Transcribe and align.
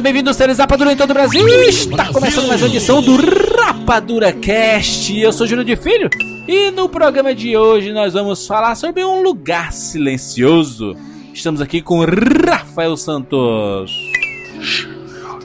Seja 0.00 0.12
bem-vindo, 0.12 0.32
seres 0.32 0.56
Rapadura 0.56 0.94
em 0.94 0.96
todo 0.96 1.10
o 1.10 1.12
Brasil. 1.12 1.46
Está 1.68 2.10
começando 2.10 2.48
mais 2.48 2.62
uma 2.62 2.68
edição 2.68 3.02
do 3.02 3.16
Rapadura 3.16 4.32
Cast. 4.32 5.14
Eu 5.20 5.30
sou 5.30 5.46
Júlio 5.46 5.62
de 5.62 5.76
Filho 5.76 6.08
e 6.48 6.70
no 6.70 6.88
programa 6.88 7.34
de 7.34 7.54
hoje 7.54 7.92
nós 7.92 8.14
vamos 8.14 8.46
falar 8.46 8.74
sobre 8.76 9.04
um 9.04 9.22
lugar 9.22 9.74
silencioso. 9.74 10.96
Estamos 11.34 11.60
aqui 11.60 11.82
com 11.82 12.02
Rafael 12.02 12.96
Santos. 12.96 13.92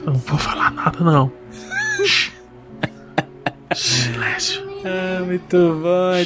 Não 0.06 0.14
vou 0.14 0.38
falar 0.38 0.70
nada, 0.70 1.04
não. 1.04 1.30
Silêncio. 3.74 4.64
Ah, 4.88 5.24
muito 5.24 5.56
bom. 5.82 6.24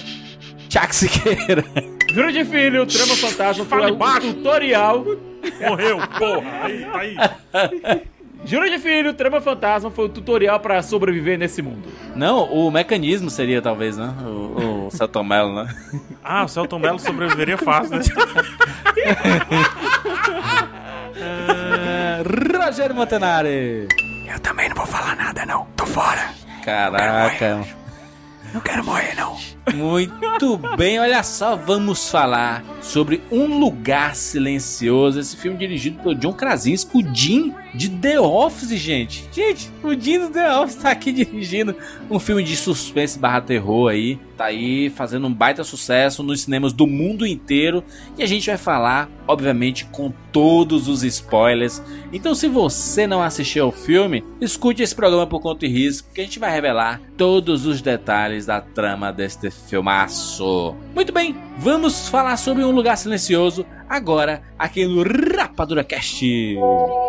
Tchac 0.69 0.95
Siqueira. 0.95 1.65
Júlio 2.13 2.31
de 2.31 2.45
Filho, 2.45 2.85
Trama 2.85 3.17
Fantasma, 3.17 3.65
Fale 3.65 3.93
o 3.93 3.97
baixo. 3.97 4.35
tutorial. 4.35 5.03
Morreu, 5.67 5.99
porra. 6.19 6.65
Aí, 6.65 6.87
aí. 6.93 8.03
Júlio 8.45 8.71
de 8.71 8.79
Filho, 8.79 9.13
Trama 9.15 9.41
Fantasma 9.41 9.91
foi 9.91 10.07
o 10.07 10.09
tutorial 10.09 10.59
pra 10.61 10.83
sobreviver 10.83 11.39
nesse 11.39 11.61
mundo. 11.63 11.89
Não, 12.17 12.45
o 12.45 12.71
mecanismo 12.71 13.31
seria 13.31 13.61
talvez, 13.61 13.97
né? 13.97 14.15
O, 14.23 14.87
o 14.87 14.91
Celton 14.97 15.23
Mello, 15.23 15.55
né? 15.63 15.75
Ah, 16.25 16.45
o 16.45 16.49
Celton 16.49 16.79
Mello 16.79 16.99
sobreviveria 16.99 17.59
fácil, 17.59 17.97
né? 17.97 18.03
Ah, 21.23 22.23
Rogério 22.65 22.95
Montanari. 22.95 23.89
Eu 24.27 24.41
também 24.41 24.69
não 24.69 24.77
vou 24.77 24.87
falar 24.87 25.17
nada, 25.17 25.45
não. 25.45 25.67
Tô 25.77 25.85
fora. 25.85 26.31
Caraca. 26.65 27.67
Não 28.55 28.61
quero 28.61 28.85
morrer, 28.85 29.15
não. 29.17 29.37
Muito 29.75 30.57
bem, 30.77 30.99
olha 30.99 31.23
só, 31.23 31.57
vamos 31.57 32.09
falar 32.09 32.65
sobre 32.81 33.21
Um 33.31 33.59
Lugar 33.59 34.15
Silencioso, 34.15 35.21
esse 35.21 35.37
filme 35.37 35.59
dirigido 35.59 36.03
pelo 36.03 36.15
John 36.15 36.33
Krasinski, 36.33 36.97
o 36.97 37.15
Jim 37.15 37.55
de 37.75 37.89
The 37.89 38.21
Office, 38.21 38.71
gente. 38.71 39.25
Gente, 39.33 39.71
o 39.83 39.95
Jim 39.95 40.19
do 40.19 40.31
The 40.31 40.57
Office 40.57 40.77
tá 40.77 40.91
aqui 40.91 41.13
dirigindo 41.13 41.77
um 42.11 42.19
filme 42.19 42.43
de 42.43 42.57
suspense 42.57 43.19
barra 43.19 43.41
terror 43.41 43.91
aí, 43.91 44.19
tá 44.37 44.47
aí 44.47 44.91
fazendo 44.91 45.27
um 45.27 45.33
baita 45.33 45.63
sucesso 45.63 46.23
nos 46.23 46.43
cinemas 46.43 46.73
do 46.73 46.87
mundo 46.87 47.27
inteiro 47.27 47.85
e 48.17 48.23
a 48.23 48.27
gente 48.27 48.47
vai 48.47 48.57
falar, 48.57 49.09
obviamente, 49.27 49.85
com 49.87 50.13
todos 50.33 50.89
os 50.89 51.03
spoilers. 51.03 51.83
Então, 52.13 52.35
se 52.35 52.49
você 52.49 53.07
não 53.07 53.23
assistiu 53.23 53.67
ao 53.67 53.73
filme, 53.73 54.25
escute 54.41 54.83
esse 54.83 54.95
programa 54.95 55.27
por 55.27 55.41
conta 55.41 55.67
e 55.67 55.69
risco, 55.69 56.09
que 56.13 56.21
a 56.21 56.25
gente 56.25 56.39
vai 56.39 56.51
revelar 56.51 57.01
todos 57.17 57.67
os 57.67 57.81
detalhes 57.81 58.47
da 58.47 58.61
trama 58.61 59.13
deste 59.13 59.51
filmaço. 59.69 60.75
Muito 60.95 61.13
bem, 61.13 61.37
vamos 61.59 62.09
falar 62.09 62.37
sobre 62.37 62.65
um 62.65 62.71
lugar 62.71 62.97
silencioso 62.97 63.65
agora 63.89 64.43
aqui 64.59 64.87
no 64.87 65.03
Rapadura 65.37 65.83
Cast. 65.83 66.25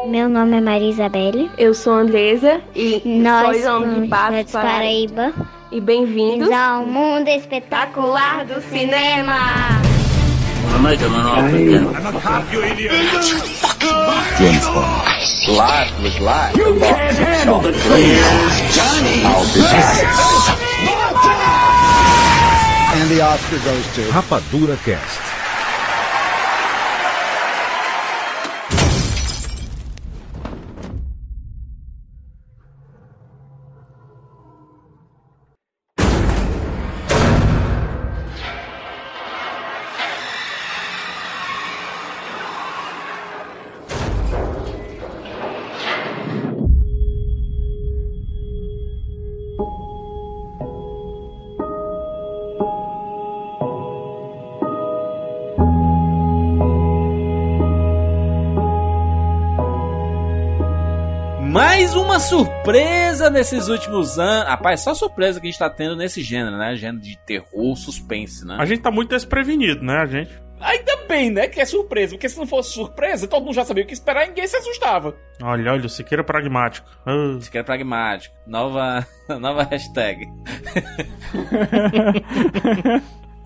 Meu 0.08 0.28
nome 0.28 0.58
é 0.58 0.62
Maria 0.62 0.90
Isabelle. 0.90 1.50
Eu 1.58 1.74
sou 1.74 1.94
Andresa 1.94 2.62
e 2.76 3.02
Nós 3.06 3.58
de 3.58 3.64
somos 3.64 4.04
de 4.04 4.52
Paraíba. 4.52 5.34
E 5.72 5.80
bem-vindos 5.80 6.52
ao 6.52 6.86
mundo 6.86 7.28
espetacular 7.30 7.42
espetacular 7.82 8.46
do 8.46 8.62
cinema! 8.62 9.82
Rapadura 24.12 24.78
Cast. 24.78 25.41
Nesses 63.32 63.68
últimos 63.68 64.20
anos. 64.20 64.48
Rapaz, 64.48 64.82
só 64.82 64.94
surpresa 64.94 65.40
que 65.40 65.48
a 65.48 65.52
gente 65.52 65.60
tá 65.60 65.70
tendo 65.70 65.96
nesse 65.96 66.22
gênero, 66.22 66.58
né? 66.58 66.76
Gênero 66.76 67.02
de 67.02 67.18
terror, 67.26 67.76
suspense, 67.76 68.46
né? 68.46 68.58
A 68.60 68.66
gente 68.66 68.82
tá 68.82 68.92
muito 68.92 69.10
desprevenido, 69.10 69.84
né, 69.84 69.98
a 69.98 70.06
gente? 70.06 70.32
Ainda 70.62 70.96
bem, 71.08 71.32
né, 71.32 71.48
que 71.48 71.60
é 71.60 71.66
surpresa, 71.66 72.14
porque 72.14 72.30
se 72.30 72.38
não 72.38 72.46
fosse 72.46 72.74
surpresa, 72.74 73.28
todo 73.28 73.44
mundo 73.44 73.56
já 73.56 73.66
sabia 73.66 73.84
o 73.84 73.88
que 73.88 73.94
esperar 73.94 74.26
e 74.26 74.28
ninguém 74.28 74.46
se 74.46 74.56
assustava. 74.56 75.16
Olha, 75.42 75.72
olha, 75.72 75.88
o 75.88 75.90
Siqueira 75.90 76.24
pragmático. 76.24 76.88
Aqui 77.04 77.58
é 77.58 77.64
pragmático. 77.64 78.36
Nova, 78.46 79.06
nova 79.40 79.64
hashtag. 79.64 80.24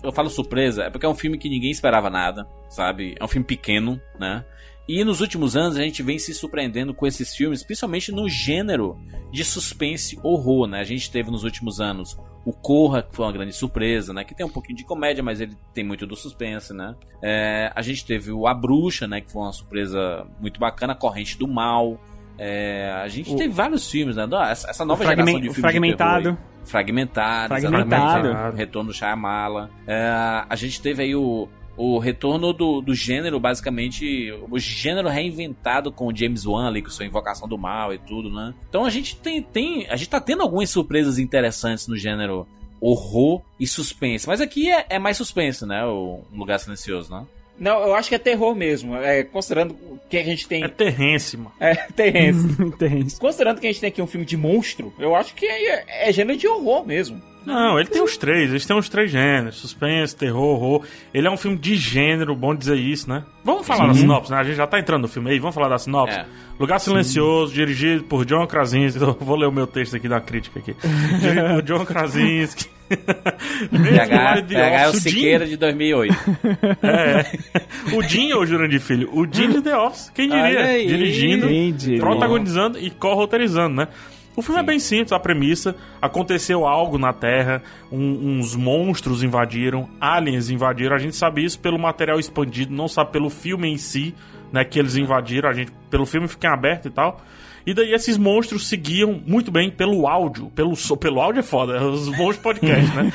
Eu 0.02 0.12
falo 0.12 0.28
surpresa, 0.28 0.84
é 0.84 0.90
porque 0.90 1.06
é 1.06 1.08
um 1.08 1.14
filme 1.14 1.38
que 1.38 1.48
ninguém 1.48 1.70
esperava 1.70 2.10
nada, 2.10 2.46
sabe? 2.68 3.14
É 3.18 3.24
um 3.24 3.28
filme 3.28 3.46
pequeno, 3.46 3.98
né? 4.20 4.44
E 4.88 5.02
nos 5.04 5.20
últimos 5.20 5.56
anos 5.56 5.76
a 5.76 5.82
gente 5.82 6.02
vem 6.02 6.18
se 6.18 6.32
surpreendendo 6.32 6.94
com 6.94 7.06
esses 7.06 7.34
filmes, 7.34 7.64
principalmente 7.64 8.12
no 8.12 8.28
gênero 8.28 8.96
de 9.32 9.44
suspense 9.44 10.18
horror, 10.22 10.66
né? 10.68 10.80
A 10.80 10.84
gente 10.84 11.10
teve 11.10 11.30
nos 11.30 11.42
últimos 11.44 11.80
anos 11.80 12.16
o 12.44 12.52
Corra, 12.52 13.02
que 13.02 13.14
foi 13.14 13.24
uma 13.26 13.32
grande 13.32 13.52
surpresa, 13.52 14.12
né? 14.12 14.22
Que 14.22 14.32
tem 14.34 14.46
um 14.46 14.50
pouquinho 14.50 14.76
de 14.78 14.84
comédia, 14.84 15.22
mas 15.24 15.40
ele 15.40 15.56
tem 15.74 15.82
muito 15.82 16.06
do 16.06 16.14
suspense, 16.14 16.72
né? 16.72 16.94
É, 17.20 17.72
a 17.74 17.82
gente 17.82 18.06
teve 18.06 18.30
o 18.30 18.46
A 18.46 18.54
Bruxa, 18.54 19.08
né? 19.08 19.20
Que 19.20 19.30
foi 19.32 19.42
uma 19.42 19.52
surpresa 19.52 20.24
muito 20.40 20.60
bacana, 20.60 20.94
Corrente 20.94 21.36
do 21.36 21.48
Mal. 21.48 22.00
É, 22.38 22.92
a 23.02 23.08
gente 23.08 23.32
O- 23.32 23.36
teve 23.36 23.52
vários 23.52 23.90
filmes, 23.90 24.14
né? 24.14 24.28
Essa, 24.48 24.70
essa 24.70 24.84
nova 24.84 25.02
geração 25.04 25.24
de 25.24 25.32
filmes 25.32 25.54
de 25.56 25.60
terror 25.60 25.70
fragmentado. 25.72 26.38
Fragmentado, 26.64 27.48
Fragmentado. 27.48 28.28
exatamente. 28.28 28.56
Retorno 28.56 28.90
do 28.90 28.94
Shyamala. 28.94 29.70
É, 29.86 30.06
a 30.48 30.54
gente 30.56 30.80
teve 30.80 31.02
aí 31.02 31.14
o, 31.16 31.48
o 31.76 31.98
retorno 31.98 32.52
do, 32.52 32.80
do 32.80 32.94
gênero, 32.94 33.38
basicamente, 33.38 34.32
o 34.50 34.58
gênero 34.58 35.08
reinventado 35.08 35.92
com 35.92 36.06
o 36.06 36.16
James 36.16 36.46
Wan 36.46 36.68
ali, 36.68 36.82
com 36.82 36.90
sua 36.90 37.04
Invocação 37.04 37.46
do 37.46 37.58
Mal 37.58 37.92
e 37.92 37.98
tudo, 37.98 38.30
né? 38.30 38.54
Então 38.68 38.84
a 38.84 38.90
gente 38.90 39.16
tem, 39.16 39.42
tem. 39.42 39.86
A 39.88 39.96
gente 39.96 40.08
tá 40.08 40.20
tendo 40.20 40.42
algumas 40.42 40.70
surpresas 40.70 41.18
interessantes 41.18 41.86
no 41.86 41.96
gênero 41.96 42.46
horror 42.80 43.42
e 43.58 43.66
suspense. 43.66 44.26
Mas 44.26 44.40
aqui 44.40 44.70
é, 44.70 44.86
é 44.90 44.98
mais 44.98 45.16
suspense, 45.16 45.66
né? 45.66 45.84
O 45.84 46.22
Um 46.32 46.38
Lugar 46.38 46.58
Silencioso, 46.58 47.12
né? 47.12 47.26
Não, 47.58 47.80
eu 47.80 47.94
acho 47.94 48.08
que 48.10 48.14
é 48.14 48.18
terror 48.18 48.54
mesmo, 48.54 48.94
é, 48.96 49.22
considerando 49.22 49.74
que 50.10 50.18
a 50.18 50.22
gente 50.22 50.46
tem... 50.46 50.62
é 50.62 50.68
terrense, 50.68 51.38
mano. 51.38 51.52
É, 51.58 51.74
terrense. 51.92 52.46
Intenso. 52.62 53.18
considerando 53.18 53.60
que 53.60 53.66
a 53.66 53.72
gente 53.72 53.80
tem 53.80 53.88
aqui 53.88 54.02
um 54.02 54.06
filme 54.06 54.26
de 54.26 54.36
monstro, 54.36 54.92
eu 54.98 55.16
acho 55.16 55.34
que 55.34 55.46
é, 55.46 56.08
é 56.08 56.12
gênero 56.12 56.38
de 56.38 56.46
horror 56.46 56.86
mesmo. 56.86 57.20
Não, 57.46 57.78
ele 57.78 57.88
tem 57.88 58.02
os 58.02 58.16
três, 58.16 58.50
eles 58.50 58.66
têm 58.66 58.76
os 58.76 58.88
três 58.88 59.10
gêneros: 59.10 59.56
suspense, 59.56 60.16
terror, 60.16 60.56
horror. 60.60 60.84
Ele 61.14 61.28
é 61.28 61.30
um 61.30 61.36
filme 61.36 61.56
de 61.56 61.76
gênero, 61.76 62.34
bom 62.34 62.54
dizer 62.54 62.76
isso, 62.76 63.08
né? 63.08 63.22
Vamos 63.44 63.64
falar 63.66 63.86
da 63.86 63.94
sinopse, 63.94 64.32
né? 64.32 64.38
A 64.38 64.44
gente 64.44 64.56
já 64.56 64.66
tá 64.66 64.80
entrando 64.80 65.02
no 65.02 65.08
filme 65.08 65.30
aí, 65.30 65.38
vamos 65.38 65.54
falar 65.54 65.68
da 65.68 65.78
sinopse. 65.78 66.18
É. 66.18 66.26
Lugar 66.58 66.80
Silencioso, 66.80 67.54
dirigido 67.54 68.02
por 68.04 68.24
John 68.24 68.46
Krasinski. 68.46 68.98
Eu 69.00 69.12
vou 69.20 69.36
ler 69.36 69.46
o 69.46 69.52
meu 69.52 69.66
texto 69.66 69.94
aqui 69.94 70.08
da 70.08 70.20
crítica 70.20 70.58
aqui. 70.58 70.74
Dirigido 71.20 71.48
por 71.54 71.62
John 71.62 71.84
Krasinski. 71.84 72.66
PH, 72.90 74.42
PH 74.42 74.80
é 74.80 74.88
o 74.88 74.92
Jim- 74.92 75.00
Siqueira 75.00 75.46
de 75.46 75.56
2008. 75.56 76.14
É. 76.82 77.96
O 77.96 78.02
Jim 78.02 78.32
ou 78.32 78.42
o 78.42 78.46
Jurandir 78.46 78.80
Filho? 78.80 79.08
O 79.12 79.26
Jim 79.30 79.50
de 79.50 79.62
The 79.62 79.76
Office. 79.76 80.10
Quem 80.14 80.28
diria? 80.28 80.64
Aí. 80.66 80.86
Dirigindo, 80.86 81.48
diria? 81.76 81.98
protagonizando 82.00 82.78
e 82.78 82.90
co-roteirizando, 82.90 83.74
né? 83.76 83.88
O 84.36 84.42
filme 84.42 84.60
é 84.60 84.62
bem 84.62 84.78
simples, 84.78 85.12
a 85.12 85.18
premissa. 85.18 85.74
Aconteceu 86.00 86.66
algo 86.66 86.98
na 86.98 87.12
Terra, 87.12 87.62
um- 87.90 88.38
uns 88.38 88.54
monstros 88.54 89.22
invadiram, 89.22 89.88
aliens 89.98 90.50
invadiram. 90.50 90.94
A 90.94 90.98
gente 90.98 91.16
sabe 91.16 91.42
isso 91.42 91.58
pelo 91.58 91.78
material 91.78 92.18
expandido, 92.20 92.72
não 92.74 92.86
sabe 92.86 93.12
pelo 93.12 93.30
filme 93.30 93.66
em 93.68 93.78
si, 93.78 94.14
né? 94.52 94.62
Que 94.62 94.78
eles 94.78 94.94
invadiram. 94.96 95.48
A 95.48 95.54
gente, 95.54 95.72
pelo 95.90 96.04
filme 96.04 96.28
fica 96.28 96.48
em 96.48 96.50
aberto 96.52 96.86
e 96.86 96.90
tal. 96.90 97.18
E 97.66 97.74
daí 97.74 97.92
esses 97.92 98.16
monstros 98.16 98.68
seguiam 98.68 99.20
muito 99.26 99.50
bem 99.50 99.68
pelo 99.70 100.06
áudio. 100.06 100.50
Pelo, 100.54 100.76
so- 100.76 100.96
pelo 100.96 101.20
áudio 101.20 101.40
é 101.40 101.42
foda, 101.42 101.82
os 101.84 102.06
monstros 102.08 102.36
podcast, 102.36 102.94
né? 102.94 103.12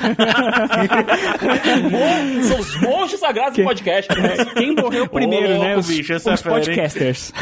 Mon- 1.90 2.42
São 2.44 2.58
os 2.60 2.76
monstros 2.82 3.20
sagrados 3.20 3.56
do 3.56 3.64
podcast. 3.64 4.10
Quem 4.54 4.74
morreu 4.74 5.08
primeiro, 5.08 5.48
louco, 5.48 5.64
né? 5.64 5.76
Os, 5.78 5.86
bicho, 5.86 6.12
é 6.12 6.16
os 6.16 6.26
hein? 6.26 6.36
podcasters. 6.44 7.32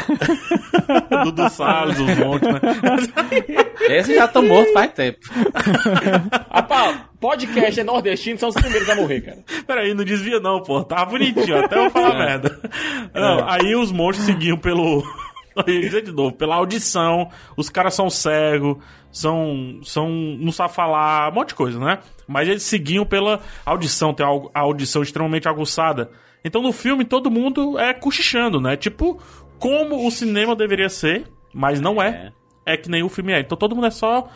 Dudu 1.25 1.49
Salles, 1.49 1.99
os 1.99 2.17
monstros, 2.17 2.53
né? 2.53 2.61
Esse 3.97 4.15
já 4.15 4.27
tá 4.27 4.41
morto 4.41 4.71
faz 4.71 4.93
tempo. 4.93 5.19
Rapaz, 6.49 6.97
podcast 7.19 7.79
é 7.79 7.83
nordestino, 7.83 8.39
são 8.39 8.49
os 8.49 8.55
primeiros 8.55 8.89
a 8.89 8.95
morrer, 8.95 9.21
cara. 9.21 9.37
Peraí, 9.67 9.93
não 9.93 10.05
desvia 10.05 10.39
não, 10.39 10.61
pô. 10.63 10.81
Tava 10.83 11.05
bonitinho, 11.11 11.57
até 11.57 11.77
eu 11.77 11.89
falar 11.89 12.17
merda. 12.17 12.57
Não, 13.13 13.49
aí 13.49 13.75
os 13.75 13.91
monstros 13.91 14.25
seguiam 14.25 14.57
pelo. 14.57 15.03
Dizer 15.65 16.03
de 16.03 16.11
novo, 16.11 16.33
pela 16.35 16.55
audição. 16.55 17.29
Os 17.57 17.69
caras 17.69 17.93
são 17.93 18.09
cegos, 18.09 18.77
são. 19.11 19.79
são. 19.83 20.09
não 20.09 20.51
sabem 20.51 20.73
falar, 20.73 21.29
um 21.31 21.35
monte 21.35 21.49
de 21.49 21.55
coisa, 21.55 21.79
né? 21.79 21.99
Mas 22.27 22.47
eles 22.47 22.63
seguiam 22.63 23.05
pela 23.05 23.41
audição, 23.65 24.13
tem 24.13 24.25
a 24.25 24.29
au- 24.29 24.49
a 24.53 24.59
audição 24.61 25.01
extremamente 25.03 25.47
aguçada. 25.47 26.09
Então 26.43 26.61
no 26.61 26.71
filme 26.71 27.03
todo 27.05 27.29
mundo 27.29 27.77
é 27.77 27.93
cochichando, 27.93 28.59
né? 28.61 28.75
Tipo, 28.77 29.19
como 29.59 30.07
o 30.07 30.11
cinema 30.11 30.55
deveria 30.55 30.89
ser, 30.89 31.25
mas 31.53 31.79
não 31.81 32.01
é. 32.01 32.31
É 32.65 32.77
que 32.77 32.89
nem 32.89 33.03
o 33.03 33.09
filme 33.09 33.33
é. 33.33 33.39
Então 33.39 33.57
todo 33.57 33.75
mundo 33.75 33.87
é 33.87 33.91
só. 33.91 34.29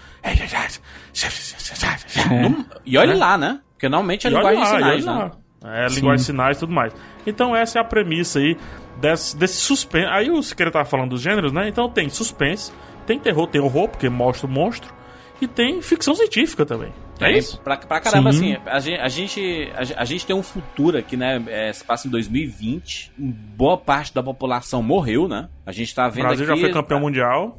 E 2.85 2.97
olha 2.97 3.15
lá, 3.15 3.37
né? 3.37 3.59
Porque 3.73 3.87
normalmente 3.89 4.27
é 4.27 4.29
E 4.29 4.33
linguagem 4.33 4.63
de 4.63 4.69
lá, 4.71 4.77
sinais, 4.77 5.05
e 5.05 5.07
olha 5.07 5.25
né? 5.25 5.31
É, 5.63 5.87
linguagem 5.87 6.17
de 6.17 6.23
sinais 6.23 6.57
e 6.57 6.59
tudo 6.59 6.73
mais. 6.73 6.93
Então 7.25 7.55
essa 7.55 7.79
é 7.79 7.81
a 7.81 7.83
premissa 7.83 8.39
aí 8.39 8.55
desse, 8.97 9.35
desse 9.37 9.57
suspense. 9.57 10.07
Aí 10.07 10.29
o 10.29 10.41
Siqueira 10.43 10.71
tava 10.71 10.85
falando 10.85 11.11
dos 11.11 11.21
gêneros, 11.21 11.51
né? 11.51 11.67
Então 11.69 11.89
tem 11.89 12.09
suspense, 12.09 12.71
tem 13.05 13.19
terror, 13.19 13.47
tem 13.47 13.61
horror, 13.61 13.87
porque 13.89 14.09
mostra 14.09 14.47
o 14.47 14.49
monstro, 14.49 14.93
e 15.41 15.47
tem 15.47 15.81
ficção 15.81 16.15
científica 16.15 16.65
também. 16.65 16.93
É 17.19 17.25
Tem, 17.27 17.37
isso? 17.37 17.61
Pra, 17.61 17.77
pra 17.77 17.99
caramba, 18.01 18.31
Sim. 18.33 18.55
assim, 18.55 18.69
a 18.69 18.79
gente, 18.79 18.99
a, 19.01 19.07
gente, 19.07 19.71
a, 19.75 19.83
gen- 19.85 19.97
a 19.99 20.05
gente 20.05 20.25
tem 20.25 20.35
um 20.35 20.43
futuro 20.43 20.97
aqui, 20.97 21.15
né? 21.15 21.41
É, 21.47 21.71
se 21.71 21.81
passa 21.83 22.07
em 22.07 22.11
2020. 22.11 23.11
Boa 23.17 23.77
parte 23.77 24.13
da 24.13 24.21
população 24.21 24.83
morreu, 24.83 25.25
né? 25.27 25.47
A 25.65 25.71
gente 25.71 25.95
tá 25.95 26.07
O 26.07 26.11
vendo 26.11 26.23
Brasil 26.25 26.45
aqui. 26.45 26.55
já 26.55 26.61
foi 26.61 26.73
campeão 26.73 26.99
mundial. 26.99 27.57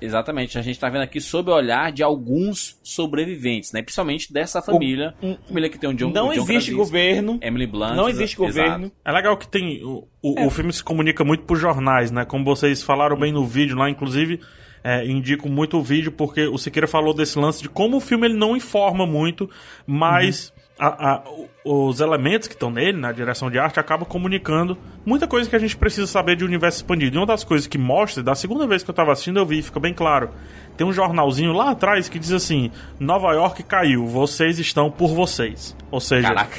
Exatamente, 0.00 0.58
a 0.58 0.62
gente 0.62 0.78
tá 0.78 0.88
vendo 0.88 1.02
aqui 1.02 1.20
sob 1.20 1.50
o 1.50 1.54
olhar 1.54 1.90
de 1.90 2.02
alguns 2.02 2.78
sobreviventes, 2.82 3.72
né? 3.72 3.82
Principalmente 3.82 4.32
dessa 4.32 4.62
família. 4.62 5.14
família 5.46 5.68
que 5.68 5.78
tem 5.78 5.90
o 5.90 5.94
John 5.94 6.10
Não 6.10 6.28
o 6.28 6.34
John 6.34 6.42
existe 6.42 6.46
Krasinski, 6.46 6.74
governo. 6.74 7.38
Emily 7.42 7.66
Blunt. 7.66 7.96
Não 7.96 8.08
existe 8.08 8.40
exato. 8.40 8.46
governo. 8.46 8.92
É 9.04 9.12
legal 9.12 9.36
que 9.36 9.48
tem. 9.48 9.82
O, 9.82 10.06
o, 10.22 10.46
o 10.46 10.50
filme 10.50 10.72
se 10.72 10.82
comunica 10.82 11.24
muito 11.24 11.44
por 11.44 11.56
jornais, 11.56 12.10
né? 12.10 12.24
Como 12.24 12.44
vocês 12.44 12.82
falaram 12.82 13.18
bem 13.18 13.32
no 13.32 13.44
vídeo 13.44 13.76
lá, 13.76 13.90
inclusive. 13.90 14.40
É, 14.84 15.04
indico 15.04 15.48
muito 15.48 15.76
o 15.76 15.82
vídeo 15.82 16.12
porque 16.12 16.46
o 16.46 16.56
Siqueira 16.56 16.86
falou 16.86 17.12
desse 17.12 17.36
lance 17.36 17.60
de 17.60 17.68
como 17.68 17.96
o 17.96 18.00
filme 18.00 18.28
ele 18.28 18.36
não 18.36 18.56
informa 18.56 19.04
muito, 19.04 19.50
mas 19.84 20.52
a- 20.78 21.14
a- 21.14 21.22
os 21.64 22.00
elementos 22.00 22.46
que 22.48 22.54
estão 22.54 22.70
nele, 22.70 22.98
na 22.98 23.10
direção 23.12 23.50
de 23.50 23.58
arte, 23.58 23.80
acabam 23.80 24.06
comunicando 24.08 24.78
muita 25.04 25.26
coisa 25.26 25.48
que 25.50 25.56
a 25.56 25.58
gente 25.58 25.76
precisa 25.76 26.06
saber 26.06 26.36
de 26.36 26.44
universo 26.44 26.78
expandido. 26.78 27.16
E 27.16 27.18
uma 27.18 27.26
das 27.26 27.42
coisas 27.44 27.66
que 27.66 27.76
mostra, 27.78 28.22
da 28.22 28.34
segunda 28.34 28.66
vez 28.66 28.82
que 28.82 28.90
eu 28.90 28.94
tava 28.94 29.12
assistindo, 29.12 29.38
eu 29.38 29.46
vi, 29.46 29.60
fica 29.62 29.80
bem 29.80 29.92
claro. 29.92 30.30
Tem 30.76 30.86
um 30.86 30.92
jornalzinho 30.92 31.52
lá 31.52 31.70
atrás 31.70 32.08
que 32.08 32.18
diz 32.18 32.32
assim: 32.32 32.70
Nova 33.00 33.32
York 33.32 33.62
caiu, 33.64 34.06
vocês 34.06 34.58
estão 34.58 34.90
por 34.90 35.08
vocês. 35.14 35.76
Ou 35.90 36.00
seja, 36.00 36.28
Caraca. 36.28 36.58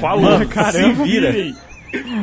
falando, 0.00 0.46
Caramba. 0.50 0.94
se 0.96 1.02
vira. 1.02 1.32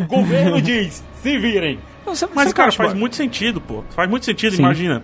O 0.01 0.06
governo 0.07 0.61
diz, 0.61 1.03
se 1.21 1.38
virem. 1.38 1.79
Você- 2.06 2.27
Mas, 2.33 2.53
cara, 2.53 2.71
faz 2.71 2.94
muito 2.94 3.15
sentido, 3.15 3.59
pô. 3.61 3.83
Faz 3.91 4.09
muito 4.09 4.25
sentido, 4.25 4.56
Sim. 4.56 4.61
imagina. 4.63 5.03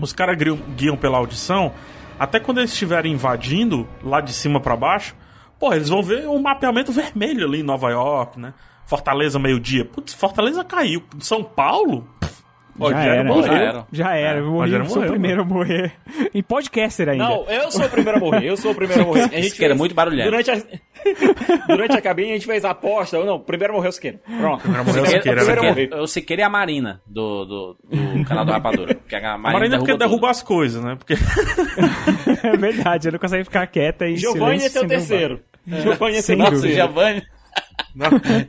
Os 0.00 0.12
caras 0.12 0.36
guiam, 0.36 0.56
guiam 0.76 0.96
pela 0.96 1.18
audição, 1.18 1.72
até 2.20 2.38
quando 2.38 2.58
eles 2.58 2.70
estiverem 2.72 3.12
invadindo, 3.12 3.86
lá 4.02 4.20
de 4.20 4.32
cima 4.32 4.60
pra 4.60 4.76
baixo, 4.76 5.14
pô, 5.58 5.72
eles 5.72 5.88
vão 5.88 6.02
ver 6.02 6.28
um 6.28 6.40
mapeamento 6.40 6.92
vermelho 6.92 7.46
ali 7.46 7.60
em 7.60 7.64
Nova 7.64 7.90
York, 7.90 8.38
né? 8.38 8.54
Fortaleza 8.86 9.38
meio-dia. 9.38 9.84
Putz, 9.84 10.14
Fortaleza 10.14 10.62
caiu. 10.62 11.02
São 11.18 11.42
Paulo? 11.42 12.06
Pff, 12.20 12.42
Já 12.78 13.04
era, 13.04 13.24
morreu. 13.24 13.42
já 13.46 13.58
era. 13.58 13.86
Já 13.92 14.14
era, 14.16 14.38
eu 14.38 14.44
morri, 14.46 14.58
Rogério 14.60 14.86
sou 14.86 14.94
o 14.94 14.96
morreu, 14.98 15.12
primeiro 15.12 15.42
a 15.42 15.44
morrer. 15.44 15.92
Em 16.34 16.42
podcaster 16.42 17.08
ainda. 17.08 17.24
Não, 17.28 17.44
eu 17.48 17.70
sou 17.70 17.86
o 17.86 17.88
primeiro 17.88 18.18
a 18.18 18.20
morrer. 18.20 18.44
Eu 18.46 18.56
sou 18.56 18.72
o 18.72 18.74
primeiro 18.74 19.02
a 19.02 19.06
morrer. 19.06 19.22
A 19.22 19.28
gente 19.28 19.50
Siqueira, 19.50 19.74
muito 19.74 19.94
barulhento. 19.94 20.30
Durante 20.30 20.50
a, 20.50 20.56
durante 21.68 21.96
a 21.96 22.00
cabine 22.02 22.30
a 22.30 22.34
gente 22.34 22.46
fez 22.46 22.64
a 22.64 22.70
aposta. 22.70 23.22
Não, 23.24 23.38
primeiro 23.40 23.74
morreu 23.74 23.90
o 23.90 23.92
Siqueira. 23.92 24.18
Pronto. 24.38 24.60
Primeiro 24.60 24.84
morreu 24.86 25.02
o 25.02 25.06
Siqueira- 25.06 25.42
o 25.42 25.44
né? 25.44 25.44
primeiro 25.44 25.60
a 25.60 25.64
morrer. 25.64 25.82
Siqueira- 25.82 26.02
O 26.02 26.06
Siqueira 26.06 26.42
e 26.42 26.44
a 26.44 26.48
Marina 26.50 27.00
do, 27.06 27.44
do, 27.44 27.76
do 27.90 28.24
canal 28.24 28.44
do 28.44 28.52
Rapadura. 28.52 28.94
Porque 28.94 29.14
a 29.16 29.18
A 29.18 29.38
Marina, 29.38 29.52
Marina 29.58 29.74
é 29.74 29.78
porque 29.78 29.92
derruba 29.92 30.06
derruba 30.08 30.30
as 30.30 30.42
coisas, 30.42 30.82
né? 30.84 30.96
Porque 30.96 31.14
É 32.46 32.56
verdade, 32.56 33.08
ele 33.08 33.12
não 33.14 33.20
consegue 33.20 33.44
ficar 33.44 33.66
quieta 33.66 34.06
e 34.06 34.16
Giovanni 34.16 34.56
é 34.56 34.68
silêncio 34.68 34.70
seu 34.80 34.86
terceiro. 34.88 35.40
Giovanni 35.66 36.16
é 36.16 36.22
seu 36.22 36.36
terceiro. 36.38 36.74
Giovanni. 36.76 37.22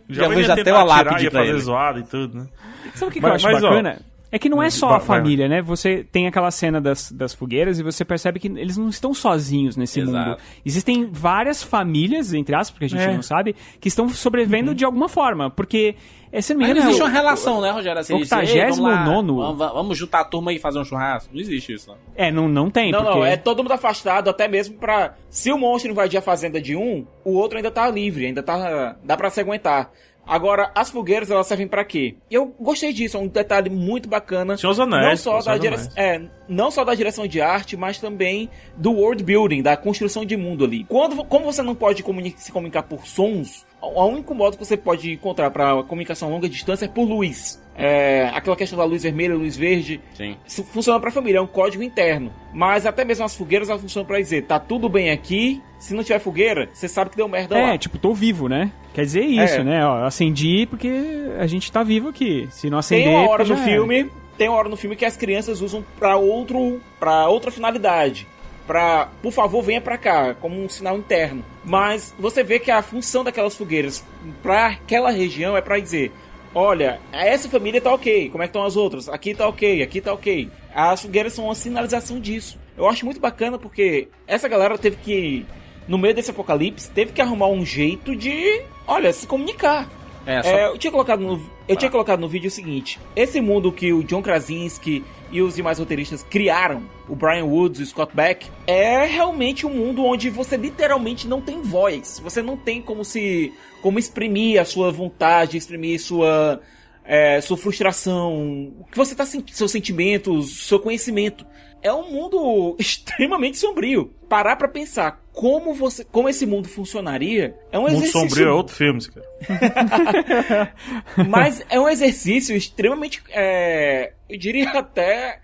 já 0.10 0.28
vou 0.28 0.42
já 0.44 0.56
ia 0.58 0.64
ter 0.64 0.72
uma 0.72 0.84
lápide 0.84 1.24
ia 1.26 1.32
pra 1.32 1.40
fazer 1.42 1.52
ele. 1.52 1.60
zoada 1.62 2.00
e 2.00 2.04
tudo, 2.04 2.38
né? 2.40 2.48
Sabe 2.96 3.10
o 3.10 3.14
que, 3.14 3.20
que 3.20 3.26
Mas- 3.26 3.44
eu 3.44 3.50
acho 3.50 3.56
mas, 3.56 3.64
ó, 3.64 3.70
bacana? 3.70 4.00
É 4.32 4.38
que 4.40 4.50
não 4.50 4.62
é 4.62 4.70
só 4.70 4.88
vai- 4.90 4.98
a 4.98 5.00
família, 5.00 5.48
né? 5.48 5.62
Você 5.62 6.04
tem 6.12 6.28
aquela 6.28 6.52
cena 6.52 6.82
das, 6.82 7.12
das 7.12 7.34
fogueiras 7.34 7.80
e 7.80 7.84
você 7.84 8.04
percebe 8.04 8.40
que 8.40 8.48
eles 8.48 8.78
não 8.78 8.90
estão 8.90 9.14
sozinhos 9.14 9.78
nesse 9.78 10.00
Exato. 10.02 10.30
mundo. 10.30 10.38
Existem 10.66 11.10
várias 11.12 11.64
famílias, 11.64 12.34
entre 12.34 12.54
aspas, 12.56 12.72
porque 12.72 12.86
a 12.86 12.90
gente 12.90 13.10
É. 13.10 13.14
não 13.16 13.22
sabe, 13.22 13.56
que 13.80 13.88
estão 13.88 14.10
sobrevivendo 14.10 14.76
de 14.76 14.84
alguma 14.84 15.08
forma. 15.08 15.50
Porque, 15.50 15.96
é, 16.32 16.42
se 16.42 16.54
não 16.54 16.60
me 16.60 16.64
Mas 16.64 16.72
engano, 16.72 16.84
não 16.86 16.90
existe 16.92 17.02
é 17.02 17.06
uma 17.06 17.10
o- 17.12 17.14
relação, 17.14 17.62
né, 17.62 17.72
Rogério? 17.72 18.00
Assim, 18.02 18.16
eles 18.16 18.30
dizem, 18.30 18.58
"Ei, 18.60 18.70
vamos 18.70 18.80
lá, 18.80 18.92
89º. 19.06 19.38
Vamos, 19.38 19.74
vamos 19.74 19.98
juntar 19.98 20.20
a 20.22 20.26
turma 20.26 20.52
e 20.52 20.60
fazer 20.60 20.80
um 20.80 20.84
churrasco. 20.86 21.30
Não 21.34 21.40
existe 21.42 21.74
isso, 21.74 21.90
né? 21.92 21.98
É, 22.16 22.32
não, 22.32 22.48
não 22.50 22.70
tem. 22.70 22.92
Não, 22.92 23.04
porque... 23.04 23.18
não, 23.20 23.26
é 23.26 23.38
todo 23.38 23.64
mundo 23.64 23.72
afastado, 23.72 24.30
até 24.30 24.48
mesmo 24.48 24.76
pra. 24.78 25.16
Se 25.30 25.52
o 25.52 25.58
monstro 25.58 25.90
invadir 25.92 26.18
a 26.18 26.22
fazenda 26.22 26.60
de 26.60 26.76
um, 26.76 27.06
o 27.24 27.32
outro 27.34 27.58
ainda 27.58 27.72
tá 27.72 27.90
livre, 27.90 28.26
ainda 28.26 28.44
tá. 28.44 28.96
dá 29.04 29.16
pra 29.16 29.30
se 29.30 29.40
aguentar. 29.40 29.90
Agora, 30.28 30.72
as 30.76 30.90
fogueiras, 30.90 31.32
elas 31.32 31.48
servem 31.48 31.68
pra 31.68 31.86
quê? 31.86 32.16
Eu 32.30 32.48
gostei 32.60 32.92
disso, 32.92 33.18
é 33.18 33.20
um 33.20 33.28
detalhe 33.28 33.70
muito 33.70 34.10
bacana. 34.10 34.58
Senhor 34.58 34.80
Anéis, 34.82 35.24
Não 35.24 35.42
só, 35.42 35.42
da 35.42 35.58
dos 35.58 35.62
dire... 35.62 35.90
é, 35.96 36.22
não 36.50 36.72
só 36.72 36.84
da 36.84 36.96
direção 36.96 37.28
de 37.28 37.40
arte, 37.42 37.78
mas 37.78 38.00
também 38.00 38.50
do 38.76 38.92
world 38.92 39.24
building, 39.24 39.62
da 39.62 39.78
construção 39.78 40.26
de 40.26 40.36
mundo 40.36 40.66
ali. 40.66 40.84
Quando, 40.86 41.24
como 41.26 41.46
você 41.46 41.62
não 41.62 41.76
pode 41.76 42.02
comuni- 42.04 42.36
se 42.38 42.52
comunicar 42.52 42.84
por 42.84 43.06
sons, 43.08 43.66
o 43.82 44.06
único 44.06 44.34
modo 44.34 44.58
que 44.58 44.66
você 44.66 44.76
pode 44.78 45.12
encontrar 45.14 45.52
para 45.52 45.84
comunicação 45.84 46.28
a 46.28 46.32
longa 46.32 46.50
distância 46.50 46.86
é 46.86 46.88
por 46.88 47.04
luz. 47.08 47.62
É, 47.80 48.32
aquela 48.34 48.56
questão 48.56 48.78
da 48.78 48.84
luz 48.86 49.04
vermelha, 49.04 49.36
luz 49.36 49.56
verde, 49.56 50.02
Sim. 50.16 50.36
isso 50.48 50.64
funciona 50.64 51.00
pra 51.00 51.12
família, 51.12 51.38
é 51.38 51.42
um 51.42 51.46
código 51.48 51.84
interno. 51.84 52.34
Mas 52.52 52.88
até 52.88 53.06
mesmo 53.06 53.24
as 53.24 53.36
fogueiras 53.36 53.70
elas 53.70 53.82
funcionam 53.84 54.08
pra 54.08 54.18
dizer, 54.20 54.46
tá 54.46 54.60
tudo 54.60 54.90
bem 54.90 55.12
aqui, 55.12 55.62
se 55.78 55.94
não 55.94 56.04
tiver 56.04 56.18
fogueira, 56.18 56.68
você 56.74 56.88
sabe 56.88 57.12
que 57.12 57.18
deu 57.18 57.28
merda 57.28 57.56
É, 57.56 57.72
lá. 57.74 57.78
tipo, 57.78 58.00
tô 58.00 58.16
vivo, 58.16 58.50
né? 58.50 58.72
Quer 58.96 59.06
dizer 59.06 59.22
isso, 59.26 59.60
É. 59.60 59.64
né? 59.64 59.86
Ó, 59.86 60.06
acendi 60.06 60.66
porque 60.68 60.90
a 61.38 61.46
gente 61.46 61.72
tá 61.72 61.84
vivo 61.84 62.10
aqui. 62.10 62.48
Se 62.50 62.68
não 62.68 62.80
acender, 62.80 63.06
Tem 63.06 63.16
uma 63.16 63.30
hora 63.30 63.46
no 63.46 63.58
filme, 63.58 64.10
tem 64.40 64.50
uma 64.50 64.58
hora 64.58 64.70
no 64.70 64.76
filme 64.76 64.96
que 64.96 65.06
as 65.06 65.16
crianças 65.16 65.62
usam 65.62 65.86
pra 66.00 66.18
outro, 66.18 66.82
para 67.00 67.28
outra 67.28 67.52
finalidade. 67.52 68.28
Pra, 68.68 69.10
por 69.22 69.32
favor, 69.32 69.64
venha 69.64 69.80
pra 69.80 69.98
cá, 69.98 70.36
como 70.36 70.62
um 70.62 70.68
sinal 70.68 70.98
interno. 70.98 71.44
Mas 71.64 72.14
você 72.20 72.44
vê 72.44 72.60
que 72.60 72.70
a 72.70 72.82
função 72.82 73.24
daquelas 73.24 73.56
fogueiras 73.56 74.04
pra 74.44 74.68
aquela 74.68 75.10
região 75.10 75.56
é 75.56 75.62
pra 75.62 75.80
dizer: 75.80 76.12
olha, 76.54 77.00
essa 77.14 77.48
família 77.48 77.80
tá 77.80 77.94
ok, 77.94 78.30
como 78.30 78.44
é 78.44 78.46
que 78.46 78.50
estão 78.50 78.66
as 78.66 78.76
outras? 78.76 79.08
Aqui 79.08 79.34
tá 79.34 79.48
ok, 79.48 79.82
aqui 79.82 80.02
tá 80.02 80.14
ok. 80.14 80.50
As 80.76 81.02
fogueiras 81.02 81.32
são 81.32 81.46
uma 81.46 81.56
sinalização 81.56 82.20
disso. 82.20 82.60
Eu 82.78 82.88
acho 82.88 83.06
muito 83.06 83.22
bacana 83.22 83.58
porque 83.58 84.10
essa 84.28 84.50
galera 84.50 84.78
teve 84.78 84.98
que, 84.98 85.46
no 85.88 85.98
meio 85.98 86.14
desse 86.14 86.32
apocalipse, 86.32 86.92
teve 86.92 87.14
que 87.14 87.22
arrumar 87.22 87.48
um 87.48 87.66
jeito 87.66 88.16
de, 88.16 88.62
olha, 88.86 89.14
se 89.14 89.26
comunicar. 89.26 89.90
É, 90.26 90.44
só... 90.44 90.50
É, 90.50 90.68
eu 90.68 90.78
tinha 90.78 90.92
colocado 90.92 91.22
no, 91.22 91.57
eu 91.68 91.76
tinha 91.76 91.92
colocado 91.92 92.20
no 92.20 92.30
vídeo 92.30 92.48
o 92.48 92.52
seguinte: 92.52 93.00
esse 93.16 93.42
mundo 93.42 93.72
que 93.72 93.92
o 93.92 94.04
John 94.04 94.22
Krasinski 94.22 95.04
e 95.32 95.42
os 95.42 95.56
demais 95.56 95.80
roteiristas 95.80 96.24
criaram, 96.24 96.84
o 97.08 97.16
Brian 97.16 97.46
Woods 97.46 97.80
e 97.80 97.84
o 97.84 97.86
Scott 97.86 98.16
Beck, 98.16 98.48
é 98.66 99.06
realmente 99.06 99.66
um 99.66 99.74
mundo 99.74 100.04
onde 100.04 100.30
você 100.30 100.56
literalmente 100.56 101.28
não 101.28 101.42
tem 101.42 101.62
voz. 101.62 102.20
Você 102.24 102.42
não 102.42 102.56
tem 102.56 102.82
como 102.82 103.04
se 103.04 103.54
como 103.82 104.00
exprimir 104.00 104.62
a 104.62 104.66
sua 104.66 104.92
vontade, 104.92 105.58
exprimir 105.58 106.00
sua 106.00 106.62
é, 107.04 107.40
sua 107.40 107.58
frustração, 107.58 108.74
o 108.80 108.86
que 108.92 108.98
você 108.98 109.16
tá 109.16 109.26
sentindo, 109.26 109.56
seus 109.56 109.72
sentimentos, 109.72 110.68
seu 110.68 110.80
conhecimento. 110.80 111.46
É 111.82 111.94
um 111.94 112.12
mundo 112.12 112.76
extremamente 112.80 113.58
sombrio. 113.58 114.14
Parar 114.28 114.56
pra 114.56 114.68
pensar 114.68 115.22
como 115.32 115.74
você, 115.74 116.04
como 116.04 116.28
esse 116.28 116.46
mundo 116.46 116.68
funcionaria, 116.68 117.56
é 117.72 117.78
um 117.78 117.84
Mundo 117.84 117.94
exercício 117.94 118.22
Sombrio 118.22 118.48
é 118.48 118.52
outro 118.52 118.76
filme, 118.76 119.00
cara. 119.08 120.74
mas 121.30 121.64
é 121.70 121.80
um 121.80 121.88
exercício 121.88 122.56
extremamente. 122.56 123.22
é, 123.30 124.14
eu 124.28 124.38
diria 124.38 124.72
até. 124.72 125.40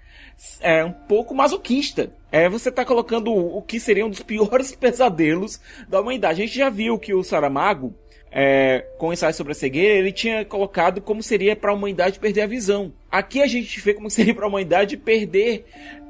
é 0.59 0.83
um 0.83 0.91
pouco 0.91 1.35
masoquista. 1.35 2.11
É, 2.33 2.49
você 2.49 2.71
tá 2.71 2.83
colocando 2.83 3.31
o 3.31 3.61
que 3.61 3.79
seria 3.79 4.03
um 4.03 4.09
dos 4.09 4.23
piores 4.23 4.73
pesadelos 4.75 5.61
da 5.87 6.01
humanidade. 6.01 6.41
A 6.41 6.45
gente 6.47 6.57
já 6.57 6.67
viu 6.67 6.97
que 6.97 7.13
o 7.13 7.23
Saramago, 7.23 7.93
é, 8.31 8.87
com 8.97 9.09
o 9.09 9.13
ensaio 9.13 9.35
sobre 9.35 9.51
a 9.51 9.55
cegueira, 9.55 9.99
ele 9.99 10.11
tinha 10.11 10.43
colocado 10.43 10.99
como 10.99 11.21
seria 11.21 11.55
para 11.55 11.69
a 11.69 11.75
humanidade 11.75 12.19
perder 12.19 12.41
a 12.41 12.47
visão. 12.47 12.91
Aqui 13.11 13.39
a 13.39 13.45
gente 13.45 13.79
vê 13.79 13.93
como 13.93 14.09
seria 14.11 14.33
para 14.33 14.45
a 14.45 14.47
humanidade 14.47 14.97
perder 14.97 15.63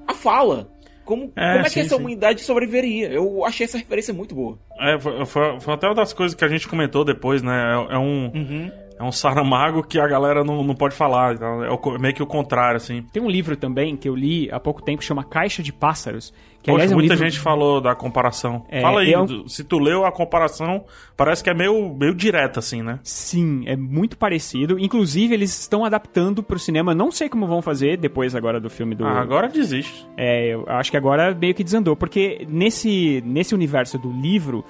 a 0.07 0.13
fala. 0.13 0.71
Como 1.03 1.33
é, 1.35 1.51
como 1.55 1.65
é 1.65 1.69
sim, 1.69 1.73
que 1.73 1.79
essa 1.81 1.95
sim. 1.95 2.01
humanidade 2.01 2.41
sobreviveria? 2.41 3.11
Eu 3.11 3.43
achei 3.43 3.65
essa 3.65 3.77
referência 3.77 4.13
muito 4.13 4.33
boa. 4.33 4.57
É, 4.79 4.97
foi, 4.97 5.25
foi, 5.25 5.59
foi, 5.59 5.73
até 5.73 5.87
uma 5.87 5.95
das 5.95 6.13
coisas 6.13 6.33
que 6.33 6.45
a 6.45 6.47
gente 6.47 6.69
comentou 6.69 7.03
depois, 7.03 7.41
né? 7.41 7.53
É, 7.53 7.95
é 7.95 7.97
um. 7.97 8.31
Uhum. 8.33 8.71
É 8.99 9.03
um 9.03 9.11
Saramago 9.11 9.83
que 9.83 9.99
a 9.99 10.07
galera 10.07 10.43
não, 10.43 10.63
não 10.63 10.75
pode 10.75 10.95
falar. 10.95 11.33
Então 11.33 11.63
é, 11.63 11.69
o, 11.69 11.99
meio 11.99 12.13
que 12.13 12.23
o 12.23 12.27
contrário, 12.27 12.77
assim. 12.77 13.01
Tem 13.11 13.21
um 13.21 13.29
livro 13.29 13.55
também 13.55 13.95
que 13.97 14.07
eu 14.07 14.15
li 14.15 14.49
há 14.51 14.59
pouco 14.59 14.81
tempo 14.81 14.99
que 14.99 15.05
chama 15.05 15.23
Caixa 15.23 15.63
de 15.63 15.73
Pássaros. 15.73 16.33
Que, 16.61 16.71
Poxa, 16.71 16.75
aliás, 16.75 16.91
é 16.91 16.95
um 16.95 16.97
muita 16.99 17.13
livro... 17.15 17.29
gente 17.29 17.39
falou 17.41 17.81
da 17.81 17.93
comparação. 17.93 18.65
É, 18.69 18.81
Fala 18.81 19.01
aí, 19.01 19.11
é 19.11 19.19
um... 19.19 19.47
se 19.49 19.65
tu 19.65 19.79
leu 19.79 20.05
a 20.05 20.11
comparação, 20.13 20.85
parece 21.17 21.43
que 21.43 21.49
é 21.49 21.53
meio, 21.53 21.93
meio 21.93 22.15
direta, 22.15 22.59
assim, 22.59 22.81
né? 22.81 22.99
Sim, 23.03 23.63
é 23.65 23.75
muito 23.75 24.17
parecido. 24.17 24.79
Inclusive, 24.79 25.33
eles 25.33 25.59
estão 25.59 25.83
adaptando 25.83 26.41
pro 26.41 26.57
cinema. 26.57 26.95
Não 26.95 27.11
sei 27.11 27.27
como 27.27 27.45
vão 27.45 27.61
fazer 27.61 27.97
depois 27.97 28.33
agora 28.33 28.61
do 28.61 28.69
filme 28.69 28.95
do... 28.95 29.05
Ah, 29.05 29.19
agora 29.19 29.49
desiste. 29.49 30.07
É, 30.15 30.53
eu 30.53 30.63
acho 30.67 30.89
que 30.89 30.95
agora 30.95 31.35
meio 31.35 31.53
que 31.53 31.65
desandou. 31.65 31.97
Porque 31.97 32.47
nesse, 32.47 33.21
nesse 33.25 33.53
universo 33.53 33.97
do 33.97 34.09
livro, 34.09 34.63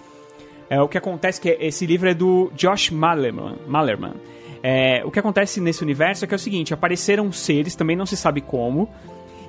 é, 0.70 0.82
o 0.82 0.88
que 0.88 0.98
acontece 0.98 1.39
que 1.39 1.50
esse 1.60 1.86
livro 1.86 2.10
é 2.10 2.13
do 2.13 2.51
Josh 2.55 2.89
Malerman. 2.89 3.58
Malerman. 3.67 4.13
É, 4.62 5.03
o 5.05 5.12
que 5.12 5.20
acontece 5.20 5.60
nesse 5.60 5.84
universo 5.84 6.24
é 6.24 6.27
que 6.27 6.34
é 6.34 6.38
o 6.38 6.39
seguinte: 6.39 6.74
apareceram 6.74 7.32
seres, 7.32 7.75
também 7.75 7.96
não 7.96 8.05
se 8.05 8.15
sabe 8.15 8.41
como. 8.41 8.89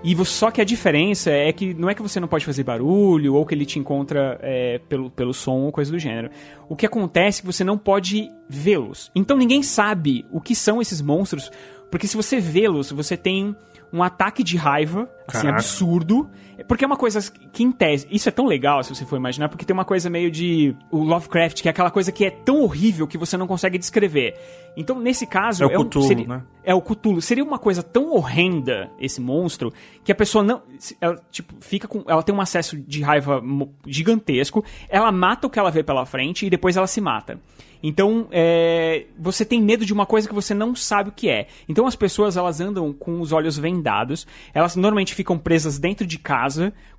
E 0.04 0.14
só 0.26 0.50
que 0.50 0.61
a 0.61 0.64
diferença 0.64 1.30
é 1.30 1.50
que 1.50 1.73
não 1.73 1.88
é 1.88 1.94
que 1.94 2.02
você 2.02 2.21
não 2.21 2.28
pode 2.28 2.44
fazer 2.44 2.62
barulho 2.62 3.35
ou 3.35 3.47
que 3.47 3.54
ele 3.54 3.64
te 3.64 3.78
encontra 3.78 4.38
é, 4.42 4.78
pelo, 4.87 5.11
pelo 5.11 5.33
som 5.33 5.61
ou 5.61 5.73
coisa 5.73 5.90
do 5.90 5.99
gênero. 5.99 6.28
O 6.68 6.76
que 6.76 6.85
acontece 6.85 7.38
é 7.38 7.40
que 7.40 7.47
você 7.47 7.64
não 7.64 7.78
pode 7.78 8.30
vê-los. 8.47 9.11
Então 9.14 9.35
ninguém 9.35 9.62
sabe 9.62 10.26
o 10.30 10.42
que 10.42 10.54
são 10.54 10.83
esses 10.83 11.00
monstros, 11.00 11.50
porque 11.90 12.06
se 12.06 12.18
você 12.18 12.38
vê-los, 12.38 12.92
você 12.92 13.16
tem 13.16 13.56
um 13.90 14.02
ataque 14.02 14.42
de 14.42 14.59
raiva, 14.59 15.09
assim, 15.26 15.49
absurdo. 15.49 16.28
Porque 16.69 16.85
é 16.85 16.87
uma 16.87 16.97
coisa 16.97 17.21
que, 17.53 17.63
em 17.63 17.73
tese, 17.73 18.07
isso 18.11 18.29
é 18.29 18.33
tão 18.33 18.47
legal, 18.47 18.83
se 18.83 18.95
você 18.95 19.05
for 19.05 19.17
imaginar, 19.17 19.49
porque 19.49 19.65
tem 19.65 19.75
uma 19.75 19.85
coisa 19.85 20.09
meio 20.09 20.31
de. 20.31 20.75
O 20.91 21.03
Lovecraft, 21.03 21.63
que 21.63 21.69
é 21.69 21.71
aquela 21.71 21.91
coisa 21.91 22.13
que 22.13 22.25
é 22.25 22.31
tão 22.31 22.63
horrível 22.63 23.07
que 23.07 23.19
você 23.19 23.37
não 23.37 23.47
consegue 23.47 23.79
descrever. 23.79 24.35
Então, 24.77 24.99
nesse 24.99 25.27
caso. 25.27 25.65
É 25.65 25.67
o 25.67 25.71
é 25.71 25.85
Cthulhu, 25.85 26.07
seria, 26.07 26.27
né? 26.27 26.43
É 26.63 26.75
o 26.75 26.81
Cthulhu. 26.81 27.21
Seria 27.21 27.45
uma 27.45 27.59
coisa 27.59 27.83
tão 27.83 28.13
horrenda, 28.13 28.91
esse 28.99 29.21
monstro, 29.21 29.73
que 30.05 30.13
a 30.13 30.15
pessoa 30.15 30.43
não. 30.43 30.63
Ela, 31.01 31.17
tipo, 31.31 31.55
fica 31.61 31.89
com. 31.89 32.05
Ela 32.07 32.23
tem 32.23 32.35
um 32.35 32.41
acesso 32.41 32.77
de 32.77 33.03
raiva 33.03 33.43
gigantesco, 33.87 34.65
ela 34.89 35.11
mata 35.13 35.47
o 35.47 35.51
que 35.51 35.59
ela 35.59 35.71
vê 35.71 35.83
pela 35.83 36.07
frente 36.07 36.47
e 36.47 36.51
depois 36.51 36.77
ela 36.77 36.87
se 36.87 37.01
mata. 37.01 37.39
Então, 37.87 38.29
é, 38.31 39.05
você 39.19 39.45
tem 39.45 39.61
medo 39.61 39.85
de 39.85 39.93
uma 39.93 40.07
coisa 40.07 40.27
que 40.27 40.35
você 40.35 40.55
não 40.55 40.75
sabe 40.75 41.11
o 41.11 41.13
que 41.13 41.29
é. 41.29 41.49
Então, 41.69 41.87
as 41.87 41.95
pessoas 41.95 42.35
elas 42.35 42.59
andam 42.59 42.95
com 42.95 43.21
os 43.21 43.31
olhos 43.31 43.59
vendados. 43.59 44.27
Elas 44.55 44.75
normalmente 44.75 45.15
ficam 45.15 45.37
presas 45.37 45.79
dentro 45.79 46.07
de 46.07 46.17
casa, 46.17 46.44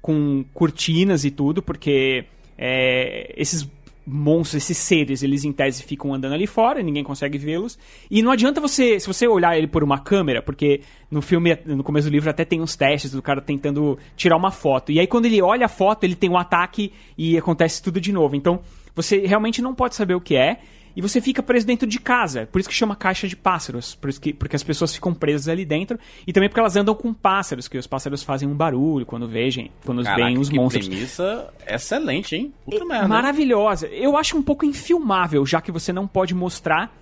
com 0.01 0.43
cortinas 0.53 1.25
e 1.25 1.31
tudo, 1.31 1.61
porque 1.61 2.25
é, 2.57 3.33
esses 3.35 3.67
monstros, 4.05 4.63
esses 4.63 4.77
seres, 4.77 5.23
eles 5.23 5.43
em 5.43 5.51
tese 5.51 5.81
ficam 5.81 6.13
andando 6.13 6.33
ali 6.33 6.45
fora, 6.45 6.83
ninguém 6.83 7.03
consegue 7.03 7.37
vê-los. 7.37 7.77
E 8.09 8.21
não 8.21 8.31
adianta 8.31 8.61
você, 8.61 8.99
se 8.99 9.07
você 9.07 9.27
olhar 9.27 9.57
ele 9.57 9.67
por 9.67 9.83
uma 9.83 9.97
câmera, 9.97 10.41
porque 10.41 10.81
no 11.09 11.21
filme, 11.21 11.57
no 11.65 11.83
começo 11.83 12.07
do 12.07 12.13
livro, 12.13 12.29
até 12.29 12.45
tem 12.45 12.61
uns 12.61 12.75
testes 12.75 13.11
do 13.11 13.21
cara 13.21 13.41
tentando 13.41 13.97
tirar 14.15 14.37
uma 14.37 14.51
foto. 14.51 14.91
E 14.91 14.99
aí 14.99 15.07
quando 15.07 15.25
ele 15.25 15.41
olha 15.41 15.65
a 15.65 15.69
foto, 15.69 16.03
ele 16.03 16.15
tem 16.15 16.29
um 16.29 16.37
ataque 16.37 16.93
e 17.17 17.37
acontece 17.37 17.81
tudo 17.81 17.99
de 17.99 18.11
novo. 18.11 18.35
Então, 18.35 18.61
você 18.93 19.25
realmente 19.25 19.61
não 19.61 19.73
pode 19.73 19.95
saber 19.95 20.13
o 20.13 20.21
que 20.21 20.35
é 20.35 20.59
e 20.95 21.01
você 21.01 21.19
fica 21.19 21.43
preso 21.43 21.67
dentro 21.67 21.87
de 21.87 21.99
casa. 21.99 22.47
Por 22.51 22.59
isso 22.59 22.69
que 22.69 22.75
chama 22.75 22.95
caixa 22.95 23.27
de 23.27 23.35
pássaros, 23.35 23.95
por 23.95 24.09
isso 24.09 24.21
que, 24.21 24.33
porque 24.33 24.55
as 24.55 24.63
pessoas 24.63 24.93
ficam 24.93 25.13
presas 25.13 25.47
ali 25.47 25.65
dentro 25.65 25.99
e 26.25 26.31
também 26.31 26.49
porque 26.49 26.59
elas 26.59 26.75
andam 26.75 26.95
com 26.95 27.13
pássaros, 27.13 27.67
que 27.67 27.77
os 27.77 27.87
pássaros 27.87 28.23
fazem 28.23 28.47
um 28.47 28.55
barulho 28.55 29.05
quando 29.05 29.27
vejam, 29.27 29.67
quando 29.85 30.03
Caraca, 30.03 30.23
veem 30.23 30.37
os 30.37 30.49
que 30.49 30.55
monstros. 30.55 30.87
premissa 30.87 31.53
excelente, 31.67 32.35
hein? 32.35 32.53
Puta 32.63 32.85
merda. 32.85 33.07
Maravilhosa. 33.07 33.87
Eu 33.87 34.15
acho 34.15 34.37
um 34.37 34.41
pouco 34.41 34.65
infilmável, 34.65 35.45
já 35.45 35.59
que 35.61 35.71
você 35.71 35.91
não 35.91 36.07
pode 36.07 36.33
mostrar 36.33 36.95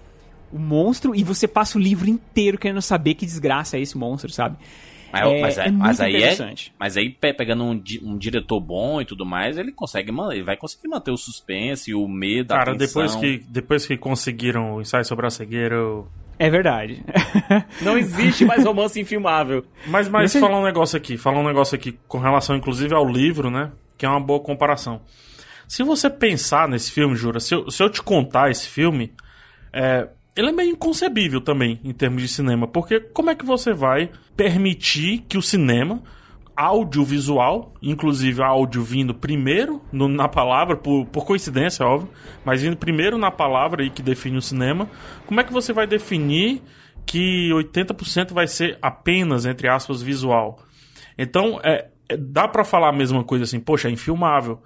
o 0.51 0.59
monstro 0.59 1.15
e 1.15 1.23
você 1.23 1.47
passa 1.47 1.77
o 1.77 1.81
livro 1.81 2.09
inteiro 2.09 2.57
querendo 2.57 2.81
saber 2.81 3.15
que 3.15 3.25
desgraça 3.25 3.77
é 3.77 3.81
esse 3.81 3.97
monstro, 3.97 4.31
sabe? 4.31 4.57
Mas, 5.13 5.31
é, 5.31 5.41
mas, 5.41 5.57
é, 5.59 5.67
é 5.67 5.71
mas 5.71 6.01
aí 6.01 6.23
é, 6.23 6.55
mas 6.79 6.97
aí 6.97 7.09
pegando 7.09 7.63
um, 7.63 7.83
um, 8.01 8.17
diretor 8.17 8.59
bom 8.59 8.99
e 8.99 9.05
tudo 9.05 9.23
mais, 9.23 9.59
ele 9.59 9.71
consegue, 9.71 10.11
ele 10.31 10.41
vai 10.41 10.57
conseguir 10.57 10.87
manter 10.87 11.11
o 11.11 11.17
suspense, 11.17 11.93
o 11.93 12.07
medo, 12.07 12.47
Cara, 12.47 12.71
a 12.71 12.75
depois 12.75 13.15
que 13.15 13.37
depois 13.47 13.85
que 13.85 13.95
conseguiram 13.95 14.73
o 14.73 14.81
ensaio 14.81 15.05
sobre 15.05 15.27
a 15.27 15.29
cegueira, 15.29 15.75
eu... 15.75 16.07
É 16.39 16.49
verdade. 16.49 17.05
Não 17.83 17.95
existe 17.95 18.43
mais 18.43 18.65
romance 18.65 18.99
infilmável. 18.99 19.63
Mas, 19.85 20.09
mas 20.09 20.33
falar 20.33 20.59
um 20.59 20.63
negócio 20.63 20.97
aqui, 20.97 21.15
falar 21.15 21.39
um 21.39 21.45
negócio 21.45 21.75
aqui 21.75 21.95
com 22.07 22.17
relação, 22.17 22.55
inclusive, 22.55 22.95
ao 22.95 23.07
livro, 23.07 23.51
né? 23.51 23.71
Que 23.95 24.07
é 24.07 24.09
uma 24.09 24.19
boa 24.19 24.39
comparação. 24.39 24.99
Se 25.67 25.83
você 25.83 26.09
pensar 26.09 26.67
nesse 26.67 26.91
filme, 26.91 27.15
Jura, 27.15 27.39
se 27.39 27.53
eu, 27.53 27.69
se 27.69 27.83
eu 27.83 27.89
te 27.89 28.01
contar 28.01 28.49
esse 28.49 28.67
filme, 28.67 29.13
é, 29.71 30.07
ele 30.35 30.49
é 30.49 30.51
meio 30.51 30.71
inconcebível 30.71 31.41
também 31.41 31.79
em 31.83 31.93
termos 31.93 32.21
de 32.21 32.27
cinema, 32.27 32.67
porque 32.67 32.99
como 32.99 33.29
é 33.29 33.35
que 33.35 33.45
você 33.45 33.73
vai 33.73 34.09
permitir 34.35 35.19
que 35.27 35.37
o 35.37 35.41
cinema 35.41 36.01
audiovisual, 36.55 37.73
inclusive 37.81 38.41
áudio 38.41 38.83
vindo 38.83 39.13
primeiro 39.13 39.81
no, 39.91 40.07
na 40.07 40.27
palavra, 40.27 40.75
por, 40.75 41.05
por 41.07 41.25
coincidência, 41.25 41.85
óbvio, 41.85 42.09
mas 42.45 42.61
vindo 42.61 42.77
primeiro 42.77 43.17
na 43.17 43.31
palavra 43.31 43.83
aí 43.83 43.89
que 43.89 44.01
define 44.01 44.37
o 44.37 44.41
cinema, 44.41 44.89
como 45.25 45.39
é 45.39 45.43
que 45.43 45.53
você 45.53 45.73
vai 45.73 45.87
definir 45.87 46.61
que 47.05 47.49
80% 47.51 48.33
vai 48.33 48.47
ser 48.47 48.77
apenas, 48.81 49.45
entre 49.45 49.67
aspas, 49.67 50.01
visual? 50.01 50.59
Então, 51.17 51.59
é, 51.63 51.89
é 52.07 52.17
dá 52.17 52.47
para 52.47 52.63
falar 52.63 52.89
a 52.89 52.93
mesma 52.93 53.23
coisa 53.23 53.43
assim, 53.43 53.59
poxa, 53.59 53.87
é 53.87 53.91
infilmável. 53.91 54.61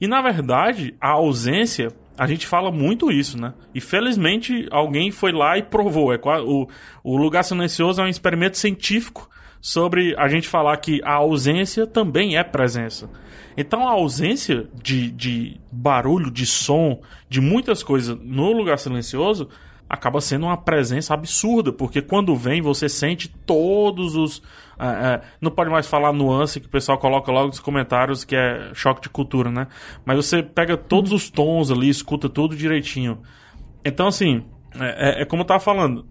E 0.00 0.06
na 0.06 0.20
verdade, 0.20 0.94
a 1.00 1.10
ausência 1.10 1.88
a 2.22 2.26
gente 2.28 2.46
fala 2.46 2.70
muito 2.70 3.10
isso, 3.10 3.36
né? 3.36 3.52
E 3.74 3.80
felizmente 3.80 4.68
alguém 4.70 5.10
foi 5.10 5.32
lá 5.32 5.58
e 5.58 5.62
provou. 5.64 6.12
É, 6.14 6.20
o, 6.40 6.68
o 7.02 7.16
Lugar 7.16 7.42
Silencioso 7.42 8.00
é 8.00 8.04
um 8.04 8.08
experimento 8.08 8.56
científico 8.56 9.28
sobre 9.60 10.14
a 10.16 10.28
gente 10.28 10.46
falar 10.46 10.76
que 10.76 11.00
a 11.02 11.14
ausência 11.14 11.84
também 11.84 12.36
é 12.36 12.44
presença. 12.44 13.10
Então 13.56 13.88
a 13.88 13.90
ausência 13.90 14.68
de, 14.72 15.10
de 15.10 15.60
barulho, 15.72 16.30
de 16.30 16.46
som, 16.46 17.02
de 17.28 17.40
muitas 17.40 17.82
coisas 17.82 18.16
no 18.22 18.52
Lugar 18.52 18.78
Silencioso 18.78 19.48
acaba 19.92 20.22
sendo 20.22 20.46
uma 20.46 20.56
presença 20.56 21.12
absurda, 21.12 21.70
porque 21.70 22.00
quando 22.00 22.34
vem 22.34 22.62
você 22.62 22.88
sente 22.88 23.28
todos 23.28 24.16
os 24.16 24.42
é, 24.78 24.86
é, 24.86 25.20
não 25.38 25.50
pode 25.50 25.68
mais 25.68 25.86
falar 25.86 26.14
nuance 26.14 26.58
que 26.58 26.66
o 26.66 26.70
pessoal 26.70 26.96
coloca 26.96 27.30
logo 27.30 27.48
nos 27.48 27.60
comentários 27.60 28.24
que 28.24 28.34
é 28.34 28.70
choque 28.72 29.02
de 29.02 29.10
cultura, 29.10 29.50
né? 29.50 29.66
Mas 30.02 30.16
você 30.16 30.42
pega 30.42 30.78
todos 30.78 31.12
os 31.12 31.28
tons 31.28 31.70
ali, 31.70 31.90
escuta 31.90 32.26
tudo 32.26 32.56
direitinho. 32.56 33.20
Então, 33.84 34.06
assim, 34.06 34.42
é, 34.80 35.20
é, 35.20 35.22
é 35.22 35.24
como 35.26 35.42
eu 35.42 35.46
tava 35.46 35.60
falando. 35.60 36.06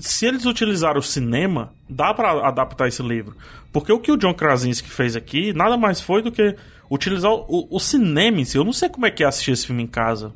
Se 0.00 0.26
eles 0.26 0.44
utilizaram 0.44 0.98
o 0.98 1.02
cinema, 1.02 1.72
dá 1.88 2.12
para 2.12 2.48
adaptar 2.48 2.88
esse 2.88 3.00
livro. 3.00 3.36
Porque 3.72 3.92
o 3.92 4.00
que 4.00 4.10
o 4.10 4.16
John 4.16 4.34
Krasinski 4.34 4.90
fez 4.90 5.14
aqui 5.14 5.52
nada 5.52 5.76
mais 5.76 6.00
foi 6.00 6.20
do 6.20 6.32
que 6.32 6.56
utilizar 6.90 7.30
o, 7.32 7.68
o 7.70 7.78
cinema 7.78 8.40
em 8.40 8.44
si. 8.44 8.58
Eu 8.58 8.64
não 8.64 8.72
sei 8.72 8.88
como 8.88 9.06
é 9.06 9.10
que 9.12 9.22
é 9.22 9.26
assistir 9.26 9.52
esse 9.52 9.66
filme 9.68 9.84
em 9.84 9.86
casa. 9.86 10.32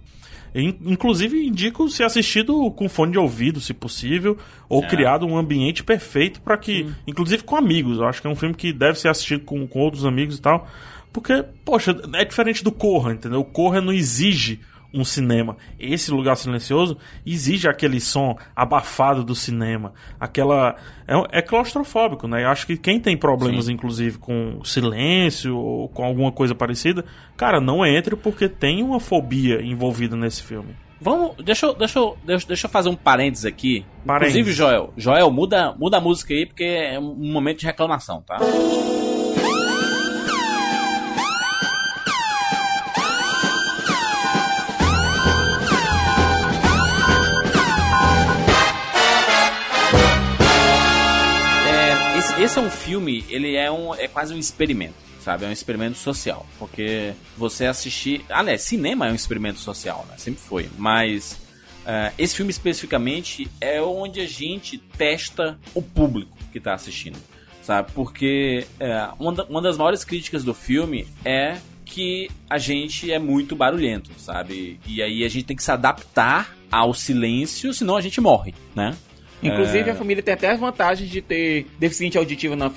Inclusive, 0.61 1.47
indico 1.47 1.89
ser 1.89 2.05
assistido 2.05 2.71
com 2.73 2.89
fone 2.89 3.13
de 3.13 3.19
ouvido, 3.19 3.61
se 3.61 3.73
possível, 3.73 4.37
ou 4.69 4.83
é. 4.83 4.87
criado 4.87 5.27
um 5.27 5.37
ambiente 5.37 5.85
perfeito 5.85 6.41
para 6.41 6.57
que, 6.57 6.85
hum. 6.85 6.93
inclusive 7.07 7.43
com 7.43 7.57
amigos. 7.57 7.99
Eu 7.99 8.07
acho 8.07 8.21
que 8.21 8.27
é 8.27 8.31
um 8.31 8.37
filme 8.37 8.55
que 8.55 8.73
deve 8.73 8.99
ser 8.99 9.09
assistido 9.09 9.45
com, 9.45 9.67
com 9.67 9.81
outros 9.81 10.05
amigos 10.05 10.39
e 10.39 10.43
tal. 10.43 10.69
Porque, 11.13 11.45
poxa, 11.65 11.97
é 12.15 12.25
diferente 12.25 12.63
do 12.63 12.71
Corra, 12.71 13.13
entendeu? 13.13 13.41
O 13.41 13.45
Corra 13.45 13.81
não 13.81 13.93
exige 13.93 14.61
um 14.93 15.05
cinema. 15.05 15.57
Esse 15.79 16.11
lugar 16.11 16.37
silencioso 16.37 16.97
exige 17.25 17.69
aquele 17.69 18.01
som 18.01 18.37
abafado 18.55 19.23
do 19.23 19.35
cinema, 19.35 19.93
aquela 20.19 20.77
é, 21.07 21.39
é 21.39 21.43
claustrofóbico, 21.43 22.27
né? 22.27 22.45
Eu 22.45 22.49
acho 22.49 22.67
que 22.67 22.77
quem 22.77 23.01
tem 23.01 23.17
problemas, 23.17 23.67
Sim. 23.67 23.73
inclusive, 23.73 24.19
com 24.19 24.63
silêncio 24.65 25.57
ou 25.57 25.89
com 25.89 26.05
alguma 26.05 26.33
coisa 26.33 26.55
parecida, 26.55 27.05
cara, 27.37 27.61
não 27.61 27.85
entre 27.85 28.17
porque 28.17 28.49
tem 28.49 28.83
uma 28.83 29.01
fobia 29.01 29.63
envolvida 29.63 30.17
nesse 30.17 30.43
filme. 30.43 30.75
Vamos, 31.01 31.37
deixa 31.45 31.67
eu, 31.67 31.75
deixa 31.75 31.99
eu, 31.99 32.19
deixa 32.25 32.67
eu 32.67 32.71
fazer 32.71 32.89
um 32.89 32.97
parênteses 32.97 33.45
aqui. 33.45 33.87
Parênteses. 34.05 34.37
Inclusive, 34.37 34.57
Joel, 34.57 34.93
Joel, 34.97 35.31
muda, 35.31 35.73
muda 35.79 35.99
a 35.99 36.01
música 36.01 36.35
aí 36.35 36.45
porque 36.45 36.65
é 36.65 36.99
um 36.99 37.33
momento 37.33 37.61
de 37.61 37.67
reclamação, 37.67 38.21
tá? 38.23 38.39
Esse 52.49 52.59
é 52.59 52.63
um 52.63 52.71
filme, 52.71 53.27
ele 53.29 53.57
é, 53.57 53.71
um, 53.71 53.95
é 53.95 54.09
quase 54.09 54.33
um 54.33 54.39
experimento, 54.39 54.95
sabe? 55.21 55.45
É 55.45 55.49
um 55.49 55.53
experimento 55.53 55.99
social. 55.99 56.47
Porque 56.59 57.13
você 57.37 57.67
assistir. 57.67 58.25
Aliás, 58.31 58.63
cinema 58.63 59.07
é 59.07 59.13
um 59.13 59.15
experimento 59.15 59.59
social, 59.59 60.07
né? 60.09 60.15
Sempre 60.17 60.41
foi. 60.41 60.71
Mas 60.79 61.33
uh, 61.85 62.11
esse 62.17 62.35
filme 62.35 62.51
especificamente 62.51 63.51
é 63.61 63.83
onde 63.83 64.23
a 64.23 64.27
gente 64.27 64.79
testa 64.79 65.59
o 65.75 65.83
público 65.83 66.39
que 66.51 66.59
tá 66.59 66.73
assistindo, 66.73 67.19
sabe? 67.63 67.93
Porque 67.93 68.67
uh, 68.81 69.15
uma, 69.23 69.33
da, 69.35 69.45
uma 69.45 69.61
das 69.61 69.77
maiores 69.77 70.03
críticas 70.03 70.43
do 70.43 70.55
filme 70.55 71.07
é 71.27 71.59
que 71.85 72.31
a 72.49 72.57
gente 72.57 73.13
é 73.13 73.19
muito 73.19 73.55
barulhento, 73.55 74.11
sabe? 74.17 74.81
E 74.87 75.03
aí 75.03 75.23
a 75.23 75.29
gente 75.29 75.45
tem 75.45 75.57
que 75.57 75.63
se 75.63 75.71
adaptar 75.71 76.57
ao 76.73 76.95
silêncio, 76.95 77.75
senão 77.75 77.95
a 77.95 78.01
gente 78.01 78.23
morre, 78.23 78.55
né? 78.75 78.97
Inclusive, 79.43 79.89
É. 79.89 79.93
a 79.93 79.95
família 79.95 80.23
tem 80.23 80.35
até 80.35 80.51
as 80.51 80.59
vantagens 80.61 81.09
de 81.11 81.23
ter 81.23 81.67
deficiente 81.79 82.19
auditivo 82.19 82.57
na, 82.57 82.71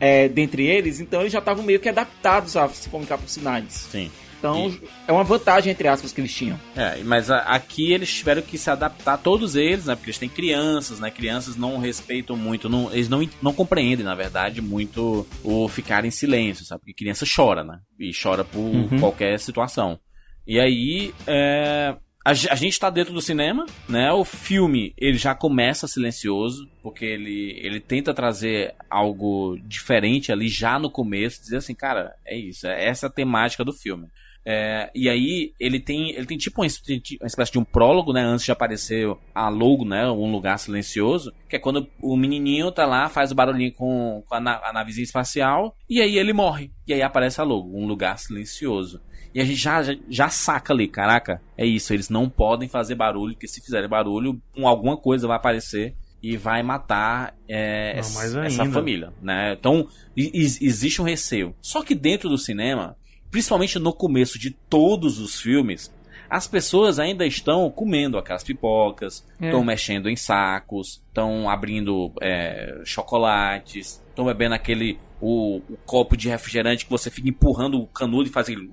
é, 0.00 0.28
dentre 0.28 0.66
eles, 0.66 0.98
então 1.00 1.20
eles 1.20 1.32
já 1.32 1.38
estavam 1.38 1.62
meio 1.64 1.78
que 1.80 1.88
adaptados 1.88 2.56
a 2.56 2.68
se 2.68 2.88
comunicar 2.88 3.18
por 3.18 3.28
sinais. 3.28 3.72
Sim. 3.90 4.10
Então, 4.38 4.72
é 5.08 5.10
uma 5.10 5.24
vantagem, 5.24 5.72
entre 5.72 5.88
aspas, 5.88 6.12
que 6.12 6.20
eles 6.20 6.32
tinham. 6.32 6.56
É, 6.76 6.98
mas 7.02 7.28
a- 7.28 7.38
aqui 7.40 7.92
eles 7.92 8.08
tiveram 8.14 8.40
que 8.40 8.56
se 8.56 8.70
adaptar, 8.70 9.16
todos 9.18 9.56
eles, 9.56 9.86
né? 9.86 9.96
Porque 9.96 10.10
eles 10.10 10.18
têm 10.18 10.28
crianças, 10.28 11.00
né? 11.00 11.10
Crianças 11.10 11.56
não 11.56 11.76
respeitam 11.78 12.36
muito, 12.36 12.68
não, 12.68 12.88
eles 12.92 13.08
não, 13.08 13.28
não 13.42 13.52
compreendem, 13.52 14.04
na 14.06 14.14
verdade, 14.14 14.62
muito 14.62 15.26
o 15.42 15.66
ficar 15.68 16.04
em 16.04 16.10
silêncio, 16.12 16.64
sabe? 16.64 16.82
Porque 16.82 16.94
criança 16.94 17.26
chora, 17.26 17.64
né? 17.64 17.80
E 17.98 18.12
chora 18.12 18.44
por 18.44 18.70
qualquer 19.00 19.40
situação. 19.40 19.98
E 20.46 20.60
aí, 20.60 21.12
é, 21.26 21.96
a, 22.28 22.34
ge- 22.34 22.48
a 22.50 22.54
gente 22.54 22.78
tá 22.78 22.90
dentro 22.90 23.12
do 23.14 23.20
cinema, 23.20 23.64
né? 23.88 24.12
O 24.12 24.24
filme, 24.24 24.92
ele 24.98 25.16
já 25.16 25.34
começa 25.34 25.86
silencioso, 25.88 26.68
porque 26.82 27.04
ele, 27.04 27.58
ele 27.62 27.80
tenta 27.80 28.12
trazer 28.12 28.74
algo 28.90 29.56
diferente 29.64 30.30
ali 30.30 30.48
já 30.48 30.78
no 30.78 30.90
começo, 30.90 31.40
dizer 31.40 31.56
assim, 31.58 31.74
cara, 31.74 32.14
é 32.26 32.36
isso, 32.36 32.66
é 32.66 32.86
essa 32.86 33.06
a 33.06 33.10
temática 33.10 33.64
do 33.64 33.72
filme. 33.72 34.06
É, 34.50 34.90
e 34.94 35.10
aí 35.10 35.52
ele 35.60 35.78
tem 35.78 36.10
ele 36.12 36.24
tem 36.24 36.38
tipo 36.38 36.60
uma, 36.62 36.66
espécie- 36.66 37.18
uma 37.20 37.26
espécie 37.26 37.52
de 37.52 37.58
um 37.58 37.64
prólogo, 37.64 38.14
né, 38.14 38.22
antes 38.22 38.46
de 38.46 38.52
aparecer 38.52 39.06
a 39.34 39.48
logo, 39.50 39.84
né, 39.84 40.08
um 40.10 40.30
lugar 40.32 40.58
silencioso, 40.58 41.32
que 41.48 41.56
é 41.56 41.58
quando 41.58 41.86
o 42.00 42.16
menininho 42.16 42.72
tá 42.72 42.86
lá, 42.86 43.10
faz 43.10 43.30
o 43.30 43.34
barulhinho 43.34 43.72
com, 43.72 44.22
com 44.26 44.34
a, 44.34 44.40
na- 44.40 44.60
a 44.64 44.72
navezinha 44.72 45.04
espacial 45.04 45.76
e 45.90 46.00
aí 46.00 46.16
ele 46.16 46.32
morre. 46.32 46.70
E 46.86 46.94
aí 46.94 47.02
aparece 47.02 47.40
a 47.40 47.44
logo, 47.44 47.76
um 47.78 47.86
lugar 47.86 48.18
silencioso. 48.18 49.00
E 49.38 49.40
a 49.40 49.44
gente 49.44 49.56
já, 49.60 49.80
já, 49.84 49.94
já 50.08 50.28
saca 50.28 50.72
ali, 50.72 50.88
caraca, 50.88 51.40
é 51.56 51.64
isso, 51.64 51.94
eles 51.94 52.08
não 52.08 52.28
podem 52.28 52.68
fazer 52.68 52.96
barulho, 52.96 53.34
porque 53.34 53.46
se 53.46 53.60
fizerem 53.60 53.88
barulho, 53.88 54.42
um, 54.56 54.66
alguma 54.66 54.96
coisa 54.96 55.28
vai 55.28 55.36
aparecer 55.36 55.94
e 56.20 56.36
vai 56.36 56.60
matar 56.60 57.36
é, 57.48 57.92
Não, 57.92 58.00
essa, 58.00 58.44
essa 58.44 58.64
família, 58.66 59.12
né? 59.22 59.52
Então, 59.52 59.86
e- 60.16 60.32
existe 60.34 61.00
um 61.00 61.04
receio. 61.04 61.54
Só 61.62 61.84
que 61.84 61.94
dentro 61.94 62.28
do 62.28 62.36
cinema, 62.36 62.96
principalmente 63.30 63.78
no 63.78 63.92
começo 63.92 64.40
de 64.40 64.50
todos 64.50 65.20
os 65.20 65.40
filmes, 65.40 65.94
as 66.28 66.48
pessoas 66.48 66.98
ainda 66.98 67.24
estão 67.24 67.70
comendo 67.70 68.18
aquelas 68.18 68.42
pipocas, 68.42 69.24
É. 69.40 69.46
estão 69.46 69.62
mexendo 69.62 70.10
em 70.10 70.16
sacos, 70.16 71.00
estão 71.08 71.48
abrindo 71.48 72.12
é, 72.20 72.82
chocolates, 72.84 74.02
estão 74.08 74.24
bebendo 74.24 74.54
aquele 74.56 74.98
o, 75.20 75.56
o 75.68 75.76
copo 75.84 76.16
de 76.16 76.28
refrigerante 76.28 76.84
que 76.84 76.90
você 76.90 77.10
fica 77.10 77.28
empurrando 77.28 77.80
o 77.80 77.86
canudo 77.86 78.28
e 78.28 78.32
faz 78.32 78.48
aquele 78.48 78.68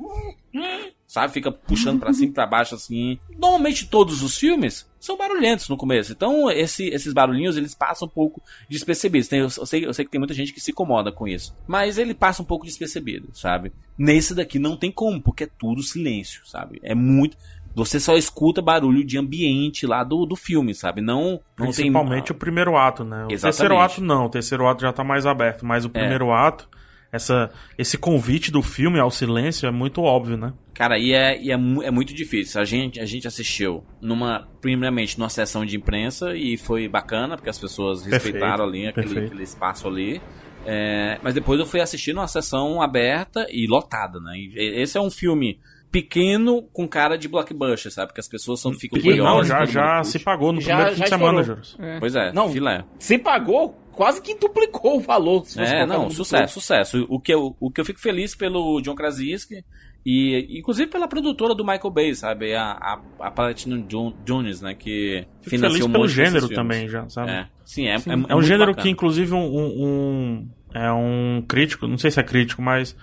sabe, 1.08 1.34
fica 1.34 1.52
puxando 1.52 2.00
pra 2.00 2.14
cima 2.14 2.30
e 2.30 2.34
pra 2.34 2.46
baixo 2.48 2.76
assim. 2.76 3.20
Normalmente 3.38 3.88
todos 3.88 4.22
os 4.22 4.38
filmes 4.38 4.86
são 5.00 5.16
barulhentos 5.18 5.70
no 5.70 5.78
começo. 5.78 6.12
Então 6.12 6.50
esse- 6.52 6.88
esses 6.90 7.14
barulhinhos 7.14 7.56
eles 7.58 7.74
passam 7.76 8.08
um 8.08 8.12
pouco 8.12 8.42
despercebidos. 8.70 9.28
Tem- 9.28 9.40
eu, 9.40 9.50
sei, 9.50 9.86
eu 9.86 9.94
sei 9.94 10.04
que 10.06 10.12
tem 10.12 10.20
muita 10.20 10.34
gente 10.34 10.52
que 10.54 10.60
se 10.60 10.72
incomoda 10.72 11.12
com 11.12 11.28
isso, 11.28 11.56
mas 11.68 11.98
ele 11.98 12.14
passa 12.14 12.42
um 12.42 12.46
pouco 12.46 12.66
despercebido, 12.66 13.30
sabe? 13.34 13.72
Nesse 13.98 14.34
daqui 14.34 14.60
não 14.60 14.76
tem 14.76 14.92
como, 14.92 15.22
porque 15.22 15.44
é 15.46 15.50
tudo 15.58 15.82
silêncio, 15.84 16.42
sabe? 16.46 16.80
É 16.84 16.96
muito 16.96 17.38
você 17.76 18.00
só 18.00 18.16
escuta 18.16 18.62
barulho 18.62 19.04
de 19.04 19.18
ambiente 19.18 19.86
lá 19.86 20.04
do, 20.04 20.26
do 20.26 20.36
filme, 20.36 20.74
sabe? 20.74 21.02
Não, 21.02 21.42
não 21.58 21.68
tem 21.68 21.74
Principalmente 21.74 22.32
o 22.32 22.36
primeiro 22.36 22.78
ato, 22.78 23.04
né? 23.04 23.26
O 23.26 23.32
Exatamente. 23.32 23.42
terceiro 23.42 23.78
ato 23.78 24.02
não, 24.02 24.26
o 24.26 24.30
terceiro 24.30 24.68
ato 24.68 24.82
já 24.82 24.94
tá 24.94 25.04
mais 25.04 25.26
aberto, 25.26 25.66
mas 25.66 25.84
o 25.84 25.90
primeiro 25.90 26.32
ato, 26.32 26.70
essa, 27.12 27.52
esse 27.78 27.98
convite 27.98 28.50
do 28.50 28.62
filme 28.62 28.98
ao 28.98 29.12
silêncio 29.12 29.68
é 29.68 29.72
muito 29.72 30.02
óbvio, 30.02 30.38
né? 30.38 30.54
Cara, 30.74 30.98
e 30.98 31.14
é, 31.14 31.42
e 31.42 31.52
é, 31.52 31.54
é 31.54 31.92
muito 31.92 32.14
difícil. 32.14 32.62
A 32.62 32.66
gente, 32.66 33.00
a 33.00 33.06
gente 33.06 33.28
assistiu 33.28 33.84
numa, 34.02 34.48
primeiramente, 34.62 35.20
numa 35.20 35.30
sessão 35.30 35.66
de 35.66 35.76
imprensa 35.76 36.36
e 36.36 36.58
foi 36.58 36.88
bacana, 36.88 37.36
porque 37.36 37.50
as 37.50 37.60
pessoas 37.60 38.04
Perfeito, 38.04 38.24
respeitaram 38.24 38.66
ali 38.66 38.88
aquele, 38.88 39.08
perfeito. 39.08 39.28
aquele 39.28 39.44
espaço 39.44 39.88
ali. 39.88 40.22
É, 40.66 41.20
mas 41.22 41.34
depois 41.34 41.60
eu 41.60 41.66
fui 41.66 41.80
assistir 41.80 42.14
numa 42.14 42.28
sessão 42.28 42.82
aberta 42.82 43.46
e 43.50 43.68
lotada, 43.68 44.20
né? 44.20 44.34
E 44.36 44.82
esse 44.82 44.98
é 44.98 45.02
um 45.02 45.12
filme 45.12 45.60
pequeno 45.92 46.64
com 46.74 46.88
cara 46.88 47.18
de 47.18 47.28
blockbuster, 47.28 47.92
sabe? 47.92 48.08
Porque 48.10 48.20
as 48.22 48.28
pessoas 48.28 48.60
são, 48.60 48.74
ficam 48.74 48.98
Não, 48.98 49.04
curiosas. 49.04 49.48
já, 49.48 49.60
todo 49.60 49.70
já 49.72 49.96
mundo 49.96 50.06
se 50.06 50.20
pagou 50.20 50.52
no 50.54 50.62
Já- 50.62 50.68
primeiro 50.76 50.92
fim 50.92 50.98
já 51.00 51.04
de 51.06 51.10
semana. 51.10 51.44
Juros. 51.44 51.78
Pois 52.00 52.16
é, 52.16 52.32
Não, 52.34 52.50
filé. 52.50 52.84
Se 53.00 53.18
pagou, 53.18 53.70
quase 53.94 54.22
que 54.22 54.36
duplicou 54.36 54.98
o 54.98 55.00
valor. 55.00 55.44
É, 55.58 55.86
não, 55.86 56.08
um 56.08 56.10
sucesso, 56.10 56.54
sucesso. 56.60 57.06
O 57.10 57.20
que, 57.20 57.34
eu, 57.34 57.56
o 57.60 57.72
que 57.72 57.80
eu 57.80 57.86
fico 57.86 58.00
feliz 58.00 58.36
pelo 58.36 58.82
John 58.82 58.96
Krasinski 58.96 59.64
e 60.06 60.60
inclusive 60.60 60.90
pela 60.92 61.08
produtora 61.08 61.56
do 61.56 61.64
Michael 61.66 61.90
Bay, 61.92 62.14
sabe? 62.14 62.54
A, 62.54 62.72
a, 62.74 63.00
a 63.22 63.32
Platinum 63.32 63.82
Dun- 63.82 64.14
Dunes, 64.26 64.62
né? 64.62 64.76
Que 64.76 65.26
Fico 65.42 65.50
financiou 65.52 65.72
feliz 65.72 65.86
um 65.88 65.92
pelo 65.92 66.08
gênero 66.08 66.40
filmes. 66.48 66.56
também, 66.56 66.88
já, 66.90 67.08
sabe? 67.10 67.32
É, 67.32 67.48
sim, 67.64 67.88
é, 67.88 67.96
é, 67.96 67.96
É 67.96 68.14
um 68.14 68.18
muito 68.20 68.42
gênero 68.44 68.72
bacana. 68.72 68.84
que, 68.84 68.90
inclusive, 68.90 69.34
um, 69.34 69.40
um- 69.40 69.84
um- 69.86 70.50
é 70.74 70.92
um 70.92 71.42
crítico, 71.48 71.88
não 71.88 71.98
sei 71.98 72.12
se 72.12 72.20
é 72.20 72.24
crítico, 72.24 72.62
mas 72.62 72.96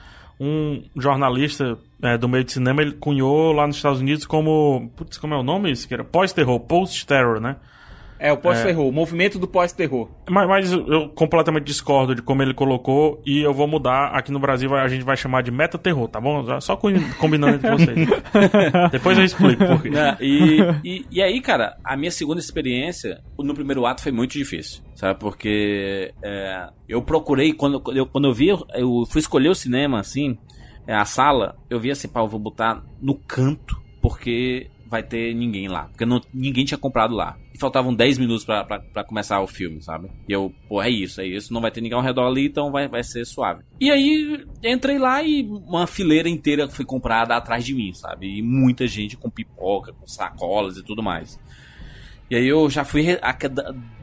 um 0.43 0.83
jornalista 0.97 1.79
é, 2.03 2.19
do 2.19 2.29
meio 2.29 2.43
de 2.43 2.53
cinema, 2.53 2.83
ele 2.83 2.93
cunhou 2.93 3.53
lá 3.53 3.67
nos 3.67 3.77
Estados 3.77 4.01
Unidos 4.01 4.27
como. 4.27 4.91
Putz, 4.97 5.17
como 5.17 5.35
é 5.35 5.37
o 5.37 5.43
nome 5.43 5.71
isso? 5.71 5.87
Que 5.87 5.95
era 5.95 6.03
pós-terror, 6.03 6.59
post-terror, 6.59 7.41
né? 7.41 7.57
É, 8.23 8.33
o 8.33 8.37
pós-terror, 8.37 8.87
o 8.87 8.93
movimento 8.93 9.39
do 9.39 9.49
pós-terror. 9.49 10.09
Mas, 10.31 10.49
mas 10.49 10.73
eu 10.73 11.09
completamente 11.09 11.65
discordo 11.65 12.15
de 12.15 12.23
como 12.23 12.41
ele 12.43 12.55
colocou 12.55 13.21
e 13.27 13.41
eu 13.41 13.53
vou 13.53 13.67
mudar. 13.67 14.13
Aqui 14.15 14.31
no 14.31 14.39
Brasil 14.39 14.73
a 14.77 14.87
gente 14.87 15.05
vai 15.05 15.17
chamar 15.17 15.43
de 15.43 15.51
meta-terror, 15.51 16.07
tá 16.09 16.21
bom? 16.21 16.61
Só 16.61 16.77
com- 16.77 16.89
combinando 17.19 17.57
entre 17.57 17.71
vocês. 17.71 18.09
Depois 18.93 19.19
eu 19.19 19.25
explico 19.25 19.67
por 19.67 19.83
quê. 19.83 19.91
E, 20.21 20.59
e, 20.85 21.07
e 21.11 21.21
aí, 21.23 21.41
cara, 21.41 21.77
a 21.85 21.97
minha 21.97 22.11
segunda 22.13 22.39
experiência 22.41 23.21
no 23.39 23.55
primeiro 23.55 23.85
ato 23.87 24.03
foi 24.03 24.13
muito 24.13 24.33
difícil, 24.33 24.83
sabe? 24.95 25.19
Porque 25.19 26.15
é, 26.23 26.69
eu 26.89 27.03
procurei, 27.03 27.53
quando, 27.53 27.81
quando 27.81 27.97
eu, 27.97 28.07
quando 28.07 28.29
eu 28.29 28.33
vi, 28.33 28.49
eu 28.49 29.05
fui 29.11 29.21
escolher 29.21 29.49
o 29.49 29.55
cinema, 29.55 29.99
assim, 29.99 30.39
é, 30.87 30.95
a 30.95 31.05
sala, 31.05 31.57
eu 31.69 31.81
vi 31.81 31.91
assim, 31.91 32.07
pá, 32.09 32.21
eu 32.21 32.29
vou 32.29 32.39
botar 32.39 32.83
no 33.01 33.15
canto, 33.17 33.77
porque 34.01 34.69
vai 34.93 35.03
ter 35.03 35.35
ninguém 35.35 35.69
lá. 35.69 35.85
Porque 35.85 36.05
não, 36.05 36.21
ninguém 36.33 36.67
tinha 36.67 36.77
comprado 36.77 37.15
lá. 37.15 37.39
E 37.55 37.59
faltavam 37.59 37.95
10 37.95 38.19
minutos 38.19 38.45
pra 38.45 39.05
começar 39.05 39.41
o 39.41 39.47
filme, 39.47 39.83
sabe? 39.83 40.11
E 40.29 40.33
eu, 40.33 40.53
pô, 40.69 40.83
é 40.83 40.91
isso, 40.91 41.21
é 41.21 41.27
isso. 41.27 41.53
Não 41.53 41.63
vai 41.63 41.71
ter 41.71 41.81
ninguém 41.81 41.97
ao 41.97 42.05
redor 42.05 42.27
ali, 42.27 42.47
então 42.47 42.71
vai, 42.71 42.87
vai 42.87 43.03
ser 43.03 43.25
suave. 43.25 43.65
E 43.81 43.91
aí, 43.91 44.45
entrei 44.63 44.99
lá 44.99 45.23
e 45.23 45.43
uma 45.43 45.87
fileira 45.87 46.29
inteira 46.29 46.69
foi 46.69 46.85
comprada 46.85 47.35
atrás 47.35 47.65
de 47.65 47.75
mim, 47.75 47.93
sabe? 47.95 48.39
E 48.39 48.43
muita 48.43 48.87
gente 48.87 49.17
com 49.17 49.31
pipoca, 49.31 49.95
com 49.95 50.07
sacolas 50.07 50.77
e 50.77 50.85
tudo 50.85 51.03
mais. 51.03 51.41
E 52.33 52.35
aí 52.35 52.49
eu 52.49 52.71
já 52.71 52.83
fui 52.83 53.05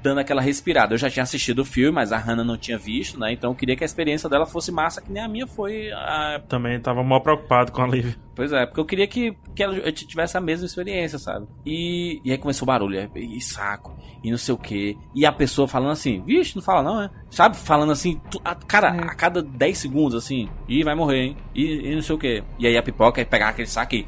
dando 0.03 0.19
aquela 0.19 0.39
respirada. 0.39 0.93
Eu 0.93 0.99
já 0.99 1.09
tinha 1.09 1.23
assistido 1.23 1.63
o 1.63 1.65
filme, 1.65 1.91
mas 1.91 2.11
a 2.11 2.17
Hannah 2.19 2.43
não 2.43 2.55
tinha 2.59 2.77
visto, 2.77 3.19
né? 3.19 3.33
Então 3.33 3.49
eu 3.49 3.55
queria 3.55 3.75
que 3.75 3.83
a 3.83 3.85
experiência 3.87 4.29
dela 4.29 4.45
fosse 4.45 4.71
massa, 4.71 5.01
que 5.01 5.11
nem 5.11 5.23
a 5.23 5.27
minha 5.27 5.47
foi. 5.47 5.91
a- 5.91 6.39
Também 6.47 6.79
tava 6.79 7.03
mal 7.03 7.21
preocupado 7.21 7.71
com 7.71 7.81
a 7.81 7.87
Lívia. 7.87 8.15
Pois 8.35 8.51
é, 8.53 8.67
porque 8.67 8.79
eu 8.79 8.85
queria 8.85 9.07
que, 9.07 9.35
que 9.55 9.63
ela 9.63 9.75
eu 9.77 9.91
tivesse 9.91 10.37
a 10.37 10.41
mesma 10.41 10.67
experiência, 10.67 11.17
sabe? 11.17 11.47
E, 11.65 12.21
e 12.23 12.31
aí 12.31 12.37
começou 12.37 12.65
o 12.65 12.67
barulho, 12.67 13.09
e, 13.15 13.37
e 13.37 13.41
saco, 13.41 13.97
e 14.23 14.29
não 14.29 14.37
sei 14.37 14.53
o 14.53 14.57
que. 14.59 14.95
E 15.15 15.25
a 15.25 15.31
pessoa 15.31 15.67
falando 15.67 15.93
assim, 15.93 16.21
vixe, 16.23 16.55
não 16.55 16.61
fala 16.61 16.83
não, 16.83 17.01
é? 17.01 17.09
Sabe? 17.31 17.57
Falando 17.57 17.91
assim, 17.93 18.21
tu- 18.29 18.39
a- 18.45 18.53
cara, 18.53 18.89
a 18.89 19.15
cada 19.15 19.41
10 19.41 19.75
segundos, 19.79 20.13
assim, 20.13 20.47
e 20.67 20.83
vai 20.83 20.93
morrer, 20.93 21.17
hein? 21.23 21.37
E, 21.55 21.89
e 21.89 21.95
não 21.95 22.01
sei 22.03 22.13
o 22.13 22.19
que. 22.19 22.43
E 22.59 22.67
aí 22.67 22.77
a 22.77 22.83
pipoca 22.83 23.19
ia 23.21 23.25
pegar 23.25 23.49
aquele 23.49 23.67
saco 23.67 23.95
e. 23.95 24.05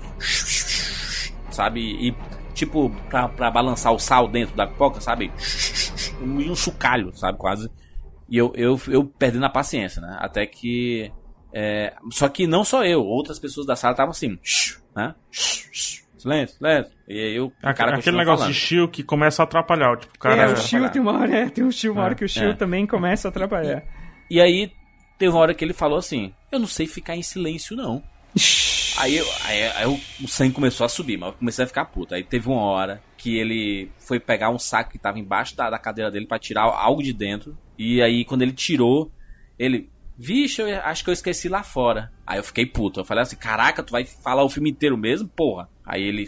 Sabe? 1.50 1.82
E 1.82 2.16
tipo, 2.66 2.92
pra, 3.10 3.28
pra 3.28 3.50
balançar 3.50 3.92
o 3.92 4.00
sal 4.00 4.28
dentro 4.28 4.56
da 4.56 4.68
pipoca, 4.68 5.02
sabe? 5.02 5.32
E 6.22 6.50
um 6.50 6.56
chocalho, 6.56 7.12
sabe? 7.18 7.38
Quase. 7.38 7.70
E 8.30 8.38
eu, 8.38 8.54
eu, 8.56 8.80
eu 8.88 9.04
perdendo 9.06 9.46
a 9.46 9.50
paciência, 9.50 10.02
né? 10.02 10.16
Até 10.20 10.46
que. 10.46 11.12
é, 11.52 11.94
só 12.12 12.30
que 12.30 12.46
não 12.46 12.64
só 12.64 12.86
eu, 12.86 13.04
outras 13.04 13.40
pessoas 13.40 13.66
da 13.66 13.76
sala 13.76 13.94
estavam 13.94 14.12
assim, 14.12 14.38
né? 14.96 15.16
Silêncio, 16.18 16.58
silêncio. 16.58 16.94
E 17.08 17.20
aí 17.20 17.36
eu, 17.36 17.48
o 17.48 17.74
cara 17.74 17.98
Aquele 17.98 18.18
negócio 18.18 18.40
falando. 18.42 18.54
de 18.54 18.60
chill 18.60 18.88
que 18.88 19.02
começa 19.02 19.42
a 19.42 19.46
atrapalhar. 19.46 19.98
Tipo, 19.98 20.16
o 20.16 20.20
cara. 20.20 20.44
é, 20.44 20.54
o 20.54 20.56
Shio 20.56 20.90
tem 20.92 21.02
uma 21.02 21.20
hora, 21.20 21.36
é, 21.36 21.50
tem 21.50 21.64
um 21.64 21.72
Shio, 21.72 21.94
uma 21.94 22.04
hora 22.04 22.14
que 22.14 22.24
o 22.24 22.30
Shio 22.30 22.52
é. 22.52 22.54
também 22.54 22.86
começa 22.86 23.28
a 23.28 23.30
atrapalhar. 23.30 23.84
E 24.30 24.40
aí 24.40 24.72
teve 25.18 25.32
uma 25.32 25.40
hora 25.42 25.54
que 25.56 25.66
ele 25.66 25.74
falou 25.74 25.98
assim: 25.98 26.32
Eu 26.52 26.60
não 26.60 26.68
sei 26.68 26.86
ficar 26.86 27.16
em 27.16 27.24
silêncio, 27.24 27.76
não. 27.76 28.04
Aí, 28.98 29.18
eu- 29.18 29.26
aí, 29.46 29.64
aí 29.76 29.84
eu- 29.84 30.00
o 30.24 30.28
sangue 30.28 30.54
começou 30.54 30.86
a 30.86 30.90
subir, 30.90 31.18
mas 31.18 31.30
eu 31.30 31.38
comecei 31.38 31.64
a 31.66 31.68
ficar 31.68 31.86
puto. 31.86 32.14
Aí 32.14 32.24
teve 32.24 32.48
uma 32.48 32.62
hora 32.62 33.02
que 33.18 33.38
ele 33.38 33.90
foi 33.98 34.20
pegar 34.20 34.50
um 34.50 34.60
saco 34.60 34.92
que 34.92 35.00
tava 35.00 35.20
embaixo 35.20 35.56
da, 35.56 35.70
da 35.70 35.78
cadeira 35.80 36.12
dele 36.12 36.28
pra 36.28 36.40
tirar 36.40 36.64
algo 36.64 37.02
de 37.04 37.14
dentro. 37.14 37.58
E 37.78 38.02
aí, 38.02 38.24
quando 38.26 38.42
ele 38.44 38.54
tirou, 38.54 39.12
Ele, 39.60 39.92
vixe, 40.18 40.60
eu 40.62 40.68
acho 40.82 41.04
que 41.04 41.10
eu 41.10 41.14
esqueci 41.14 41.48
lá 41.48 41.62
fora. 41.62 42.12
Aí 42.26 42.40
eu 42.40 42.44
fiquei 42.44 42.66
puto. 42.66 43.00
Eu 43.00 43.06
falei 43.06 43.22
assim, 43.22 43.36
caraca, 43.36 43.84
tu 43.84 43.92
vai 43.92 44.04
falar 44.06 44.44
o 44.44 44.50
filme 44.50 44.72
inteiro 44.72 44.98
mesmo, 44.98 45.28
porra? 45.28 45.70
Aí 45.86 46.02
ele 46.02 46.28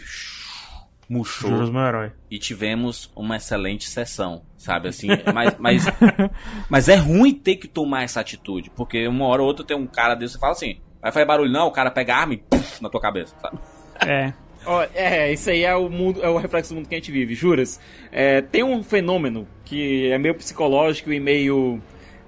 murchou 1.08 1.50
Juras, 1.50 1.70
meu 1.70 1.82
herói. 1.82 2.12
e 2.30 2.38
tivemos 2.38 3.10
uma 3.14 3.36
excelente 3.36 3.88
sessão, 3.88 4.42
sabe 4.56 4.88
assim? 4.88 5.08
Mas, 5.34 5.56
mas, 5.58 5.84
mas 6.70 6.88
é 6.88 6.94
ruim 6.96 7.34
ter 7.34 7.56
que 7.56 7.68
tomar 7.68 8.02
essa 8.04 8.20
atitude, 8.20 8.70
porque 8.70 9.06
uma 9.06 9.26
hora 9.26 9.42
ou 9.42 9.48
outra 9.48 9.64
tem 9.66 9.76
um 9.76 9.86
cara 9.86 10.14
desse 10.14 10.36
e 10.36 10.40
fala 10.40 10.52
assim, 10.52 10.80
vai 11.04 11.12
fazer 11.12 11.26
barulho 11.26 11.52
não, 11.52 11.66
o 11.66 11.70
cara 11.70 11.90
pega 11.90 12.14
a 12.14 12.18
arma 12.20 12.34
e 12.34 12.38
puf, 12.38 12.82
na 12.82 12.88
tua 12.88 13.00
cabeça, 13.00 13.34
sabe? 13.40 13.58
É. 14.00 14.32
Ó, 14.66 14.82
é, 14.94 15.30
isso 15.30 15.50
aí 15.50 15.62
é 15.62 15.76
o 15.76 15.90
mundo, 15.90 16.24
é 16.24 16.28
o 16.28 16.38
reflexo 16.38 16.72
do 16.72 16.76
mundo 16.76 16.88
que 16.88 16.94
a 16.94 16.98
gente 16.98 17.12
vive, 17.12 17.34
juras. 17.34 17.78
É, 18.10 18.40
tem 18.40 18.64
um 18.64 18.82
fenômeno 18.82 19.46
que 19.62 20.10
é 20.10 20.16
meio 20.16 20.34
psicológico 20.34 21.12
e 21.12 21.20
meio 21.20 21.78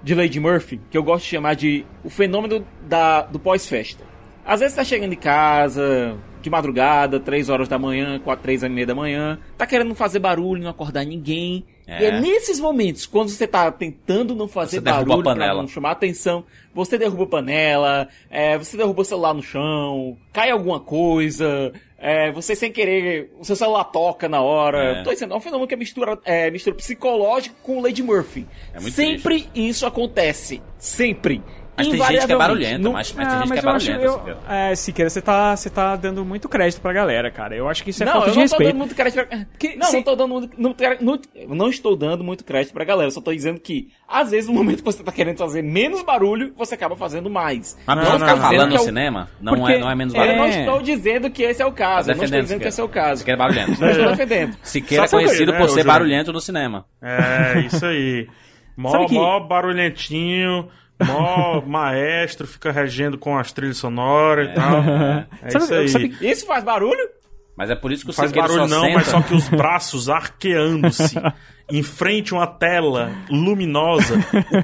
de 0.03 0.13
Lady 0.13 0.39
Murphy, 0.39 0.79
que 0.91 0.97
eu 0.97 1.01
gosto 1.01 1.23
de 1.23 1.31
chamar 1.31 1.55
de 1.55 1.83
o 2.03 2.09
fenômeno 2.11 2.63
da, 2.83 3.23
do 3.23 3.39
pós-festa. 3.39 4.03
Às 4.45 4.59
vezes 4.59 4.75
tá 4.75 4.83
chegando 4.83 5.13
em 5.13 5.17
casa, 5.17 6.15
de 6.39 6.49
madrugada, 6.49 7.19
3 7.19 7.49
horas 7.49 7.67
da 7.67 7.79
manhã, 7.79 8.19
4, 8.19 8.43
3 8.43 8.63
e 8.63 8.69
meia 8.69 8.85
da 8.85 8.93
manhã, 8.93 9.39
tá 9.57 9.65
querendo 9.65 9.87
não 9.87 9.95
fazer 9.95 10.19
barulho, 10.19 10.61
não 10.61 10.69
acordar 10.69 11.03
ninguém. 11.03 11.65
É. 11.87 12.01
E 12.01 12.05
é 12.05 12.19
nesses 12.19 12.59
momentos, 12.59 13.05
quando 13.05 13.29
você 13.29 13.47
tá 13.47 13.71
tentando 13.71 14.35
não 14.35 14.47
fazer 14.47 14.81
barulho 14.81 15.23
pra 15.23 15.53
não 15.53 15.67
chamar 15.67 15.91
atenção, 15.91 16.43
você 16.73 16.97
derruba 16.97 17.23
a 17.23 17.27
panela, 17.27 18.09
é, 18.29 18.57
você 18.57 18.75
derruba 18.75 19.01
o 19.01 19.05
celular 19.05 19.33
no 19.33 19.41
chão, 19.41 20.17
cai 20.33 20.51
alguma 20.51 20.81
coisa, 20.81 21.71
é, 21.97 22.29
você 22.31 22.55
sem 22.55 22.71
querer, 22.71 23.31
o 23.39 23.45
seu 23.45 23.55
celular 23.55 23.85
toca 23.85 24.27
na 24.27 24.41
hora. 24.41 24.99
É. 24.99 25.03
Tô 25.03 25.13
dizendo, 25.13 25.33
é 25.33 25.37
um 25.37 25.39
fenômeno 25.39 25.67
que 25.67 25.73
é 25.73 25.77
mistura, 25.77 26.19
é, 26.25 26.51
mistura 26.51 26.75
psicológico 26.75 27.55
com 27.63 27.81
Lady 27.81 28.03
Murphy. 28.03 28.45
É 28.73 28.81
muito 28.81 28.93
Sempre 28.93 29.47
isso 29.55 29.85
acontece. 29.85 30.61
Sempre. 30.77 31.41
Mas 31.77 31.87
tem 31.87 32.01
gente 32.03 32.25
que 32.25 32.33
é 32.33 32.35
barulhenta, 32.35 32.77
Não- 32.79 32.91
mas, 32.93 33.13
mas 33.13 33.27
tem 33.27 33.37
Ah, 33.37 33.39
gente 33.45 33.53
que 33.53 33.59
é 33.59 33.61
eu 33.63 33.69
acho, 33.75 33.85
barulhenta. 33.87 34.05
eu, 34.05 34.13
Siqueira. 34.17 34.39
é, 34.49 34.75
Siqueira, 34.75 35.09
você 35.11 35.21
tá, 35.21 35.55
você 35.55 35.69
tá 35.69 35.95
dando 35.95 36.25
muito 36.25 36.49
crédito 36.49 36.81
pra 36.81 36.91
galera, 36.91 37.29
cara. 37.29 37.55
Eu 37.55 37.69
acho 37.69 37.83
que 37.83 37.91
isso 37.91 38.01
é 38.01 38.05
não, 38.07 38.13
falta 38.13 38.27
eu 38.29 38.31
de 38.33 38.39
não 38.39 38.45
tô 38.45 38.49
respeito. 38.51 38.69
dando 38.69 38.77
muito 38.79 38.95
crédito 38.95 39.25
pra... 39.27 39.45
Que- 39.59 39.75
não, 39.75 39.87
se- 39.87 39.95
não 39.97 40.03
tô 40.03 40.15
dando 40.15 40.27
muito, 40.33 40.61
não, 40.61 40.75
não, 41.01 41.19
eu 41.35 41.55
não 41.55 41.69
estou 41.69 41.95
dando 41.95 42.23
muito 42.23 42.43
crédito 42.43 42.73
pra 42.73 42.83
galera. 42.83 43.07
Eu 43.07 43.11
só 43.11 43.21
tô 43.21 43.31
dizendo 43.31 43.59
que, 43.59 43.89
às 44.07 44.31
vezes, 44.31 44.47
no 44.49 44.55
momento 44.55 44.79
que 44.79 44.85
você 44.85 45.03
tá 45.03 45.11
querendo 45.11 45.37
fazer 45.37 45.61
menos 45.61 46.01
barulho, 46.01 46.51
você 46.57 46.73
acaba 46.73 46.95
fazendo 46.95 47.29
mais. 47.29 47.77
Mas 47.85 47.95
Não, 47.95 48.03
não, 48.03 48.11
não, 48.11 48.19
ficar 48.19 48.35
não. 48.35 48.41
falando 48.41 48.69
no 48.69 48.75
é 48.75 48.79
o- 48.79 48.83
cinema 48.83 49.29
não, 49.39 49.53
Porque- 49.55 49.73
é, 49.73 49.79
não 49.79 49.91
é 49.91 49.95
menos 49.95 50.13
É. 50.15 50.17
Eu 50.17 50.21
barulho. 50.25 50.39
não 50.39 50.47
estou 50.49 50.81
dizendo 50.81 51.29
que 51.29 51.43
esse 51.43 51.61
é 51.61 51.65
o 51.65 51.71
caso. 51.71 52.07
Tá 52.07 52.13
eu 52.13 52.17
não 52.17 52.23
estou 52.23 52.41
dizendo 52.41 52.59
que 52.61 52.67
esse 52.67 52.81
é 52.81 52.83
o 52.83 52.89
caso. 52.89 53.19
Siqueira 53.19 53.37
é 53.37 53.39
barulhento. 53.47 53.79
Não 53.79 53.89
estou 53.89 54.07
defendendo. 54.07 54.57
Siqueira 54.63 55.05
é 55.05 55.07
conhecido 55.07 55.51
né, 55.51 55.57
por 55.59 55.65
ser 55.69 55.81
Júlio? 55.81 55.85
barulhento 55.85 56.33
no 56.33 56.41
cinema. 56.41 56.85
É, 57.01 57.59
isso 57.67 57.85
aí. 57.85 58.27
Mó, 58.75 59.05
que- 59.07 59.13
mó 59.15 59.39
barulhentinho, 59.39 60.67
mó 61.05 61.61
maestro, 61.67 62.47
fica 62.47 62.71
regendo 62.71 63.17
com 63.17 63.37
as 63.37 63.51
trilhas 63.51 63.77
sonoras 63.77 64.49
e 64.49 64.53
tal. 64.53 64.83
É 65.43 65.49
Sabe- 65.51 65.63
isso 65.65 65.73
aí. 65.75 65.87
sabe- 65.89 66.17
Isso 66.21 66.45
faz 66.45 66.63
barulho? 66.63 67.09
Mas 67.55 67.71
é 67.71 67.75
por 67.75 67.91
isso 67.91 68.05
que 68.05 68.11
o 68.11 68.13
Faz 68.13 68.31
barulho 68.31 68.59
só 68.59 68.67
não, 68.67 68.81
senta... 68.81 68.93
mas 68.93 69.07
só 69.07 69.19
que 69.19 69.33
os 69.33 69.49
braços 69.49 70.09
arqueando-se 70.09 71.15
em 71.71 71.81
frente 71.81 72.31
a 72.31 72.37
uma 72.37 72.45
tela 72.45 73.11
luminosa, 73.31 74.13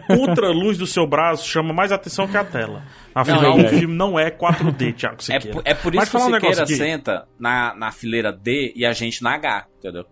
o 0.10 0.16
contra-luz 0.16 0.78
do 0.78 0.86
seu 0.86 1.08
braço 1.08 1.48
chama 1.50 1.74
mais 1.74 1.92
atenção 1.92 2.28
que 2.28 2.38
a 2.38 2.44
tela. 2.44 2.84
Afinal, 3.16 3.42
Não, 3.42 3.58
o 3.58 3.62
é. 3.62 3.70
filme 3.70 3.96
não 3.96 4.20
é 4.20 4.30
4D, 4.30 4.94
Thiago 4.96 5.16
É, 5.18 5.22
Siqueira. 5.24 5.52
por- 5.54 5.62
é 5.66 5.74
por 5.74 5.92
Mas 5.96 6.04
isso 6.08 6.18
que 6.18 6.24
o 6.24 6.28
um 6.28 6.34
Siqueira 6.36 6.66
senta 6.68 7.28
na, 7.40 7.74
na 7.76 7.92
fileira 7.92 8.32
D 8.32 8.72
e 8.76 8.86
a 8.86 8.94
gente 8.94 9.24
na 9.24 9.34
H, 9.36 9.66
entendeu? 9.80 10.06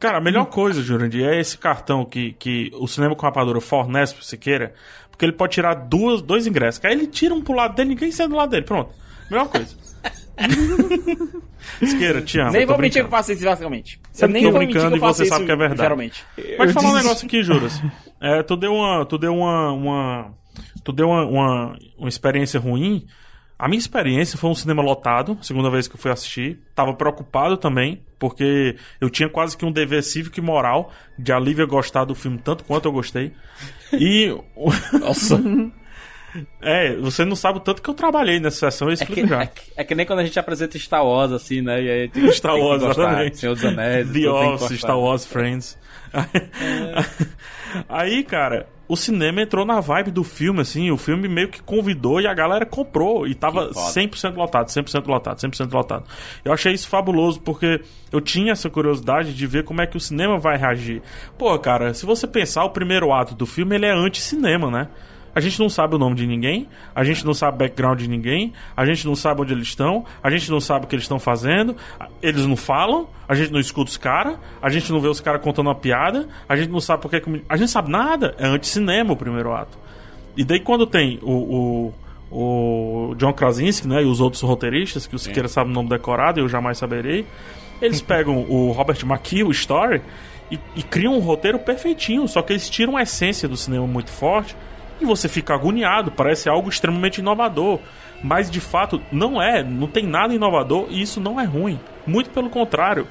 Cara, 0.00 0.16
a 0.16 0.20
melhor 0.20 0.46
coisa, 0.46 0.80
Jurandir, 0.80 1.26
é 1.26 1.38
esse 1.38 1.58
cartão 1.58 2.06
que, 2.06 2.32
que 2.38 2.70
o 2.72 2.86
Cinema 2.88 3.14
com 3.14 3.26
Rapadura 3.26 3.60
fornece 3.60 4.14
pro 4.14 4.24
Siqueira, 4.24 4.72
porque 5.18 5.24
ele 5.24 5.32
pode 5.32 5.54
tirar 5.54 5.74
duas, 5.74 6.22
dois 6.22 6.46
ingressos. 6.46 6.82
Aí 6.84 6.92
ele 6.92 7.08
tira 7.08 7.34
um 7.34 7.42
pro 7.42 7.52
lado 7.52 7.74
dele, 7.74 7.88
ninguém 7.88 8.12
sai 8.12 8.28
do 8.28 8.36
lado 8.36 8.50
dele. 8.50 8.62
Pronto. 8.62 8.94
Melhor 9.28 9.48
coisa. 9.48 9.74
Siqueira, 11.84 12.22
te 12.22 12.38
amo. 12.38 12.52
nem 12.52 12.64
vou 12.64 12.78
mentir 12.78 13.02
que 13.02 13.06
eu 13.08 13.10
faço 13.10 13.32
isso 13.32 13.44
basicamente. 13.44 14.00
Eu 14.16 14.28
nem 14.28 14.44
vou 14.44 14.52
tô 14.52 14.58
brincando 14.58 14.96
e 14.96 15.00
você 15.00 15.24
sabe 15.24 15.44
que 15.44 15.50
é 15.50 15.56
verdade. 15.56 15.80
geralmente. 15.80 16.24
Mas 16.56 16.72
falar 16.72 16.90
um 16.90 16.94
negócio 16.94 17.26
aqui, 17.26 17.42
Juras. 17.42 17.82
É, 18.20 18.44
tu 18.44 18.56
deu 18.56 18.72
uma. 18.72 19.04
Tu 19.04 19.18
deu 19.18 19.34
uma. 19.34 19.72
uma 19.72 20.34
tu 20.84 20.92
deu 20.92 21.08
uma, 21.08 21.24
uma, 21.26 21.78
uma 21.98 22.08
experiência 22.08 22.60
ruim. 22.60 23.04
A 23.58 23.66
minha 23.66 23.78
experiência 23.78 24.38
foi 24.38 24.48
um 24.48 24.54
cinema 24.54 24.82
lotado, 24.82 25.36
segunda 25.42 25.68
vez 25.68 25.88
que 25.88 25.96
eu 25.96 25.98
fui 26.00 26.10
assistir. 26.12 26.60
Tava 26.76 26.94
preocupado 26.94 27.56
também, 27.56 28.00
porque 28.18 28.76
eu 29.00 29.10
tinha 29.10 29.28
quase 29.28 29.56
que 29.56 29.64
um 29.64 29.72
dever 29.72 30.02
cívico 30.02 30.38
e 30.38 30.42
moral 30.42 30.92
de 31.18 31.32
a 31.32 31.38
Lívia 31.40 31.66
gostar 31.66 32.04
do 32.04 32.14
filme 32.14 32.38
tanto 32.38 32.62
quanto 32.64 32.84
eu 32.86 32.92
gostei. 32.92 33.32
E. 33.92 34.32
Nossa. 35.00 35.42
é, 36.62 36.94
você 36.96 37.24
não 37.24 37.34
sabe 37.34 37.58
o 37.58 37.60
tanto 37.60 37.82
que 37.82 37.90
eu 37.90 37.94
trabalhei 37.94 38.38
nessa 38.38 38.70
sessão, 38.70 38.86
eu 38.88 38.92
É 38.92 38.94
explico 38.94 39.22
que, 39.22 39.26
já. 39.26 39.42
é, 39.42 39.46
que, 39.46 39.62
é 39.76 39.82
que 39.84 39.94
nem 39.96 40.06
quando 40.06 40.20
a 40.20 40.24
gente 40.24 40.38
apresenta 40.38 40.78
Star 40.78 41.04
Wars, 41.04 41.32
assim, 41.32 41.60
né? 41.60 41.82
E 41.82 41.90
aí 41.90 42.08
tem, 42.08 42.30
Star 42.30 42.52
tem 42.52 42.62
que 42.62 42.68
Wars, 42.68 42.82
gostar, 42.82 43.02
exatamente. 43.02 43.38
Senhor 43.38 43.54
dos 43.56 43.64
Anéis. 43.64 44.06
The 44.06 44.12
tem 44.12 44.28
Office. 44.28 44.78
Star 44.78 44.98
Wars 45.00 45.26
Friends. 45.26 45.76
Aí, 47.88 48.22
cara, 48.24 48.66
o 48.88 48.96
cinema 48.96 49.42
entrou 49.42 49.66
na 49.66 49.80
vibe 49.80 50.10
do 50.10 50.24
filme, 50.24 50.62
assim, 50.62 50.90
o 50.90 50.96
filme 50.96 51.28
meio 51.28 51.48
que 51.48 51.62
convidou 51.62 52.20
e 52.20 52.26
a 52.26 52.32
galera 52.32 52.64
comprou. 52.64 53.26
E 53.26 53.34
tava 53.34 53.68
Que 53.68 53.74
foda. 53.74 54.00
100% 54.00 54.34
lotado, 54.34 54.68
100% 54.68 55.06
lotado, 55.06 55.38
100% 55.38 55.72
lotado. 55.72 56.04
Eu 56.42 56.52
achei 56.52 56.72
isso 56.72 56.88
fabuloso, 56.88 57.40
porque 57.40 57.82
eu 58.10 58.20
tinha 58.20 58.52
essa 58.52 58.70
curiosidade 58.70 59.34
de 59.34 59.46
ver 59.46 59.64
como 59.64 59.82
é 59.82 59.86
que 59.86 59.96
o 59.96 60.00
cinema 60.00 60.38
vai 60.38 60.56
reagir. 60.56 61.02
Pô, 61.36 61.56
cara, 61.58 61.92
se 61.92 62.06
você 62.06 62.26
pensar, 62.26 62.64
o 62.64 62.70
primeiro 62.70 63.12
ato 63.12 63.34
do 63.34 63.44
filme, 63.44 63.74
ele 63.74 63.84
é 63.84 63.92
anti-cinema, 63.92 64.70
né? 64.70 64.88
A 65.38 65.40
gente 65.40 65.60
não 65.60 65.68
sabe 65.68 65.94
o 65.94 65.98
nome 65.98 66.16
de 66.16 66.26
ninguém, 66.26 66.66
a 66.92 67.04
gente 67.04 67.24
não 67.24 67.32
sabe 67.32 67.54
o 67.54 67.58
background 67.58 68.00
de 68.00 68.08
ninguém, 68.08 68.52
a 68.76 68.84
gente 68.84 69.06
não 69.06 69.14
sabe 69.14 69.40
onde 69.42 69.52
eles 69.52 69.68
estão, 69.68 70.04
a 70.20 70.28
gente 70.30 70.50
não 70.50 70.58
sabe 70.60 70.84
o 70.84 70.88
que 70.88 70.96
eles 70.96 71.04
estão 71.04 71.20
fazendo, 71.20 71.76
eles 72.20 72.44
não 72.44 72.56
falam, 72.56 73.06
a 73.28 73.36
gente 73.36 73.52
não 73.52 73.60
escuta 73.60 73.88
os 73.88 73.96
caras, 73.96 74.36
a 74.60 74.68
gente 74.68 74.90
não 74.90 74.98
vê 74.98 75.06
os 75.06 75.20
caras 75.20 75.40
contando 75.40 75.68
uma 75.68 75.76
piada, 75.76 76.26
a 76.48 76.56
gente 76.56 76.70
não 76.70 76.80
sabe 76.80 77.02
porque. 77.02 77.20
que- 77.20 77.44
A 77.48 77.56
gente 77.56 77.70
sabe 77.70 77.88
nada, 77.88 78.34
é 78.36 78.48
anti-cinema 78.48 79.12
o 79.12 79.16
primeiro 79.16 79.52
ato. 79.52 79.78
E 80.36 80.42
daí 80.42 80.58
quando 80.58 80.86
tem 80.88 81.20
o, 81.22 81.92
o, 82.32 83.10
o 83.10 83.14
John 83.14 83.32
Krasinski, 83.32 83.86
né, 83.86 84.02
e 84.02 84.06
os 84.06 84.20
outros 84.20 84.42
roteiristas, 84.42 85.06
que 85.06 85.14
o 85.14 85.18
Siqueira 85.20 85.46
sabe 85.48 85.70
o 85.70 85.72
nome 85.72 85.88
decorado, 85.88 86.40
eu 86.40 86.48
jamais 86.48 86.78
saberei, 86.78 87.24
eles 87.80 88.00
pegam 88.02 88.44
o 88.48 88.72
Robert 88.72 88.98
McKee, 89.04 89.44
o 89.44 89.52
Story, 89.52 90.02
e, 90.50 90.58
e 90.74 90.82
criam 90.82 91.14
um 91.14 91.20
roteiro 91.20 91.58
perfeitinho, 91.60 92.26
só 92.26 92.42
que 92.42 92.52
eles 92.54 92.68
tiram 92.68 92.96
a 92.96 93.02
essência 93.02 93.46
do 93.48 93.56
cinema 93.56 93.86
muito 93.86 94.10
forte 94.10 94.56
e 95.00 95.04
você 95.04 95.28
fica 95.28 95.54
agoniado, 95.54 96.10
parece 96.10 96.48
algo 96.48 96.68
extremamente 96.68 97.18
inovador. 97.18 97.80
Mas 98.22 98.50
de 98.50 98.60
fato 98.60 99.00
não 99.12 99.40
é, 99.40 99.62
não 99.62 99.86
tem 99.86 100.04
nada 100.04 100.34
inovador 100.34 100.86
e 100.90 101.00
isso 101.00 101.20
não 101.20 101.40
é 101.40 101.44
ruim. 101.44 101.78
Muito 102.06 102.30
pelo 102.30 102.50
contrário. 102.50 103.06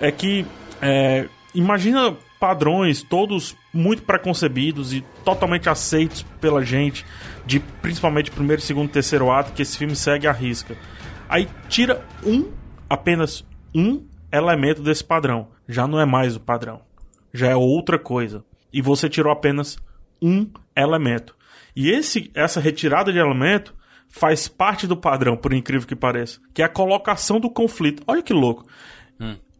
É 0.00 0.10
que 0.10 0.44
é, 0.80 1.28
imagina 1.54 2.16
padrões 2.38 3.02
todos 3.02 3.56
muito 3.72 4.02
preconcebidos 4.02 4.92
e 4.92 5.04
totalmente 5.24 5.68
aceitos 5.68 6.22
pela 6.40 6.64
gente, 6.64 7.04
de 7.44 7.60
principalmente 7.60 8.30
primeiro, 8.30 8.62
segundo, 8.62 8.90
terceiro 8.90 9.30
ato, 9.30 9.52
que 9.52 9.62
esse 9.62 9.76
filme 9.76 9.96
segue 9.96 10.26
à 10.26 10.32
risca. 10.32 10.76
Aí 11.28 11.48
tira 11.68 12.04
um, 12.24 12.50
apenas 12.88 13.44
um 13.74 14.04
elemento 14.32 14.82
desse 14.82 15.04
padrão. 15.04 15.48
Já 15.68 15.86
não 15.86 16.00
é 16.00 16.06
mais 16.06 16.36
o 16.36 16.40
padrão. 16.40 16.80
Já 17.32 17.48
é 17.48 17.56
outra 17.56 17.98
coisa. 17.98 18.44
E 18.72 18.80
você 18.80 19.08
tirou 19.08 19.32
apenas 19.32 19.78
um 20.20 20.48
elemento. 20.76 21.34
E 21.74 21.90
esse, 21.90 22.30
essa 22.34 22.60
retirada 22.60 23.12
de 23.12 23.18
elemento 23.18 23.74
faz 24.08 24.48
parte 24.48 24.86
do 24.86 24.96
padrão, 24.96 25.36
por 25.36 25.52
incrível 25.52 25.86
que 25.86 25.94
pareça, 25.94 26.40
que 26.54 26.62
é 26.62 26.64
a 26.64 26.68
colocação 26.68 27.38
do 27.38 27.50
conflito. 27.50 28.02
Olha 28.06 28.22
que 28.22 28.32
louco. 28.32 28.66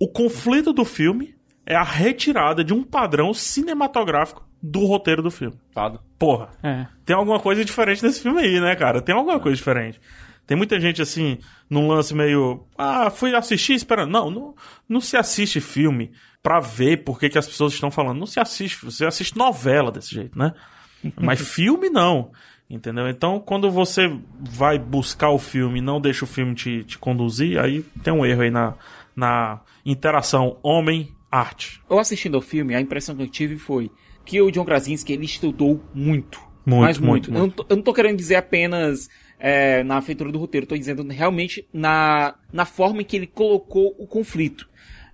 O 0.01 0.09
conflito 0.09 0.73
do 0.73 0.85
filme 0.85 1.35
é 1.67 1.75
a 1.75 1.83
retirada 1.83 2.63
de 2.65 2.73
um 2.73 2.83
padrão 2.85 3.35
cinematográfico 3.35 4.47
do 4.63 4.87
roteiro 4.87 5.23
do 5.23 5.31
filme. 5.31 5.57
Foda. 5.73 6.01
Porra, 6.19 6.51
É. 6.63 6.87
tem 7.05 7.15
alguma 7.15 7.39
coisa 7.41 7.65
diferente 7.65 8.03
nesse 8.03 8.21
filme 8.23 8.41
aí, 8.41 8.61
né, 8.61 8.75
cara? 8.75 9.01
Tem 9.03 9.15
alguma 9.15 9.39
coisa 9.39 9.57
diferente. 9.57 10.01
Tem 10.47 10.57
muita 10.57 10.81
gente 10.81 11.03
assim, 11.03 11.39
num 11.69 11.89
lance 11.89 12.15
meio. 12.15 12.65
Ah, 12.77 13.11
fui 13.11 13.35
assistir 13.35 13.75
esperando. 13.75 14.11
Não, 14.11 14.31
não, 14.31 14.55
não 14.89 15.01
se 15.01 15.17
assiste 15.17 15.61
filme 15.61 16.11
pra 16.43 16.61
ver 16.61 17.05
por 17.05 17.19
que, 17.19 17.29
que 17.29 17.39
as 17.39 17.47
pessoas 17.47 17.73
estão 17.73 17.91
falando. 17.91 18.19
Não 18.19 18.27
se 18.27 18.41
assiste, 18.41 18.85
você 18.85 19.05
assiste 19.05 19.37
novela 19.37 19.91
desse 19.91 20.15
jeito, 20.15 20.39
né? 20.39 20.55
Mas 21.21 21.41
filme 21.41 21.89
não. 21.89 22.33
Entendeu? 22.71 23.09
Então, 23.09 23.41
quando 23.41 23.71
você 23.71 24.15
vai 24.41 24.79
buscar 24.79 25.31
o 25.31 25.39
filme 25.39 25.79
e 25.79 25.83
não 25.83 26.01
deixa 26.01 26.25
o 26.25 26.29
filme 26.29 26.55
te, 26.55 26.85
te 26.85 26.99
conduzir, 26.99 27.59
aí 27.59 27.83
tem 28.03 28.13
um 28.13 28.27
erro 28.27 28.43
aí 28.43 28.51
na, 28.51 28.75
na 29.17 29.61
interação 29.87 30.59
homem-arte. 30.63 31.81
Eu 31.89 31.99
assistindo 31.99 32.35
ao 32.35 32.43
filme, 32.43 32.75
a 32.75 32.81
impressão 32.81 33.17
que 33.17 33.23
eu 33.23 33.29
tive 33.29 33.57
foi 33.57 33.91
que 34.23 34.43
o 34.43 34.51
John 34.51 34.67
Krasinski, 34.67 35.15
ele 35.15 35.25
estudou 35.25 35.83
muito. 35.95 36.47
Muito, 36.67 36.83
mas 36.83 36.99
muito. 36.99 37.33
muito, 37.33 37.33
Eu, 37.33 37.41
não 37.41 37.51
tô, 37.51 37.67
eu 37.71 37.77
não 37.77 37.83
tô 37.83 37.95
querendo 37.95 38.19
dizer 38.19 38.35
apenas 38.35 39.09
é, 39.39 39.83
na 39.85 40.03
feitura 40.03 40.31
do 40.31 40.39
roteiro, 40.39 40.67
tô 40.67 40.77
dizendo 40.77 41.03
realmente 41.09 41.67
na, 41.73 42.35
na 42.53 42.67
forma 42.67 43.01
em 43.01 43.05
que 43.07 43.17
ele 43.17 43.27
colocou 43.27 43.97
o 43.99 44.07
conflito. 44.07 44.69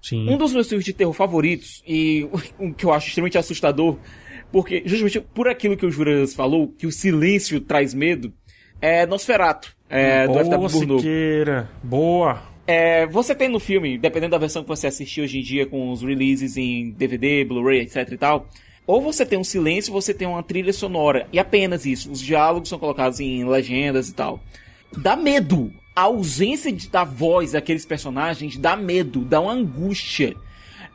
Sim. 0.04 0.28
Um 0.28 0.36
dos 0.36 0.52
meus 0.52 0.68
filmes 0.68 0.84
de 0.84 0.92
terror 0.92 1.14
favoritos, 1.14 1.82
e 1.88 2.28
um 2.60 2.70
que 2.70 2.84
eu 2.84 2.92
acho 2.92 3.08
extremamente 3.08 3.38
assustador, 3.38 3.96
Porque, 4.52 4.82
justamente 4.84 5.18
por 5.18 5.48
aquilo 5.48 5.78
que 5.78 5.86
o 5.86 5.90
Juras 5.90 6.34
falou, 6.34 6.68
que 6.68 6.86
o 6.86 6.92
silêncio 6.92 7.58
traz 7.58 7.94
medo, 7.94 8.30
é 8.82 9.06
Nosferato, 9.06 9.74
é, 9.88 10.28
do 10.28 10.38
F.W. 10.38 10.58
Boa, 10.58 10.70
Murnau. 10.70 10.98
Siqueira. 10.98 11.70
Boa. 11.82 12.42
É, 12.66 13.06
você 13.06 13.34
tem 13.34 13.48
no 13.48 13.58
filme, 13.58 13.96
dependendo 13.96 14.32
da 14.32 14.38
versão 14.38 14.62
que 14.62 14.68
você 14.68 14.86
assistir 14.86 15.22
hoje 15.22 15.38
em 15.38 15.42
dia, 15.42 15.64
com 15.64 15.90
os 15.90 16.02
releases 16.02 16.58
em 16.58 16.90
DVD, 16.90 17.42
Blu-ray, 17.44 17.80
etc 17.80 18.12
e 18.12 18.18
tal, 18.18 18.46
ou 18.86 19.00
você 19.00 19.24
tem 19.24 19.38
um 19.38 19.44
silêncio, 19.44 19.94
ou 19.94 20.02
você 20.02 20.12
tem 20.12 20.28
uma 20.28 20.42
trilha 20.42 20.72
sonora, 20.72 21.26
e 21.32 21.38
apenas 21.38 21.86
isso. 21.86 22.12
Os 22.12 22.20
diálogos 22.20 22.68
são 22.68 22.78
colocados 22.78 23.20
em 23.20 23.42
legendas 23.48 24.10
e 24.10 24.14
tal. 24.14 24.38
Dá 24.94 25.16
medo. 25.16 25.72
A 25.94 26.02
ausência 26.02 26.72
de, 26.72 26.88
da 26.88 27.04
voz 27.04 27.52
daqueles 27.52 27.86
personagens 27.86 28.56
dá 28.56 28.74
medo, 28.76 29.20
dá 29.20 29.40
uma 29.40 29.52
angústia. 29.52 30.34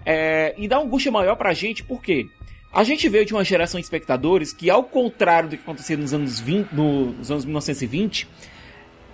É, 0.06 0.54
e 0.58 0.68
dá 0.68 0.80
uma 0.80 0.86
angústia 0.86 1.12
maior 1.12 1.36
pra 1.36 1.54
gente, 1.54 1.84
por 1.84 2.02
quê? 2.02 2.28
A 2.72 2.84
gente 2.84 3.08
veio 3.10 3.26
de 3.26 3.34
uma 3.34 3.44
geração 3.44 3.80
de 3.80 3.86
espectadores 3.86 4.54
que, 4.54 4.70
ao 4.70 4.84
contrário 4.84 5.50
do 5.50 5.58
que 5.58 5.64
acontecia 5.64 5.98
nos 5.98 6.14
anos 6.14 6.40
20, 6.40 6.72
no- 6.74 7.14
nos 7.14 7.32
anos 7.32 7.46
1920, 7.46 8.28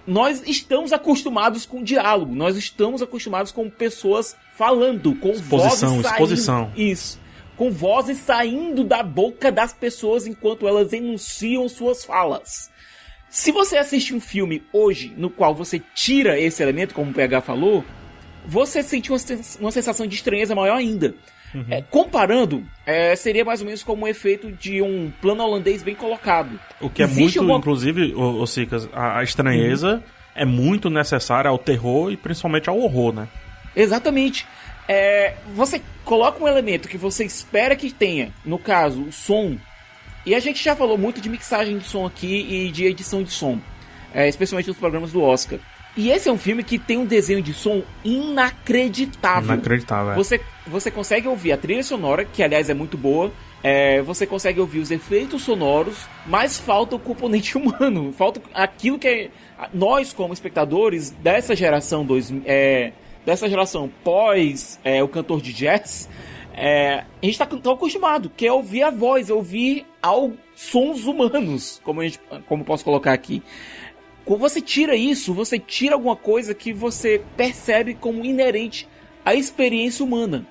nós 0.05 0.43
estamos 0.45 0.93
acostumados 0.93 1.65
com 1.65 1.81
diálogo, 1.83 2.35
nós 2.35 2.55
estamos 2.57 3.01
acostumados 3.01 3.51
com 3.51 3.69
pessoas 3.69 4.35
falando, 4.55 5.15
com 5.15 5.29
Exposição, 5.31 5.59
vozes 5.59 5.79
saindo, 5.79 6.07
exposição. 6.07 6.71
Isso. 6.75 7.19
Com 7.57 7.71
vozes 7.71 8.17
saindo 8.19 8.83
da 8.83 9.01
boca 9.01 9.51
das 9.51 9.73
pessoas 9.73 10.27
enquanto 10.27 10.67
elas 10.67 10.91
enunciam 10.93 11.67
suas 11.69 12.03
falas. 12.03 12.69
Se 13.35 13.51
você 13.51 13.75
assiste 13.77 14.13
um 14.15 14.21
filme 14.21 14.63
hoje 14.71 15.13
no 15.17 15.29
qual 15.29 15.53
você 15.53 15.81
tira 15.93 16.39
esse 16.39 16.63
elemento, 16.63 16.93
como 16.95 17.11
o 17.11 17.13
PH 17.13 17.41
falou, 17.41 17.83
você 18.47 18.81
sente 18.81 19.11
uma, 19.11 19.19
sens- 19.19 19.57
uma 19.59 19.71
sensação 19.71 20.07
de 20.07 20.15
estranheza 20.15 20.55
maior 20.55 20.77
ainda. 20.77 21.13
Uhum. 21.53 21.65
É, 21.69 21.81
comparando, 21.81 22.63
é, 22.85 23.13
seria 23.13 23.43
mais 23.43 23.59
ou 23.59 23.65
menos 23.65 23.83
como 23.83 24.05
o 24.05 24.07
efeito 24.07 24.53
de 24.53 24.81
um 24.81 25.11
plano 25.21 25.43
holandês 25.43 25.83
bem 25.83 25.93
colocado. 25.93 26.57
O 26.79 26.89
que 26.89 27.01
é 27.01 27.05
Existe 27.05 27.39
muito, 27.39 27.41
uma- 27.51 27.57
inclusive, 27.57 28.13
o, 28.15 28.47
Cicas, 28.47 28.87
a, 28.93 29.19
a 29.19 29.23
estranheza 29.23 30.01
é 30.33 30.45
muito 30.45 30.89
necessária 30.89 31.49
ao 31.49 31.57
terror 31.57 32.13
e 32.13 32.15
principalmente 32.15 32.69
ao 32.69 32.79
horror, 32.79 33.13
né? 33.13 33.27
Exatamente. 33.75 34.47
É, 34.87 35.33
você 35.53 35.81
coloca 36.05 36.41
um 36.41 36.47
elemento 36.47 36.87
que 36.87 36.97
você 36.97 37.25
espera 37.25 37.75
que 37.75 37.91
tenha, 37.91 38.31
no 38.45 38.57
caso, 38.57 39.01
o 39.01 39.11
som. 39.11 39.57
E 40.25 40.33
a 40.33 40.39
gente 40.39 40.63
já 40.63 40.75
falou 40.75 40.97
muito 40.97 41.21
de 41.21 41.29
mixagem 41.29 41.77
de 41.77 41.85
som 41.85 42.05
aqui 42.05 42.47
e 42.49 42.71
de 42.71 42.85
edição 42.85 43.21
de 43.21 43.31
som, 43.31 43.59
é, 44.13 44.27
especialmente 44.27 44.67
nos 44.67 44.77
programas 44.77 45.11
do 45.11 45.21
Oscar. 45.21 45.59
E 45.97 46.09
esse 46.09 46.27
é 46.27 46.31
um 46.31 46.37
filme 46.37 46.61
que 46.61 46.77
tem 46.77 46.97
um 46.97 47.05
desenho 47.05 47.41
de 47.41 47.53
som 47.53 47.81
inacreditável. 48.03 49.53
Inacreditável. 49.53 50.11
é. 50.11 50.15
Você, 50.15 50.41
você 50.67 50.91
consegue 50.91 51.27
ouvir 51.27 51.53
a 51.53 51.57
trilha 51.57 51.83
sonora, 51.83 52.25
que 52.25 52.43
aliás 52.43 52.69
é 52.69 52.73
muito 52.73 52.97
boa. 52.97 53.31
é, 53.63 54.01
você 54.01 54.27
consegue 54.27 54.59
ouvir 54.59 54.79
os 54.79 54.91
efeitos 54.91 55.41
sonoros, 55.41 56.05
mas 56.25 56.59
falta 56.59 56.95
o 56.95 56.99
componente 56.99 57.55
humano. 57.57 58.11
Falta 58.11 58.41
aquilo 58.53 58.99
que 58.99 59.07
é, 59.07 59.29
nós, 59.73 60.11
como 60.11 60.33
espectadores 60.33 61.11
dessa 61.11 61.55
geração, 61.55 62.05
dois, 62.05 62.31
é, 62.45 62.91
dessa 63.25 63.47
geração 63.49 63.89
pós 64.03 64.79
é, 64.83 65.01
o 65.01 65.07
cantor 65.07 65.41
de 65.41 65.53
jazz, 65.53 66.09
é, 66.57 67.03
a 67.21 67.25
gente 67.25 67.33
está 67.33 67.45
tão 67.45 67.73
acostumado, 67.73 68.31
que 68.35 68.47
é 68.47 68.51
ouvir 68.51 68.83
a 68.83 68.89
voz, 68.89 69.29
é 69.29 69.33
ouvir 69.33 69.85
ao, 70.01 70.31
sons 70.55 71.05
humanos, 71.05 71.81
como, 71.83 72.01
gente, 72.01 72.19
como 72.47 72.63
posso 72.63 72.85
colocar 72.85 73.11
aqui. 73.11 73.43
Quando 74.23 74.39
você 74.39 74.61
tira 74.61 74.95
isso, 74.95 75.33
você 75.33 75.59
tira 75.59 75.95
alguma 75.95 76.15
coisa 76.15 76.55
que 76.55 76.71
você 76.71 77.21
percebe 77.35 77.93
como 77.93 78.23
inerente 78.23 78.87
à 79.23 79.35
experiência 79.35 80.03
humana. 80.03 80.47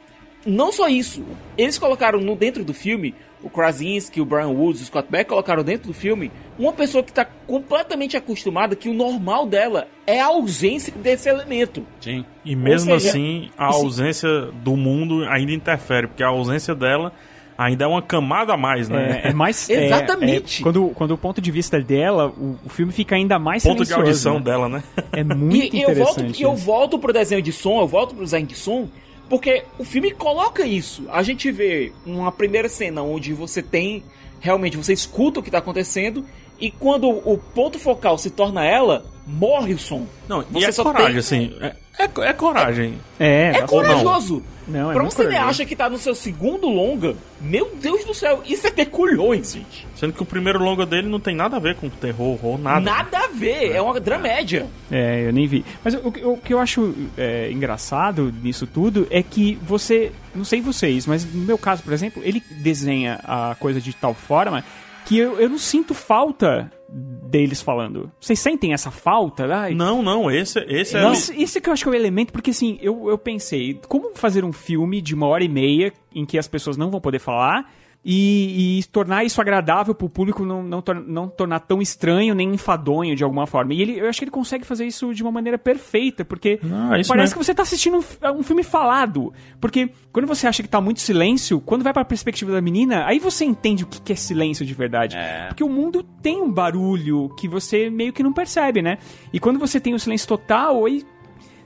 Não 0.46 0.70
só 0.70 0.88
isso, 0.88 1.24
eles 1.56 1.78
colocaram 1.78 2.20
no 2.20 2.36
dentro 2.36 2.64
do 2.64 2.74
filme, 2.74 3.14
o 3.42 3.50
Krasinski, 3.50 4.20
o 4.20 4.24
Brian 4.24 4.48
Woods, 4.48 4.80
o 4.82 4.84
Scott 4.86 5.06
Beck 5.10 5.28
colocaram 5.28 5.62
dentro 5.62 5.88
do 5.88 5.94
filme 5.94 6.30
uma 6.58 6.72
pessoa 6.72 7.02
que 7.02 7.10
está 7.10 7.24
completamente 7.24 8.16
acostumada 8.16 8.74
que 8.76 8.88
o 8.88 8.94
normal 8.94 9.46
dela 9.46 9.86
é 10.06 10.20
a 10.20 10.26
ausência 10.26 10.92
desse 10.96 11.28
elemento. 11.28 11.84
Sim. 12.00 12.24
E 12.44 12.54
mesmo 12.56 12.92
seja, 12.98 13.10
assim, 13.10 13.50
a 13.58 13.66
ausência 13.66 14.28
do 14.62 14.76
mundo 14.76 15.24
ainda 15.28 15.52
interfere, 15.52 16.06
porque 16.06 16.22
a 16.22 16.28
ausência 16.28 16.74
dela 16.74 17.12
ainda 17.56 17.84
é 17.84 17.86
uma 17.86 18.02
camada 18.02 18.54
a 18.54 18.56
mais, 18.56 18.88
né? 18.88 19.22
É, 19.24 19.28
é 19.28 19.32
mais. 19.32 19.68
é- 19.70 19.86
Exatamente. 19.86 20.60
é- 20.60 20.62
quando, 20.62 20.88
quando 20.90 21.10
o 21.12 21.18
ponto 21.18 21.40
de 21.40 21.50
vista 21.50 21.80
dela, 21.80 22.28
o, 22.28 22.58
o 22.64 22.68
filme 22.68 22.92
fica 22.92 23.14
ainda 23.14 23.38
mais 23.38 23.62
Ponto 23.62 23.84
de 23.84 23.92
audição 23.92 24.34
né? 24.34 24.40
dela, 24.40 24.68
né? 24.68 24.82
É 25.12 25.22
muito 25.22 25.74
E, 25.76 25.78
e 25.80 25.82
eu 25.82 25.94
volto, 25.94 26.12
interessante. 26.20 26.40
e 26.40 26.42
eu 26.42 26.54
isso. 26.54 26.64
volto 26.64 26.98
pro 26.98 27.12
desenho 27.12 27.42
de 27.42 27.52
som, 27.52 27.80
eu 27.80 27.86
volto 27.86 28.14
pro 28.14 28.24
design 28.24 28.46
de 28.46 28.54
som, 28.56 28.88
porque 29.28 29.64
o 29.78 29.84
filme 29.84 30.10
coloca 30.10 30.66
isso. 30.66 31.04
A 31.10 31.22
gente 31.22 31.50
vê 31.50 31.92
uma 32.04 32.30
primeira 32.30 32.68
cena 32.68 33.02
onde 33.02 33.32
você 33.32 33.62
tem 33.62 34.02
realmente 34.44 34.76
você 34.76 34.92
escuta 34.92 35.40
o 35.40 35.42
que 35.42 35.50
tá 35.50 35.56
acontecendo 35.56 36.22
e 36.60 36.70
quando 36.70 37.08
o 37.08 37.38
ponto 37.54 37.78
focal 37.78 38.16
se 38.18 38.30
torna 38.30 38.64
ela, 38.64 39.04
morre 39.26 39.74
o 39.74 39.78
som. 39.78 40.06
Não, 40.28 40.42
e 40.42 40.46
Você 40.52 40.66
é 40.66 40.72
só 40.72 40.82
coragem, 40.84 41.08
tem- 41.10 41.18
assim. 41.18 41.56
É, 41.60 41.76
é, 42.04 42.28
é 42.28 42.32
coragem. 42.32 42.98
É, 43.18 43.46
É 43.48 43.50
bastante. 43.52 43.70
corajoso. 43.70 44.42
Não, 44.66 44.90
é 44.90 44.94
pra 44.94 45.02
você 45.04 45.24
corajoso. 45.24 45.46
acha 45.50 45.64
que 45.66 45.76
tá 45.76 45.90
no 45.90 45.98
seu 45.98 46.14
segundo 46.14 46.66
longa, 46.68 47.14
meu 47.38 47.70
Deus 47.82 48.02
do 48.06 48.14
céu, 48.14 48.42
isso 48.46 48.66
é 48.66 48.70
ter 48.70 48.86
culhões, 48.86 49.52
gente. 49.52 49.86
Sendo 49.94 50.14
que 50.14 50.22
o 50.22 50.24
primeiro 50.24 50.58
longa 50.58 50.86
dele 50.86 51.06
não 51.06 51.20
tem 51.20 51.36
nada 51.36 51.56
a 51.56 51.60
ver 51.60 51.74
com 51.76 51.90
terror, 51.90 52.28
horror, 52.42 52.58
nada. 52.58 52.80
Nada 52.80 53.18
a 53.18 53.26
ver, 53.28 53.72
é 53.72 53.80
uma 53.82 54.00
dramédia. 54.00 54.66
É, 54.90 55.26
eu 55.28 55.32
nem 55.34 55.46
vi. 55.46 55.62
Mas 55.84 55.92
o, 55.94 55.98
o- 56.08 56.32
o 56.32 56.38
que 56.38 56.54
eu 56.54 56.58
acho 56.58 56.94
é, 57.18 57.50
engraçado 57.52 58.32
nisso 58.42 58.66
tudo 58.66 59.06
é 59.10 59.22
que 59.22 59.58
você, 59.62 60.10
não 60.34 60.44
sei 60.46 60.62
vocês, 60.62 61.06
mas 61.06 61.26
no 61.30 61.42
meu 61.42 61.58
caso, 61.58 61.82
por 61.82 61.92
exemplo, 61.92 62.22
ele 62.24 62.42
desenha 62.62 63.20
a 63.22 63.54
coisa 63.60 63.82
de 63.82 63.92
tal 63.94 64.14
forma 64.14 64.64
que 65.04 65.18
eu, 65.18 65.38
eu 65.38 65.48
não 65.48 65.58
sinto 65.58 65.94
falta 65.94 66.70
deles 66.88 67.60
falando. 67.60 68.10
Vocês 68.20 68.38
sentem 68.38 68.72
essa 68.72 68.90
falta? 68.90 69.46
Ai, 69.52 69.74
Não, 69.74 70.02
não, 70.02 70.30
esse, 70.30 70.60
esse 70.68 70.96
é. 70.96 71.12
Isso, 71.12 71.32
isso 71.32 71.60
que 71.60 71.68
eu 71.68 71.72
acho 71.72 71.82
que 71.82 71.88
é 71.88 71.92
o 71.92 71.94
elemento, 71.94 72.32
porque 72.32 72.50
assim, 72.50 72.78
eu, 72.80 73.08
eu 73.08 73.18
pensei, 73.18 73.80
como 73.88 74.14
fazer 74.14 74.44
um 74.44 74.52
filme 74.52 75.02
de 75.02 75.14
uma 75.14 75.26
hora 75.26 75.42
e 75.42 75.48
meia 75.48 75.92
em 76.14 76.24
que 76.24 76.38
as 76.38 76.46
pessoas 76.46 76.76
não 76.76 76.90
vão 76.90 77.00
poder 77.00 77.18
falar 77.18 77.70
e, 78.04 78.78
e 78.80 78.84
tornar 78.84 79.24
isso 79.24 79.40
agradável 79.40 79.94
pro 79.94 80.08
público, 80.10 80.44
não, 80.44 80.62
não, 80.62 80.82
tor- 80.82 81.02
não 81.06 81.26
tornar 81.28 81.60
tão 81.60 81.80
estranho 81.80 82.34
nem 82.34 82.52
enfadonho 82.52 83.16
de 83.16 83.24
alguma 83.24 83.46
forma. 83.46 83.72
E 83.72 83.80
ele, 83.80 83.98
eu 84.00 84.08
acho 84.08 84.18
que 84.18 84.24
ele 84.24 84.30
consegue 84.30 84.64
fazer 84.66 84.84
isso 84.86 85.14
de 85.14 85.22
uma 85.22 85.32
maneira 85.32 85.56
perfeita, 85.58 86.24
porque 86.24 86.58
é 86.96 87.00
isso 87.00 87.08
parece 87.08 87.30
mesmo. 87.32 87.38
que 87.38 87.44
você 87.46 87.54
tá 87.54 87.62
assistindo 87.62 87.96
um, 87.98 88.38
um 88.38 88.42
filme 88.42 88.62
falado. 88.62 89.32
Porque 89.60 89.90
quando 90.12 90.26
você 90.26 90.46
acha 90.46 90.62
que 90.62 90.68
tá 90.68 90.80
muito 90.80 91.00
silêncio, 91.00 91.60
quando 91.60 91.82
vai 91.82 91.92
pra 91.92 92.04
perspectiva 92.04 92.52
da 92.52 92.60
menina, 92.60 93.06
aí 93.06 93.18
você 93.18 93.44
entende 93.44 93.84
o 93.84 93.86
que 93.86 94.00
que 94.02 94.12
é 94.12 94.16
silêncio 94.16 94.66
de 94.66 94.74
verdade. 94.74 95.16
Porque 95.48 95.64
o 95.64 95.68
mundo 95.68 96.02
tem 96.22 96.42
um 96.42 96.50
barulho 96.52 97.30
que 97.38 97.48
você 97.48 97.88
meio 97.88 98.12
que 98.12 98.22
não 98.22 98.32
percebe, 98.32 98.82
né? 98.82 98.98
E 99.32 99.40
quando 99.40 99.58
você 99.58 99.80
tem 99.80 99.94
o 99.94 99.98
silêncio 99.98 100.28
total, 100.28 100.84
aí 100.84 101.02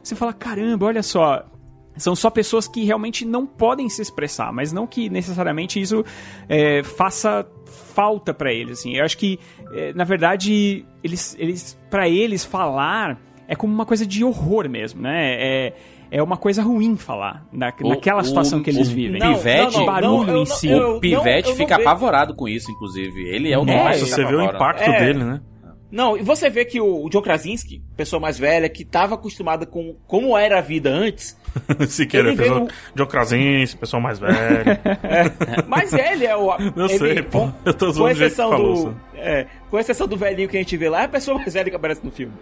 você 0.02 0.14
fala, 0.14 0.32
caramba, 0.32 0.86
olha 0.86 1.02
só. 1.02 1.44
São 1.98 2.14
só 2.16 2.30
pessoas 2.30 2.66
que 2.66 2.84
realmente 2.84 3.24
não 3.24 3.44
podem 3.46 3.88
se 3.88 4.00
expressar, 4.00 4.52
mas 4.52 4.72
não 4.72 4.86
que 4.86 5.10
necessariamente 5.10 5.80
isso 5.80 6.04
é, 6.48 6.82
faça 6.82 7.46
falta 7.94 8.32
pra 8.32 8.52
eles. 8.52 8.78
Assim. 8.80 8.96
Eu 8.96 9.04
acho 9.04 9.18
que, 9.18 9.38
é, 9.72 9.92
na 9.92 10.04
verdade, 10.04 10.84
eles, 11.04 11.36
eles 11.38 11.78
para 11.90 12.08
eles 12.08 12.44
falar 12.44 13.20
é 13.46 13.54
como 13.56 13.72
uma 13.74 13.84
coisa 13.86 14.06
de 14.06 14.24
horror 14.24 14.68
mesmo, 14.68 15.02
né? 15.02 15.34
É, 15.38 15.72
é 16.10 16.22
uma 16.22 16.36
coisa 16.36 16.62
ruim 16.62 16.96
falar 16.96 17.46
na, 17.52 17.72
O- 17.82 17.88
naquela 17.90 18.22
situação 18.22 18.60
o- 18.60 18.62
que 18.62 18.70
eles 18.70 18.88
o 18.90 18.94
vivem. 18.94 19.18
Não, 19.20 19.34
Pivete- 19.34 19.72
não, 19.74 19.80
não, 19.80 19.86
barulho 19.86 20.36
em 20.38 20.46
si. 20.46 20.72
O 20.72 21.00
Pivete 21.00 21.54
fica 21.54 21.76
apavorado 21.76 22.34
com 22.34 22.48
isso, 22.48 22.70
inclusive. 22.70 23.28
Ele 23.28 23.52
é 23.52 23.58
o 23.58 23.62
É, 23.62 23.64
nosso. 23.66 24.00
Nossa, 24.00 24.06
você 24.06 24.24
vê 24.24 24.34
o 24.36 24.42
impacto 24.42 24.82
É. 24.88 24.98
dele, 25.04 25.24
né? 25.24 25.40
Não, 25.90 26.16
e 26.18 26.22
você 26.22 26.50
vê 26.50 26.64
que 26.66 26.80
o 26.80 27.08
John 27.08 27.22
Krasinski, 27.22 27.82
pessoa 27.96 28.20
mais 28.20 28.38
velha, 28.38 28.68
que 28.68 28.82
estava 28.82 29.14
acostumada 29.14 29.64
com 29.64 29.96
como 30.06 30.36
era 30.36 30.58
a 30.58 30.60
vida 30.60 30.90
antes, 30.90 31.34
Siqueira, 31.88 32.36
pessoa, 32.36 32.58
veio- 32.60 32.70
John 32.94 33.06
Krasinski, 33.06 33.78
pessoa 33.78 34.00
mais 34.02 34.18
velha. 34.18 34.80
mas 35.66 35.92
ele 35.94 36.26
é 36.26 36.36
o. 36.36 36.52
Eu 36.76 36.86
ele, 36.86 36.98
sei, 36.98 37.22
pô. 37.22 37.40
com- 37.40 37.52
Eu 37.64 37.72
tô 37.72 37.86
com 37.86 37.92
zoando 37.92 38.14
do 38.14 38.18
que 38.18 38.24
exceção 38.26 38.50
falou, 38.50 38.74
do. 38.74 38.82
sabe? 38.82 38.96
É, 39.16 39.46
com 39.70 39.78
exceção 39.78 40.06
do 40.06 40.16
velhinho 40.16 40.48
que 40.48 40.56
a 40.58 40.60
gente 40.60 40.76
vê 40.76 40.88
lá, 40.90 41.00
é 41.02 41.04
a 41.06 41.08
pessoa 41.08 41.38
mais 41.38 41.54
velha 41.54 41.70
que 41.70 41.76
aparece 41.76 42.04
no 42.04 42.10
filme. 42.10 42.34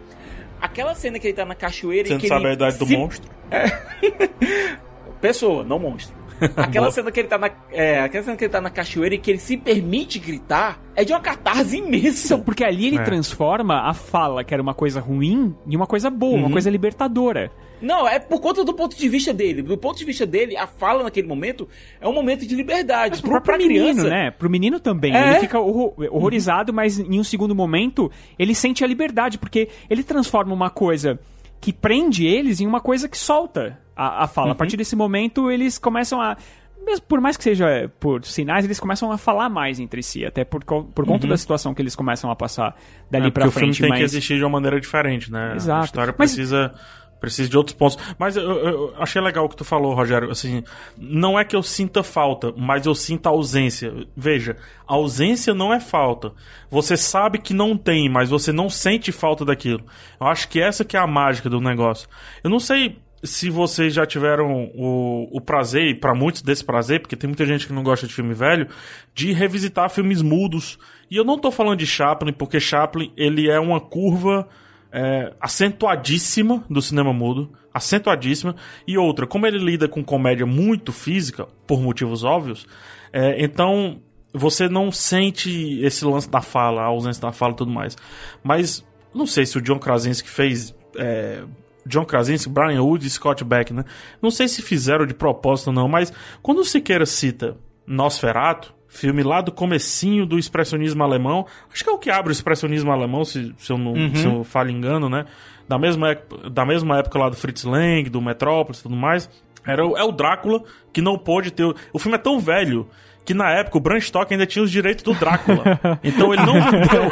Aquela 0.61 0.95
cena 0.95 1.19
que 1.19 1.29
ele 1.29 1.35
tá 1.35 1.45
na 1.45 1.55
cachoeira 1.55 2.09
Você 2.09 2.15
e 2.15 2.17
não 2.17 2.21
que 2.21 2.29
sabe 2.29 2.41
ele 2.43 2.51
a 2.51 2.53
idade 2.55 2.79
do 2.79 2.87
se- 2.87 2.97
monstro? 2.97 3.31
Pessoa, 5.21 5.65
não 5.65 5.79
monstro. 5.79 6.15
Aquela 6.57 6.91
cena 6.91 7.11
que 7.11 7.21
ele 7.21 7.29
tá 7.29 7.39
na. 7.39 7.51
É, 7.71 8.01
aquela 8.01 8.25
cena 8.25 8.37
que 8.37 8.45
ele 8.45 8.53
tá 8.53 8.61
na 8.61 8.71
cachoeira 8.71 9.15
e 9.15 9.19
que 9.19 9.31
ele 9.31 9.39
se 9.39 9.57
permite 9.57 10.19
gritar 10.19 10.81
é 10.95 11.05
de 11.05 11.13
uma 11.13 11.21
catarse 11.21 11.79
imensa. 11.79 12.37
Porque 12.39 12.65
ali 12.65 12.87
ele 12.87 12.99
É. 12.99 13.03
transforma 13.03 13.89
a 13.89 13.95
fala, 13.95 14.45
que 14.45 14.53
era 14.53 14.63
uma 14.63 14.75
coisa 14.75 15.01
ruim, 15.01 15.55
em 15.67 15.77
uma 15.77 15.87
coisa 15.87 16.11
boa, 16.11 16.37
uma 16.39 16.51
coisa 16.51 16.69
libertadora. 16.71 17.51
Não, 17.81 18.09
é 18.09 18.19
por 18.19 18.41
conta 18.41 18.65
do 18.65 18.73
ponto 18.73 18.97
de 18.97 19.07
vista 19.09 19.35
dele. 19.35 19.61
Do 19.61 19.77
ponto 19.77 19.99
de 19.99 20.05
vista 20.05 20.25
dele, 20.25 20.57
a 20.57 20.67
fala 20.67 21.03
naquele 21.03 21.29
momento 21.29 21.69
é 22.01 22.09
um 22.09 22.13
momento 22.13 22.47
de 22.47 22.55
liberdade. 22.55 23.11
Mas 23.11 23.21
pro 23.21 23.31
Pro, 23.33 23.43
pra 23.43 23.59
menino, 23.59 23.85
criança, 23.85 24.09
né? 24.09 24.31
Pro 24.31 24.49
menino 24.49 24.81
também. 24.81 25.15
É. 25.15 25.31
Ele 25.33 25.41
fica 25.41 25.61
horror- 25.61 25.93
horrorizado, 26.11 26.73
mas 26.73 26.99
em 26.99 27.21
um 27.21 27.25
segundo 27.25 27.55
momento 27.55 28.11
ele 28.39 28.55
sente 28.55 28.83
a 28.83 28.87
liberdade, 28.87 29.37
porque 29.39 29.69
ele 29.91 30.03
transforma 30.03 30.55
uma 30.55 30.71
coisa 30.71 31.19
que 31.61 31.71
prende 31.73 32.27
eles 32.27 32.61
em 32.61 32.67
uma 32.67 32.81
coisa 32.81 33.09
que 33.09 33.19
solta 33.19 33.79
a, 33.97 34.25
a 34.25 34.27
fala. 34.29 34.53
A 34.53 34.55
partir 34.55 34.77
desse 34.77 34.95
momento 34.95 35.51
eles 35.51 35.79
começam 35.79 36.21
a. 36.21 36.37
mesmo 36.85 37.05
por 37.07 37.21
mais 37.21 37.37
que 37.37 37.43
seja 37.43 37.91
por 37.99 38.25
sinais, 38.25 38.65
eles 38.65 38.79
começam 38.79 39.11
a 39.11 39.19
falar 39.19 39.49
mais 39.49 39.81
entre 39.81 40.03
si, 40.03 40.25
até 40.25 40.45
por, 40.45 40.63
por 40.65 41.05
conta 41.07 41.27
da 41.27 41.37
situação 41.37 41.75
que 41.75 41.83
eles 41.83 41.97
começam 41.97 42.31
a 42.31 42.37
passar 42.37 42.77
dali 43.11 43.27
É, 43.27 43.31
pra 43.31 43.45
porque 43.45 43.49
o 43.57 43.59
filme 43.61 43.73
frente. 43.75 43.81
tem 43.81 43.89
mas... 43.91 43.99
que 43.99 44.05
existir 44.05 44.37
de 44.37 44.45
uma 44.45 44.51
maneira 44.51 44.81
diferente, 44.81 45.33
né? 45.33 45.55
Exato. 45.57 45.83
A 45.83 45.85
história 45.85 46.15
Mas- 46.17 46.33
precisa, 46.33 46.75
precisa 47.21 47.49
de 47.49 47.57
outros 47.57 47.75
pontos. 47.75 47.99
Mas 48.19 48.37
eu, 48.37 48.43
eu- 48.45 48.67
eu 48.69 48.95
achei 48.99 49.21
legal 49.23 49.47
o 49.47 49.49
que 49.49 49.57
tu 49.57 49.65
falou, 49.65 49.95
Rogério. 49.95 50.31
Assim, 50.31 50.63
não 50.99 51.37
é 51.39 51.45
que 51.45 51.57
eu 51.57 51.63
sinta 51.63 52.03
falta, 52.03 52.53
mas 52.57 52.85
eu 52.87 52.95
sinto 52.95 53.27
ausência. 53.27 53.93
Veja, 54.17 54.57
ausência 54.87 55.53
não 55.55 55.73
é 55.73 55.81
falta. 55.81 56.33
Você 56.71 56.97
sabe 56.97 57.39
que 57.39 57.53
não 57.55 57.77
tem, 57.77 58.09
mas 58.09 58.29
você 58.31 58.53
não 58.53 58.69
sente 58.71 59.11
falta 59.11 59.45
daquilo. 59.45 59.83
Eu 60.21 60.27
acho 60.29 60.49
que 60.49 60.61
essa 60.61 60.85
que 60.85 60.97
é 60.97 61.01
a 61.01 61.07
mágica 61.07 61.49
do 61.51 61.61
negócio. 61.61 62.09
Eu 62.45 62.51
não 62.51 62.61
sei 62.61 62.99
se 63.27 63.51
vocês 63.51 63.93
já 63.93 64.07
tiveram 64.07 64.71
o, 64.75 65.29
o 65.33 65.41
prazer, 65.41 65.89
e 65.89 65.95
para 65.95 66.15
muitos 66.15 66.43
desse 66.43 66.65
prazer, 66.65 67.01
porque 67.01 67.17
tem 67.17 67.29
muita 67.29 67.45
gente 67.45 67.67
que 67.67 67.73
não 67.73 67.83
gosta 67.83 68.07
de 68.07 68.15
filme 68.15 68.35
velho, 68.35 68.69
de 69.15 69.33
revisitar 69.33 69.91
filmes 69.91 70.23
mudos. 70.23 70.79
E 71.11 71.17
eu 71.17 71.25
não 71.25 71.39
tô 71.39 71.51
falando 71.51 71.79
de 71.79 71.87
Chaplin, 71.87 72.33
porque 72.33 72.61
Chaplin 72.61 73.13
ele 73.17 73.51
é 73.51 73.59
uma 73.59 73.81
curva 73.81 74.49
é, 74.93 75.33
acentuadíssima 75.41 76.65
do 76.71 76.81
cinema 76.81 77.13
mudo, 77.13 77.53
acentuadíssima. 77.73 78.57
E 78.87 78.97
outra, 78.97 79.27
como 79.27 79.47
ele 79.47 79.59
lida 79.59 79.89
com 79.89 80.05
comédia 80.05 80.47
muito 80.47 80.93
física, 80.93 81.47
por 81.67 81.81
motivos 81.81 82.25
óbvios, 82.25 82.67
é, 83.13 83.43
então 83.43 84.01
você 84.33 84.69
não 84.69 84.93
sente 84.93 85.81
esse 85.83 86.05
lance 86.05 86.31
da 86.31 86.41
fala, 86.41 86.83
a 86.83 86.87
ausência 86.87 87.23
da 87.23 87.33
fala 87.33 87.53
e 87.53 87.57
tudo 87.57 87.71
mais. 87.71 87.97
Mas 88.43 88.85
não 89.15 89.27
sei 89.27 89.47
se 89.47 89.57
o 89.59 89.63
John 89.63 89.79
Krasinski 89.79 90.29
fez. 90.29 90.75
é, 90.97 91.43
John 91.87 92.05
Krasinski, 92.05 92.49
Brian 92.51 92.83
Wood 92.83 93.07
e 93.07 93.11
Scott 93.11 93.43
Beck, 93.45 93.73
né? 93.73 93.85
Não 94.21 94.31
sei 94.31 94.49
se 94.49 94.61
fizeram 94.63 95.07
de 95.07 95.15
propósito 95.15 95.69
ou 95.69 95.73
não, 95.73 95.89
mas 95.89 96.13
quando 96.43 96.59
o 96.59 96.65
Siqueira 96.65 97.07
cita 97.07 97.57
Nosferatu, 97.87 98.75
filme 98.89 99.23
lá 99.23 99.41
do 99.41 99.51
comecinho 99.53 100.25
do 100.27 100.39
expressionismo 100.39 101.03
alemão, 101.03 101.47
acho 101.73 101.83
que 101.85 101.91
é 101.91 101.93
o 101.93 101.99
que 101.99 102.11
abre 102.11 102.31
o 102.31 102.33
expressionismo 102.33 102.91
alemão, 102.93 103.25
se, 103.25 103.55
se 103.59 103.73
eu 103.73 103.79
não 103.79 103.95
se 104.17 104.25
eu 104.27 104.45
falo 104.45 104.71
engano, 104.71 105.09
né? 105.09 105.25
Da 105.69 105.79
mesma, 105.79 106.11
época- 106.11 106.49
da 106.51 106.65
mesma 106.65 106.99
época 106.99 107.19
lá 107.19 107.29
do 107.29 107.37
Fritz 107.37 107.65
Lang, 107.65 108.09
do 108.09 108.21
Metrópolis 108.23 108.81
e 108.81 108.83
tudo 108.85 108.97
mais. 108.97 109.29
Era, 109.67 109.85
o- 109.85 109.97
é 109.97 110.05
o 110.05 110.13
Drácula 110.13 110.63
que 110.93 111.03
não 111.03 111.19
pôde 111.19 111.51
ter. 111.51 111.65
O 111.93 111.99
filme 111.99 112.17
é 112.17 112.21
tão 112.21 112.39
velho 112.39 112.89
que 113.27 113.35
na 113.35 113.51
época 113.51 113.77
o 113.77 113.81
Bram 113.81 114.01
Stoker 114.01 114.33
ainda 114.35 114.47
tinha 114.47 114.63
os 114.63 114.71
direitos 114.71 115.03
do 115.03 115.13
Drácula. 115.13 115.81
então 116.03 116.33
ele 116.33 116.47
não 116.47 116.55
vendeu. 116.55 117.11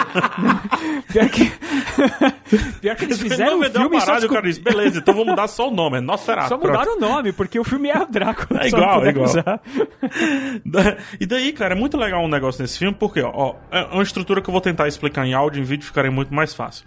Pior 1.12 1.29
que, 1.29 1.50
Pior 2.81 2.96
que 2.96 3.05
eles 3.05 3.20
Ele 3.20 3.29
fizeram 3.29 3.53
não 3.53 3.59
o 3.59 3.62
vendeu 3.62 3.81
filme 3.83 3.96
e 3.96 4.00
só, 4.00 4.07
parada 4.07 4.24
e 4.24 4.29
o 4.29 4.33
cara 4.33 4.42
disse, 4.46 4.61
beleza, 4.61 4.98
então 4.98 5.12
vamos 5.12 5.31
mudar 5.31 5.48
só 5.48 5.68
o 5.68 5.70
nome, 5.72 5.98
é 5.98 6.00
Nosferatu. 6.00 6.48
só 6.48 6.57
pronto. 6.57 6.72
mudaram 6.72 6.96
o 6.96 7.00
nome, 7.00 7.33
porque 7.33 7.59
o 7.59 7.64
filme 7.64 7.88
é 7.88 7.98
o 8.00 8.07
Drácula. 8.07 8.62
É 8.62 8.68
igual, 8.68 9.05
é 9.05 9.09
igual. 9.11 9.27
usar. 9.27 9.61
E 11.20 11.27
daí, 11.27 11.53
cara, 11.53 11.74
é 11.74 11.77
muito 11.77 11.96
legal 11.96 12.22
um 12.24 12.29
negócio 12.29 12.62
nesse 12.62 12.79
filme, 12.79 12.94
porque, 12.98 13.20
ó, 13.20 13.31
ó, 13.35 13.55
é 13.70 13.83
uma 13.92 14.03
estrutura 14.03 14.40
que 14.40 14.48
eu 14.48 14.53
vou 14.53 14.61
tentar 14.61 14.87
explicar 14.87 15.27
em 15.27 15.35
áudio, 15.35 15.61
em 15.61 15.64
vídeo 15.64 15.85
ficaria 15.85 16.11
muito 16.11 16.33
mais 16.33 16.55
fácil. 16.55 16.87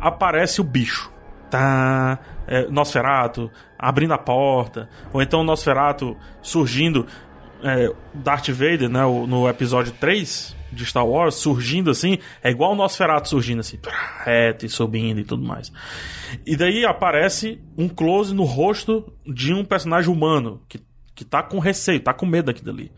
Aparece 0.00 0.60
o 0.60 0.64
bicho. 0.64 1.10
Tá. 1.50 2.18
É, 2.46 2.66
Nosferato 2.68 3.50
abrindo 3.78 4.12
a 4.12 4.18
porta. 4.18 4.88
Ou 5.12 5.22
então 5.22 5.40
o 5.40 5.44
Nosferato 5.44 6.16
surgindo. 6.42 7.06
É, 7.62 7.92
Darth 8.14 8.48
Vader, 8.48 8.88
né? 8.88 9.00
No 9.26 9.48
episódio 9.48 9.92
3 9.92 10.56
de 10.72 10.84
Star 10.84 11.06
Wars, 11.06 11.34
surgindo 11.34 11.90
assim. 11.90 12.18
É 12.42 12.50
igual 12.50 12.72
o 12.72 12.76
Nosferato 12.76 13.28
surgindo 13.28 13.60
assim. 13.60 13.78
Reto 14.24 14.66
e 14.66 14.68
subindo 14.68 15.20
e 15.20 15.24
tudo 15.24 15.44
mais. 15.44 15.72
E 16.46 16.56
daí 16.56 16.84
aparece 16.84 17.60
um 17.76 17.88
close 17.88 18.34
no 18.34 18.44
rosto 18.44 19.12
de 19.26 19.52
um 19.52 19.64
personagem 19.64 20.10
humano 20.10 20.62
que, 20.68 20.80
que 21.14 21.24
tá 21.24 21.42
com 21.42 21.58
receio, 21.58 22.00
tá 22.00 22.12
com 22.12 22.26
medo 22.26 22.46
daquilo 22.46 22.70
ali. 22.70 22.92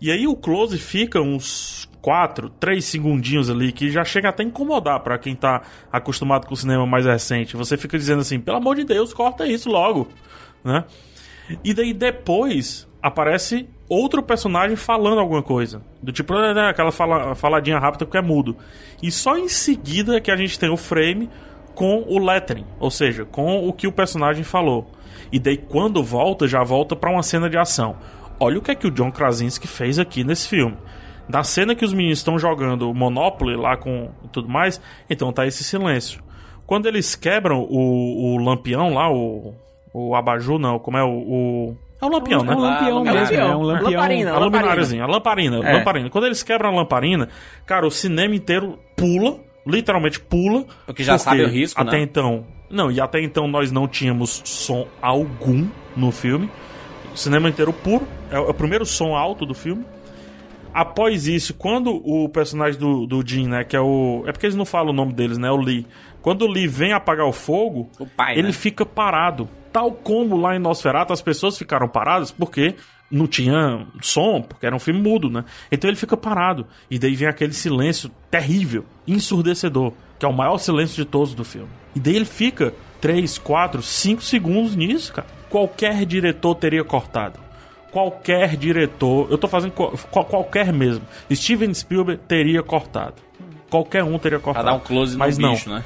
E 0.00 0.10
aí 0.10 0.26
o 0.26 0.34
close 0.34 0.78
fica 0.78 1.20
uns 1.20 1.88
4, 2.00 2.48
3 2.50 2.84
segundinhos 2.84 3.50
ali, 3.50 3.70
que 3.70 3.90
já 3.90 4.04
chega 4.04 4.30
até 4.30 4.42
a 4.42 4.46
incomodar 4.46 5.00
pra 5.00 5.18
quem 5.18 5.34
tá 5.34 5.62
acostumado 5.92 6.46
com 6.46 6.54
o 6.54 6.56
cinema 6.56 6.86
mais 6.86 7.04
recente. 7.04 7.56
Você 7.56 7.76
fica 7.76 7.98
dizendo 7.98 8.20
assim, 8.20 8.40
pelo 8.40 8.56
amor 8.56 8.76
de 8.76 8.84
Deus, 8.84 9.12
corta 9.12 9.46
isso 9.46 9.68
logo, 9.68 10.08
né? 10.64 10.84
E 11.62 11.72
daí 11.74 11.92
depois 11.92 12.87
aparece 13.08 13.68
outro 13.88 14.22
personagem 14.22 14.76
falando 14.76 15.18
alguma 15.20 15.42
coisa. 15.42 15.82
Do 16.02 16.12
tipo, 16.12 16.32
né, 16.34 16.68
aquela 16.68 16.92
fala, 16.92 17.34
faladinha 17.34 17.78
rápida 17.78 18.04
porque 18.04 18.18
é 18.18 18.22
mudo. 18.22 18.56
E 19.02 19.10
só 19.10 19.36
em 19.36 19.48
seguida 19.48 20.20
que 20.20 20.30
a 20.30 20.36
gente 20.36 20.58
tem 20.58 20.70
o 20.70 20.76
frame 20.76 21.28
com 21.74 22.04
o 22.08 22.18
lettering, 22.18 22.64
ou 22.80 22.90
seja, 22.90 23.24
com 23.24 23.66
o 23.68 23.72
que 23.72 23.86
o 23.86 23.92
personagem 23.92 24.44
falou. 24.44 24.90
E 25.30 25.38
daí 25.38 25.56
quando 25.56 26.02
volta, 26.02 26.46
já 26.48 26.62
volta 26.62 26.96
pra 26.96 27.10
uma 27.10 27.22
cena 27.22 27.48
de 27.48 27.56
ação. 27.58 27.96
Olha 28.40 28.58
o 28.58 28.62
que 28.62 28.70
é 28.70 28.74
que 28.74 28.86
o 28.86 28.90
John 28.90 29.10
Krasinski 29.10 29.66
fez 29.66 29.98
aqui 29.98 30.22
nesse 30.24 30.48
filme. 30.48 30.76
Na 31.28 31.44
cena 31.44 31.74
que 31.74 31.84
os 31.84 31.92
meninos 31.92 32.18
estão 32.18 32.38
jogando 32.38 32.92
Monopoly 32.94 33.56
lá 33.56 33.76
com 33.76 34.10
tudo 34.32 34.48
mais, 34.48 34.80
então 35.10 35.32
tá 35.32 35.46
esse 35.46 35.62
silêncio. 35.62 36.22
Quando 36.66 36.86
eles 36.86 37.14
quebram 37.14 37.60
o, 37.68 38.34
o 38.34 38.38
lampião 38.38 38.92
lá, 38.94 39.10
o, 39.12 39.54
o 39.92 40.14
abajur, 40.14 40.58
não, 40.58 40.78
como 40.78 40.96
é 40.96 41.04
o. 41.04 41.08
o- 41.10 41.76
é 42.00 42.04
o 42.06 42.08
lampião, 42.08 42.42
né? 42.44 42.52
É 42.52 42.56
um 42.56 42.60
lampião 42.60 42.88
É 42.88 42.94
um 42.94 43.02
mesmo, 43.02 43.36
é 43.36 43.56
um 43.56 43.62
lampião. 43.62 43.90
Lamparina. 43.90 44.32
A 44.32 44.38
lumináriazinha, 44.38 45.04
a 45.04 45.06
lamparina, 45.06 45.56
É. 45.68 45.72
lamparina. 45.74 46.10
Quando 46.10 46.26
eles 46.26 46.42
quebram 46.42 46.70
a 46.70 46.72
lamparina, 46.76 47.28
cara, 47.66 47.86
o 47.86 47.90
cinema 47.90 48.34
inteiro 48.34 48.78
pula, 48.96 49.38
literalmente 49.66 50.20
pula. 50.20 50.64
Porque 50.86 51.02
já 51.02 51.18
sabe 51.18 51.42
o 51.44 51.48
risco, 51.48 51.80
até 51.80 51.92
né? 51.96 52.02
então. 52.02 52.44
Não, 52.70 52.90
e 52.90 53.00
até 53.00 53.20
então 53.20 53.48
nós 53.48 53.72
não 53.72 53.88
tínhamos 53.88 54.42
som 54.44 54.86
algum 55.02 55.66
no 55.96 56.12
filme. 56.12 56.50
O 57.12 57.16
cinema 57.16 57.48
inteiro 57.48 57.72
puro, 57.72 58.06
é 58.30 58.38
o 58.38 58.46
é 58.46 58.50
o 58.50 58.54
primeiro 58.54 58.84
som 58.86 59.16
alto 59.16 59.44
do 59.46 59.54
filme. 59.54 59.84
Após 60.72 61.26
isso, 61.26 61.54
quando 61.54 61.90
o 62.04 62.28
personagem 62.28 62.78
do, 62.78 63.06
do 63.06 63.26
Jim, 63.26 63.48
né, 63.48 63.64
que 63.64 63.74
é 63.74 63.80
o. 63.80 64.22
É 64.26 64.32
porque 64.32 64.46
eles 64.46 64.54
não 64.54 64.66
falam 64.66 64.90
o 64.90 64.92
nome 64.92 65.12
deles, 65.12 65.38
né? 65.38 65.50
O 65.50 65.56
Lee. 65.56 65.86
Quando 66.20 66.42
o 66.42 66.46
Lee 66.46 66.68
vem 66.68 66.92
apagar 66.92 67.26
o 67.26 67.32
fogo, 67.32 67.88
O 67.98 68.06
pai, 68.06 68.34
ele 68.34 68.48
né? 68.48 68.52
fica 68.52 68.84
parado. 68.84 69.48
Tal 69.78 69.92
como 69.92 70.36
lá 70.36 70.56
em 70.56 70.58
Nosferatu 70.58 71.12
as 71.12 71.22
pessoas 71.22 71.56
ficaram 71.56 71.88
paradas 71.88 72.32
porque 72.32 72.74
não 73.08 73.28
tinha 73.28 73.86
som, 74.02 74.42
porque 74.42 74.66
era 74.66 74.74
um 74.74 74.78
filme 74.80 75.00
mudo, 75.00 75.30
né? 75.30 75.44
Então 75.70 75.88
ele 75.88 75.96
fica 75.96 76.16
parado. 76.16 76.66
E 76.90 76.98
daí 76.98 77.14
vem 77.14 77.28
aquele 77.28 77.52
silêncio 77.52 78.10
terrível, 78.28 78.84
ensurdecedor, 79.06 79.92
que 80.18 80.26
é 80.26 80.28
o 80.28 80.32
maior 80.32 80.58
silêncio 80.58 80.96
de 80.96 81.04
todos 81.04 81.32
do 81.32 81.44
filme. 81.44 81.68
E 81.94 82.00
daí 82.00 82.16
ele 82.16 82.24
fica 82.24 82.74
3, 83.00 83.38
4, 83.38 83.80
5 83.80 84.20
segundos 84.20 84.74
nisso, 84.74 85.12
cara. 85.12 85.28
Qualquer 85.48 86.04
diretor 86.04 86.56
teria 86.56 86.82
cortado. 86.82 87.38
Qualquer 87.92 88.56
diretor, 88.56 89.28
eu 89.30 89.38
tô 89.38 89.46
fazendo 89.46 89.70
qual- 89.72 89.92
qual- 90.10 90.24
qualquer 90.24 90.72
mesmo. 90.72 91.04
Steven 91.32 91.72
Spielberg 91.72 92.20
teria 92.26 92.64
cortado. 92.64 93.14
Qualquer 93.70 94.02
um 94.02 94.18
teria 94.18 94.40
Pra 94.40 94.44
cortado. 94.46 94.66
dar 94.66 94.74
um 94.74 94.80
close 94.80 95.12
no 95.12 95.20
Mas 95.20 95.38
não. 95.38 95.52
bicho, 95.52 95.70
né? 95.70 95.84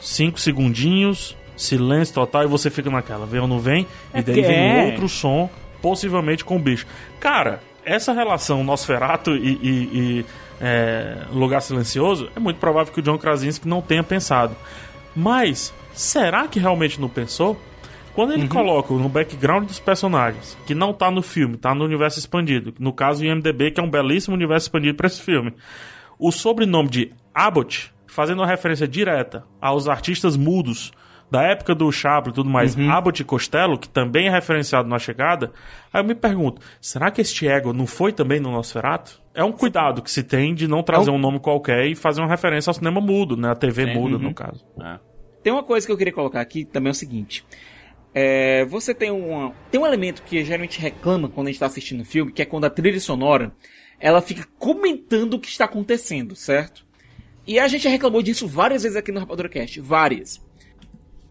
Cinco 0.00 0.38
segundinhos, 0.40 1.36
silêncio 1.56 2.14
total 2.14 2.44
e 2.44 2.46
você 2.46 2.70
fica 2.70 2.90
naquela, 2.90 3.26
vem 3.26 3.40
ou 3.40 3.48
não 3.48 3.58
vem? 3.58 3.86
E 4.14 4.22
daí 4.22 4.42
vem 4.42 4.56
é. 4.56 4.86
outro 4.86 5.08
som, 5.08 5.48
possivelmente 5.80 6.44
com 6.44 6.56
o 6.56 6.58
bicho. 6.58 6.86
Cara, 7.20 7.60
essa 7.84 8.12
relação 8.12 8.64
Nosferatu 8.64 9.36
e, 9.36 9.58
e- 9.62 9.90
e, 9.92 10.26
é, 10.60 11.18
Lugar 11.32 11.60
Silencioso 11.60 12.30
é 12.34 12.40
muito 12.40 12.58
provável 12.58 12.92
que 12.92 13.00
o 13.00 13.02
John 13.02 13.18
Krasinski 13.18 13.68
não 13.68 13.82
tenha 13.82 14.02
pensado. 14.02 14.56
Mas, 15.14 15.72
será 15.92 16.48
que 16.48 16.58
realmente 16.58 17.00
não 17.00 17.08
pensou? 17.08 17.58
Quando 18.14 18.32
ele 18.32 18.46
coloca 18.46 18.94
no 18.94 19.08
background 19.08 19.66
dos 19.66 19.80
personagens, 19.80 20.56
que 20.66 20.74
não 20.74 20.92
tá 20.92 21.10
no 21.10 21.20
filme, 21.20 21.56
tá 21.56 21.74
no 21.74 21.84
universo 21.84 22.18
expandido, 22.18 22.72
no 22.78 22.92
caso 22.92 23.22
o 23.22 23.26
IMDB, 23.26 23.72
que 23.72 23.80
é 23.80 23.82
um 23.82 23.90
belíssimo 23.90 24.36
universo 24.36 24.66
expandido 24.66 24.96
para 24.96 25.08
esse 25.08 25.20
filme, 25.20 25.52
o 26.16 26.30
sobrenome 26.30 26.88
de 26.88 27.12
Abbott, 27.34 27.92
fazendo 28.06 28.38
uma 28.38 28.46
referência 28.46 28.86
direta 28.86 29.44
aos 29.60 29.88
artistas 29.88 30.36
mudos 30.36 30.92
da 31.34 31.42
época 31.42 31.74
do 31.74 31.90
Chaplin 31.90 32.30
e 32.30 32.34
tudo 32.34 32.48
mais, 32.48 32.78
Abbott 32.78 33.20
e 33.20 33.24
Costello, 33.24 33.76
que 33.76 33.88
também 33.88 34.28
é 34.28 34.30
referenciado 34.30 34.88
na 34.88 35.00
chegada, 35.00 35.52
aí 35.92 36.00
eu 36.00 36.06
me 36.06 36.14
pergunto, 36.14 36.62
será 36.80 37.10
que 37.10 37.20
este 37.20 37.48
ego 37.48 37.72
não 37.72 37.88
foi 37.88 38.12
também 38.12 38.38
no 38.38 38.52
Nosferatu? 38.52 39.20
É 39.34 39.42
um 39.42 39.50
cuidado 39.50 40.00
que 40.00 40.08
se 40.08 40.22
tem 40.22 40.54
de 40.54 40.68
não 40.68 40.80
trazer 40.80 41.10
um 41.10 41.18
nome 41.18 41.40
qualquer 41.40 41.86
e 41.86 41.96
fazer 41.96 42.20
uma 42.20 42.28
referência 42.28 42.70
ao 42.70 42.74
cinema 42.74 43.00
mudo, 43.00 43.36
né? 43.36 43.50
A 43.50 43.56
TV 43.56 43.84
muda, 43.86 44.16
no 44.16 44.32
caso. 44.32 44.64
É. 44.80 45.00
Tem 45.42 45.52
uma 45.52 45.64
coisa 45.64 45.84
que 45.84 45.92
eu 45.92 45.96
queria 45.96 46.12
colocar 46.12 46.40
aqui 46.40 46.64
também 46.64 46.90
é 46.90 46.92
o 46.92 46.94
seguinte. 46.94 47.44
É, 48.14 48.64
você 48.66 48.94
tem 48.94 49.10
uma, 49.10 49.52
tem 49.72 49.80
um 49.80 49.86
elemento 49.86 50.22
que 50.22 50.44
geralmente 50.44 50.80
reclama 50.80 51.28
quando 51.28 51.48
a 51.48 51.50
gente 51.50 51.56
está 51.56 51.66
assistindo 51.66 52.02
o 52.02 52.04
filme, 52.04 52.30
que 52.30 52.42
é 52.42 52.44
quando 52.44 52.64
a 52.64 52.70
trilha 52.70 53.00
sonora 53.00 53.52
ela 53.98 54.22
fica 54.22 54.46
comentando 54.56 55.34
o 55.34 55.40
que 55.40 55.48
está 55.48 55.64
acontecendo, 55.64 56.36
certo? 56.36 56.86
E 57.44 57.58
a 57.58 57.66
gente 57.66 57.88
reclamou 57.88 58.22
disso 58.22 58.46
várias 58.46 58.84
vezes 58.84 58.96
aqui 58.96 59.10
no 59.10 59.18
Rapadura 59.18 59.48
Cast, 59.48 59.80
várias. 59.80 60.43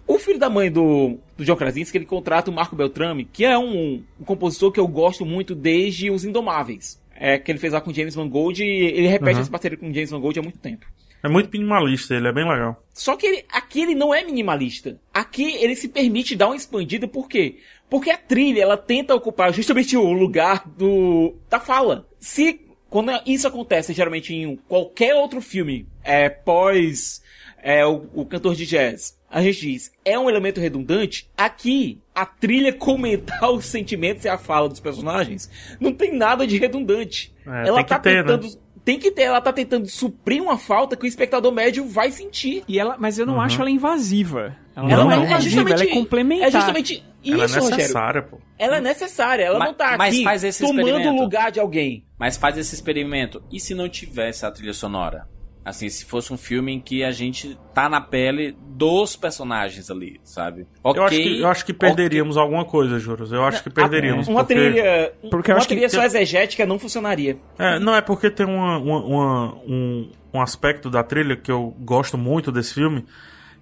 O 0.06 0.20
filho 0.20 0.40
da 0.40 0.50
mãe 0.50 0.72
do, 0.72 1.18
do 1.38 1.46
John 1.46 1.56
Krasinski, 1.56 1.98
ele 1.98 2.06
contrata 2.06 2.52
o 2.52 2.54
Marco 2.54 2.76
Beltrame, 2.76 3.26
que 3.26 3.46
é 3.46 3.58
um, 3.58 4.04
um 4.20 4.24
compositor 4.26 4.72
que 4.72 4.80
eu 4.80 4.88
gosto 4.88 5.26
muito 5.26 5.56
desde 5.56 6.12
Os 6.12 6.26
Indomáveis. 6.26 7.02
É, 7.16 7.38
que 7.38 7.52
ele 7.52 7.60
fez 7.60 7.72
lá 7.72 7.80
com 7.80 7.94
James 7.94 8.16
Mangold 8.16 8.64
e 8.64 8.68
ele 8.68 9.08
repete 9.08 9.40
essa 9.40 9.50
parceria 9.50 9.78
com 9.78 9.94
James 9.94 10.12
Mangold 10.12 10.40
há 10.40 10.42
muito 10.42 10.58
tempo. 10.58 10.86
É 11.24 11.30
muito 11.30 11.50
minimalista, 11.50 12.14
ele 12.14 12.28
é 12.28 12.34
bem 12.34 12.44
legal. 12.44 12.84
Só 12.94 13.16
que 13.16 13.26
ele, 13.26 13.46
aqui 13.50 13.82
ele 13.82 13.96
não 13.96 14.14
é 14.14 14.26
minimalista. 14.26 15.00
Aqui 15.14 15.56
ele 15.56 15.74
se 15.74 15.88
permite 15.88 16.36
dar 16.36 16.48
uma 16.48 16.56
expandida, 16.56 17.08
por 17.08 17.30
quê? 17.30 17.60
Porque 17.90 18.10
a 18.10 18.18
trilha, 18.18 18.62
ela 18.62 18.76
tenta 18.76 19.16
ocupar 19.16 19.54
justamente 19.54 19.96
o 19.96 20.12
lugar 20.12 20.68
do 20.68 21.36
da 21.50 21.62
fala. 21.62 22.06
Se 22.20 22.60
quando 22.90 23.12
isso 23.26 23.48
acontece 23.48 23.94
geralmente 23.94 24.36
em 24.36 24.58
qualquer 24.68 25.16
outro 25.16 25.40
filme, 25.40 25.88
é 26.04 26.28
pós 26.28 27.24
é, 27.64 27.86
o, 27.86 28.06
o 28.14 28.26
cantor 28.26 28.54
de 28.54 28.66
jazz, 28.66 29.18
a 29.34 29.42
gente 29.42 29.62
diz, 29.62 29.92
é 30.06 30.18
um 30.18 30.30
elemento 30.30 30.62
redundante, 30.62 31.28
aqui 31.36 32.00
a 32.14 32.24
trilha 32.26 32.72
comentar 32.78 33.52
os 33.52 33.66
sentimentos 33.66 34.24
e 34.26 34.30
a 34.30 34.38
fala 34.38 34.70
dos 34.70 34.80
personagens 34.80 35.50
não 35.80 35.92
tem 35.92 36.16
nada 36.16 36.46
de 36.46 36.58
redundante. 36.58 37.34
É, 37.46 37.68
ela 37.68 37.78
tem 37.78 37.84
que 37.84 37.90
tá 37.90 38.00
ter, 38.00 38.24
né? 38.24 38.38
tentando. 38.38 38.64
Tem 38.86 39.00
que 39.00 39.12
ter, 39.12 39.22
ela 39.24 39.40
tá 39.40 39.54
tentando 39.54 39.88
suprir 39.88 40.42
uma 40.44 40.58
falta 40.58 40.98
que 40.98 41.06
o 41.06 41.08
espectador 41.08 41.54
médio 41.54 41.86
vai 41.88 42.12
sentir. 42.12 42.64
E 42.68 42.78
ela, 42.78 42.98
mas 43.00 43.18
eu 43.18 43.26
não 43.26 43.40
acho 43.40 43.62
ela 43.62 43.70
invasiva. 43.70 44.58
Ela 44.76 44.88
Não, 44.90 45.04
não, 45.06 45.12
é 45.12 45.16
não. 45.16 45.24
invasiva, 45.26 45.70
ela 45.72 45.84
é 45.84 45.88
complementar. 45.88 46.48
É 46.50 46.52
justamente 46.52 47.04
isso, 47.24 47.34
Ela 47.34 47.44
é 47.46 47.48
Rogério. 47.48 47.78
necessária, 47.78 48.22
pô. 48.24 48.40
Ela 48.60 48.78
é 48.78 48.82
necessária, 48.82 49.44
ela 49.46 49.58
Mas- 49.58 49.68
não 49.70 49.74
tá 49.76 49.96
mas 49.98 50.14
aqui 50.14 50.24
faz 50.26 50.44
esse 50.44 50.66
tomando 50.66 51.10
o 51.10 51.22
lugar 51.22 51.50
de 51.50 51.62
alguém. 51.62 52.06
Mas 52.20 52.36
faz 52.36 52.58
esse 52.58 52.76
experimento. 52.76 53.42
E 53.50 53.58
se 53.58 53.74
não 53.74 53.88
tivesse 53.88 54.46
a 54.46 54.52
trilha 54.52 54.74
sonora? 54.74 55.30
Assim, 55.66 55.88
se 55.88 56.04
fosse 56.04 56.34
um 56.34 56.38
filme 56.38 56.74
em 56.74 56.80
que 56.80 57.06
a 57.06 57.12
gente 57.12 57.58
tá 57.74 57.88
na 57.88 58.02
pele 58.02 58.54
dos 58.62 59.16
personagens 59.16 59.90
ali, 59.90 60.20
sabe? 60.24 60.68
Ok. 60.84 61.00
Eu, 61.02 61.06
acho 61.06 61.16
que, 61.16 61.40
eu 61.42 61.48
acho 61.48 61.66
que 61.66 61.74
perderíamos 61.74 62.36
alguma 62.36 62.66
coisa, 62.66 63.00
Juros. 63.00 63.32
Eu 63.32 63.46
acho 63.46 63.64
que 63.64 63.70
perderíamos. 63.70 64.28
Uma 64.28 64.44
porque... 64.44 64.56
trilha, 64.56 65.14
Porque 65.32 65.52
eu 65.52 65.56
uma 65.56 65.60
acho 65.60 65.68
que 65.70 65.76
trilha 65.76 65.90
tem- 65.90 66.00
só 66.00 66.06
exegética 66.06 66.66
não 66.66 66.78
funcionaria. 66.78 67.38
É, 67.58 67.80
não, 67.80 67.96
é 67.96 68.02
porque 68.02 68.30
tem 68.30 68.46
uma, 68.46 68.78
uma- 68.78 69.06
uma- 69.06 69.54
um, 69.66 70.12
um 70.34 70.42
aspecto 70.42 70.90
da 70.90 71.02
trilha 71.02 71.38
que 71.38 71.50
eu 71.52 71.74
gosto 71.80 72.18
muito 72.18 72.52
desse 72.52 72.74
filme, 72.74 73.06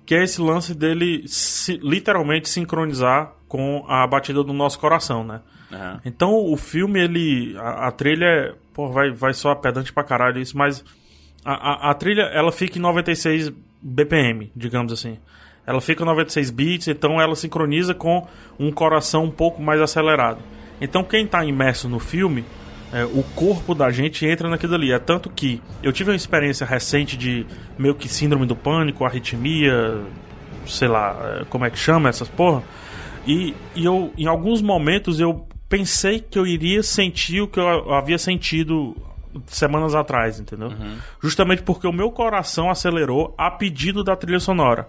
que 0.03 0.15
é 0.15 0.23
esse 0.23 0.41
lance 0.41 0.73
dele 0.73 1.23
se- 1.27 1.79
literalmente 1.83 2.49
sincronizar 2.49 3.33
com 3.47 3.85
a 3.87 4.07
batida 4.07 4.43
do 4.43 4.53
nosso 4.53 4.79
coração, 4.79 5.23
né? 5.23 5.41
Aham. 5.71 6.01
Então 6.03 6.33
o 6.33 6.57
filme, 6.57 6.99
ele. 6.99 7.55
A, 7.59 7.87
a 7.89 7.91
trilha. 7.91 8.25
é- 8.25 8.53
Pô, 8.73 8.87
vai, 8.89 9.11
vai 9.11 9.33
soar 9.33 9.57
pedante 9.57 9.93
pra 9.93 10.03
caralho 10.03 10.39
isso, 10.41 10.57
mas. 10.57 10.83
A, 11.43 11.87
a, 11.87 11.91
a 11.91 11.93
trilha, 11.93 12.23
ela 12.23 12.51
fica 12.51 12.77
em 12.77 12.81
96 12.81 13.51
BPM, 13.81 14.51
digamos 14.55 14.93
assim. 14.93 15.17
Ela 15.65 15.81
fica 15.81 16.03
em 16.03 16.05
96 16.05 16.49
bits, 16.51 16.87
então 16.87 17.21
ela 17.21 17.35
sincroniza 17.35 17.93
com 17.93 18.27
um 18.59 18.71
coração 18.71 19.25
um 19.25 19.31
pouco 19.31 19.61
mais 19.61 19.79
acelerado. 19.79 20.39
Então 20.79 21.03
quem 21.03 21.25
tá 21.25 21.45
imerso 21.45 21.87
no 21.87 21.99
filme, 21.99 22.43
é, 22.91 23.05
o 23.05 23.23
corpo 23.35 23.73
da 23.73 23.89
gente 23.91 24.25
entra 24.25 24.49
naquilo 24.49 24.75
ali. 24.75 24.91
É 24.91 24.99
tanto 24.99 25.29
que 25.29 25.61
eu 25.81 25.93
tive 25.93 26.11
uma 26.11 26.15
experiência 26.15 26.65
recente 26.65 27.15
de 27.15 27.45
meio 27.77 27.95
que 27.95 28.07
síndrome 28.07 28.45
do 28.45 28.55
pânico, 28.55 29.05
arritmia, 29.05 30.01
sei 30.65 30.87
lá, 30.87 31.39
é, 31.41 31.45
como 31.45 31.65
é 31.65 31.69
que 31.69 31.77
chama 31.77 32.09
essas 32.09 32.27
porra. 32.27 32.63
E, 33.25 33.53
e 33.75 33.85
eu, 33.85 34.11
em 34.17 34.25
alguns 34.25 34.61
momentos, 34.61 35.19
eu 35.19 35.47
pensei 35.69 36.19
que 36.19 36.37
eu 36.37 36.45
iria 36.45 36.83
sentir 36.83 37.41
o 37.41 37.47
que 37.47 37.59
eu 37.59 37.93
havia 37.93 38.17
sentido 38.17 38.95
semanas 39.47 39.95
atrás, 39.95 40.39
entendeu? 40.39 40.71
Justamente 41.21 41.61
porque 41.63 41.87
o 41.87 41.91
meu 41.93 42.11
coração 42.11 42.69
acelerou 42.69 43.33
a 43.37 43.49
pedido 43.51 44.03
da 44.03 44.15
trilha 44.15 44.39
sonora. 44.39 44.87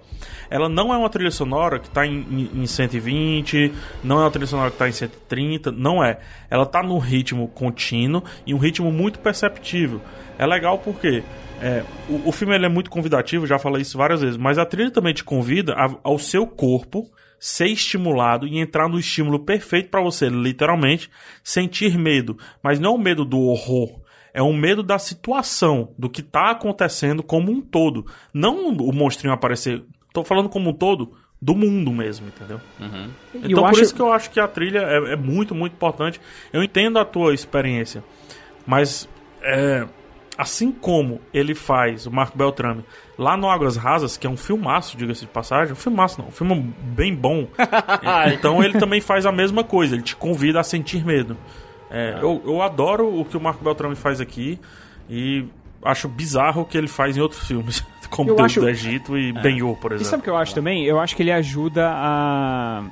Ela 0.50 0.68
não 0.68 0.92
é 0.92 0.96
uma 0.96 1.08
trilha 1.10 1.30
sonora 1.30 1.78
que 1.78 1.86
está 1.88 2.06
em, 2.06 2.50
em, 2.54 2.62
em 2.62 2.66
120, 2.66 3.72
não 4.04 4.18
é 4.18 4.24
uma 4.24 4.30
trilha 4.30 4.46
sonora 4.46 4.70
que 4.70 4.74
está 4.76 4.88
em 4.88 4.92
130, 4.92 5.70
não 5.72 6.02
é. 6.04 6.18
Ela 6.50 6.64
está 6.64 6.82
num 6.82 6.98
ritmo 6.98 7.48
contínuo 7.48 8.22
e 8.46 8.54
um 8.54 8.58
ritmo 8.58 8.90
muito 8.92 9.18
perceptível. 9.18 10.00
É 10.38 10.46
legal 10.46 10.78
porque 10.78 11.22
é, 11.60 11.82
o, 12.08 12.28
o 12.28 12.32
filme 12.32 12.54
ele 12.54 12.66
é 12.66 12.68
muito 12.68 12.90
convidativo, 12.90 13.46
já 13.46 13.58
falei 13.58 13.82
isso 13.82 13.96
várias 13.98 14.20
vezes, 14.20 14.36
mas 14.36 14.58
a 14.58 14.64
trilha 14.66 14.90
também 14.90 15.14
te 15.14 15.22
convida 15.24 15.74
a- 15.74 15.94
ao 16.02 16.18
seu 16.18 16.46
corpo 16.46 17.08
ser 17.38 17.66
estimulado 17.66 18.46
e 18.46 18.58
entrar 18.60 18.88
no 18.88 18.98
estímulo 19.00 19.40
perfeito 19.40 19.90
para 19.90 20.00
você, 20.00 20.28
literalmente, 20.28 21.10
sentir 21.42 21.98
medo. 21.98 22.38
Mas 22.62 22.78
não 22.78 22.94
o 22.94 22.98
medo 22.98 23.24
do 23.24 23.40
horror. 23.40 24.00
É 24.34 24.42
um 24.42 24.56
medo 24.56 24.82
da 24.82 24.98
situação, 24.98 25.90
do 25.98 26.08
que 26.08 26.22
tá 26.22 26.50
acontecendo 26.50 27.22
como 27.22 27.50
um 27.52 27.60
todo. 27.60 28.06
Não 28.32 28.68
o 28.68 28.92
monstrinho 28.92 29.34
aparecer. 29.34 29.82
Tô 30.12 30.24
falando 30.24 30.48
como 30.48 30.70
um 30.70 30.72
todo 30.72 31.12
do 31.40 31.54
mundo 31.54 31.90
mesmo, 31.92 32.28
entendeu? 32.28 32.60
E 33.34 33.38
Então 33.38 33.50
eu 33.50 33.56
por 33.58 33.70
acho- 33.70 33.82
isso 33.82 33.94
que 33.94 34.00
eu 34.00 34.12
acho 34.12 34.30
que 34.30 34.38
a 34.40 34.46
trilha 34.48 34.78
é, 34.80 35.12
é 35.12 35.16
muito, 35.16 35.54
muito 35.54 35.72
importante. 35.74 36.20
Eu 36.52 36.62
entendo 36.62 36.98
a 36.98 37.04
tua 37.04 37.34
experiência, 37.34 38.02
mas 38.66 39.08
é, 39.42 39.86
assim 40.38 40.70
como 40.72 41.20
ele 41.34 41.54
faz, 41.54 42.06
o 42.06 42.10
Marco 42.12 42.38
Beltrame, 42.38 42.84
lá 43.18 43.36
no 43.36 43.50
Águas 43.50 43.76
Rasas, 43.76 44.16
que 44.16 44.26
é 44.26 44.30
um 44.30 44.36
filmaço, 44.36 44.96
diga-se 44.96 45.22
de 45.22 45.26
passagem, 45.26 45.72
um 45.72 45.76
filmaço 45.76 46.20
não, 46.20 46.28
um 46.28 46.32
filme 46.32 46.72
bem 46.80 47.14
bom. 47.14 47.48
Então 48.32 48.62
ele 48.62 48.78
também 48.78 49.00
faz 49.00 49.26
a 49.26 49.32
mesma 49.32 49.62
coisa, 49.64 49.94
ele 49.94 50.02
te 50.02 50.16
convida 50.16 50.60
a 50.60 50.62
sentir 50.64 51.04
medo. 51.04 51.36
É, 51.92 52.18
eu, 52.22 52.42
eu 52.46 52.62
adoro 52.62 53.20
o 53.20 53.24
que 53.24 53.36
o 53.36 53.40
Marco 53.40 53.62
Beltrame 53.62 53.94
faz 53.94 54.20
aqui 54.20 54.58
e 55.10 55.44
acho 55.84 56.08
bizarro 56.08 56.62
o 56.62 56.64
que 56.64 56.78
ele 56.78 56.88
faz 56.88 57.16
em 57.16 57.20
outros 57.20 57.46
filmes, 57.46 57.84
como 58.08 58.30
Eu 58.30 58.36
Deus 58.36 58.46
acho- 58.46 58.60
do 58.60 58.68
Egito 58.68 59.18
e 59.18 59.32
Ben-Hur, 59.32 59.76
por 59.76 59.92
E 59.92 59.94
exemplo. 59.96 60.10
sabe 60.10 60.20
o 60.20 60.24
que 60.24 60.30
eu 60.30 60.36
acho 60.36 60.54
também? 60.54 60.84
Eu 60.84 60.98
acho 60.98 61.14
que 61.14 61.22
ele 61.22 61.32
ajuda 61.32 61.86
a, 61.92 62.82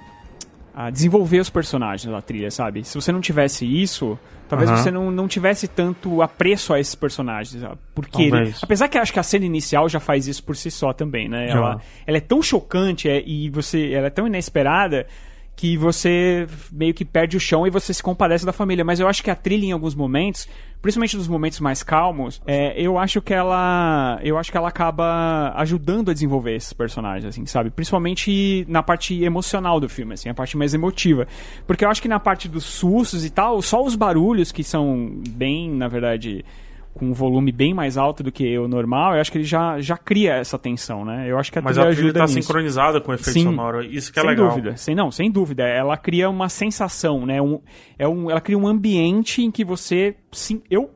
a 0.75 0.91
desenvolver 0.91 1.39
os 1.41 1.49
personagens 1.51 2.11
da 2.13 2.21
trilha, 2.21 2.51
sabe? 2.51 2.85
Se 2.85 2.95
você 2.95 3.11
não 3.11 3.21
tivesse 3.21 3.65
isso, 3.65 4.19
talvez 4.49 4.69
você 4.71 4.91
não, 4.91 5.11
não 5.11 5.27
tivesse 5.29 5.67
tanto 5.69 6.21
apreço 6.21 6.75
a 6.75 6.81
esses 6.81 6.95
personagens. 6.95 7.61
sabe? 7.63 7.79
Porque, 7.95 8.25
ele- 8.25 8.53
apesar 8.61 8.89
que 8.89 8.99
eu 8.99 9.03
acho 9.03 9.13
que 9.13 9.19
a 9.21 9.23
cena 9.23 9.45
inicial 9.47 9.89
já 9.89 10.01
faz 10.01 10.27
isso 10.27 10.43
por 10.45 10.57
si 10.57 10.71
só 10.71 10.93
também, 10.93 11.29
né? 11.29 11.49
Ela, 11.49 11.81
ela 12.07 12.17
é 12.19 12.21
tão 12.21 12.43
chocante 12.43 13.09
é, 13.09 13.23
e 13.27 13.49
você, 13.49 13.93
ela 13.93 14.09
é 14.09 14.11
tão 14.11 14.27
inesperada 14.27 15.07
que 15.61 15.77
você 15.77 16.49
meio 16.73 16.95
que 16.95 17.05
perde 17.05 17.37
o 17.37 17.41
chão 17.41 17.67
e 17.67 17.71
você 17.71 17.93
se 17.93 18.03
compadece 18.03 18.47
da 18.47 18.53
família. 18.53 18.83
Mas 18.83 18.99
eu 18.99 19.07
acho 19.07 19.23
que 19.23 19.31
a 19.31 19.35
trilha 19.35 19.67
em 19.67 19.73
alguns 19.73 19.95
momentos, 19.95 20.49
principalmente 20.81 21.19
nos 21.19 21.29
momentos 21.29 21.61
mais 21.61 21.83
calmos, 21.83 22.41
é, 22.47 22.73
eu 22.81 22.97
acho 22.97 23.21
que 23.21 23.35
ela, 23.35 24.19
eu 24.23 24.39
acho 24.39 24.51
que 24.51 24.57
ela 24.57 24.69
acaba 24.69 25.53
ajudando 25.57 26.11
a 26.11 26.15
desenvolver 26.15 26.55
esses 26.55 26.73
personagens, 26.73 27.27
assim, 27.27 27.45
sabe? 27.45 27.69
Principalmente 27.69 28.65
na 28.71 28.83
parte 28.83 29.23
emocional 29.23 29.79
do 29.79 29.87
filme, 29.87 30.15
assim, 30.15 30.31
a 30.31 30.35
parte 30.35 30.57
mais 30.57 30.73
emotiva, 30.73 31.29
porque 31.67 31.85
eu 31.85 31.91
acho 31.91 32.01
que 32.01 32.09
na 32.09 32.19
parte 32.19 32.49
dos 32.49 32.65
sustos 32.65 33.23
e 33.23 33.29
tal, 33.29 33.61
só 33.61 33.85
os 33.85 33.95
barulhos 33.95 34.51
que 34.51 34.65
são 34.65 35.13
bem, 35.29 35.71
na 35.71 35.89
verdade 35.89 36.43
com 37.01 37.07
um 37.07 37.13
volume 37.15 37.51
bem 37.51 37.73
mais 37.73 37.97
alto 37.97 38.23
do 38.23 38.31
que 38.31 38.59
o 38.59 38.69
normal, 38.69 39.15
eu 39.15 39.23
acho 39.23 39.33
que 39.33 39.39
ele 39.39 39.45
já, 39.45 39.81
já 39.81 39.97
cria 39.97 40.35
essa 40.35 40.59
tensão, 40.59 41.03
né? 41.03 41.25
Eu 41.27 41.39
acho 41.39 41.51
que 41.51 41.59
a 41.59 41.63
Mas 41.63 41.79
a 41.79 41.91
trilha 41.91 42.13
tá 42.13 42.25
nisso. 42.25 42.43
sincronizada 42.43 43.01
com 43.01 43.11
o 43.11 43.15
efeito 43.15 43.33
Sim. 43.39 43.45
sonoro. 43.45 43.83
Isso 43.83 44.13
que 44.13 44.19
é 44.19 44.23
sem 44.23 44.31
legal. 44.31 44.49
dúvida, 44.51 44.77
sem 44.77 44.95
não, 44.95 45.11
sem 45.11 45.31
dúvida. 45.31 45.63
Ela 45.63 45.97
cria 45.97 46.29
uma 46.29 46.51
sensação, 46.51 47.25
né? 47.25 47.41
Um, 47.41 47.59
é 47.99 48.07
um, 48.07 48.31
ela 48.31 48.41
cria 48.41 48.59
um 48.59 48.69
ambiente 48.69 49.43
em 49.43 49.51
que 49.51 49.65
você, 49.65 50.15
sim, 50.31 50.61
eu 50.71 50.91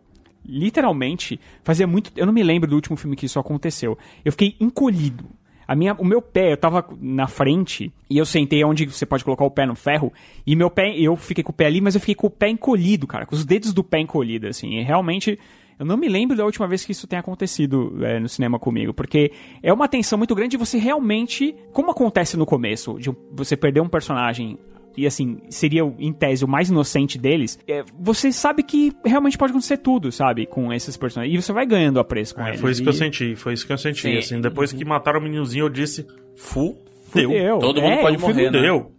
literalmente 0.45 1.41
fazia 1.63 1.87
muito, 1.87 2.13
eu 2.15 2.27
não 2.27 2.35
me 2.35 2.43
lembro 2.43 2.69
do 2.69 2.77
último 2.77 2.99
filme 2.99 3.17
que 3.17 3.25
isso 3.25 3.39
aconteceu. 3.39 3.97
Eu 4.23 4.31
fiquei 4.31 4.57
encolhido. 4.61 5.25
A 5.67 5.75
minha, 5.75 5.95
o 5.95 6.05
meu 6.05 6.21
pé, 6.21 6.53
eu 6.53 6.59
tava 6.59 6.85
na 7.01 7.27
frente 7.27 7.91
e 8.11 8.19
eu 8.19 8.27
sentei 8.27 8.63
onde 8.63 8.85
você 8.85 9.07
pode 9.07 9.25
colocar 9.25 9.47
o 9.47 9.51
pé 9.51 9.65
no 9.65 9.75
ferro 9.75 10.13
e 10.47 10.55
meu 10.55 10.69
pé, 10.69 10.95
eu 10.99 11.17
fiquei 11.17 11.43
com 11.43 11.53
o 11.53 11.55
pé 11.55 11.65
ali, 11.65 11.81
mas 11.81 11.95
eu 11.95 12.01
fiquei 12.03 12.15
com 12.15 12.27
o 12.27 12.31
pé 12.31 12.51
encolhido, 12.51 13.07
cara, 13.07 13.25
com 13.25 13.35
os 13.35 13.47
dedos 13.47 13.73
do 13.73 13.83
pé 13.83 14.01
encolhidos, 14.01 14.51
assim. 14.51 14.75
E 14.75 14.83
realmente 14.83 15.39
eu 15.79 15.85
não 15.87 15.97
me 15.97 16.09
lembro 16.09 16.37
da 16.37 16.45
última 16.45 16.67
vez 16.67 16.85
que 16.85 16.93
isso 16.93 17.07
tenha 17.07 17.21
acontecido 17.21 17.99
é, 18.05 18.19
no 18.21 18.29
cinema 18.29 18.59
comigo, 18.59 18.93
porque 18.95 19.33
é 19.63 19.73
uma 19.73 19.89
tensão 19.89 20.17
muito 20.19 20.35
grande 20.35 20.53
de 20.53 20.57
você 20.57 20.79
realmente, 20.79 21.55
como 21.73 21.91
acontece 21.91 22.37
no 22.37 22.47
começo, 22.47 22.99
de 22.99 23.11
você 23.33 23.57
perder 23.57 23.81
um 23.81 23.89
personagem 23.89 24.59
e 24.97 25.09
assim, 25.09 25.39
seria 25.51 25.83
em 25.99 26.13
tese 26.13 26.45
o 26.45 26.49
mais 26.49 26.69
inocente 26.71 27.19
deles, 27.19 27.59
é, 27.67 27.83
você 27.99 28.31
sabe 28.31 28.63
que 28.63 28.93
realmente 29.05 29.37
pode 29.37 29.51
acontecer 29.51 29.79
tudo, 29.79 30.13
sabe, 30.13 30.47
com 30.47 30.73
esses 30.73 30.97
personagens. 30.97 31.37
E 31.37 31.43
você 31.43 31.53
vai 31.53 31.67
ganhando 31.67 31.99
apreço 31.99 32.33
com 32.37 32.43
É, 32.43 32.51
eles. 32.51 32.61
foi 32.61 32.71
isso 32.71 32.81
E- 32.81 32.85
que 32.85 32.89
eu 32.91 32.93
senti, 32.93 33.35
foi 33.35 33.55
isso 33.55 33.67
que 33.67 33.73
eu 33.73 33.79
senti. 33.79 34.03
Sim. 34.03 34.17
Assim, 34.19 34.41
depois 34.41 34.73
que 34.73 34.85
mataram 34.85 35.19
o 35.19 35.23
meninozinho, 35.25 35.65
eu 35.65 35.69
disse, 35.69 36.07
fudeu. 36.37 36.85
Fudeu. 37.11 37.59
Todo 37.59 37.81
mundo 37.83 37.93
É, 37.93 38.01
pode 38.03 38.17
o 38.17 38.21
filme 38.21 38.35
morrer, 38.35 38.51
né? 38.53 38.59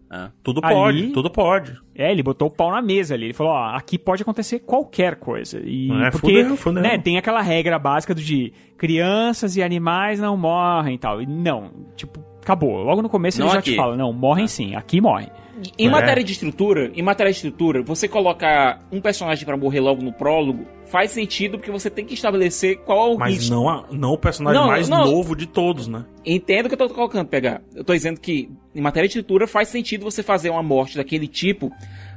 Ah. 0.09 0.29
Tudo 0.43 0.61
Ali- 0.63 0.75
pode, 0.75 1.07
tudo 1.07 1.29
pode. 1.29 1.77
É, 1.95 2.11
ele 2.11 2.21
botou 2.21 2.47
o 2.47 2.51
pau 2.51 2.71
na 2.71 2.81
mesa 2.81 3.15
ali. 3.15 3.25
Ele 3.25 3.33
falou, 3.33 3.53
ó, 3.53 3.75
aqui 3.75 3.97
pode 3.97 4.21
acontecer 4.21 4.59
qualquer 4.59 5.15
coisa. 5.15 5.59
E 5.63 5.89
É, 5.91 6.11
porque, 6.11 6.41
fudeu, 6.43 6.57
fudeu. 6.57 6.81
né, 6.83 6.97
tem 6.97 7.17
aquela 7.17 7.41
regra 7.41 7.79
básica 7.79 8.13
do 8.13 8.21
de 8.21 8.53
crianças 8.77 9.55
e 9.57 9.63
animais 9.63 10.19
não 10.19 10.37
morrem 10.37 10.95
e 10.95 10.97
tal. 10.97 11.21
E 11.21 11.25
não, 11.25 11.71
tipo, 11.95 12.19
acabou. 12.41 12.83
Logo 12.83 13.01
no 13.01 13.09
começo 13.09 13.39
Não 13.39 13.47
ele 13.47 13.53
já 13.53 13.59
aqui. 13.59 13.71
te 13.71 13.75
fala, 13.77 13.95
não, 13.97 14.13
morrem 14.13 14.47
sim, 14.47 14.75
aqui 14.75 15.01
morrem. 15.01 15.27
Em 15.79 15.87
É. 15.87 15.89
matéria 15.89 16.23
de 16.23 16.31
estrutura, 16.33 16.91
em 16.93 17.01
matéria 17.01 17.31
de 17.31 17.37
estrutura, 17.37 17.81
você 17.81 18.07
colocar 18.07 18.81
um 18.91 19.01
personagem 19.01 19.45
pra 19.45 19.57
morrer 19.57 19.79
logo 19.79 20.03
no 20.03 20.11
prólogo 20.13 20.65
faz 20.85 21.11
sentido 21.11 21.57
porque 21.57 21.71
você 21.71 21.89
tem 21.89 22.05
que 22.05 22.13
estabelecer 22.13 22.77
qual 22.79 23.11
é 23.11 23.15
o 23.15 23.17
Mas 23.17 23.35
risco. 23.35 23.53
não, 23.55 23.67
a- 23.69 23.85
não 23.91 24.11
o 24.13 24.17
personagem 24.17 24.59
Não, 24.61 24.67
mais 24.67 24.87
não. 24.89 25.05
novo 25.05 25.35
de 25.35 25.45
todos, 25.45 25.87
né? 25.87 26.05
Entendo 26.25 26.65
o 26.65 26.69
que 26.69 26.73
eu 26.75 26.87
tô 26.87 26.89
colocando, 26.89 27.27
pegar. 27.27 27.61
Eu 27.75 27.83
tô 27.83 27.93
dizendo 27.93 28.19
que 28.19 28.49
em 28.73 28.81
matéria 28.81 29.07
de 29.07 29.17
estrutura 29.17 29.47
faz 29.47 29.67
sentido 29.69 30.03
você 30.03 30.21
fazer 30.23 30.49
uma 30.49 30.63
morte 30.63 30.97
daquele 30.97 31.27
tipo 31.27 31.71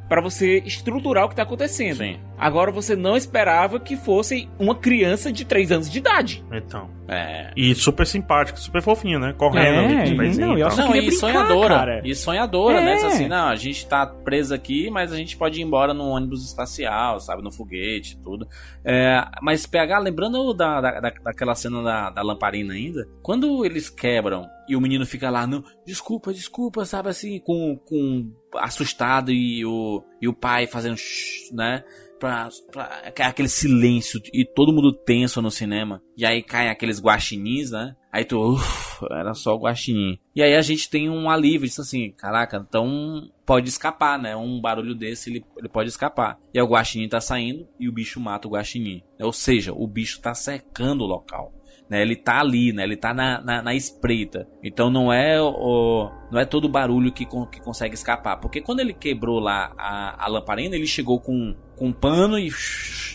pra 0.09 0.21
você 0.23 0.63
estruturar 0.65 1.27
o 1.27 1.29
que 1.29 1.37
tá 1.37 1.43
acontecendo. 1.43 1.99
Sim. 1.99 2.19
Agora 2.39 2.71
você 2.71 2.95
não 2.97 3.17
esperava 3.17 3.79
que 3.81 3.97
fosse 3.97 4.49
uma 4.59 4.75
criança 4.75 5.33
de 5.33 5.45
3 5.45 5.73
anos 5.73 5.91
de 5.91 5.99
idade. 5.99 6.45
Então. 6.53 6.89
É. 7.09 7.51
E 7.57 7.75
super 7.75 8.07
simpático, 8.07 8.59
super 8.61 8.81
fofinho, 8.83 9.19
né? 9.19 9.35
Correndo 9.37 9.91
É, 9.93 10.03
ali 10.03 10.11
e 10.11 10.39
não, 10.39 10.57
e 10.57 10.61
eu 10.61 10.69
Não, 10.69 10.95
e 10.95 11.01
brincar, 11.01 11.17
sonhadora. 11.17 11.75
cara. 11.75 12.01
E 12.05 12.15
sonhadora, 12.15 12.81
né? 12.81 12.93
É. 12.93 12.95
Diz 12.97 13.05
Assim, 13.05 13.29
não, 13.29 13.49
a 13.49 13.57
gente 13.57 13.87
tá 13.87 14.07
preso 14.07 14.55
aqui, 14.55 14.91
mas 14.91 15.13
a 15.13 15.17
gente 15.17 15.37
pode 15.37 15.59
ir 15.61 15.65
embora 15.65 15.93
no 15.95 16.05
ônibus 16.09 16.45
espacial, 16.47 17.19
sabe? 17.21 17.43
No 17.43 17.51
foguete 17.51 18.15
e 18.15 18.23
tudo. 18.23 18.47
É, 18.85 19.23
mas 19.43 19.67
PH, 19.67 19.99
lembrando 19.99 20.53
da, 20.55 20.81
da- 20.81 21.01
daquela 21.25 21.55
cena 21.55 21.83
da, 21.83 22.11
da 22.11 22.23
lamparina 22.23 22.75
ainda, 22.75 23.07
quando 23.23 23.65
eles 23.65 23.89
quebram 23.91 24.47
e 24.69 24.77
o 24.77 24.81
menino 24.81 25.07
fica 25.07 25.31
lá, 25.31 25.47
não, 25.47 25.63
desculpa, 25.87 26.33
desculpa, 26.33 26.85
sabe 26.85 27.09
assim, 27.09 27.41
com, 27.41 27.77
com 27.87 28.33
assustado 28.57 29.33
e 29.33 29.65
o, 29.65 30.03
e 30.21 30.29
o 30.29 30.35
pai 30.35 30.67
fazendo, 30.67 30.97
shh, 30.97 31.53
né? 31.53 31.83
Pra, 32.19 32.49
pra- 32.73 33.03
aquele 33.29 33.49
silêncio 33.49 34.21
e 34.35 34.45
todo 34.45 34.73
mundo 34.73 34.93
tenso 34.93 35.41
no 35.41 35.53
cinema. 35.53 36.03
E 36.17 36.27
aí 36.27 36.43
caem 36.43 36.69
aqueles 36.69 37.01
guaxinins, 37.01 37.71
né? 37.71 37.95
Aí 38.13 38.25
tu, 38.25 38.37
uff, 38.55 39.07
era 39.13 39.35
só 39.35 39.55
guaxinim. 39.57 40.19
E 40.35 40.43
aí 40.43 40.57
a 40.57 40.61
gente 40.61 40.91
tem 40.91 41.09
um 41.09 41.31
alívio, 41.31 41.69
diz 41.69 41.79
assim, 41.79 42.11
caraca, 42.11 42.57
então 42.69 43.31
pode 43.47 43.69
escapar, 43.69 44.19
né? 44.19 44.35
Um 44.35 44.61
barulho 44.61 44.97
desse, 44.97 45.31
ele, 45.31 45.45
ele 45.57 45.69
pode 45.69 45.91
escapar. 45.91 46.41
E 46.53 46.59
aí 46.59 46.65
o 46.65 46.69
guaxinim 46.69 47.09
tá 47.09 47.21
saindo 47.21 47.69
e 47.79 47.89
o 47.89 47.93
bicho 47.93 48.19
mata 48.19 48.49
o 48.49 48.51
guaxinim. 48.51 49.01
Ou 49.21 49.33
seja, 49.33 49.73
o 49.73 49.87
bicho 49.87 50.21
tá 50.21 50.35
cercando 50.35 51.05
o 51.05 51.07
local. 51.07 51.53
Né, 51.91 52.03
ele 52.03 52.17
tá 52.17 52.41
ali, 52.41 52.71
né? 52.73 52.85
Ele 52.85 52.97
tá 52.97 53.15
na, 53.15 53.41
na, 53.41 53.63
na 53.63 53.75
espreita. 53.75 54.47
Então 54.63 54.91
não 54.91 55.11
é 55.13 55.41
o 55.41 56.11
não 56.31 56.39
é 56.39 56.45
todo 56.45 56.69
barulho 56.69 57.11
que, 57.11 57.25
que 57.25 57.61
consegue 57.63 57.95
escapar. 57.95 58.37
Porque 58.37 58.61
quando 58.61 58.81
ele 58.81 58.93
quebrou 58.93 59.39
lá 59.41 59.73
a, 59.79 60.25
a 60.25 60.29
lamparina, 60.29 60.77
ele 60.77 60.87
chegou 60.87 61.19
com, 61.19 61.55
com 61.77 61.87
um 61.87 61.93
pano 61.93 62.39
e 62.39 62.51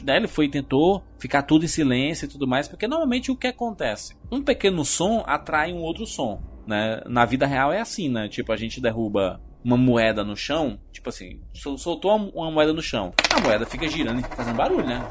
né, 0.04 0.18
ele 0.18 0.28
foi 0.28 0.50
tentou 0.50 1.04
ficar 1.20 1.44
tudo 1.44 1.66
em 1.66 1.68
silêncio 1.68 2.26
e 2.26 2.30
tudo 2.30 2.48
mais. 2.48 2.68
Porque 2.68 2.88
normalmente 2.88 3.30
o 3.30 3.36
que 3.36 3.46
acontece? 3.46 4.16
Um 4.32 4.42
pequeno 4.42 4.84
som 4.84 5.24
atrai 5.28 5.72
um 5.72 5.82
outro 5.82 6.08
som. 6.08 6.42
Né? 6.66 7.02
Na 7.06 7.26
vida 7.26 7.46
real 7.46 7.72
é 7.72 7.80
assim, 7.80 8.10
né? 8.10 8.28
Tipo, 8.28 8.52
a 8.52 8.58
gente 8.58 8.82
derruba 8.82 9.40
uma 9.64 9.78
moeda 9.78 10.24
no 10.26 10.36
chão, 10.36 10.78
tipo 10.92 11.08
assim, 11.10 11.40
sol- 11.54 11.78
soltou 11.78 12.12
uma 12.34 12.52
moeda 12.52 12.74
no 12.74 12.82
chão. 12.82 13.14
A 13.34 13.40
moeda 13.40 13.66
fica 13.66 13.88
girando 13.88 14.20
e 14.20 14.24
fazendo 14.36 14.56
barulho, 14.58 14.86
né? 14.86 15.02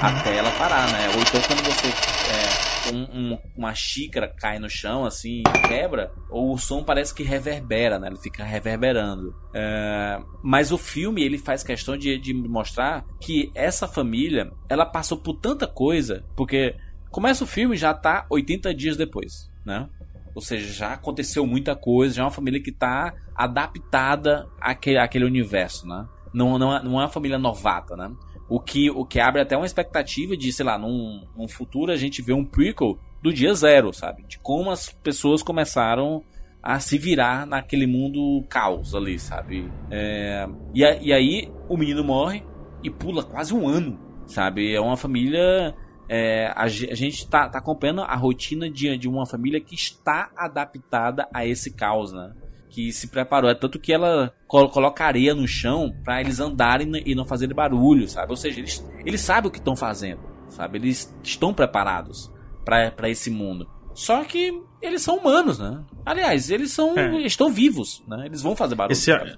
Até 0.00 0.36
ela 0.36 0.50
parar, 0.52 0.90
né? 0.92 1.08
Ou 1.08 1.20
então 1.20 1.40
quando 1.46 1.62
você 1.64 1.88
é, 1.88 2.92
um- 2.94 3.32
um- 3.32 3.38
uma 3.56 3.74
xícara 3.74 4.28
cai 4.28 4.58
no 4.58 4.68
chão 4.70 5.04
assim 5.04 5.42
quebra, 5.66 6.12
ou 6.30 6.54
o 6.54 6.58
som 6.58 6.82
parece 6.84 7.14
que 7.14 7.22
reverbera, 7.22 7.98
né? 7.98 8.08
Ele 8.08 8.16
fica 8.18 8.44
reverberando. 8.44 9.34
É, 9.54 10.18
mas 10.42 10.70
o 10.72 10.78
filme 10.78 11.22
ele 11.22 11.38
faz 11.38 11.62
questão 11.62 11.96
de, 11.96 12.18
de 12.18 12.32
mostrar 12.32 13.04
que 13.20 13.50
essa 13.54 13.86
família 13.88 14.50
ela 14.68 14.86
passou 14.86 15.18
por 15.18 15.34
tanta 15.34 15.66
coisa, 15.66 16.24
porque 16.36 16.74
começa 17.10 17.44
o 17.44 17.46
filme 17.46 17.76
já 17.76 17.92
tá 17.92 18.26
80 18.30 18.72
dias 18.74 18.96
depois, 18.96 19.50
né? 19.64 19.88
Ou 20.34 20.40
seja, 20.42 20.72
já 20.72 20.92
aconteceu 20.92 21.44
muita 21.44 21.74
coisa, 21.74 22.14
já 22.14 22.22
é 22.22 22.24
uma 22.24 22.30
família 22.30 22.62
que 22.62 22.70
tá 22.70 23.12
adaptada 23.34 24.46
àquele, 24.60 24.98
àquele 24.98 25.24
universo, 25.24 25.86
né? 25.86 26.06
Não, 26.32 26.58
não, 26.58 26.76
é- 26.76 26.82
não 26.82 26.92
é 27.00 27.04
uma 27.04 27.08
família 27.08 27.38
novata, 27.38 27.96
né? 27.96 28.10
O 28.48 28.58
que, 28.60 28.90
o 28.90 29.04
que 29.04 29.20
abre 29.20 29.42
até 29.42 29.56
uma 29.56 29.66
expectativa 29.66 30.36
de, 30.36 30.52
sei 30.52 30.64
lá, 30.64 30.78
num, 30.78 31.26
num 31.36 31.46
futuro 31.48 31.92
a 31.92 31.96
gente 31.96 32.22
vê 32.22 32.32
um 32.32 32.44
prequel 32.44 32.98
do 33.22 33.32
dia 33.32 33.52
zero, 33.54 33.92
sabe? 33.92 34.24
De 34.26 34.38
como 34.38 34.70
as 34.70 34.90
pessoas 34.90 35.42
começaram 35.42 36.22
a 36.62 36.80
se 36.80 36.96
virar 36.98 37.46
naquele 37.46 37.86
mundo 37.86 38.44
caos 38.48 38.94
ali, 38.94 39.18
sabe? 39.18 39.70
É, 39.90 40.48
e, 40.74 40.84
a- 40.84 40.96
e 41.00 41.12
aí 41.12 41.52
o 41.68 41.76
menino 41.76 42.02
morre 42.02 42.42
e 42.82 42.90
pula 42.90 43.22
quase 43.22 43.52
um 43.54 43.68
ano, 43.68 43.98
sabe? 44.26 44.72
É 44.74 44.80
uma 44.80 44.96
família. 44.96 45.74
é, 46.08 46.50
a, 46.56 46.66
ge- 46.68 46.88
a 46.90 46.94
gente 46.94 47.28
tá, 47.28 47.48
tá 47.50 47.58
acompanhando 47.58 48.00
a 48.00 48.14
rotina 48.16 48.70
de, 48.70 48.96
de 48.96 49.06
uma 49.08 49.26
família 49.26 49.60
que 49.60 49.74
está 49.74 50.30
adaptada 50.36 51.28
a 51.34 51.44
esse 51.46 51.74
caos, 51.74 52.12
né? 52.14 52.32
Que 52.70 52.92
se 52.92 53.08
preparou. 53.08 53.50
É 53.50 53.54
tanto 53.54 53.78
que 53.78 53.92
ela 53.92 54.32
coloca 54.46 55.04
areia 55.04 55.34
no 55.34 55.46
chão 55.46 55.94
para 56.04 56.20
eles 56.20 56.38
andarem 56.40 56.90
e 57.04 57.14
não 57.14 57.24
fazerem 57.24 57.54
barulho, 57.54 58.08
sabe? 58.08 58.30
Ou 58.30 58.36
seja, 58.36 58.60
eles, 58.60 58.84
eles 59.04 59.20
sabem 59.20 59.48
o 59.48 59.52
que 59.52 59.58
estão 59.58 59.74
fazendo, 59.76 60.20
sabe? 60.48 60.78
Eles 60.78 61.14
estão 61.22 61.52
preparados 61.54 62.30
para 62.64 63.08
esse 63.08 63.30
mundo. 63.30 63.68
Só 63.94 64.22
que 64.22 64.52
eles 64.80 65.02
são 65.02 65.16
humanos, 65.18 65.58
né? 65.58 65.80
Aliás, 66.06 66.50
eles 66.50 66.70
são 66.70 66.96
É. 66.96 67.22
estão 67.22 67.50
vivos, 67.50 68.02
né? 68.06 68.26
Eles 68.26 68.42
vão 68.42 68.54
fazer 68.54 68.74
barulho. 68.74 68.92
Esse, 68.92 69.10
sabe? 69.10 69.36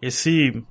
esse, 0.00 0.62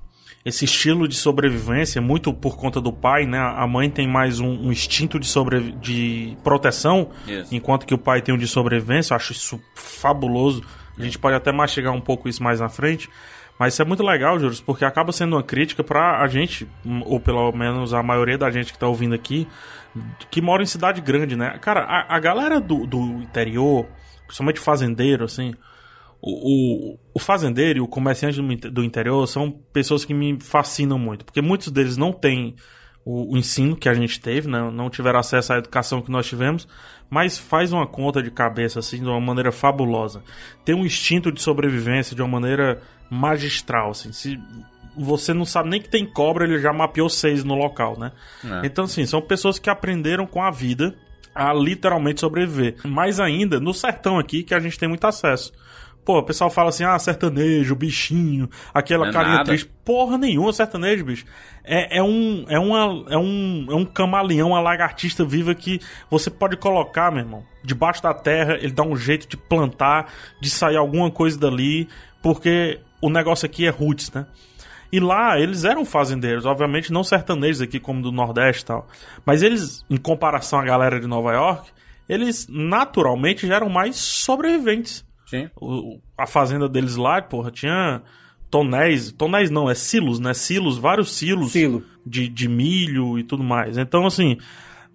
esse 0.44 0.64
estilo 0.64 1.06
de 1.06 1.16
sobrevivência, 1.16 2.00
muito 2.00 2.32
por 2.32 2.56
conta 2.56 2.80
do 2.80 2.92
pai, 2.92 3.26
né? 3.26 3.38
A 3.38 3.66
mãe 3.66 3.90
tem 3.90 4.08
mais 4.08 4.40
um, 4.40 4.48
um 4.48 4.72
instinto 4.72 5.18
de, 5.20 5.26
sobre, 5.26 5.72
de 5.72 6.36
proteção, 6.42 7.10
Isso. 7.26 7.54
enquanto 7.54 7.84
que 7.84 7.92
o 7.92 7.98
pai 7.98 8.22
tem 8.22 8.34
um 8.34 8.38
de 8.38 8.46
sobrevivência. 8.46 9.12
Eu 9.12 9.16
acho 9.16 9.32
isso 9.32 9.60
fabuloso. 9.74 10.62
A 10.98 11.02
gente 11.02 11.18
pode 11.18 11.36
até 11.36 11.52
mastigar 11.52 11.92
um 11.92 12.00
pouco 12.00 12.28
isso 12.28 12.42
mais 12.42 12.60
na 12.60 12.68
frente. 12.68 13.08
Mas 13.58 13.72
isso 13.72 13.82
é 13.82 13.84
muito 13.84 14.02
legal, 14.02 14.38
Juros, 14.38 14.60
porque 14.60 14.84
acaba 14.84 15.12
sendo 15.12 15.36
uma 15.36 15.42
crítica 15.42 15.82
pra 15.82 16.22
a 16.22 16.28
gente, 16.28 16.68
ou 17.06 17.18
pelo 17.18 17.50
menos 17.52 17.94
a 17.94 18.02
maioria 18.02 18.36
da 18.36 18.50
gente 18.50 18.72
que 18.72 18.78
tá 18.78 18.86
ouvindo 18.86 19.14
aqui, 19.14 19.48
que 20.30 20.42
mora 20.42 20.62
em 20.62 20.66
cidade 20.66 21.00
grande, 21.00 21.36
né? 21.36 21.58
Cara, 21.60 21.80
a, 21.84 22.16
a 22.16 22.20
galera 22.20 22.60
do, 22.60 22.86
do 22.86 23.00
interior, 23.22 23.86
principalmente 24.26 24.60
fazendeiro, 24.60 25.24
assim, 25.24 25.54
o, 26.20 26.92
o, 26.92 26.98
o 27.14 27.18
fazendeiro 27.18 27.78
e 27.78 27.80
o 27.80 27.88
comerciante 27.88 28.40
do, 28.40 28.70
do 28.70 28.84
interior 28.84 29.26
são 29.26 29.50
pessoas 29.72 30.04
que 30.04 30.12
me 30.12 30.38
fascinam 30.40 30.98
muito, 30.98 31.24
porque 31.24 31.40
muitos 31.40 31.70
deles 31.70 31.96
não 31.96 32.12
têm 32.12 32.56
o, 33.06 33.34
o 33.34 33.38
ensino 33.38 33.76
que 33.76 33.88
a 33.88 33.94
gente 33.94 34.20
teve, 34.20 34.48
né? 34.48 34.70
não 34.70 34.90
tiveram 34.90 35.20
acesso 35.20 35.52
à 35.52 35.58
educação 35.58 36.02
que 36.02 36.10
nós 36.10 36.26
tivemos, 36.26 36.66
mas 37.08 37.38
faz 37.38 37.72
uma 37.72 37.86
conta 37.86 38.22
de 38.22 38.30
cabeça 38.30 38.78
assim 38.78 38.98
de 38.98 39.06
uma 39.06 39.20
maneira 39.20 39.52
fabulosa. 39.52 40.22
Tem 40.64 40.74
um 40.74 40.84
instinto 40.84 41.30
de 41.30 41.40
sobrevivência 41.40 42.14
de 42.14 42.22
uma 42.22 42.28
maneira 42.28 42.82
magistral, 43.10 43.90
assim. 43.90 44.12
Se 44.12 44.38
você 44.96 45.34
não 45.34 45.44
sabe 45.44 45.68
nem 45.68 45.80
que 45.80 45.88
tem 45.88 46.06
cobra, 46.06 46.44
ele 46.44 46.58
já 46.58 46.72
mapeou 46.72 47.08
seis 47.08 47.44
no 47.44 47.54
local, 47.54 47.98
né? 47.98 48.12
É. 48.44 48.66
Então, 48.66 48.84
assim, 48.84 49.04
são 49.04 49.20
pessoas 49.20 49.58
que 49.58 49.70
aprenderam 49.70 50.26
com 50.26 50.42
a 50.42 50.50
vida 50.50 50.94
a 51.34 51.52
literalmente 51.52 52.20
sobreviver. 52.20 52.76
Mais 52.84 53.20
ainda, 53.20 53.60
no 53.60 53.74
sertão 53.74 54.18
aqui, 54.18 54.42
que 54.42 54.54
a 54.54 54.58
gente 54.58 54.78
tem 54.78 54.88
muito 54.88 55.06
acesso. 55.06 55.52
Pô, 56.06 56.18
o 56.18 56.22
pessoal 56.22 56.48
fala 56.48 56.68
assim, 56.68 56.84
ah, 56.84 56.96
sertanejo, 57.00 57.74
bichinho, 57.74 58.48
aquela 58.72 59.08
é 59.08 59.12
carinha 59.12 59.38
nada. 59.38 59.46
triste. 59.46 59.68
Porra 59.84 60.16
nenhuma, 60.16 60.52
sertanejo, 60.52 61.04
bicho. 61.04 61.26
É, 61.64 61.98
é, 61.98 62.02
um, 62.02 62.44
é, 62.48 62.60
uma, 62.60 63.04
é, 63.10 63.18
um, 63.18 63.66
é 63.68 63.74
um 63.74 63.84
camaleão, 63.84 64.50
uma 64.50 64.60
lagartista 64.60 65.24
viva 65.24 65.52
que 65.52 65.80
você 66.08 66.30
pode 66.30 66.56
colocar, 66.58 67.10
meu 67.10 67.22
irmão, 67.22 67.44
debaixo 67.64 68.00
da 68.04 68.14
terra, 68.14 68.54
ele 68.54 68.70
dá 68.70 68.84
um 68.84 68.94
jeito 68.94 69.26
de 69.26 69.36
plantar, 69.36 70.12
de 70.40 70.48
sair 70.48 70.76
alguma 70.76 71.10
coisa 71.10 71.36
dali, 71.36 71.88
porque 72.22 72.78
o 73.02 73.10
negócio 73.10 73.44
aqui 73.44 73.66
é 73.66 73.70
roots, 73.70 74.12
né? 74.12 74.26
E 74.92 75.00
lá 75.00 75.40
eles 75.40 75.64
eram 75.64 75.84
fazendeiros, 75.84 76.46
obviamente 76.46 76.92
não 76.92 77.02
sertanejos 77.02 77.60
aqui 77.60 77.80
como 77.80 78.00
do 78.00 78.12
Nordeste 78.12 78.62
e 78.62 78.66
tal. 78.66 78.86
Mas 79.24 79.42
eles, 79.42 79.84
em 79.90 79.96
comparação 79.96 80.60
à 80.60 80.64
galera 80.64 81.00
de 81.00 81.08
Nova 81.08 81.32
York, 81.32 81.68
eles 82.08 82.46
naturalmente 82.48 83.44
já 83.44 83.56
eram 83.56 83.68
mais 83.68 83.96
sobreviventes. 83.96 85.04
Sim. 85.26 85.48
O- 85.60 86.00
a 86.16 86.26
fazenda 86.26 86.68
deles 86.68 86.96
lá, 86.96 87.20
porra, 87.20 87.50
tinha 87.50 88.02
tonéis, 88.50 89.12
tonéis 89.12 89.50
não, 89.50 89.68
é 89.68 89.74
silos, 89.74 90.18
né? 90.18 90.32
Silos, 90.32 90.78
vários 90.78 91.12
silos 91.12 91.52
Silo. 91.52 91.82
de, 92.06 92.28
de 92.28 92.48
milho 92.48 93.18
e 93.18 93.24
tudo 93.24 93.42
mais. 93.42 93.76
Então, 93.76 94.06
assim, 94.06 94.38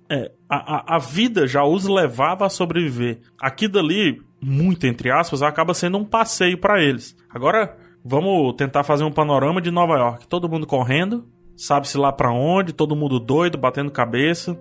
é, 0.10 0.32
a, 0.50 0.96
a, 0.96 0.98
vida 0.98 1.46
já 1.48 1.64
os 1.64 1.86
levava 1.86 2.46
a 2.46 2.50
sobreviver. 2.50 3.20
Aqui 3.40 3.68
dali, 3.68 4.22
muito 4.42 4.88
entre 4.88 5.12
aspas, 5.12 5.42
acaba 5.42 5.74
sendo 5.74 5.98
um 5.98 6.06
passeio 6.06 6.58
pra 6.58 6.82
eles. 6.82 7.16
Agora, 7.30 7.78
vamos 8.04 8.54
tentar 8.56 8.84
fazer 8.84 9.04
um 9.04 9.12
panorama 9.12 9.62
de 9.62 9.70
Nova 9.70 9.96
York. 9.98 10.28
Todo 10.28 10.50
mundo 10.50 10.66
correndo, 10.66 11.26
sabe-se 11.56 11.98
lá 11.98 12.12
pra 12.12 12.32
onde, 12.32 12.74
todo 12.74 12.96
mundo 12.96 13.20
doido, 13.20 13.58
batendo 13.58 13.92
cabeça, 13.92 14.60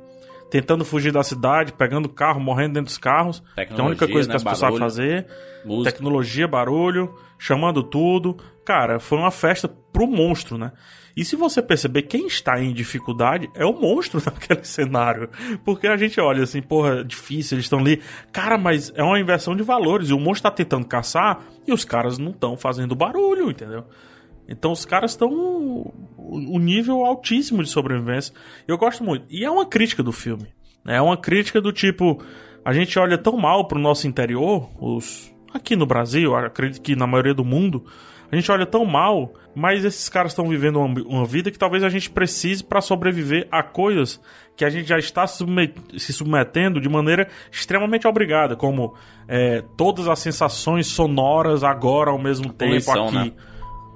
tentando 0.51 0.85
fugir 0.85 1.13
da 1.13 1.23
cidade, 1.23 1.73
pegando 1.73 2.09
carro, 2.09 2.41
morrendo 2.41 2.75
dentro 2.75 2.87
dos 2.87 2.99
carros. 2.99 3.43
Que 3.55 3.61
é 3.61 3.65
a 3.65 3.67
única 3.67 4.07
Tecnologia, 4.07 4.09
coisa 4.09 4.29
né? 4.29 4.33
que 4.33 4.37
as 4.37 4.43
pessoas 4.43 4.59
sabem 4.59 4.79
Barulho. 4.79 4.91
fazer. 4.91 5.27
Música. 5.65 5.93
Tecnologia, 5.93 6.49
barulho, 6.49 7.15
chamando 7.39 7.83
tudo. 7.83 8.37
Cara, 8.65 8.99
foi 8.99 9.19
uma 9.19 9.31
festa 9.31 9.69
pro 9.93 10.07
monstro, 10.07 10.59
né? 10.59 10.73
E 11.17 11.25
se 11.25 11.37
você 11.37 11.61
perceber, 11.61 12.03
quem 12.03 12.27
está 12.27 12.61
em 12.61 12.73
dificuldade 12.73 13.51
é 13.55 13.65
o 13.65 13.73
monstro 13.73 14.23
naquele 14.25 14.65
cenário. 14.65 15.29
Porque 15.65 15.87
a 15.87 15.97
gente 15.97 16.21
olha 16.21 16.43
assim, 16.43 16.63
porra, 16.63 17.05
difícil, 17.05 17.57
eles 17.57 17.67
estão 17.67 17.79
ali. 17.79 18.01
Cara, 18.33 18.57
mas 18.57 18.93
é 18.95 19.03
uma 19.03 19.19
inversão 19.21 19.55
de 19.55 19.63
valores. 19.63 20.09
E 20.09 20.15
o 20.15 20.19
monstro 20.19 20.51
tá 20.51 20.57
tentando 20.57 20.87
caçar 20.87 21.41
e 21.67 21.73
os 21.73 21.85
caras 21.85 22.19
não 22.19 22.31
estão 22.31 22.57
fazendo 22.57 22.95
barulho, 22.95 23.51
entendeu? 23.51 23.85
Então 24.51 24.73
os 24.73 24.85
caras 24.85 25.13
estão 25.13 25.31
um 26.19 26.59
nível 26.59 27.05
altíssimo 27.05 27.63
de 27.63 27.69
sobrevivência. 27.69 28.35
Eu 28.67 28.77
gosto 28.77 29.05
muito. 29.05 29.25
E 29.31 29.45
é 29.45 29.51
uma 29.51 29.65
crítica 29.65 30.03
do 30.03 30.13
filme. 30.13 30.49
né? 30.85 30.97
É 30.97 31.01
uma 31.01 31.17
crítica 31.17 31.61
do 31.61 31.73
tipo, 31.73 32.23
a 32.65 32.73
gente 32.73 32.99
olha 32.99 33.17
tão 33.17 33.37
mal 33.37 33.67
pro 33.69 33.79
nosso 33.79 34.07
interior, 34.09 34.69
os 34.79 35.33
aqui 35.55 35.75
no 35.75 35.87
Brasil, 35.87 36.35
acredito 36.35 36.83
que 36.83 36.95
na 36.95 37.07
maioria 37.07 37.35
do 37.35 37.45
mundo, 37.45 37.85
A 38.33 38.37
gente 38.37 38.51
olha 38.53 38.65
tão 38.65 38.85
mal, 38.85 39.35
mas 39.57 39.85
esses 39.85 40.09
caras 40.09 40.31
estão 40.31 40.49
vivendo 40.49 40.79
uma, 40.79 41.03
uma 41.03 41.25
vida 41.25 41.51
que 41.51 41.59
talvez 41.59 41.83
a 41.83 41.89
gente 41.89 42.09
precise 42.09 42.63
para 42.63 42.81
sobreviver 42.81 43.49
a 43.51 43.61
coisas 43.63 44.21
que 44.57 44.65
a 44.65 44.71
gente 44.71 44.89
já 44.89 44.99
está 44.99 45.27
submet 45.27 45.75
se 45.99 46.13
submetendo 46.13 46.81
de 46.81 46.89
maneira 46.89 47.29
extremamente 47.51 48.07
obrigada, 48.07 48.55
como 48.55 48.95
é, 49.27 49.65
todas 49.77 50.07
as 50.07 50.21
sensações 50.21 50.87
sonoras 50.87 51.65
agora 51.65 52.11
ao 52.11 52.19
mesmo 52.19 52.53
tempo 52.53 52.85
poluição, 52.85 53.07
aqui. 53.07 53.15
né? 53.17 53.33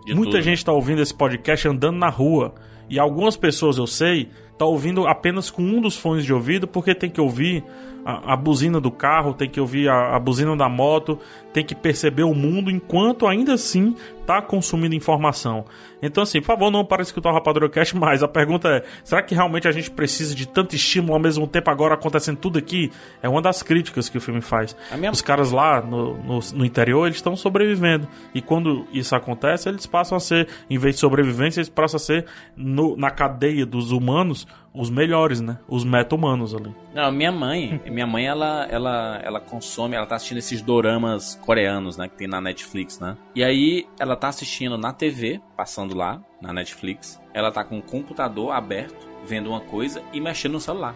De 0.05 0.14
Muita 0.14 0.32
tudo. 0.32 0.42
gente 0.42 0.59
está 0.59 0.72
ouvindo 0.72 1.00
esse 1.00 1.14
podcast 1.14 1.66
andando 1.68 1.96
na 1.98 2.09
rua. 2.09 2.55
E 2.88 2.98
algumas 2.98 3.36
pessoas, 3.36 3.78
eu 3.78 3.86
sei, 3.86 4.28
tá 4.59 4.64
ouvindo 4.64 5.07
apenas 5.07 5.50
com 5.50 5.62
um 5.62 5.80
dos 5.80 5.96
fones 5.96 6.24
de 6.24 6.32
ouvido 6.32 6.68
porque 6.68 6.94
tem 6.94 7.11
que 7.11 7.20
ouvir 7.20 7.64
a, 8.05 8.34
a 8.34 8.36
buzina 8.36 8.80
do 8.80 8.90
carro, 8.90 9.32
tem 9.34 9.48
que 9.48 9.61
ouvir 9.61 9.88
a, 9.88 10.14
a 10.14 10.18
buzina 10.18 10.55
da 10.57 10.68
moto, 10.68 11.18
tem 11.52 11.64
que 11.64 11.74
perceber 11.74 12.24
o 12.24 12.34
mundo 12.34 12.70
enquanto 12.70 13.26
ainda 13.26 13.55
assim 13.55 13.94
tá 14.26 14.40
consumindo 14.40 14.94
informação. 14.94 15.64
Então, 16.02 16.22
assim, 16.22 16.40
por 16.40 16.46
favor, 16.46 16.70
não 16.70 16.84
para 16.84 17.02
de 17.02 17.09
escutar 17.09 17.30
o 17.30 17.32
Rapadura 17.34 17.68
Cast, 17.68 17.96
mas 17.98 18.22
a 18.22 18.28
pergunta 18.28 18.68
é: 18.68 18.84
será 19.02 19.22
que 19.22 19.34
realmente 19.34 19.66
a 19.68 19.72
gente 19.72 19.90
precisa 19.90 20.34
de 20.34 20.46
tanto 20.46 20.74
estímulo 20.74 21.14
ao 21.14 21.20
mesmo 21.20 21.46
tempo 21.46 21.70
agora 21.70 21.94
acontecendo 21.94 22.36
tudo 22.38 22.59
aqui? 22.59 22.90
É 23.22 23.28
uma 23.28 23.40
das 23.40 23.62
críticas 23.62 24.09
que 24.09 24.18
o 24.18 24.20
filme 24.20 24.40
faz. 24.40 24.76
A 24.90 24.96
minha- 24.96 25.11
Os 25.11 25.22
caras 25.22 25.50
lá 25.50 25.80
no, 25.80 26.14
no, 26.22 26.38
no 26.55 26.64
interior, 26.64 27.07
eles 27.07 27.16
estão 27.16 27.36
sobrevivendo. 27.36 28.07
E 28.34 28.40
quando 28.42 28.86
isso 28.92 29.14
acontece, 29.14 29.68
eles 29.68 29.86
passam 29.86 30.16
a 30.16 30.20
ser, 30.20 30.48
em 30.68 30.76
vez 30.78 30.96
de 30.96 31.00
sobrevivência, 31.00 31.61
eles 31.61 31.68
passam 31.70 31.96
a 31.96 32.00
ser, 32.00 32.26
no- 32.57 32.96
na 32.96 33.11
cadeia 33.11 33.64
dos 33.64 33.90
humanos, 33.92 34.46
os 34.75 34.91
melhores, 34.91 35.41
né? 35.41 35.59
Os 35.68 35.85
meta-humanos 35.85 36.55
ali. 36.55 36.75
Não, 36.93 37.12
minha 37.12 37.31
mãe, 37.31 37.81
minha 37.87 38.07
mãe, 38.07 38.27
ela, 38.27 38.66
ela, 38.68 39.20
ela 39.22 39.41
consome, 39.41 39.95
ela 39.95 40.07
tá 40.07 40.16
assistindo 40.16 40.39
esses 40.39 40.61
doramas 40.61 41.39
coreanos, 41.43 41.97
né, 41.97 42.09
que 42.09 42.16
tem 42.16 42.27
na 42.27 42.41
Netflix, 42.41 42.99
né? 42.99 43.16
E 43.35 43.45
aí, 43.45 43.87
ela 43.99 44.16
tá 44.16 44.29
assistindo 44.29 44.77
na 44.77 44.93
TV, 44.93 45.41
passando 45.57 45.97
lá, 45.97 46.20
na 46.43 46.53
Netflix. 46.53 47.20
Ela 47.33 47.53
tá 47.53 47.64
com 47.64 47.79
o 47.79 47.83
computador 47.83 48.51
aberto, 48.53 49.09
vendo 49.25 49.49
uma 49.49 49.61
coisa 49.61 50.03
e 50.12 50.20
mexendo 50.20 50.53
no 50.53 50.61
celular. 50.61 50.95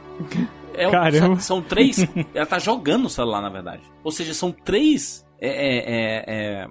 É, 0.74 0.88
Caramba. 0.90 1.40
São, 1.40 1.60
são 1.60 1.62
três. 1.62 2.06
Ela 2.32 2.46
tá 2.46 2.58
jogando 2.58 3.04
no 3.04 3.10
celular, 3.10 3.40
na 3.40 3.48
verdade. 3.48 3.82
Ou 4.04 4.12
seja, 4.12 4.32
são 4.32 4.52
três 4.52 5.26
é, 5.40 5.48
é, 5.48 6.24
é, 6.26 6.68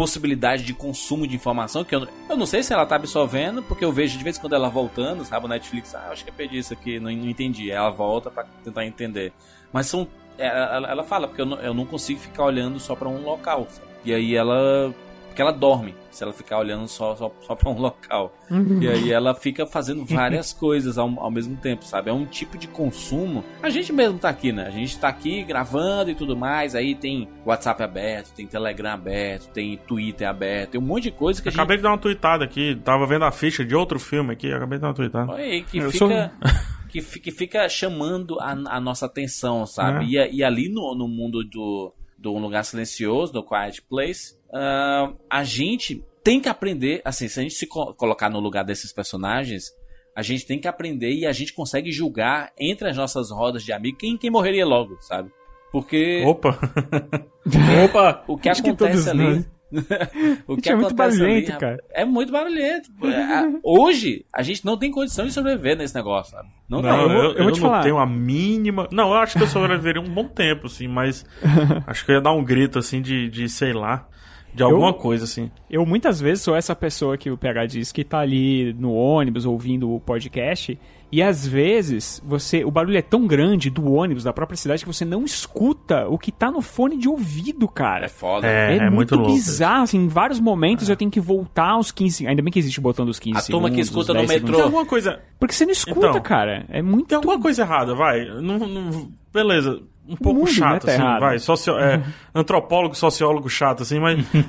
é, 0.00 0.06
possibilidades 0.06 0.64
de 0.64 0.72
consumo 0.74 1.26
de 1.26 1.34
informação 1.34 1.84
que 1.84 1.94
eu, 1.94 2.06
eu 2.28 2.36
não 2.36 2.46
sei 2.46 2.62
se 2.62 2.72
ela 2.72 2.86
tá 2.86 2.96
absorvendo, 2.96 3.62
porque 3.62 3.84
eu 3.84 3.92
vejo 3.92 4.16
de 4.16 4.24
vez 4.24 4.36
em 4.36 4.40
quando 4.40 4.54
ela 4.54 4.68
voltando, 4.68 5.24
sabe? 5.24 5.46
O 5.46 5.48
Netflix, 5.48 5.94
ah, 5.94 6.08
acho 6.10 6.24
que 6.24 6.30
eu 6.30 6.34
perdi 6.34 6.58
isso 6.58 6.72
aqui, 6.72 6.98
não, 6.98 7.10
não 7.10 7.28
entendi. 7.28 7.70
Ela 7.70 7.90
volta 7.90 8.30
pra 8.30 8.44
tentar 8.64 8.86
entender. 8.86 9.32
Mas 9.72 9.86
são. 9.86 10.06
é, 10.38 10.46
Ela, 10.46 10.90
ela 10.90 11.04
fala, 11.04 11.28
porque 11.28 11.42
eu 11.42 11.46
não, 11.46 11.58
eu 11.58 11.74
não 11.74 11.86
consigo 11.86 12.18
ficar 12.20 12.44
olhando 12.44 12.80
só 12.80 12.94
pra 12.96 13.08
um 13.08 13.22
local. 13.22 13.66
sabe? 13.70 13.88
E 14.04 14.14
aí 14.14 14.34
ela. 14.34 14.94
Porque 15.40 15.42
ela 15.42 15.52
dorme 15.52 15.94
se 16.10 16.22
ela 16.22 16.32
ficar 16.34 16.58
olhando 16.58 16.86
só, 16.86 17.16
só, 17.16 17.32
só 17.40 17.54
pra 17.54 17.70
um 17.70 17.78
local. 17.80 18.32
E 18.80 18.86
aí 18.86 19.10
ela 19.10 19.34
fica 19.34 19.64
fazendo 19.66 20.04
várias 20.04 20.52
coisas 20.52 20.98
ao, 20.98 21.08
ao 21.18 21.30
mesmo 21.30 21.56
tempo, 21.56 21.84
sabe? 21.84 22.10
É 22.10 22.12
um 22.12 22.26
tipo 22.26 22.58
de 22.58 22.68
consumo. 22.68 23.42
A 23.62 23.70
gente 23.70 23.90
mesmo 23.92 24.18
tá 24.18 24.28
aqui, 24.28 24.52
né? 24.52 24.66
A 24.66 24.70
gente 24.70 24.98
tá 24.98 25.08
aqui 25.08 25.42
gravando 25.42 26.10
e 26.10 26.14
tudo 26.14 26.36
mais. 26.36 26.74
Aí 26.74 26.94
tem 26.94 27.26
WhatsApp 27.46 27.82
aberto, 27.82 28.34
tem 28.34 28.46
Telegram 28.46 28.90
aberto, 28.90 29.50
tem 29.52 29.76
Twitter 29.78 30.28
aberto, 30.28 30.72
tem 30.72 30.80
um 30.80 30.84
monte 30.84 31.04
de 31.04 31.12
coisa 31.12 31.40
que 31.40 31.48
a 31.48 31.50
gente. 31.52 31.58
Acabei 31.60 31.78
de 31.78 31.82
dar 31.84 31.90
uma 31.90 31.98
tweetada 31.98 32.44
aqui, 32.44 32.78
tava 32.84 33.06
vendo 33.06 33.24
a 33.24 33.32
ficha 33.32 33.64
de 33.64 33.74
outro 33.74 33.98
filme 33.98 34.32
aqui, 34.34 34.52
acabei 34.52 34.76
de 34.78 34.82
dar 34.82 34.88
uma 34.88 34.94
tweetada. 34.94 35.32
Olha 35.32 35.42
aí, 35.42 35.62
que 35.62 35.78
Eu 35.78 35.90
fica. 35.90 36.32
Que, 36.90 37.00
fi- 37.00 37.20
que 37.20 37.30
fica 37.30 37.68
chamando 37.68 38.40
a, 38.40 38.50
a 38.50 38.80
nossa 38.80 39.06
atenção, 39.06 39.64
sabe? 39.64 40.16
É. 40.16 40.28
E, 40.28 40.38
e 40.38 40.42
ali 40.44 40.68
no, 40.68 40.92
no 40.92 41.06
mundo 41.06 41.44
do, 41.44 41.94
do 42.18 42.34
Um 42.34 42.40
Lugar 42.40 42.64
Silencioso, 42.64 43.32
do 43.32 43.44
Quiet 43.44 43.80
Place, 43.88 44.34
ah, 44.52 45.12
a 45.28 45.44
gente 45.44 46.04
tem 46.22 46.40
que 46.40 46.48
aprender, 46.48 47.00
assim, 47.04 47.28
se 47.28 47.38
a 47.40 47.42
gente 47.42 47.54
se 47.54 47.66
co- 47.66 47.94
colocar 47.94 48.28
no 48.28 48.40
lugar 48.40 48.64
desses 48.64 48.92
personagens, 48.92 49.70
a 50.14 50.22
gente 50.22 50.46
tem 50.46 50.58
que 50.60 50.68
aprender 50.68 51.12
e 51.12 51.26
a 51.26 51.32
gente 51.32 51.52
consegue 51.54 51.90
julgar 51.92 52.50
entre 52.58 52.88
as 52.88 52.96
nossas 52.96 53.30
rodas 53.30 53.62
de 53.64 53.72
amigos 53.72 53.98
quem, 54.00 54.16
quem 54.18 54.30
morreria 54.30 54.66
logo, 54.66 54.96
sabe? 55.00 55.30
Porque 55.72 56.22
Opa! 56.26 56.58
Opa! 57.84 58.24
o 58.26 58.36
que 58.36 58.48
Acho 58.48 58.62
que 58.62 58.70
acontece 58.70 59.04
todos 59.04 59.08
ali. 59.20 59.46
o 60.48 60.56
Gente, 60.56 60.68
é 60.68 60.74
muito 60.74 60.94
barulhento, 60.94 61.52
rapaz, 61.52 61.60
cara. 61.60 61.84
É 61.92 62.04
muito 62.04 62.32
barulhento. 62.32 62.90
É, 63.04 63.60
Hoje, 63.62 64.26
a 64.34 64.42
gente 64.42 64.64
não 64.64 64.76
tem 64.76 64.90
condição 64.90 65.24
de 65.26 65.32
sobreviver 65.32 65.76
nesse 65.78 65.94
negócio, 65.94 66.32
sabe? 66.32 66.48
Não, 66.68 66.82
Não, 66.82 66.90
tem. 67.08 67.16
eu 67.16 67.22
eu, 67.22 67.30
eu 67.30 67.38
vou 67.38 67.44
eu 67.44 67.52
te 67.52 67.60
não 67.60 67.68
falar. 67.68 67.82
tenho 67.84 67.98
a 67.98 68.04
mínima. 68.04 68.88
Não, 68.90 69.10
eu 69.10 69.14
acho 69.18 69.38
que 69.38 69.44
eu 69.44 69.46
sobreviveria 69.46 70.02
um 70.02 70.12
bom 70.12 70.26
tempo, 70.26 70.66
assim, 70.66 70.88
mas. 70.88 71.24
acho 71.86 72.04
que 72.04 72.10
eu 72.10 72.16
ia 72.16 72.20
dar 72.20 72.32
um 72.32 72.42
grito, 72.44 72.80
assim, 72.80 73.00
de, 73.00 73.28
de 73.30 73.48
sei 73.48 73.72
lá. 73.72 74.08
De 74.54 74.62
alguma 74.62 74.92
coisa, 74.92 75.24
assim. 75.24 75.50
Eu 75.70 75.84
muitas 75.86 76.20
vezes 76.20 76.42
sou 76.42 76.56
essa 76.56 76.74
pessoa 76.74 77.16
que 77.16 77.30
o 77.30 77.36
PH 77.36 77.66
diz 77.66 77.92
que 77.92 78.04
tá 78.04 78.18
ali 78.18 78.72
no 78.78 78.92
ônibus 78.92 79.46
ouvindo 79.46 79.92
o 79.94 80.00
podcast. 80.00 80.78
E 81.12 81.20
às 81.22 81.44
vezes 81.44 82.22
você, 82.24 82.64
o 82.64 82.70
barulho 82.70 82.96
é 82.96 83.02
tão 83.02 83.26
grande 83.26 83.68
do 83.68 83.92
ônibus, 83.92 84.22
da 84.22 84.32
própria 84.32 84.56
cidade, 84.56 84.84
que 84.84 84.92
você 84.92 85.04
não 85.04 85.24
escuta 85.24 86.06
o 86.08 86.16
que 86.16 86.30
tá 86.30 86.52
no 86.52 86.62
fone 86.62 86.96
de 86.96 87.08
ouvido, 87.08 87.66
cara. 87.66 88.04
É 88.06 88.08
foda. 88.08 88.46
É, 88.46 88.76
É, 88.76 88.90
muito, 88.90 89.16
louco 89.16 89.32
bizarro, 89.32 89.82
assim, 89.82 89.98
em 89.98 90.06
vários 90.08 90.38
momentos 90.38 90.88
eu 90.88 90.94
tenho 90.96 91.10
que 91.10 91.18
voltar 91.20 91.70
aos 91.70 91.90
15. 91.90 92.28
Ainda 92.28 92.40
bem 92.42 92.52
que 92.52 92.60
existe 92.60 92.78
o 92.78 92.82
botão 92.82 93.04
dos 93.04 93.18
15 93.18 93.38
A 93.38 93.42
turma 93.42 93.68
que 93.70 93.84
segundos, 93.84 93.88
escuta 93.88 94.12
no 94.12 94.18
10 94.20 94.28
metrô. 94.28 94.46
Tem 94.46 94.54
segundos. 94.54 94.64
alguma 94.66 94.86
coisa. 94.86 95.20
Porque 95.38 95.52
você 95.54 95.64
não 95.64 95.72
escuta, 95.72 96.06
Então, 96.10 96.20
cara. 96.22 96.64
É 96.68 96.80
muito. 96.80 97.08
Tem 97.08 97.16
alguma 97.16 97.40
coisa 97.40 97.62
errada, 97.62 97.92
vai. 97.94 98.24
Não, 98.40 98.58
não- 98.58 99.08
beleza. 99.32 99.80
Um 100.10 100.16
pouco 100.16 100.40
mundo, 100.40 100.48
né, 100.48 100.52
chato, 100.52 100.86
tá 100.86 100.92
assim, 100.92 101.20
vai. 101.20 101.38
Socio, 101.38 101.78
é, 101.78 102.02
antropólogo, 102.34 102.94
sociólogo 102.94 103.48
chato, 103.48 103.82
assim, 103.82 103.98
mas. 104.00 104.18
Tem, 104.32 104.44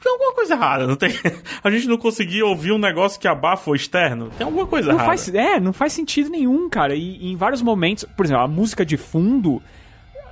tem 0.00 0.12
alguma 0.12 0.32
coisa 0.32 0.54
errada, 0.54 0.86
não 0.86 0.94
tem? 0.94 1.10
A 1.64 1.68
gente 1.70 1.88
não 1.88 1.96
conseguia 1.98 2.46
ouvir 2.46 2.70
um 2.70 2.78
negócio 2.78 3.18
que 3.18 3.26
abafa 3.26 3.68
o 3.68 3.74
externo. 3.74 4.30
Tem 4.38 4.44
alguma 4.44 4.64
coisa 4.64 4.88
Não 4.88 4.94
errada. 4.94 5.08
faz, 5.08 5.28
é, 5.34 5.58
não 5.58 5.72
faz 5.72 5.92
sentido 5.92 6.30
nenhum, 6.30 6.68
cara. 6.68 6.94
E, 6.94 7.16
e 7.20 7.32
em 7.32 7.36
vários 7.36 7.60
momentos, 7.62 8.04
por 8.16 8.24
exemplo, 8.24 8.44
a 8.44 8.46
música 8.46 8.86
de 8.86 8.96
fundo, 8.96 9.60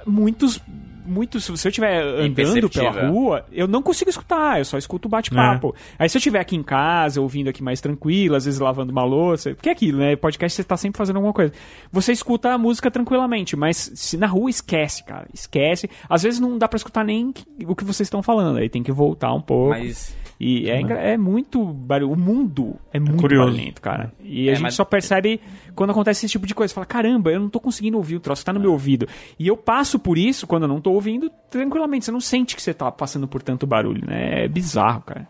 muitos. 0.07 0.61
Muitos, 1.07 1.45
se 1.45 1.51
eu 1.51 1.55
estiver 1.55 2.03
andando 2.03 2.69
pela 2.69 3.09
rua, 3.09 3.45
eu 3.53 3.67
não 3.67 3.83
consigo 3.83 4.11
escutar, 4.11 4.59
eu 4.59 4.65
só 4.65 4.77
escuto 4.77 5.09
o 5.09 5.11
bate-papo. 5.11 5.75
Aí 5.99 6.09
se 6.09 6.17
eu 6.17 6.19
estiver 6.19 6.41
aqui 6.41 6.57
em 6.57 6.63
casa, 6.63 7.21
ouvindo 7.21 7.49
aqui 7.49 7.63
mais 7.63 7.81
tranquilo, 7.81 8.35
às 8.35 8.45
vezes 8.45 8.61
lavando 8.61 8.93
uma 8.93 9.05
louça, 9.05 9.55
porque 9.55 9.69
é 9.69 9.73
aquilo, 9.73 9.99
né? 9.99 10.17
Podcast 10.17 10.57
você 10.57 10.65
tá 10.65 10.77
sempre 10.77 10.99
fazendo 10.99 11.17
alguma 11.17 11.33
coisa. 11.33 11.53
Você 11.93 12.13
escuta 12.13 12.53
a 12.53 12.59
música 12.59 12.91
tranquilamente, 12.91 13.57
mas 13.57 13.91
se 13.95 14.17
na 14.17 14.27
rua 14.27 14.51
esquece, 14.51 15.05
cara. 15.05 15.27
Esquece. 15.33 15.89
Às 16.09 16.23
vezes 16.23 16.41
não 16.41 16.59
dá 16.59 16.69
pra 16.69 16.77
escutar 16.77 17.05
nem 17.05 17.33
o 17.67 17.75
que 17.75 17.85
vocês 17.85 18.07
estão 18.07 18.23
falando, 18.23 18.59
aí 18.59 18.69
tem 18.69 18.83
que 18.83 18.93
voltar 18.93 19.33
um 19.33 19.41
pouco. 19.41 19.71
Mas 19.71 20.15
E 20.39 20.69
é, 20.71 20.81
engra- 20.81 21.01
é 21.01 21.17
muito 21.17 21.65
barulho. 21.65 22.13
O 22.13 22.17
mundo 22.17 22.77
é 22.93 22.99
muito 23.01 23.21
curioso. 23.21 23.53
barulhento, 23.53 23.81
cara. 23.81 24.13
E 24.23 24.49
a 24.49 24.53
É, 24.53 24.55
gente 24.55 24.63
mas- 24.65 24.75
só 24.75 24.85
percebe 24.85 25.41
quando 25.75 25.91
acontece 25.91 26.27
esse 26.27 26.33
tipo 26.33 26.47
de 26.47 26.55
coisa. 26.55 26.75
Fala, 26.75 26.87
caramba, 26.87 27.31
eu 27.31 27.41
não 27.41 27.49
tô 27.49 27.59
conseguindo 27.59 27.97
ouvir 27.97 28.17
o 28.17 28.21
troço, 28.21 28.45
tá 28.45 28.53
no 28.53 28.61
meu 28.61 28.73
ouvido. 28.73 29.09
E 29.39 29.47
eu 29.49 29.57
passo 29.57 29.99
por 29.99 30.19
isso 30.19 30.47
quando 30.47 30.65
eu 30.65 30.69
não 30.69 30.81
tô 30.81 30.93
ouvindo 30.93 31.31
tranquilamente. 31.51 32.05
Você 32.05 32.13
não 32.13 32.21
sente 32.21 32.55
que 32.55 32.61
você 32.63 32.75
tá 32.75 32.91
passando 32.93 33.27
por 33.27 33.41
tanto 33.43 33.67
barulho, 33.67 34.07
né? 34.07 34.45
É 34.45 34.49
bizarro, 34.49 35.01
cara. 35.03 35.27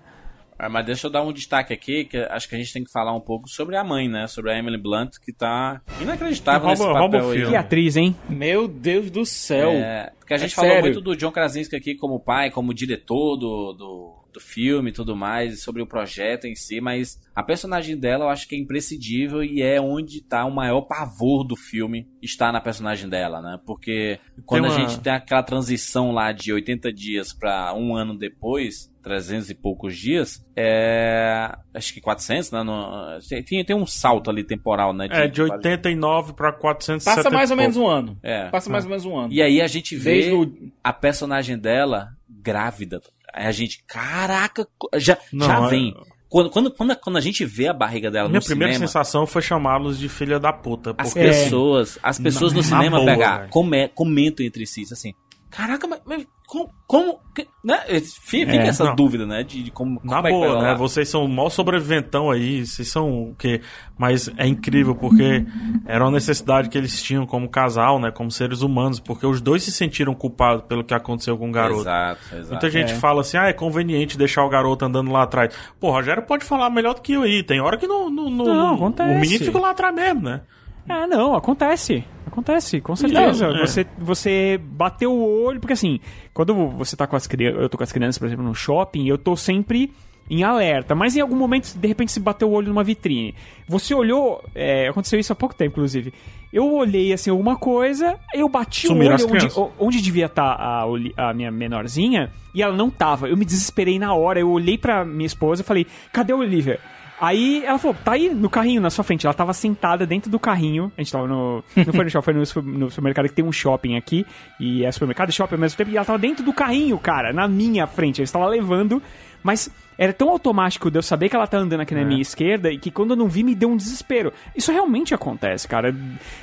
Ah, 0.58 0.70
mas 0.70 0.86
deixa 0.86 1.06
eu 1.06 1.10
dar 1.10 1.22
um 1.22 1.34
destaque 1.34 1.74
aqui, 1.74 2.06
que 2.06 2.16
acho 2.16 2.48
que 2.48 2.54
a 2.54 2.58
gente 2.58 2.72
tem 2.72 2.82
que 2.82 2.90
falar 2.90 3.14
um 3.14 3.20
pouco 3.20 3.46
sobre 3.46 3.76
a 3.76 3.84
mãe, 3.84 4.08
né? 4.08 4.26
Sobre 4.26 4.50
a 4.50 4.58
Emily 4.58 4.78
Blunt, 4.78 5.18
que 5.22 5.30
tá 5.30 5.82
inacreditável 6.00 6.66
rouba- 6.68 6.84
nesse 6.86 6.98
papel 6.98 7.30
aí. 7.30 7.46
Que 7.46 7.54
atriz, 7.56 7.94
hein? 7.96 8.16
Meu 8.26 8.66
Deus 8.66 9.10
do 9.10 9.26
céu. 9.26 9.70
É, 9.72 10.10
porque 10.18 10.32
a 10.32 10.38
gente 10.38 10.52
É 10.52 10.54
falou 10.56 10.70
sério. 10.70 10.84
muito 10.86 11.00
do 11.02 11.14
John 11.14 11.30
Krasinski 11.30 11.76
aqui 11.76 11.94
como 11.94 12.18
pai, 12.18 12.50
como 12.50 12.72
diretor 12.72 13.36
do, 13.36 13.72
do, 13.74 14.14
do 14.36 14.40
filme 14.40 14.90
e 14.90 14.92
tudo 14.92 15.16
mais, 15.16 15.62
sobre 15.62 15.80
o 15.80 15.86
projeto 15.86 16.46
em 16.46 16.54
si, 16.54 16.78
mas 16.80 17.18
a 17.34 17.42
personagem 17.42 17.96
dela 17.96 18.26
eu 18.26 18.28
acho 18.28 18.46
que 18.46 18.54
é 18.54 18.58
imprescindível 18.58 19.42
e 19.42 19.62
é 19.62 19.80
onde 19.80 20.20
tá 20.20 20.44
o 20.44 20.54
maior 20.54 20.82
pavor 20.82 21.42
do 21.42 21.56
filme, 21.56 22.06
está 22.22 22.52
na 22.52 22.60
personagem 22.60 23.08
dela, 23.08 23.40
né? 23.40 23.58
Porque 23.64 24.18
quando 24.44 24.66
uma- 24.66 24.74
a 24.74 24.78
gente 24.78 25.00
tem 25.00 25.12
aquela 25.12 25.42
transição 25.42 26.12
lá 26.12 26.32
de 26.32 26.52
80 26.52 26.92
dias 26.92 27.32
pra 27.32 27.72
um 27.74 27.96
ano 27.96 28.16
depois, 28.16 28.92
300 29.02 29.48
e 29.48 29.54
poucos 29.54 29.96
dias, 29.96 30.44
é. 30.54 31.56
Acho 31.72 31.94
que 31.94 32.00
400, 32.00 32.50
né? 32.50 32.62
No, 32.62 33.18
tem, 33.46 33.64
tem 33.64 33.76
um 33.76 33.86
salto 33.86 34.28
ali 34.30 34.42
temporal, 34.44 34.92
né? 34.92 35.06
É, 35.10 35.28
de 35.28 35.40
89 35.40 36.32
pra 36.34 36.52
470. 36.52 37.16
Passa 37.16 37.30
mais 37.30 37.50
ou 37.50 37.56
e 37.56 37.60
menos 37.60 37.76
um 37.76 37.86
ano. 37.86 38.18
É. 38.22 38.48
Passa 38.50 38.68
mais 38.68 38.84
ou 38.84 38.90
menos 38.90 39.04
um 39.06 39.16
ano. 39.16 39.32
E 39.32 39.40
aí 39.40 39.62
a 39.62 39.66
gente 39.66 39.94
vê 39.96 40.10
Desde 40.14 40.32
o... 40.34 40.70
a 40.82 40.92
personagem 40.92 41.56
dela 41.56 42.08
grávida. 42.28 43.00
Aí 43.36 43.46
a 43.46 43.52
gente, 43.52 43.84
caraca, 43.86 44.66
já, 44.96 45.18
Não, 45.32 45.46
já 45.46 45.66
é- 45.66 45.68
vem. 45.70 45.94
Quando, 46.28 46.50
quando, 46.50 46.70
quando, 46.72 46.96
quando 46.96 47.16
a 47.18 47.20
gente 47.20 47.44
vê 47.44 47.68
a 47.68 47.72
barriga 47.72 48.10
dela 48.10 48.28
Minha 48.28 48.40
no 48.40 48.44
primeira 48.46 48.72
cinema, 48.72 48.88
sensação 48.88 49.26
foi 49.26 49.40
chamá-los 49.42 49.96
de 49.98 50.08
filha 50.08 50.40
da 50.40 50.52
puta. 50.52 50.94
as 50.98 51.14
pessoas, 51.14 51.98
as 52.02 52.18
pessoas 52.18 52.52
no 52.52 52.58
Na 52.58 52.64
cinema 52.64 52.96
boa, 52.98 53.06
pegar, 53.12 53.48
come- 53.50 53.88
comentam 53.88 54.44
entre 54.44 54.66
si, 54.66 54.82
assim, 54.90 55.14
caraca, 55.50 55.86
mas, 55.86 56.00
mas 56.04 56.26
como, 56.56 56.70
como 56.86 57.18
né? 57.62 57.78
Fica 58.22 58.52
É, 58.52 58.68
essa 58.68 58.84
não. 58.84 58.94
dúvida, 58.96 59.26
né? 59.26 59.42
De, 59.42 59.62
de 59.64 59.70
como, 59.70 60.00
Na 60.02 60.16
como 60.22 60.28
é 60.28 60.30
que 60.32 60.38
vai 60.38 60.48
boa, 60.48 60.62
né? 60.62 60.74
Vocês 60.74 61.08
são 61.08 61.26
mó 61.28 61.48
sobreviventão 61.50 62.30
aí, 62.30 62.64
vocês 62.64 62.88
são 62.88 63.30
o 63.30 63.34
quê? 63.34 63.60
Mas 63.98 64.30
é 64.36 64.46
incrível 64.46 64.94
porque 64.94 65.44
era 65.84 66.04
uma 66.04 66.10
necessidade 66.12 66.68
que 66.68 66.78
eles 66.78 67.02
tinham 67.02 67.26
como 67.26 67.48
casal, 67.48 67.98
né? 67.98 68.10
Como 68.10 68.30
seres 68.30 68.62
humanos, 68.62 69.00
porque 69.00 69.26
os 69.26 69.40
dois 69.40 69.62
se 69.64 69.72
sentiram 69.72 70.14
culpados 70.14 70.64
pelo 70.66 70.84
que 70.84 70.94
aconteceu 70.94 71.36
com 71.36 71.48
o 71.48 71.52
garoto. 71.52 71.80
Exato, 71.82 72.20
exato. 72.34 72.50
Muita 72.50 72.70
gente 72.70 72.92
É. 72.92 72.96
fala 72.96 73.20
assim, 73.20 73.36
ah, 73.36 73.48
é 73.48 73.52
conveniente 73.52 74.16
deixar 74.16 74.44
o 74.44 74.48
garoto 74.48 74.84
andando 74.84 75.10
lá 75.10 75.22
atrás. 75.24 75.54
Pô, 75.80 75.90
Rogério 75.90 76.22
pode 76.22 76.44
falar 76.44 76.70
melhor 76.70 76.94
do 76.94 77.02
que 77.02 77.12
eu 77.14 77.22
aí. 77.22 77.42
Tem 77.42 77.60
hora 77.60 77.76
que 77.76 77.86
não. 77.86 78.08
não, 78.08 78.30
não- 78.30 78.44
Não, 78.46 78.74
acontece. 78.74 79.10
O 79.14 79.20
menino 79.20 79.44
fica 79.44 79.58
lá 79.58 79.70
atrás 79.70 79.94
mesmo, 79.94 80.22
né? 80.22 80.42
Ah, 80.88 81.06
não, 81.06 81.34
acontece. 81.34 82.04
Acontece, 82.26 82.80
com 82.80 82.94
certeza. 82.94 83.48
Não, 83.48 83.56
é. 83.56 83.66
Você, 83.66 83.86
você 83.98 84.60
bateu 84.62 85.12
o 85.12 85.44
olho, 85.44 85.58
porque 85.60 85.72
assim, 85.72 85.98
quando 86.34 86.54
você 86.70 86.94
tá 86.96 87.06
com 87.06 87.16
as 87.16 87.26
crianças, 87.26 87.60
eu 87.62 87.68
tô 87.68 87.76
com 87.78 87.84
as 87.84 87.92
crianças, 87.92 88.18
por 88.18 88.26
exemplo, 88.26 88.44
no 88.44 88.54
shopping, 88.54 89.06
eu 89.08 89.16
tô 89.16 89.36
sempre 89.36 89.92
em 90.28 90.42
alerta, 90.42 90.92
mas 90.94 91.16
em 91.16 91.20
algum 91.20 91.36
momento, 91.36 91.72
de 91.74 91.86
repente, 91.88 92.10
se 92.10 92.18
bateu 92.18 92.48
o 92.48 92.52
olho 92.52 92.68
numa 92.68 92.82
vitrine. 92.82 93.32
Você 93.68 93.94
olhou, 93.94 94.42
é, 94.56 94.88
aconteceu 94.88 95.20
isso 95.20 95.32
há 95.32 95.36
pouco 95.36 95.54
tempo, 95.54 95.70
inclusive. 95.78 96.12
Eu 96.52 96.72
olhei 96.74 97.12
assim 97.12 97.30
alguma 97.30 97.56
coisa, 97.56 98.18
eu 98.34 98.48
bati 98.48 98.88
Sumiram 98.88 99.16
o 99.16 99.30
olho 99.30 99.44
onde, 99.44 99.72
onde 99.78 100.02
devia 100.02 100.26
estar 100.26 100.54
a, 100.60 100.84
Oli- 100.84 101.14
a 101.16 101.32
minha 101.32 101.50
menorzinha 101.50 102.30
e 102.54 102.60
ela 102.62 102.74
não 102.74 102.90
tava. 102.90 103.28
Eu 103.28 103.36
me 103.36 103.44
desesperei 103.44 103.98
na 104.00 104.14
hora, 104.14 104.40
eu 104.40 104.50
olhei 104.50 104.76
pra 104.76 105.04
minha 105.04 105.26
esposa 105.26 105.62
e 105.62 105.64
falei: 105.64 105.86
cadê 106.12 106.32
a 106.32 106.36
Olivia? 106.36 106.80
Aí 107.20 107.64
ela 107.64 107.78
falou, 107.78 107.96
tá 108.04 108.12
aí 108.12 108.28
no 108.28 108.50
carrinho 108.50 108.80
na 108.80 108.90
sua 108.90 109.02
frente. 109.02 109.26
Ela 109.26 109.32
tava 109.34 109.52
sentada 109.54 110.06
dentro 110.06 110.30
do 110.30 110.38
carrinho. 110.38 110.92
A 110.96 111.00
gente 111.00 111.12
tava 111.12 111.26
no. 111.26 111.64
Não 111.74 111.92
foi 111.92 112.04
no 112.04 112.10
shopping, 112.10 112.24
foi 112.24 112.34
no, 112.34 112.46
super- 112.46 112.64
no 112.64 112.90
supermercado 112.90 113.28
que 113.28 113.34
tem 113.34 113.44
um 113.44 113.52
shopping 113.52 113.96
aqui. 113.96 114.26
E 114.60 114.84
é 114.84 114.92
supermercado 114.92 115.30
e 115.30 115.32
shopping 115.32 115.54
ao 115.54 115.60
mesmo 115.60 115.78
tempo. 115.78 115.90
E 115.90 115.96
ela 115.96 116.04
tava 116.04 116.18
dentro 116.18 116.44
do 116.44 116.52
carrinho, 116.52 116.98
cara, 116.98 117.32
na 117.32 117.48
minha 117.48 117.86
frente. 117.86 118.20
Eu 118.20 118.24
estava 118.24 118.46
levando. 118.46 119.02
Mas 119.42 119.70
era 119.96 120.12
tão 120.12 120.28
automático 120.28 120.90
de 120.90 120.98
eu 120.98 121.02
saber 121.02 121.28
que 121.28 121.36
ela 121.36 121.46
tá 121.46 121.56
andando 121.56 121.80
aqui 121.80 121.94
na 121.94 122.04
minha 122.04 122.20
esquerda 122.20 122.70
e 122.72 122.78
que 122.78 122.90
quando 122.90 123.10
eu 123.12 123.16
não 123.16 123.28
vi 123.28 123.44
me 123.44 123.54
deu 123.54 123.70
um 123.70 123.76
desespero. 123.76 124.32
Isso 124.56 124.72
realmente 124.72 125.14
acontece, 125.14 125.68
cara. 125.68 125.94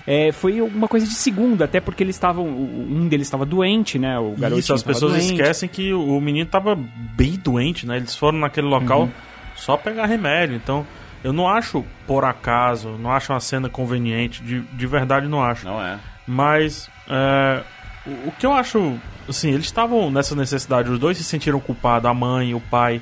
É, 0.07 0.31
foi 0.31 0.61
uma 0.61 0.87
coisa 0.87 1.05
de 1.05 1.13
segundo, 1.13 1.61
até 1.63 1.81
porque 1.81 2.01
eles 2.01 2.15
estavam. 2.15 2.47
Um 2.47 3.07
deles 3.07 3.27
estava 3.27 3.45
doente, 3.45 3.99
né? 3.99 4.17
O 4.17 4.31
garoto. 4.37 4.59
Isso, 4.59 4.73
as 4.73 4.81
pessoas 4.81 5.17
esquecem 5.25 5.67
que 5.69 5.93
o 5.93 6.17
o 6.17 6.21
menino 6.21 6.45
tava 6.45 6.75
bem 6.75 7.37
doente, 7.37 7.85
né? 7.85 7.97
Eles 7.97 8.15
foram 8.15 8.39
naquele 8.39 8.67
local 8.67 9.01
Uhum. 9.03 9.11
Só 9.55 9.77
pegar 9.77 10.05
remédio. 10.05 10.55
Então, 10.55 10.85
eu 11.23 11.31
não 11.31 11.47
acho 11.47 11.85
por 12.05 12.25
acaso, 12.25 12.89
não 12.99 13.11
acho 13.11 13.31
uma 13.31 13.39
cena 13.39 13.69
conveniente. 13.69 14.43
De, 14.43 14.61
de 14.61 14.87
verdade, 14.87 15.27
não 15.27 15.41
acho. 15.43 15.65
Não 15.65 15.81
é. 15.81 15.97
Mas 16.27 16.89
é, 17.09 17.63
o, 18.05 18.29
o 18.29 18.33
que 18.37 18.45
eu 18.45 18.53
acho, 18.53 18.97
assim, 19.27 19.51
eles 19.51 19.65
estavam 19.65 20.11
nessa 20.11 20.35
necessidade, 20.35 20.89
os 20.89 20.99
dois 20.99 21.17
se 21.17 21.23
sentiram 21.23 21.59
culpados, 21.59 22.09
a 22.09 22.13
mãe, 22.13 22.53
o 22.53 22.59
pai, 22.59 23.01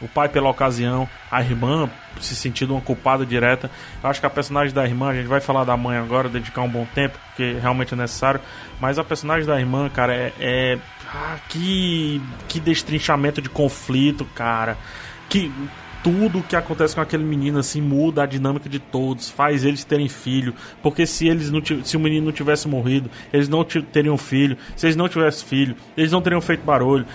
o 0.00 0.08
pai 0.08 0.28
pela 0.28 0.50
ocasião, 0.50 1.08
a 1.30 1.40
irmã 1.40 1.88
se 2.20 2.36
sentindo 2.36 2.74
uma 2.74 2.80
culpada 2.80 3.24
direta. 3.24 3.70
Eu 4.02 4.10
acho 4.10 4.20
que 4.20 4.26
a 4.26 4.30
personagem 4.30 4.74
da 4.74 4.84
irmã, 4.84 5.08
a 5.10 5.14
gente 5.14 5.26
vai 5.26 5.40
falar 5.40 5.64
da 5.64 5.76
mãe 5.76 5.96
agora, 5.96 6.28
dedicar 6.28 6.62
um 6.62 6.68
bom 6.68 6.86
tempo, 6.94 7.18
porque 7.28 7.56
realmente 7.60 7.94
é 7.94 7.96
necessário. 7.96 8.40
Mas 8.80 8.98
a 8.98 9.04
personagem 9.04 9.46
da 9.46 9.58
irmã, 9.58 9.88
cara, 9.88 10.14
é. 10.14 10.32
é- 10.38 10.78
ah, 11.14 11.36
que, 11.50 12.22
que 12.48 12.58
destrinchamento 12.58 13.42
de 13.42 13.50
conflito, 13.50 14.24
cara. 14.34 14.78
Que 15.28 15.52
tudo 16.02 16.42
que 16.42 16.56
acontece 16.56 16.94
com 16.94 17.00
aquele 17.00 17.22
menino 17.22 17.58
assim 17.58 17.80
muda 17.80 18.22
a 18.24 18.26
dinâmica 18.26 18.68
de 18.68 18.78
todos, 18.78 19.30
faz 19.30 19.64
eles 19.64 19.84
terem 19.84 20.08
filho, 20.08 20.52
porque 20.82 21.06
se 21.06 21.28
eles 21.28 21.50
não 21.50 21.62
se 21.64 21.96
o 21.96 22.00
menino 22.00 22.26
não 22.26 22.32
tivesse 22.32 22.66
morrido, 22.66 23.08
eles 23.32 23.48
não 23.48 23.62
teriam 23.64 24.16
filho, 24.18 24.56
se 24.74 24.86
eles 24.86 24.96
não 24.96 25.08
tivessem 25.08 25.46
filho, 25.46 25.76
eles 25.96 26.10
não 26.10 26.20
teriam 26.20 26.40
feito 26.40 26.64
barulho. 26.64 27.06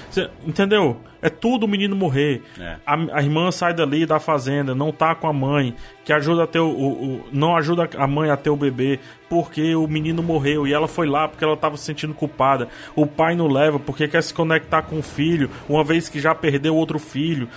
Entendeu? 0.45 1.01
É 1.21 1.29
tudo 1.29 1.65
o 1.65 1.67
menino 1.67 1.95
morrer. 1.95 2.43
É. 2.59 2.77
A, 2.85 2.95
a 3.17 3.21
irmã 3.23 3.49
sai 3.51 3.73
dali 3.73 4.05
da 4.05 4.19
fazenda, 4.19 4.75
não 4.75 4.91
tá 4.91 5.15
com 5.15 5.27
a 5.27 5.33
mãe, 5.33 5.73
que 6.05 6.13
ajuda 6.13 6.43
a 6.43 6.47
ter 6.47 6.59
o, 6.59 6.69
o- 6.69 7.15
o- 7.15 7.23
não 7.31 7.57
ajuda 7.57 7.89
a 7.97 8.07
mãe 8.07 8.29
a 8.29 8.37
ter 8.37 8.51
o 8.51 8.55
bebê, 8.55 8.99
porque 9.27 9.75
o 9.75 9.87
menino 9.87 10.21
morreu 10.21 10.65
e 10.67 10.73
ela 10.73 10.87
foi 10.87 11.07
lá 11.07 11.27
porque 11.27 11.43
ela 11.43 11.57
tava 11.57 11.75
se 11.75 11.83
sentindo 11.85 12.13
culpada. 12.13 12.69
O 12.95 13.05
pai 13.07 13.35
não 13.35 13.47
leva 13.47 13.79
porque 13.79 14.07
quer 14.07 14.21
se 14.23 14.33
conectar 14.33 14.83
com 14.83 14.99
o 14.99 15.03
filho, 15.03 15.49
uma 15.67 15.83
vez 15.83 16.07
que 16.07 16.19
já 16.19 16.33
perdeu 16.35 16.75
outro 16.75 16.99
filho. 16.99 17.49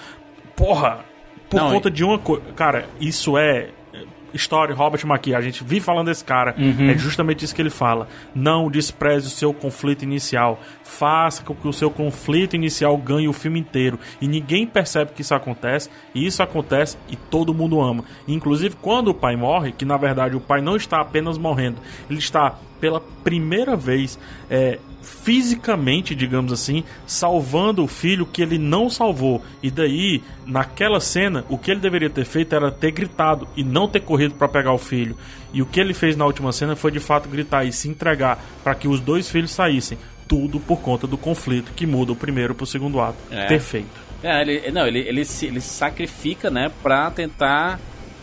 Porra, 0.56 1.04
por 1.50 1.60
Não, 1.60 1.70
conta 1.72 1.90
de 1.90 2.04
uma 2.04 2.18
coisa. 2.18 2.42
Cara, 2.54 2.88
isso 3.00 3.36
é. 3.36 3.68
é, 3.92 4.04
História, 4.32 4.72
Robert 4.72 5.04
McKee, 5.04 5.34
a 5.34 5.40
gente 5.40 5.64
vive 5.64 5.80
falando 5.80 6.06
desse 6.06 6.24
cara, 6.24 6.54
é 6.56 6.96
justamente 6.96 7.44
isso 7.44 7.52
que 7.52 7.60
ele 7.60 7.68
fala. 7.68 8.06
Não 8.32 8.70
despreze 8.70 9.26
o 9.26 9.30
seu 9.30 9.52
conflito 9.52 10.04
inicial. 10.04 10.60
Faça 10.84 11.42
com 11.42 11.52
que 11.52 11.66
o 11.66 11.72
seu 11.72 11.90
conflito 11.90 12.54
inicial 12.54 12.96
ganhe 12.96 13.26
o 13.26 13.32
filme 13.32 13.58
inteiro. 13.58 13.98
E 14.20 14.28
ninguém 14.28 14.68
percebe 14.68 15.10
que 15.12 15.22
isso 15.22 15.34
acontece, 15.34 15.90
e 16.14 16.24
isso 16.24 16.40
acontece 16.44 16.96
e 17.08 17.16
todo 17.16 17.52
mundo 17.52 17.80
ama. 17.80 18.04
Inclusive, 18.28 18.76
quando 18.80 19.08
o 19.08 19.14
pai 19.14 19.34
morre, 19.34 19.72
que 19.72 19.84
na 19.84 19.96
verdade 19.96 20.36
o 20.36 20.40
pai 20.40 20.60
não 20.60 20.76
está 20.76 21.00
apenas 21.00 21.36
morrendo, 21.36 21.78
ele 22.08 22.20
está 22.20 22.54
pela 22.80 23.00
primeira 23.00 23.74
vez 23.74 24.16
é, 24.48 24.78
fisicamente, 25.02 26.14
digamos 26.14 26.52
assim, 26.52 26.84
salvando 27.06 27.82
o 27.82 27.88
filho 27.88 28.26
que 28.26 28.42
ele 28.42 28.58
não 28.58 28.88
salvou. 28.88 29.42
E 29.62 29.70
daí, 29.70 30.22
naquela 30.46 31.00
cena, 31.00 31.44
o 31.48 31.58
que 31.58 31.70
ele 31.70 31.80
deveria 31.80 32.10
ter 32.10 32.24
feito 32.24 32.54
era 32.54 32.70
ter 32.70 32.90
gritado 32.90 33.46
e 33.56 33.62
não 33.62 33.88
ter 33.88 34.00
corrido 34.00 34.34
para 34.34 34.48
pegar 34.48 34.72
o 34.72 34.78
filho. 34.78 35.16
E 35.52 35.62
o 35.62 35.66
que 35.66 35.80
ele 35.80 35.94
fez 35.94 36.16
na 36.16 36.26
última 36.26 36.52
cena 36.52 36.76
foi 36.76 36.90
de 36.90 37.00
fato 37.00 37.28
gritar 37.28 37.64
e 37.64 37.72
se 37.72 37.88
entregar 37.88 38.42
para 38.62 38.74
que 38.74 38.88
os 38.88 39.00
dois 39.00 39.28
filhos 39.28 39.50
saíssem. 39.50 39.98
Tudo 40.28 40.60
por 40.60 40.80
conta 40.80 41.06
do 41.06 41.18
conflito 41.18 41.72
que 41.74 41.86
muda 41.86 42.12
o 42.12 42.16
primeiro 42.16 42.54
pro 42.54 42.66
segundo 42.66 43.00
ato. 43.00 43.18
É. 43.30 43.46
Perfeito. 43.46 44.10
É, 44.22 44.42
ele, 44.42 44.70
não, 44.70 44.86
ele, 44.86 45.00
ele, 45.00 45.24
se, 45.24 45.46
ele 45.46 45.60
se 45.60 45.70
sacrifica, 45.70 46.50
né, 46.50 46.70
pra 46.82 47.10
tentar 47.10 47.80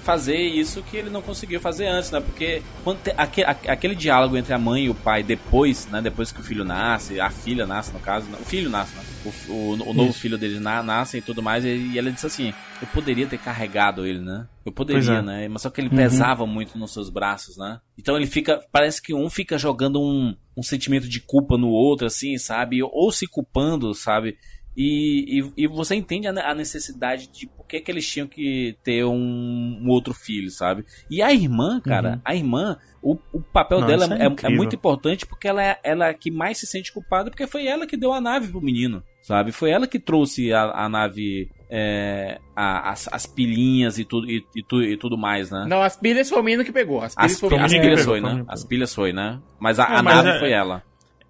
fazer 0.08 0.38
isso 0.38 0.82
que 0.84 0.96
ele 0.96 1.10
não 1.10 1.22
conseguiu 1.22 1.60
fazer 1.60 1.86
antes, 1.86 2.12
né? 2.12 2.22
Porque 2.22 2.62
quando 2.82 3.02
te- 3.04 3.14
aque- 3.18 3.44
aque- 3.44 3.70
aquele 3.70 3.94
diálogo 3.94 4.38
entre 4.38 4.54
a 4.54 4.58
mãe 4.58 4.86
e 4.86 4.90
o 4.90 4.96
pai 4.96 5.22
depois, 5.22 5.86
né? 5.88 6.02
Depois 6.02 6.32
que 6.32 6.40
o 6.40 6.44
filho 6.44 6.64
nasce, 6.64 7.20
a 7.20 7.30
filha 7.30 7.68
nasce, 7.68 7.92
no 7.92 8.00
caso, 8.00 8.26
o 8.32 8.46
filho 8.46 8.70
nasce, 8.70 8.96
né? 8.96 9.04
O, 9.26 9.52
o, 9.52 9.72
o 9.74 9.94
novo 9.94 10.12
Isso. 10.12 10.20
filho 10.20 10.38
deles 10.38 10.62
na, 10.62 10.82
nasce 10.82 11.18
e 11.18 11.22
tudo 11.22 11.44
mais, 11.44 11.66
e, 11.66 11.76
e 11.76 12.00
ela 12.00 12.10
disse 12.10 12.26
assim: 12.26 12.54
Eu 12.82 12.88
poderia 12.94 13.28
ter 13.28 13.38
carregado 13.38 14.06
ele, 14.06 14.20
né? 14.20 14.48
Eu 14.66 14.72
poderia, 14.72 15.16
é. 15.16 15.22
né? 15.22 15.48
Mas 15.50 15.64
só 15.64 15.70
que 15.70 15.82
ele 15.82 15.90
pesava 15.90 16.48
muito 16.48 16.78
nos 16.78 16.94
seus 16.94 17.10
braços, 17.10 17.58
né? 17.58 17.82
Então 17.98 18.16
ele 18.16 18.28
fica. 18.28 18.62
Parece 18.72 19.02
que 19.02 19.14
um 19.14 19.30
fica 19.30 19.58
jogando 19.58 20.00
um, 20.00 20.34
um 20.56 20.64
sentimento 20.64 21.10
de 21.10 21.20
culpa 21.20 21.58
no 21.58 21.68
outro, 21.68 22.08
assim, 22.08 22.38
sabe? 22.38 22.82
Ou 22.82 23.12
se 23.12 23.28
culpando, 23.28 23.94
sabe? 23.94 24.38
E, 24.80 25.40
e, 25.42 25.64
e 25.64 25.68
você 25.68 25.96
entende 25.96 26.28
a, 26.28 26.32
ne- 26.32 26.42
a 26.42 26.54
necessidade 26.54 27.28
de 27.32 27.48
por 27.48 27.66
que, 27.66 27.80
que 27.82 27.90
eles 27.92 28.08
tinham 28.08 28.28
que 28.28 28.78
ter 28.84 29.04
um, 29.04 29.80
um 29.82 29.90
outro 29.90 30.14
filho, 30.14 30.52
sabe? 30.52 30.86
E 31.10 31.20
a 31.20 31.34
irmã, 31.34 31.82
cara, 31.82 32.22
a 32.24 32.36
irmã, 32.36 32.78
o, 33.02 33.18
o 33.34 33.42
papel 33.42 33.80
Não, 33.82 33.88
dela 33.88 34.06
é 34.06 34.28
é, 34.28 34.36
é 34.44 34.50
muito 34.50 34.76
importante 34.76 35.26
porque 35.26 35.48
ela 35.48 35.64
é, 35.64 35.80
ela 35.84 36.06
é 36.06 36.10
a 36.12 36.14
que 36.14 36.30
mais 36.30 36.60
se 36.60 36.68
sente 36.68 36.94
culpada, 36.94 37.32
porque 37.32 37.48
foi 37.48 37.66
ela 37.66 37.88
que 37.88 37.98
deu 37.98 38.14
a 38.14 38.22
nave 38.22 38.50
pro 38.50 38.62
menino, 38.62 39.02
sabe? 39.24 39.52
Foi 39.52 39.72
ela 39.72 39.88
que 39.88 39.98
trouxe 40.00 40.54
a, 40.54 40.66
a 40.86 40.88
nave, 40.88 41.50
é, 41.72 42.40
a- 42.56 42.92
as, 42.92 43.10
as 43.12 43.26
pilhinhas 43.26 43.98
e 43.98 44.06
tudo, 44.06 44.30
e, 44.30 44.46
e 44.56 44.62
tu- 44.62 44.84
e 44.84 44.96
tudo 44.96 45.18
mais, 45.18 45.50
né? 45.50 45.66
Não, 45.68 45.82
as 45.82 45.96
pilhas 45.98 46.30
foi 46.30 46.40
o 46.40 46.44
menino 46.44 46.64
que 46.64 46.72
pegou. 46.72 47.02
As 47.02 47.16
pilhas 47.16 47.32
As, 47.34 47.40
foi 47.40 47.50
o 47.50 47.56
as 47.56 47.72
menino 47.72 47.74
que 47.74 47.82
pilhas 47.90 48.00
pegou, 48.06 48.22
foi, 48.22 48.36
né? 48.36 48.46
As 48.48 48.64
pilhas 48.64 48.94
foi, 48.94 49.12
né? 49.12 49.40
Mas 49.60 49.80
a, 49.80 49.86
É, 49.86 49.96
a 49.96 50.04
mas 50.04 50.16
nave 50.18 50.30
é- 50.30 50.40
foi 50.40 50.52
ela. 50.52 50.84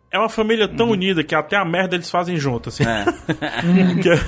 É 0.10 0.18
uma 0.18 0.30
família 0.30 0.68
tão 0.68 0.90
unida 0.90 1.24
que 1.24 1.36
até 1.36 1.58
a 1.58 1.66
merda 1.66 1.96
eles 1.96 2.10
fazem 2.10 2.38
junto, 2.38 2.70
assim. 2.70 2.84
É. 2.84 3.06
que, 4.02 4.10
é, 4.10 4.20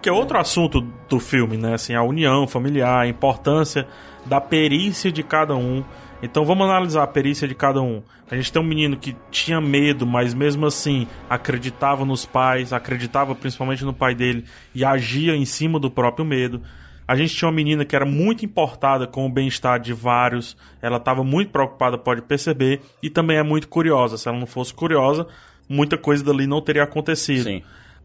que 0.00 0.08
é 0.08 0.12
outro 0.12 0.38
assunto 0.38 0.80
do 1.08 1.18
filme, 1.18 1.56
né? 1.56 1.74
Assim, 1.74 1.94
a 1.94 2.02
união 2.02 2.46
familiar, 2.46 3.02
a 3.02 3.08
importância 3.08 3.86
da 4.24 4.40
perícia 4.40 5.10
de 5.10 5.22
cada 5.22 5.56
um. 5.56 5.82
Então 6.22 6.44
vamos 6.44 6.68
analisar 6.68 7.02
a 7.02 7.06
perícia 7.06 7.48
de 7.48 7.54
cada 7.54 7.82
um. 7.82 8.02
A 8.30 8.36
gente 8.36 8.52
tem 8.52 8.62
um 8.62 8.64
menino 8.64 8.96
que 8.96 9.14
tinha 9.30 9.60
medo, 9.60 10.06
mas 10.06 10.32
mesmo 10.32 10.64
assim 10.64 11.06
acreditava 11.28 12.04
nos 12.04 12.24
pais, 12.24 12.72
acreditava 12.72 13.34
principalmente 13.34 13.84
no 13.84 13.92
pai 13.92 14.14
dele 14.14 14.44
e 14.74 14.84
agia 14.84 15.34
em 15.34 15.44
cima 15.44 15.78
do 15.78 15.90
próprio 15.90 16.24
medo. 16.24 16.62
A 17.06 17.16
gente 17.16 17.34
tinha 17.34 17.48
uma 17.48 17.54
menina 17.54 17.84
que 17.84 17.96
era 17.96 18.04
muito 18.04 18.44
importada 18.44 19.06
com 19.06 19.26
o 19.26 19.28
bem-estar 19.28 19.80
de 19.80 19.92
vários, 19.92 20.56
ela 20.80 20.96
estava 20.96 21.24
muito 21.24 21.50
preocupada, 21.50 21.98
pode 21.98 22.22
perceber, 22.22 22.80
e 23.02 23.10
também 23.10 23.36
é 23.36 23.42
muito 23.42 23.68
curiosa. 23.68 24.16
Se 24.16 24.28
ela 24.28 24.38
não 24.38 24.46
fosse 24.46 24.72
curiosa, 24.72 25.26
muita 25.68 25.98
coisa 25.98 26.24
dali 26.24 26.46
não 26.46 26.60
teria 26.60 26.84
acontecido. 26.84 27.44
Sim. 27.44 27.62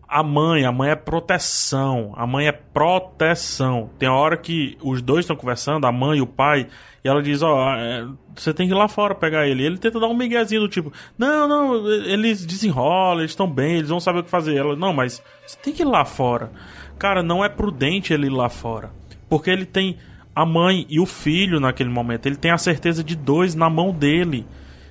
A 0.08 0.24
mãe, 0.24 0.66
a 0.66 0.72
mãe 0.72 0.90
é 0.90 0.96
proteção. 0.96 2.14
A 2.16 2.26
mãe 2.26 2.48
é 2.48 2.52
proteção. 2.52 3.90
Tem 4.00 4.08
a 4.08 4.14
hora 4.14 4.38
que 4.38 4.78
os 4.82 5.02
dois 5.02 5.26
estão 5.26 5.36
conversando, 5.36 5.86
a 5.86 5.92
mãe 5.92 6.20
e 6.20 6.22
o 6.22 6.28
pai, 6.28 6.68
e 7.04 7.08
ela 7.08 7.22
diz, 7.22 7.42
ó, 7.42 7.76
é, 7.76 8.08
você 8.34 8.54
tem 8.54 8.68
que 8.68 8.74
ir 8.74 8.78
lá 8.78 8.88
fora 8.88 9.14
pegar 9.14 9.46
ele. 9.46 9.64
E 9.64 9.66
ele 9.66 9.78
tenta 9.78 10.00
dar 10.00 10.08
um 10.08 10.16
miguezinho 10.16 10.62
do 10.62 10.70
tipo, 10.70 10.94
não, 11.18 11.46
não, 11.48 11.88
eles 11.90 12.46
desenrolam, 12.46 13.20
eles 13.20 13.32
estão 13.32 13.50
bem, 13.50 13.78
eles 13.78 13.90
vão 13.90 14.00
saber 14.00 14.20
o 14.20 14.24
que 14.24 14.30
fazer. 14.30 14.56
Ela, 14.56 14.78
não, 14.78 14.94
mas 14.94 15.22
você 15.46 15.58
tem 15.60 15.74
que 15.74 15.82
ir 15.82 15.86
lá 15.86 16.06
fora. 16.06 16.52
Cara, 16.98 17.22
não 17.24 17.44
é 17.44 17.50
prudente 17.50 18.14
ele 18.14 18.28
ir 18.28 18.32
lá 18.32 18.50
fora. 18.50 18.92
Porque 19.30 19.50
ele 19.50 19.66
tem 19.66 19.98
a 20.36 20.46
mãe 20.46 20.86
e 20.90 21.00
o 21.00 21.06
filho 21.06 21.60
naquele 21.60 21.90
momento. 21.90 22.26
Ele 22.26 22.36
tem 22.36 22.52
a 22.52 22.58
certeza 22.58 23.04
de 23.04 23.16
dois 23.16 23.56
na 23.56 23.70
mão 23.70 23.92
dele. 23.92 24.46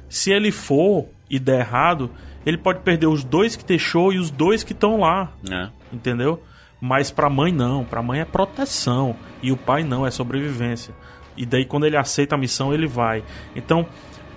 Se 0.08 0.30
ele 0.30 0.50
for 0.52 1.06
e 1.28 1.38
der 1.38 1.60
errado, 1.60 2.10
ele 2.44 2.56
pode 2.58 2.80
perder 2.80 3.06
os 3.06 3.24
dois 3.24 3.56
que 3.56 3.64
deixou 3.64 4.12
e 4.12 4.18
os 4.18 4.30
dois 4.30 4.62
que 4.62 4.72
estão 4.72 5.00
lá, 5.00 5.32
É. 5.50 5.68
entendeu? 5.92 6.42
Mas 6.80 7.10
pra 7.10 7.28
mãe 7.30 7.50
não, 7.50 7.84
pra 7.84 8.02
mãe 8.02 8.20
é 8.20 8.24
proteção 8.24 9.16
e 9.42 9.50
o 9.50 9.56
pai 9.56 9.82
não, 9.82 10.06
é 10.06 10.10
sobrevivência. 10.10 10.94
E 11.36 11.44
daí 11.44 11.64
quando 11.64 11.86
ele 11.86 11.96
aceita 11.96 12.34
a 12.34 12.38
missão, 12.38 12.72
ele 12.72 12.86
vai. 12.86 13.24
Então, 13.56 13.86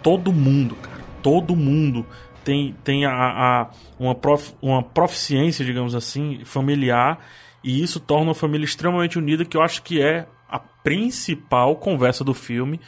todo 0.02 0.32
mundo, 0.34 0.76
cara, 0.76 0.98
todo 1.22 1.56
mundo 1.56 2.06
tem, 2.44 2.74
tem 2.84 3.06
a, 3.06 3.12
a- 3.12 3.70
uma, 4.00 4.16
prof, 4.16 4.54
uma 4.62 4.82
proficiência, 4.82 5.64
digamos 5.66 5.94
assim, 5.94 6.40
familiar, 6.46 7.20
e 7.64 7.82
isso 7.82 8.00
torna 8.00 8.26
uma 8.26 8.36
família 8.36 8.66
extremamente 8.66 9.18
unida, 9.18 9.46
que 9.46 9.58
eu 9.58 9.62
acho 9.62 9.82
que 9.84 10.02
é 10.02 10.28
a 10.48 10.60
principal 10.60 11.76
conversa 11.76 12.24
do 12.24 12.34
filme, 12.34 12.80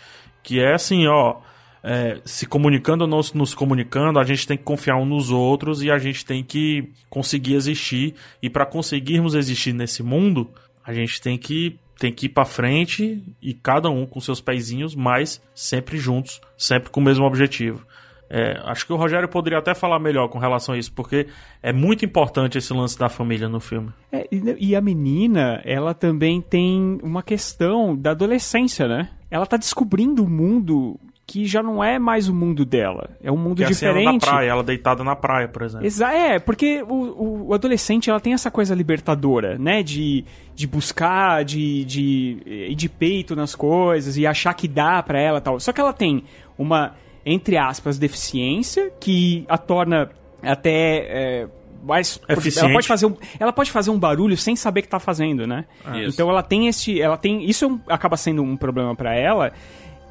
que 0.41 0.59
é 0.59 0.73
assim, 0.73 1.07
ó, 1.07 1.41
é, 1.83 2.21
se 2.23 2.45
comunicando 2.45 3.03
ou 3.03 3.09
não 3.09 3.21
nos 3.33 3.53
comunicando, 3.53 4.19
a 4.19 4.23
gente 4.23 4.47
tem 4.47 4.57
que 4.57 4.63
confiar 4.63 4.97
um 4.97 5.05
nos 5.05 5.31
outros 5.31 5.81
e 5.81 5.89
a 5.89 5.97
gente 5.97 6.25
tem 6.25 6.43
que 6.43 6.91
conseguir 7.09 7.55
existir. 7.55 8.15
E 8.41 8.49
para 8.49 8.65
conseguirmos 8.65 9.35
existir 9.35 9.73
nesse 9.73 10.03
mundo, 10.03 10.49
a 10.83 10.93
gente 10.93 11.21
tem 11.21 11.37
que 11.37 11.79
tem 11.97 12.11
que 12.11 12.25
ir 12.25 12.29
para 12.29 12.45
frente 12.45 13.23
e 13.39 13.53
cada 13.53 13.87
um 13.87 14.07
com 14.07 14.19
seus 14.19 14.41
pezinhos, 14.41 14.95
mas 14.95 15.39
sempre 15.53 15.99
juntos, 15.99 16.41
sempre 16.57 16.89
com 16.89 16.99
o 16.99 17.03
mesmo 17.03 17.25
objetivo. 17.25 17.85
É, 18.33 18.61
acho 18.63 18.85
que 18.85 18.93
o 18.93 18.95
Rogério 18.95 19.27
poderia 19.27 19.59
até 19.59 19.75
falar 19.75 19.99
melhor 19.99 20.29
com 20.29 20.39
relação 20.39 20.73
a 20.73 20.77
isso, 20.77 20.93
porque 20.93 21.27
é 21.61 21.73
muito 21.73 22.05
importante 22.05 22.57
esse 22.57 22.71
lance 22.73 22.97
da 22.97 23.09
família 23.09 23.49
no 23.49 23.59
filme. 23.59 23.89
É, 24.09 24.25
e, 24.31 24.73
a 24.73 24.79
menina, 24.79 25.61
ela 25.65 25.93
também 25.93 26.39
tem 26.39 26.97
uma 27.03 27.21
questão 27.21 27.93
da 27.93 28.11
adolescência, 28.11 28.87
né? 28.87 29.09
Ela 29.29 29.45
tá 29.45 29.57
descobrindo 29.57 30.23
um 30.23 30.29
mundo 30.29 30.97
que 31.27 31.45
já 31.45 31.61
não 31.61 31.83
é 31.83 31.99
mais 31.99 32.29
o 32.29 32.33
mundo 32.33 32.63
dela. 32.63 33.09
É 33.21 33.29
um 33.29 33.37
mundo 33.37 33.57
Que 33.57 33.63
é 33.65 33.67
diferente. 33.67 34.25
na 34.25 34.31
praia, 34.31 34.49
ela 34.49 34.63
deitada 34.63 35.03
na 35.03 35.15
praia, 35.15 35.49
por 35.49 35.63
exemplo. 35.63 35.85
Exa 35.85 36.13
é, 36.13 36.39
porque 36.39 36.81
o, 36.83 36.93
o, 36.93 37.47
o 37.47 37.53
adolescente 37.53 38.09
ela 38.09 38.19
tem 38.19 38.33
essa 38.33 38.49
coisa 38.49 38.73
libertadora, 38.73 39.57
né? 39.57 39.83
De, 39.83 40.23
de 40.55 40.67
buscar, 40.67 41.43
de, 41.43 41.83
de 41.83 42.37
ir 42.45 42.75
de 42.75 42.87
peito 42.87 43.35
nas 43.35 43.55
coisas 43.55 44.15
e 44.15 44.25
achar 44.25 44.53
que 44.53 44.69
dá 44.69 45.03
pra 45.03 45.19
ela 45.19 45.39
e 45.39 45.41
tal. 45.41 45.59
Só 45.59 45.73
que 45.73 45.81
ela 45.81 45.93
tem 45.93 46.23
uma, 46.57 46.95
entre 47.25 47.57
aspas, 47.57 47.97
deficiência 47.97 48.91
que 48.99 49.45
a 49.47 49.57
torna 49.57 50.09
até. 50.41 50.97
É, 51.09 51.47
mais 51.83 52.19
ela 52.27 52.73
pode 52.73 52.87
fazer 52.87 53.05
um, 53.07 53.15
ela 53.39 53.51
pode 53.51 53.71
fazer 53.71 53.89
um 53.89 53.97
barulho 53.97 54.37
sem 54.37 54.55
saber 54.55 54.83
que 54.83 54.87
tá 54.87 54.99
fazendo, 54.99 55.47
né? 55.47 55.65
Isso. 55.95 56.09
Então 56.13 56.29
ela 56.29 56.43
tem 56.43 56.67
esse, 56.67 57.01
ela 57.01 57.17
tem, 57.17 57.43
isso 57.49 57.65
é 57.65 57.67
um- 57.69 57.79
acaba 57.87 58.15
sendo 58.17 58.43
um 58.43 58.55
problema 58.55 58.95
pra 58.95 59.15
ela. 59.15 59.51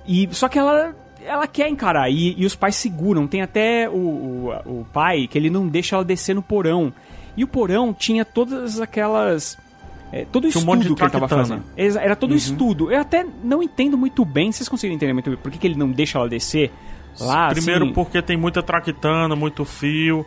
E 0.07 0.29
só 0.33 0.49
que 0.49 0.59
ela 0.59 0.95
ela 1.25 1.47
quer 1.47 1.69
encarar 1.69 2.11
e, 2.11 2.35
e 2.37 2.45
os 2.45 2.57
pais 2.57 2.75
seguram. 2.75 3.27
Tem 3.29 3.41
até 3.43 3.89
o, 3.89 3.93
o, 3.95 4.81
o 4.81 4.87
pai 4.93 5.29
que 5.29 5.39
ele 5.39 5.49
não 5.51 5.69
deixa 5.69 5.95
ela 5.95 6.05
descer 6.05 6.35
no 6.35 6.43
porão. 6.43 6.93
E 7.37 7.45
o 7.45 7.47
porão 7.47 7.93
tinha 7.95 8.25
todas 8.25 8.81
aquelas 8.81 9.57
é, 10.13 10.25
todo 10.25 10.49
o 10.49 10.51
Tinha 10.51 10.65
um 10.65 10.75
estudo 10.75 10.89
de 10.89 10.95
que 10.97 11.03
ele 11.05 11.11
tava 11.11 11.29
traquitana. 11.29 11.63
fazendo. 11.77 11.99
Era 12.03 12.17
todo 12.17 12.33
o 12.33 12.35
estudo. 12.35 12.91
Eu 12.91 13.01
até 13.01 13.25
não 13.45 13.63
entendo 13.63 13.97
muito 13.97 14.25
bem, 14.25 14.51
vocês 14.51 14.69
conseguem 14.69 14.97
entender 14.97 15.13
muito 15.13 15.31
bem 15.31 15.39
por 15.39 15.53
que, 15.53 15.59
que 15.59 15.67
ele 15.69 15.77
não 15.77 15.89
deixa 15.93 16.19
ela 16.19 16.29
descer 16.29 16.73
lá? 17.21 17.49
Primeiro 17.49 17.85
assim, 17.87 17.95
porque 17.95 18.21
tem 18.23 18.37
muita 18.37 18.63
traquitana, 18.63 19.35
muito 19.37 19.65
fio. 19.65 20.25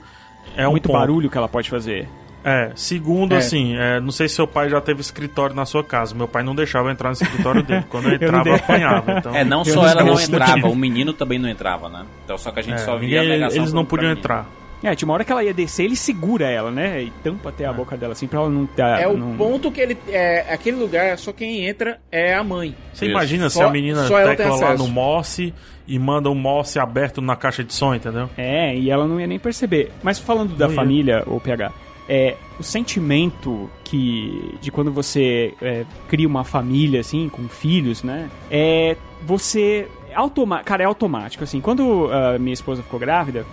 É 0.56 0.68
um 0.68 0.72
muito 0.72 0.88
ponto. 0.88 0.98
barulho 1.00 1.30
que 1.30 1.38
ela 1.38 1.48
pode 1.48 1.70
fazer. 1.70 2.08
É, 2.46 2.72
segundo, 2.76 3.34
É. 3.34 3.38
assim, 3.38 3.74
é, 3.78 4.02
não 4.02 4.12
sei 4.12 4.28
se 4.28 4.36
seu 4.36 4.46
pai 4.46 4.70
já 4.70 4.82
teve 4.82 5.00
escritório 5.00 5.56
na 5.56 5.66
sua 5.66 5.82
casa. 5.82 6.14
Meu 6.14 6.28
pai 6.28 6.44
não 6.44 6.54
deixava 6.54 6.92
entrar 6.92 7.08
no 7.10 7.14
escritório 7.14 7.64
dele. 7.64 7.86
Quando 7.90 8.10
eu 8.10 8.16
entrava, 8.16 8.50
eu, 8.50 8.56
apanhava. 8.56 9.12
Então, 9.18 9.34
É, 9.34 9.46
não 9.46 9.60
Eu 9.60 9.66
só 9.66 9.82
não 9.82 9.88
ela 9.90 10.04
não 10.04 10.20
entrava, 10.20 10.68
o 10.68 10.76
menino 10.76 11.14
também 11.14 11.40
não 11.40 11.48
entrava, 11.48 11.88
né? 11.88 12.06
Então 12.26 12.38
só 12.38 12.52
que 12.52 12.60
a 12.60 12.64
gente 12.64 12.76
é, 12.76 12.78
só 12.80 12.98
via 12.98 13.20
a 13.20 13.24
ninguém- 13.24 13.38
negação 13.40 13.58
eles 13.60 13.72
não 13.72 13.86
podiam 13.86 14.10
menino. 14.10 14.20
entrar. 14.20 14.46
É, 14.84 14.94
tinha 14.96 15.08
uma 15.08 15.14
hora 15.14 15.24
que 15.24 15.32
ela 15.32 15.44
ia 15.44 15.54
descer, 15.54 15.86
ele 15.86 15.96
segura 15.96 16.50
ela, 16.50 16.70
né? 16.70 17.04
E 17.04 17.10
tampa 17.24 17.50
até 17.50 17.66
a 17.66 17.72
boca 17.72 17.96
dela, 17.96 18.12
assim, 18.12 18.28
pra 18.28 18.40
ela 18.40 18.50
não 18.50 18.66
tá. 18.66 19.00
É 19.00 19.08
o 19.08 19.18
não... 19.18 19.38
ponto 19.38 19.72
que 19.72 19.80
ele. 19.80 19.98
É, 20.10 20.54
aquele 20.54 20.78
lugar, 20.78 21.18
só 21.18 21.32
quem 21.32 21.66
entra 21.66 22.00
é 22.12 22.36
a 22.36 22.44
mãe. 22.44 22.76
Você 22.94 23.06
Isso. 23.06 23.12
imagina 23.12 23.50
se 23.50 23.58
Só- 23.58 23.68
a 23.68 23.72
menina 23.72 24.06
tecla 24.36 24.56
lá 24.58 24.76
no 24.76 24.88
Morse 24.88 25.54
e 25.88 25.98
manda 25.98 26.30
um 26.30 26.36
Morse 26.36 26.80
aberto 26.80 27.22
na 27.22 27.36
caixa 27.36 27.64
de 27.64 27.74
som, 27.74 27.96
entendeu? 27.96 28.30
É, 28.38 28.76
e 28.76 28.90
ela 28.90 29.08
não 29.08 29.20
ia 29.20 29.28
nem 29.28 29.40
perceber. 29.40 29.92
Mas 30.04 30.20
falando 30.20 30.56
da 30.56 30.68
Não 30.68 30.76
família, 30.76 31.24
o 31.28 31.40
PH, 31.40 31.72
é, 32.08 32.36
o 32.60 32.64
sentimento 32.64 33.70
que 33.84 34.56
de 34.60 34.70
quando 34.72 34.92
você 34.92 35.54
é, 35.62 35.86
cria 36.10 36.28
uma 36.28 36.44
família, 36.44 37.00
assim, 37.00 37.30
com 37.30 37.48
filhos, 37.48 38.04
né? 38.04 38.30
É 38.52 38.98
você. 39.22 39.88
Automa 40.14 40.62
cara, 40.64 40.84
é 40.84 40.86
automático, 40.86 41.44
assim. 41.44 41.60
Quando 41.60 42.10
a 42.12 42.38
minha 42.38 42.54
esposa 42.54 42.84
ficou 42.84 43.00
grávida, 43.00 43.46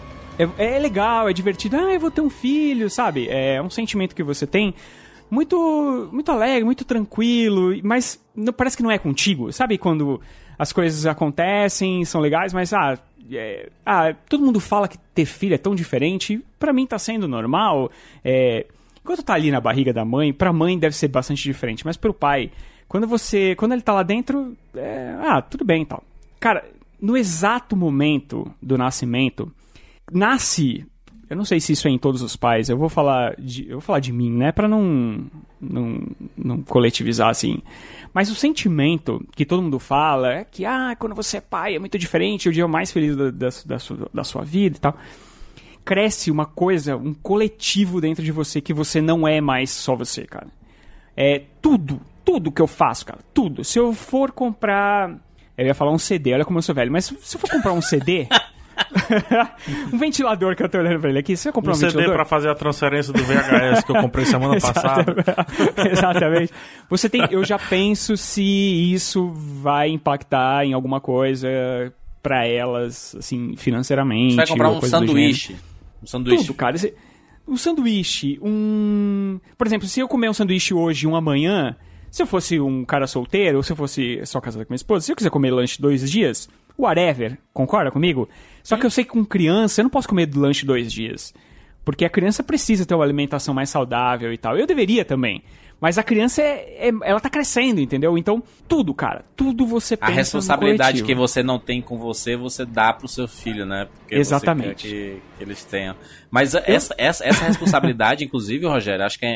é, 0.44 0.76
é 0.76 0.78
legal, 0.78 1.28
é 1.28 1.32
divertido. 1.32 1.76
Ah, 1.76 1.92
eu 1.92 2.00
vou 2.00 2.10
ter 2.10 2.20
um 2.20 2.30
filho, 2.30 2.88
sabe? 2.88 3.28
É 3.28 3.60
um 3.60 3.70
sentimento 3.70 4.14
que 4.14 4.22
você 4.22 4.46
tem 4.46 4.74
muito 5.30 6.08
muito 6.12 6.32
alegre, 6.32 6.64
muito 6.64 6.84
tranquilo, 6.84 7.72
mas 7.84 8.20
não, 8.34 8.52
parece 8.52 8.76
que 8.76 8.82
não 8.82 8.90
é 8.90 8.98
contigo. 8.98 9.52
Sabe 9.52 9.78
quando 9.78 10.20
as 10.58 10.72
coisas 10.72 11.06
acontecem, 11.06 12.04
são 12.04 12.20
legais, 12.20 12.52
mas 12.52 12.72
ah, 12.72 12.98
é, 13.32 13.70
ah, 13.86 14.14
todo 14.28 14.44
mundo 14.44 14.60
fala 14.60 14.88
que 14.88 14.98
ter 15.14 15.24
filho 15.24 15.54
é 15.54 15.58
tão 15.58 15.74
diferente. 15.74 16.42
Pra 16.58 16.72
mim 16.72 16.86
tá 16.86 16.98
sendo 16.98 17.28
normal. 17.28 17.90
É, 18.24 18.66
enquanto 19.00 19.22
tá 19.22 19.34
ali 19.34 19.50
na 19.50 19.60
barriga 19.60 19.92
da 19.92 20.04
mãe, 20.04 20.32
pra 20.32 20.52
mãe 20.52 20.78
deve 20.78 20.96
ser 20.96 21.08
bastante 21.08 21.42
diferente, 21.42 21.84
mas 21.84 21.96
pro 21.96 22.12
pai, 22.12 22.50
quando 22.88 23.06
você, 23.06 23.54
quando 23.56 23.72
ele 23.72 23.82
tá 23.82 23.92
lá 23.92 24.02
dentro, 24.02 24.56
é, 24.74 25.16
ah, 25.20 25.40
tudo 25.40 25.64
bem, 25.64 25.82
e 25.82 25.86
tal. 25.86 26.02
Cara, 26.38 26.64
no 27.00 27.16
exato 27.16 27.76
momento 27.76 28.52
do 28.60 28.76
nascimento, 28.76 29.50
nasce 30.10 30.86
eu 31.30 31.36
não 31.36 31.44
sei 31.44 31.60
se 31.60 31.72
isso 31.72 31.86
é 31.86 31.90
em 31.92 31.98
todos 31.98 32.22
os 32.22 32.34
pais. 32.34 32.68
Eu 32.68 32.76
vou 32.76 32.88
falar 32.88 33.36
de, 33.38 33.62
eu 33.68 33.74
vou 33.74 33.80
falar 33.80 34.00
de 34.00 34.12
mim, 34.12 34.32
né, 34.32 34.50
Pra 34.50 34.66
não, 34.66 35.30
não 35.60 36.02
não 36.36 36.60
coletivizar 36.60 37.28
assim. 37.28 37.62
Mas 38.12 38.28
o 38.32 38.34
sentimento 38.34 39.24
que 39.36 39.46
todo 39.46 39.62
mundo 39.62 39.78
fala 39.78 40.32
é 40.32 40.44
que 40.44 40.64
ah, 40.64 40.96
quando 40.98 41.14
você 41.14 41.36
é 41.36 41.40
pai 41.40 41.76
é 41.76 41.78
muito 41.78 41.96
diferente, 41.96 42.48
é 42.48 42.50
o 42.50 42.52
dia 42.52 42.66
mais 42.66 42.90
feliz 42.90 43.16
da, 43.16 43.30
da, 43.30 43.48
da 43.64 43.78
sua, 43.78 44.10
da 44.12 44.24
sua 44.24 44.42
vida 44.42 44.76
e 44.76 44.80
tal. 44.80 44.96
Cresce 45.84 46.32
uma 46.32 46.46
coisa, 46.46 46.96
um 46.96 47.14
coletivo 47.14 48.00
dentro 48.00 48.24
de 48.24 48.32
você 48.32 48.60
que 48.60 48.74
você 48.74 49.00
não 49.00 49.26
é 49.26 49.40
mais 49.40 49.70
só 49.70 49.94
você, 49.94 50.24
cara. 50.26 50.48
É 51.16 51.44
tudo, 51.62 52.00
tudo 52.24 52.50
que 52.50 52.60
eu 52.60 52.66
faço, 52.66 53.06
cara, 53.06 53.20
tudo. 53.32 53.62
Se 53.62 53.78
eu 53.78 53.92
for 53.92 54.32
comprar, 54.32 55.16
eu 55.56 55.66
ia 55.66 55.74
falar 55.74 55.92
um 55.92 55.98
CD, 55.98 56.34
olha 56.34 56.44
como 56.44 56.58
eu 56.58 56.62
sou 56.62 56.74
velho, 56.74 56.90
mas 56.90 57.04
se 57.04 57.36
eu 57.36 57.40
for 57.40 57.48
comprar 57.48 57.72
um 57.72 57.80
CD, 57.80 58.26
um 59.92 59.98
ventilador 59.98 60.54
que 60.56 60.62
eu 60.62 60.68
tô 60.68 60.78
olhando 60.78 61.00
pra 61.00 61.10
ele 61.10 61.18
aqui, 61.18 61.36
se 61.36 61.48
eu 61.48 61.52
comprar 61.52 61.72
Um 61.72 61.74
um, 61.74 61.78
CD 61.78 61.86
ventilador, 61.92 62.14
pra 62.16 62.24
fazer 62.24 62.48
a 62.48 62.54
transferência 62.54 63.12
do 63.12 63.22
VHS 63.22 63.84
que 63.84 63.90
eu 63.92 63.96
comprei 64.00 64.24
semana 64.24 64.58
passada. 64.60 65.14
Exatamente. 65.90 66.52
Você 66.88 67.08
tem, 67.08 67.26
eu 67.30 67.44
já 67.44 67.58
penso 67.58 68.16
se 68.16 68.42
isso 68.92 69.30
vai 69.32 69.88
impactar 69.90 70.64
em 70.64 70.72
alguma 70.72 71.00
coisa 71.00 71.48
pra 72.22 72.46
elas, 72.46 73.14
assim, 73.18 73.54
financeiramente. 73.56 74.32
Você 74.34 74.36
vai 74.36 74.46
comprar 74.46 74.68
ou 74.70 74.78
um 74.78 74.82
sanduíche. 74.82 75.56
Um 76.02 76.06
sanduíche. 76.06 76.46
tudo, 76.46 76.54
cara. 76.56 76.76
Esse- 76.76 76.94
Um 77.48 77.56
sanduíche, 77.56 78.38
um. 78.42 79.40
Por 79.56 79.66
exemplo, 79.66 79.86
se 79.88 80.00
eu 80.00 80.08
comer 80.08 80.28
um 80.28 80.34
sanduíche 80.34 80.74
hoje 80.74 81.04
e 81.04 81.08
um 81.08 81.16
amanhã, 81.16 81.76
se 82.10 82.22
eu 82.22 82.26
fosse 82.26 82.60
um 82.60 82.84
cara 82.84 83.06
solteiro, 83.06 83.56
ou 83.58 83.62
se 83.62 83.72
eu 83.72 83.76
fosse 83.76 84.20
só 84.24 84.40
casado 84.40 84.64
com 84.66 84.72
minha 84.72 84.76
esposa, 84.76 85.06
se 85.06 85.12
eu 85.12 85.16
quiser 85.16 85.30
comer 85.30 85.50
lanche 85.50 85.80
dois 85.80 86.08
dias, 86.10 86.48
whatever, 86.78 87.38
concorda 87.52 87.90
comigo? 87.90 88.28
Só 88.62 88.76
que 88.76 88.84
eu 88.86 88.90
sei 88.90 89.04
que 89.04 89.10
com 89.10 89.24
criança 89.24 89.80
eu 89.80 89.84
não 89.84 89.90
posso 89.90 90.08
comer 90.08 90.28
lanche 90.34 90.64
dois 90.66 90.92
dias. 90.92 91.32
Porque 91.84 92.04
a 92.04 92.10
criança 92.10 92.42
precisa 92.42 92.84
ter 92.84 92.94
uma 92.94 93.04
alimentação 93.04 93.54
mais 93.54 93.70
saudável 93.70 94.32
e 94.32 94.38
tal. 94.38 94.56
Eu 94.56 94.66
deveria 94.66 95.04
também. 95.04 95.42
Mas 95.80 95.96
a 95.96 96.02
criança 96.02 96.42
é, 96.42 96.88
é- 96.88 96.92
ela 97.04 97.18
tá 97.20 97.30
crescendo, 97.30 97.80
entendeu? 97.80 98.18
Então, 98.18 98.42
tudo, 98.68 98.92
cara. 98.92 99.24
Tudo 99.34 99.66
você 99.66 99.94
A 99.94 99.96
pensa 100.08 100.12
responsabilidade 100.12 101.00
no 101.00 101.06
que 101.06 101.14
você 101.14 101.42
não 101.42 101.58
tem 101.58 101.80
com 101.80 101.96
você, 101.96 102.36
você 102.36 102.66
dá 102.66 102.92
pro 102.92 103.08
seu 103.08 103.26
filho, 103.26 103.64
né? 103.64 103.88
Porque 103.98 104.14
Exatamente. 104.14 104.86
Que, 104.86 105.22
que 105.38 105.42
eles 105.42 105.64
tenham. 105.64 105.96
Mas 106.30 106.54
essa, 106.54 106.94
essa, 106.98 107.24
essa 107.26 107.44
responsabilidade, 107.46 108.22
inclusive, 108.26 108.66
Rogério, 108.66 109.06
acho 109.06 109.18
que 109.18 109.24
é, 109.24 109.30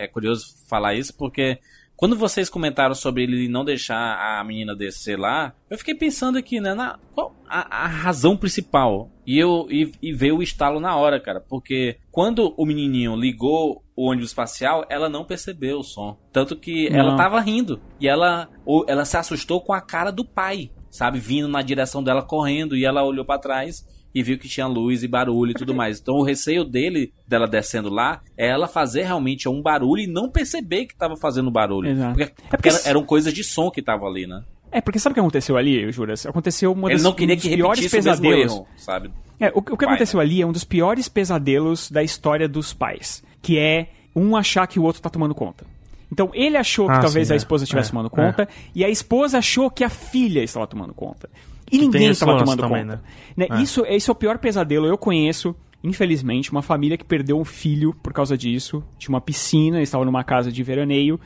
é- 0.00 0.04
é 0.04 0.06
curioso 0.06 0.46
falar 0.68 0.94
isso, 0.94 1.12
porque 1.18 1.58
quando 2.00 2.16
vocês 2.16 2.48
comentaram 2.48 2.94
sobre 2.94 3.24
ele 3.24 3.46
não 3.46 3.62
deixar 3.62 4.16
a 4.16 4.42
menina 4.42 4.74
descer 4.74 5.18
lá, 5.18 5.52
eu 5.68 5.76
fiquei 5.76 5.94
pensando 5.94 6.38
aqui, 6.38 6.58
né? 6.58 6.72
Na, 6.72 6.98
qual 7.12 7.36
a, 7.46 7.84
a 7.84 7.86
razão 7.86 8.38
principal? 8.38 9.10
E, 9.26 9.38
eu, 9.38 9.66
e, 9.68 9.92
e 10.00 10.10
veio 10.10 10.38
o 10.38 10.42
estalo 10.42 10.80
na 10.80 10.96
hora, 10.96 11.20
cara. 11.20 11.42
Porque 11.46 11.98
quando 12.10 12.54
o 12.56 12.64
menininho 12.64 13.14
ligou 13.14 13.84
o 13.94 14.06
ônibus 14.08 14.30
espacial, 14.30 14.86
ela 14.88 15.10
não 15.10 15.26
percebeu 15.26 15.80
o 15.80 15.84
som. 15.84 16.16
Tanto 16.32 16.56
que 16.56 16.88
Não. 16.88 17.00
ela 17.00 17.16
tava 17.18 17.38
rindo. 17.38 17.78
E 18.00 18.08
ela, 18.08 18.48
ela 18.88 19.04
se 19.04 19.18
assustou 19.18 19.60
com 19.60 19.74
a 19.74 19.80
cara 19.82 20.10
do 20.10 20.24
pai, 20.24 20.70
sabe? 20.90 21.18
Vindo 21.18 21.48
na 21.48 21.60
direção 21.60 22.02
dela 22.02 22.22
correndo. 22.22 22.78
E 22.78 22.82
ela 22.86 23.04
olhou 23.04 23.26
pra 23.26 23.38
trás 23.38 23.84
e 24.14 24.22
viu 24.22 24.38
que 24.38 24.48
tinha 24.48 24.66
luz 24.66 25.02
e 25.02 25.08
barulho 25.08 25.52
e 25.52 25.54
tudo 25.54 25.74
mais. 25.74 26.00
Então 26.00 26.16
o 26.16 26.22
receio 26.22 26.64
dele, 26.64 27.12
dela 27.26 27.46
descendo 27.46 27.88
lá, 27.88 28.20
é 28.36 28.48
ela 28.48 28.66
fazer 28.66 29.02
realmente 29.04 29.48
um 29.48 29.62
barulho 29.62 30.02
e 30.02 30.06
não 30.06 30.28
perceber 30.28 30.86
que 30.86 30.96
tava 30.96 31.16
fazendo 31.16 31.50
barulho. 31.50 31.90
Exato. 31.90 32.16
Porque, 32.18 32.32
É 32.50 32.56
porque 32.56 32.68
era- 32.68 32.80
eram 32.88 33.02
coisas 33.04 33.32
de 33.32 33.44
som 33.44 33.70
que 33.70 33.80
tava 33.82 34.06
ali, 34.06 34.26
né? 34.26 34.42
É, 34.72 34.80
porque 34.80 34.98
sabe 34.98 35.12
o 35.12 35.14
que 35.14 35.20
aconteceu 35.20 35.56
ali, 35.56 35.90
Juras? 35.90 36.24
Aconteceu 36.26 36.72
uma 36.72 36.88
Ele 36.88 36.94
das, 36.94 37.02
não 37.02 37.12
queria 37.12 37.34
um 37.34 37.38
que 37.38 37.56
piores 37.56 37.90
pesadelos. 37.90 38.52
erro, 38.52 38.66
sabe? 38.76 39.10
É, 39.40 39.48
o, 39.48 39.58
o 39.58 39.62
que 39.62 39.76
Pai, 39.76 39.86
aconteceu 39.94 40.18
né? 40.18 40.24
ali 40.24 40.42
é 40.42 40.46
um 40.46 40.52
dos 40.52 40.64
piores 40.64 41.08
pesadelos 41.08 41.90
da 41.90 42.02
história 42.02 42.48
dos 42.48 42.72
pais, 42.72 43.22
que 43.42 43.58
é 43.58 43.88
um 44.14 44.36
achar 44.36 44.66
que 44.66 44.78
o 44.78 44.82
outro 44.82 45.00
tá 45.02 45.08
tomando 45.10 45.34
conta. 45.34 45.64
Então 46.12 46.30
ele 46.34 46.56
achou 46.56 46.86
que 46.86 46.92
Ah, 46.92 47.00
talvez 47.00 47.28
sim, 47.28 47.32
a 47.32 47.36
é. 47.36 47.38
esposa 47.38 47.64
estivesse 47.64 47.88
É, 47.88 47.92
tomando 47.92 48.10
conta, 48.10 48.48
e 48.74 48.84
a 48.84 48.88
esposa 48.88 49.38
achou 49.38 49.70
que 49.70 49.82
a 49.84 49.88
filha 49.88 50.42
estava 50.42 50.66
tomando 50.66 50.92
conta. 50.92 51.28
E 51.70 51.78
ninguém 51.78 52.08
estava 52.08 52.38
tomando 52.38 52.60
também, 52.60 52.82
conta. 52.82 53.02
né? 53.36 53.46
Né, 53.48 53.58
É. 53.58 53.62
Isso, 53.62 53.84
esse 53.86 54.08
é 54.08 54.12
o 54.12 54.16
pior 54.16 54.38
pesadelo. 54.38 54.86
Eu 54.86 54.98
conheço, 54.98 55.54
infelizmente, 55.82 56.50
uma 56.50 56.62
família 56.62 56.96
que 56.96 57.04
perdeu 57.04 57.38
um 57.38 57.44
filho 57.44 57.94
por 58.02 58.12
causa 58.12 58.36
disso. 58.36 58.82
Tinha 58.98 59.14
uma 59.14 59.20
piscina, 59.20 59.80
estava 59.82 60.04
numa 60.04 60.24
casa 60.24 60.50
de 60.50 60.62
veraneio. 60.62 61.20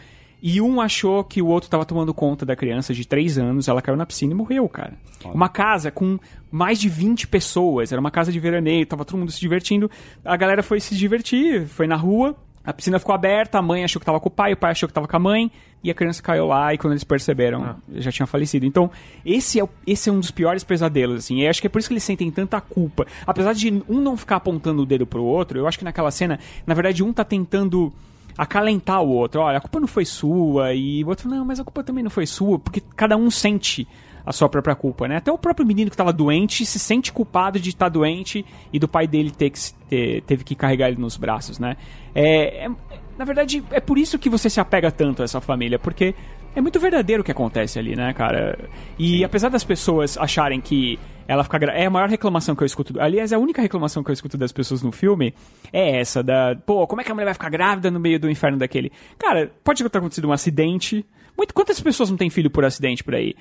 E 0.46 0.60
um 0.60 0.78
achou 0.78 1.24
que 1.24 1.40
o 1.40 1.46
outro 1.46 1.68
estava 1.68 1.86
tomando 1.86 2.12
conta 2.12 2.44
da 2.44 2.54
criança 2.54 2.92
de 2.92 3.08
3 3.08 3.38
anos, 3.38 3.66
ela 3.66 3.80
caiu 3.80 3.96
na 3.96 4.04
piscina 4.04 4.32
e 4.32 4.36
morreu, 4.36 4.68
cara. 4.68 4.92
Uma 5.32 5.48
casa 5.48 5.90
com 5.90 6.18
mais 6.50 6.78
de 6.78 6.86
20 6.86 7.26
pessoas, 7.28 7.92
era 7.92 7.98
uma 7.98 8.10
casa 8.10 8.30
de 8.30 8.38
veraneio, 8.38 8.84
tava 8.84 9.06
todo 9.06 9.18
mundo 9.18 9.32
se 9.32 9.40
divertindo. 9.40 9.90
A 10.22 10.36
galera 10.36 10.62
foi 10.62 10.80
se 10.80 10.94
divertir, 10.94 11.66
foi 11.66 11.86
na 11.86 11.96
rua, 11.96 12.36
a 12.64 12.72
piscina 12.72 12.98
ficou 12.98 13.14
aberta, 13.14 13.58
a 13.58 13.62
mãe 13.62 13.84
achou 13.84 14.00
que 14.00 14.06
tava 14.06 14.18
com 14.18 14.28
o 14.28 14.32
pai, 14.32 14.52
o 14.52 14.56
pai 14.56 14.70
achou 14.70 14.88
que 14.88 14.92
tava 14.94 15.06
com 15.06 15.16
a 15.16 15.18
mãe, 15.18 15.50
e 15.82 15.90
a 15.90 15.94
criança 15.94 16.22
caiu 16.22 16.46
lá, 16.46 16.72
e 16.72 16.78
quando 16.78 16.94
eles 16.94 17.04
perceberam, 17.04 17.76
já 17.96 18.10
tinha 18.10 18.26
falecido. 18.26 18.64
Então, 18.64 18.90
esse 19.24 19.60
é, 19.60 19.64
o- 19.64 19.68
esse 19.86 20.08
é 20.08 20.12
um 20.12 20.18
dos 20.18 20.30
piores 20.30 20.64
pesadelos, 20.64 21.18
assim, 21.18 21.40
e 21.42 21.46
acho 21.46 21.60
que 21.60 21.66
é 21.66 21.70
por 21.70 21.78
isso 21.78 21.88
que 21.88 21.92
eles 21.94 22.02
sentem 22.04 22.30
tanta 22.30 22.58
culpa. 22.60 23.06
Apesar 23.26 23.52
de 23.52 23.82
um 23.88 24.00
não 24.00 24.16
ficar 24.16 24.36
apontando 24.36 24.80
o 24.82 24.86
dedo 24.86 25.06
pro 25.06 25.22
outro, 25.22 25.58
eu 25.58 25.66
acho 25.68 25.78
que 25.78 25.84
naquela 25.84 26.10
cena, 26.10 26.38
na 26.66 26.72
verdade, 26.74 27.02
um 27.04 27.12
tá 27.12 27.22
tentando 27.22 27.92
acalentar 28.36 29.02
o 29.02 29.08
outro. 29.10 29.40
Olha, 29.42 29.58
a 29.58 29.60
culpa 29.60 29.78
não 29.78 29.86
foi 29.86 30.04
sua. 30.04 30.72
E 30.74 31.04
o 31.04 31.08
outro, 31.08 31.28
não, 31.28 31.44
mas 31.44 31.60
a 31.60 31.64
culpa 31.64 31.84
também 31.84 32.02
não 32.02 32.10
foi 32.10 32.26
sua. 32.26 32.58
Porque 32.58 32.82
cada 32.96 33.16
um 33.16 33.30
sente 33.30 33.86
a 34.24 34.32
sua 34.32 34.48
própria 34.48 34.74
culpa, 34.74 35.06
né? 35.06 35.16
Até 35.16 35.30
o 35.30 35.38
próprio 35.38 35.66
menino 35.66 35.90
que 35.90 35.94
estava 35.94 36.12
doente 36.12 36.64
se 36.64 36.78
sente 36.78 37.12
culpado 37.12 37.58
de 37.60 37.68
estar 37.70 37.88
doente 37.88 38.44
e 38.72 38.78
do 38.78 38.88
pai 38.88 39.06
dele 39.06 39.30
ter 39.30 39.50
que, 39.50 39.58
ter- 39.88 40.22
teve 40.22 40.44
que 40.44 40.54
carregar 40.54 40.88
ele 40.88 41.00
nos 41.00 41.16
braços, 41.16 41.58
né? 41.58 41.76
É, 42.14 42.66
é- 42.66 42.70
na 43.18 43.24
verdade, 43.24 43.62
é 43.70 43.80
por 43.80 43.96
isso 43.98 44.18
que 44.18 44.28
você 44.28 44.50
se 44.50 44.58
apega 44.60 44.90
tanto 44.90 45.22
a 45.22 45.24
essa 45.24 45.40
família, 45.40 45.78
porque 45.78 46.14
é 46.56 46.60
muito 46.60 46.80
verdadeiro 46.80 47.20
o 47.22 47.24
que 47.24 47.30
acontece 47.30 47.78
ali, 47.78 47.94
né, 47.94 48.12
cara? 48.12 48.58
E 48.98 49.22
apesar 49.24 49.48
das 49.50 49.62
pessoas 49.62 50.16
acharem 50.18 50.60
que 50.60 50.98
ela 51.28 51.44
fica 51.44 51.58
gra... 51.58 51.72
É 51.72 51.86
a 51.86 51.90
maior 51.90 52.08
reclamação 52.08 52.56
que 52.56 52.62
eu 52.62 52.66
escuto. 52.66 53.00
Aliás, 53.00 53.32
a 53.32 53.38
única 53.38 53.62
reclamação 53.62 54.02
que 54.02 54.10
eu 54.10 54.12
escuto 54.12 54.36
das 54.36 54.52
pessoas 54.52 54.82
no 54.82 54.90
filme 54.90 55.32
é 55.72 56.00
essa, 56.00 56.22
da. 56.22 56.56
Pô, 56.66 56.86
como 56.86 57.00
é 57.00 57.04
que 57.04 57.10
a 57.10 57.14
mulher 57.14 57.26
vai 57.26 57.34
ficar 57.34 57.50
grávida 57.50 57.90
no 57.90 57.98
meio 58.00 58.18
do 58.18 58.28
inferno 58.30 58.58
daquele? 58.58 58.90
Cara, 59.18 59.50
pode 59.62 59.82
ter 59.88 59.98
acontecido 59.98 60.28
um 60.28 60.32
acidente. 60.32 61.04
Muito, 61.36 61.52
quantas 61.52 61.80
pessoas 61.80 62.10
não 62.10 62.16
têm 62.16 62.30
filho 62.30 62.50
por 62.50 62.64
acidente 62.64 63.02
por 63.02 63.14
aí? 63.14 63.34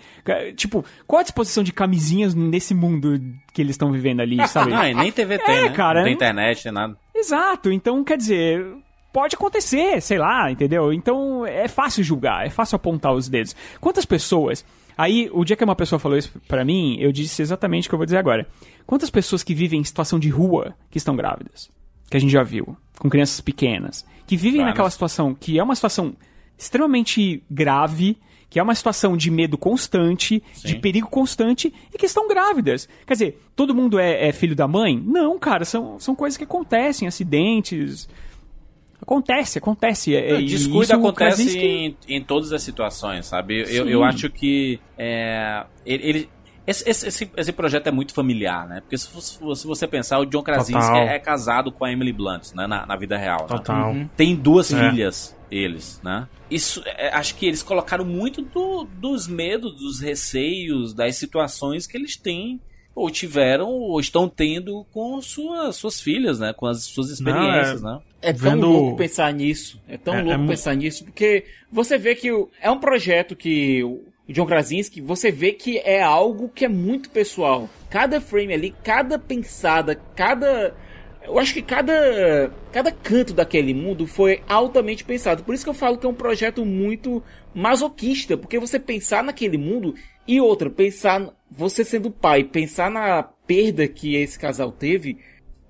Tipo, 0.56 0.84
qual 1.06 1.20
a 1.20 1.24
disposição 1.24 1.64
de 1.64 1.72
camisinhas 1.72 2.34
nesse 2.34 2.74
mundo 2.74 3.20
que 3.54 3.62
eles 3.62 3.72
estão 3.74 3.92
vivendo 3.92 4.22
ali, 4.22 4.38
sabe? 4.48 4.72
Não, 4.72 4.84
e 4.84 4.94
nem 4.94 5.12
TVT, 5.12 5.52
É, 5.52 5.62
né? 5.64 5.70
cara, 5.70 6.00
não 6.00 6.06
tem 6.06 6.14
não- 6.14 6.18
internet, 6.18 6.66
nem 6.66 6.74
nada. 6.74 6.98
Exato, 7.16 7.72
então 7.72 8.04
quer 8.04 8.18
dizer, 8.18 8.66
pode 9.14 9.36
acontecer, 9.36 10.02
sei 10.02 10.18
lá, 10.18 10.50
entendeu? 10.52 10.92
Então 10.92 11.46
é 11.46 11.68
fácil 11.68 12.04
julgar, 12.04 12.46
é 12.46 12.50
fácil 12.50 12.76
apontar 12.76 13.14
os 13.14 13.30
dedos. 13.30 13.56
Quantas 13.80 14.06
pessoas. 14.06 14.66
Aí, 14.96 15.28
o 15.34 15.44
dia 15.44 15.56
que 15.56 15.64
uma 15.64 15.76
pessoa 15.76 15.98
falou 15.98 16.16
isso 16.18 16.32
pra 16.48 16.64
mim, 16.64 16.98
eu 17.00 17.12
disse 17.12 17.42
exatamente 17.42 17.88
o 17.88 17.90
que 17.90 17.96
eu 17.96 17.98
vou 18.00 18.06
dizer 18.06 18.18
agora. 18.18 18.48
Quantas 18.86 19.10
pessoas 19.10 19.42
que 19.44 19.54
vivem 19.56 19.80
em 19.80 19.84
situação 19.84 20.20
de 20.20 20.30
rua 20.30 20.76
que 20.92 21.00
estão 21.00 21.16
grávidas? 21.16 21.72
Que 22.12 22.18
a 22.18 22.20
gente 22.20 22.32
já 22.32 22.44
viu, 22.44 22.78
com 23.00 23.10
crianças 23.10 23.42
pequenas, 23.42 24.06
que 24.28 24.38
vivem 24.38 24.60
Várias. 24.60 24.74
naquela 24.76 24.90
situação 24.92 25.34
que 25.34 25.58
é 25.58 25.64
uma 25.64 25.74
situação 25.74 26.16
extremamente 26.64 27.44
grave, 27.50 28.18
que 28.50 28.60
é 28.60 28.64
uma 28.64 28.76
situação 28.76 29.18
de 29.18 29.32
medo 29.32 29.58
constante, 29.58 30.42
de 30.64 30.76
perigo 30.76 31.08
constante 31.10 31.74
e 31.94 31.98
que 31.98 32.06
estão 32.06 32.28
grávidas. 32.28 32.88
Quer 33.06 33.14
dizer, 33.14 33.42
todo 33.56 33.74
mundo 33.74 33.98
é, 34.00 34.28
é 34.28 34.32
filho 34.32 34.56
da 34.56 34.68
mãe? 34.68 35.02
Não, 35.04 35.40
cara, 35.40 35.66
são, 35.66 36.00
são 36.00 36.14
coisas 36.16 36.38
que 36.38 36.44
acontecem, 36.44 37.08
acidentes. 37.08 38.08
Acontece, 39.02 39.58
acontece. 39.58 40.16
É, 40.16 40.34
O 40.36 40.40
e 40.40 40.46
descuido 40.46 40.84
isso 40.84 40.94
acontece 40.96 41.36
Krasinski- 41.44 41.98
em, 42.08 42.16
em 42.16 42.24
todas 42.24 42.54
as 42.54 42.62
situações, 42.64 43.26
sabe? 43.26 43.60
Eu, 43.62 43.86
Sim. 43.86 43.90
eu 43.92 44.04
acho 44.04 44.30
que 44.30 44.80
é, 44.98 45.66
ele, 45.86 46.08
ele- 46.08 46.30
esse, 46.66 46.90
esse, 46.90 47.30
esse, 47.36 47.52
projeto 47.52 47.88
é 47.88 47.92
muito 47.92 48.14
familiar, 48.14 48.66
né? 48.70 48.80
Porque 48.80 48.98
se, 48.98 49.10
você- 49.14 49.38
se 49.56 49.68
você 49.68 49.86
pensar, 49.86 50.20
o 50.20 50.26
John 50.26 50.42
Krasinski 50.42 50.96
é, 50.96 51.16
é 51.16 51.20
casado 51.20 51.70
com 51.70 51.84
a 51.84 51.92
Emily 51.92 52.14
Blunt, 52.14 52.54
né? 52.56 52.66
Na, 52.66 52.86
na 52.86 52.96
vida 52.96 53.18
real. 53.18 53.42
né? 53.42 53.48
Total. 53.48 53.94
Tem 54.16 54.34
duas 54.34 54.72
É. 54.72 54.90
filhas, 54.92 55.36
eles, 55.54 56.00
né? 56.04 56.28
Isso, 56.50 56.82
é, 56.86 57.10
acho 57.14 57.36
que 57.36 57.46
eles 57.46 57.62
colocaram 57.64 58.04
muito 58.06 58.42
do- 58.42 58.86
dos 58.86 59.28
medos, 59.28 59.76
dos 59.76 60.00
receios, 60.00 60.94
das 60.94 61.16
situações 61.16 61.86
que 61.88 61.98
eles 61.98 62.16
têm 62.18 62.60
ou 62.96 63.10
tiveram 63.10 63.70
ou 63.70 64.00
estão 64.00 64.30
tendo 64.30 64.86
com 64.94 65.20
suas, 65.22 65.76
suas 65.76 66.00
filhas, 66.02 66.40
né? 66.40 66.54
Com 66.54 66.66
as 66.68 66.84
suas 66.84 67.10
experiências, 67.10 67.82
né? 67.82 68.00
É 68.22 68.32
tão 68.32 68.52
Vendo- 68.52 68.68
louco 68.68 68.98
pensar 68.98 69.34
nisso. 69.34 69.82
É 69.88 69.98
tão 69.98 70.14
É- 70.16 70.20
é 70.20 70.24
louco 70.24 70.40
mu- 70.42 70.48
pensar 70.50 70.76
nisso, 70.76 71.04
porque 71.04 71.46
você 71.72 71.98
vê 71.98 72.16
que 72.16 72.30
é 72.62 72.70
um 72.72 72.80
projeto 72.80 73.36
que 73.36 73.84
o 73.84 74.02
John 74.30 74.46
Krasinski, 74.46 75.02
você 75.02 75.32
vê 75.32 75.52
que 75.52 75.80
é 75.80 76.02
algo 76.02 76.48
que 76.50 76.64
é 76.66 76.70
muito 76.70 77.10
pessoal. 77.10 77.70
Cada 77.90 78.22
frame 78.22 78.54
ali, 78.54 78.76
cada 78.84 79.20
pensada, 79.20 79.96
cada. 80.16 80.74
Eu 81.26 81.40
acho 81.40 81.54
que 81.54 81.62
cada, 81.62 82.52
cada 82.72 82.92
canto 82.92 83.34
daquele 83.34 83.74
mundo 83.74 84.06
foi 84.06 84.42
altamente 84.48 85.04
pensado. 85.04 85.44
Por 85.44 85.56
isso 85.56 85.64
que 85.64 85.70
eu 85.70 85.74
falo 85.74 85.98
que 85.98 86.06
é 86.06 86.10
um 86.10 86.14
projeto 86.14 86.66
muito 86.66 87.24
masoquista, 87.54 88.38
porque 88.38 88.60
você 88.60 88.80
pensar 88.80 89.24
naquele 89.24 89.58
mundo 89.58 89.96
e 90.28 90.40
outra, 90.42 90.70
pensar 90.70 91.34
você 91.50 91.86
sendo 91.86 92.12
pai, 92.12 92.44
pensar 92.44 92.90
na 92.90 93.24
perda 93.24 93.88
que 93.88 94.16
esse 94.16 94.38
casal 94.38 94.72
teve, 94.72 95.18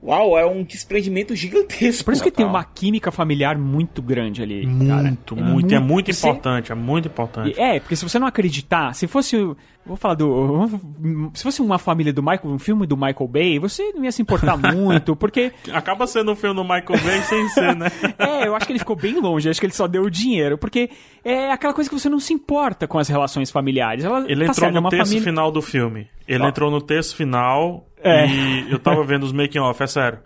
uau, 0.04 0.38
é 0.38 0.46
um 0.46 0.64
desprendimento 0.64 1.36
gigantesco. 1.36 2.04
Por 2.06 2.14
isso 2.14 2.24
que 2.24 2.32
tem 2.32 2.46
uma 2.46 2.64
química 2.64 3.12
familiar 3.12 3.58
muito 3.58 4.02
grande 4.02 4.42
ali. 4.42 4.66
cara. 4.88 5.04
Muito, 5.04 5.36
muito. 5.36 5.74
É 5.74 5.80
muito 5.80 6.14
você- 6.14 6.28
importante, 6.28 6.72
é 6.72 6.76
muito 6.76 7.08
importante. 7.08 7.60
É, 7.60 7.80
porque 7.80 7.96
se 7.96 8.04
você 8.08 8.20
não 8.20 8.28
acreditar, 8.28 8.94
se 8.94 9.08
fosse. 9.08 9.38
o- 9.38 9.56
Vou 9.86 9.98
falar 9.98 10.14
do. 10.14 10.70
Se 11.36 11.44
fosse 11.44 11.62
uma 11.62 11.78
família 11.78 12.14
do 12.14 12.24
Michael, 12.24 12.46
um 12.54 12.58
filme 12.58 12.88
do 12.88 12.96
Michael 12.96 13.28
Bay, 13.28 13.60
você 13.60 13.92
não 13.94 14.06
ia 14.06 14.14
se 14.14 14.22
importar 14.22 14.56
muito, 14.74 15.14
porque. 15.14 15.52
Acaba 15.74 16.08
sendo 16.08 16.32
um 16.32 16.36
filme 16.38 16.56
do 16.56 16.64
Michael 16.64 16.86
Bay 17.04 17.22
sem 17.24 17.50
ser, 17.50 17.76
né? 17.76 17.88
É, 18.18 18.48
eu 18.48 18.56
acho 18.56 18.66
que 18.66 18.72
ele 18.72 18.80
ficou 18.80 18.96
bem 18.96 19.20
longe, 19.20 19.50
acho 19.50 19.60
que 19.60 19.66
ele 19.66 19.74
só 19.74 19.86
deu 19.86 20.04
o 20.04 20.10
dinheiro, 20.10 20.58
porque 20.58 20.90
é 21.22 21.52
aquela 21.52 21.74
coisa 21.74 21.90
que 21.90 22.00
você 22.00 22.08
não 22.08 22.18
se 22.22 22.32
importa 22.34 22.88
com 22.88 22.98
as 22.98 23.10
relações 23.10 23.52
familiares. 23.52 24.06
Ela, 24.06 24.20
Ele 24.20 24.28
tá 24.28 24.52
entrou 24.52 24.54
certo, 24.54 24.72
é 24.72 24.74
no 24.76 24.80
uma 24.80 24.90
texto 24.90 25.04
família... 25.04 25.22
final 25.24 25.52
do 25.52 25.62
filme. 25.62 26.08
Ele 26.28 26.44
Ó. 26.44 26.48
entrou 26.48 26.72
no 26.72 26.82
texto 26.82 27.16
final 27.16 27.88
É. 28.02 28.26
e 28.28 28.72
eu 28.72 28.80
tava 28.80 29.04
vendo 29.04 29.24
os 29.24 29.32
making 29.32 29.60
off, 29.60 29.82
é 29.84 29.88
sério. 29.88 30.20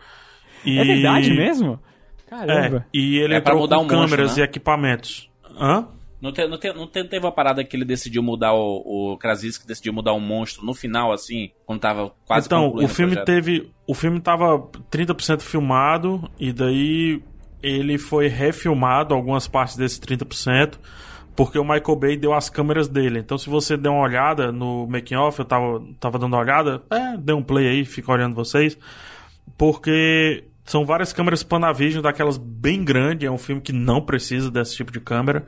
E- 0.66 0.78
É 0.78 0.84
verdade 0.84 1.32
mesmo? 1.34 1.80
É, 2.26 2.30
Caramba. 2.30 2.86
e 2.93 3.18
ele 3.18 3.34
É 3.36 3.38
entrou 3.38 3.60
mudar 3.60 3.78
com 3.78 3.82
um 3.84 3.86
monstro, 3.86 4.02
câmeras 4.10 4.36
né? 4.38 4.41
e 4.41 4.45
equipamentos. 4.45 5.30
Hã? 5.60 5.88
Não, 6.20 6.32
te, 6.32 6.48
não, 6.48 6.58
te, 6.60 6.74
não 6.74 6.88
te- 6.88 7.04
teve 7.04 7.26
uma 7.26 7.32
parada 7.32 7.64
que 7.64 7.76
ele 7.78 7.86
decidiu 7.86 8.24
mudar 8.24 8.52
o, 8.54 9.14
o 9.14 9.18
Krasinski 9.18 9.68
decidiu 9.68 9.93
mudar 9.93 10.14
um 10.14 10.20
monstro 10.20 10.66
no 10.66 10.74
final, 10.74 11.12
assim, 11.14 11.52
quando 11.66 11.80
tava 11.80 12.12
quase 12.26 12.48
então, 12.48 12.64
concluindo 12.66 12.91
o 12.91 12.93
filme 12.93 13.14
projeto. 13.14 13.26
teve. 13.28 13.72
O 13.88 13.93
filme 13.93 14.20
tava 14.20 14.60
30% 14.91 15.41
filmado 15.41 16.30
e 16.39 16.52
daí 16.52 17.22
ele 17.62 17.98
foi 18.00 18.28
refilmado 18.28 19.14
algumas 19.14 19.48
partes 19.48 19.78
desse 19.78 20.02
30%. 20.02 20.78
Porque 21.38 21.59
o 21.59 21.63
Michael 21.63 21.95
Bay 21.95 22.17
deu 22.17 22.33
as 22.33 22.49
câmeras 22.49 22.88
dele. 22.88 23.19
Então, 23.19 23.38
se 23.38 23.47
você 23.47 23.77
der 23.77 23.89
uma 23.89 24.01
olhada 24.01 24.51
no 24.51 24.88
making 24.88 25.17
off, 25.17 25.38
eu 25.38 25.45
tava, 25.45 25.83
tava 25.99 26.17
dando 26.17 26.33
uma 26.33 26.41
olhada, 26.41 26.81
é, 26.89 27.15
dê 27.15 27.31
um 27.31 27.43
play 27.43 27.67
aí, 27.67 27.85
fica 27.85 28.11
olhando 28.11 28.33
vocês. 28.33 28.75
Porque 29.55 30.45
são 30.65 30.83
várias 30.83 31.13
câmeras 31.13 31.43
Panavision, 31.43 32.01
daquelas 32.01 32.38
bem 32.39 32.83
grandes. 32.83 33.27
É 33.27 33.31
um 33.31 33.38
filme 33.38 33.61
que 33.61 33.71
não 33.71 34.01
precisa 34.01 34.49
desse 34.49 34.75
tipo 34.75 34.91
de 34.91 34.99
câmera. 34.99 35.45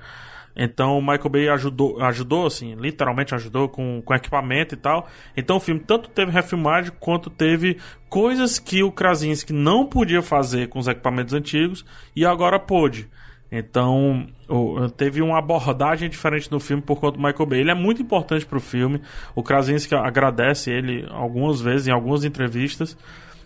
Então 0.55 0.95
o 0.95 1.01
Michael 1.01 1.29
Bay 1.29 1.49
ajudou, 1.49 1.99
ajudou 2.03 2.45
assim, 2.45 2.75
literalmente 2.75 3.33
ajudou 3.33 3.67
com, 3.67 4.01
com 4.03 4.13
equipamento 4.13 4.75
e 4.75 4.77
tal. 4.77 5.07
Então 5.35 5.57
o 5.57 5.59
filme 5.59 5.79
tanto 5.79 6.07
teve 6.09 6.31
refilmagem 6.31 6.91
quanto 6.99 7.31
teve 7.31 7.77
coisas 8.09 8.59
que 8.59 8.83
o 8.83 8.91
Krasinski 8.91 9.53
não 9.53 9.87
podia 9.87 10.21
fazer 10.21 10.69
com 10.69 10.77
os 10.77 10.87
equipamentos 10.87 11.33
antigos 11.33 11.83
e 12.15 12.25
agora 12.25 12.59
pôde. 12.59 13.09
Então 13.51 14.27
o- 14.47 14.89
teve 14.89 15.21
uma 15.21 15.39
abordagem 15.39 16.09
diferente 16.09 16.51
no 16.51 16.59
filme 16.59 16.83
por 16.83 16.99
conta 16.99 17.17
do 17.17 17.23
Michael 17.23 17.45
Bay. 17.47 17.59
Ele 17.61 17.71
é 17.71 17.75
muito 17.75 18.01
importante 18.01 18.45
pro 18.45 18.59
filme. 18.59 19.01
O 19.35 19.41
Krasinski 19.41 19.95
agradece 19.95 20.69
ele 20.71 21.05
algumas 21.09 21.59
vezes 21.59 21.87
em 21.87 21.91
algumas 21.91 22.23
entrevistas, 22.23 22.95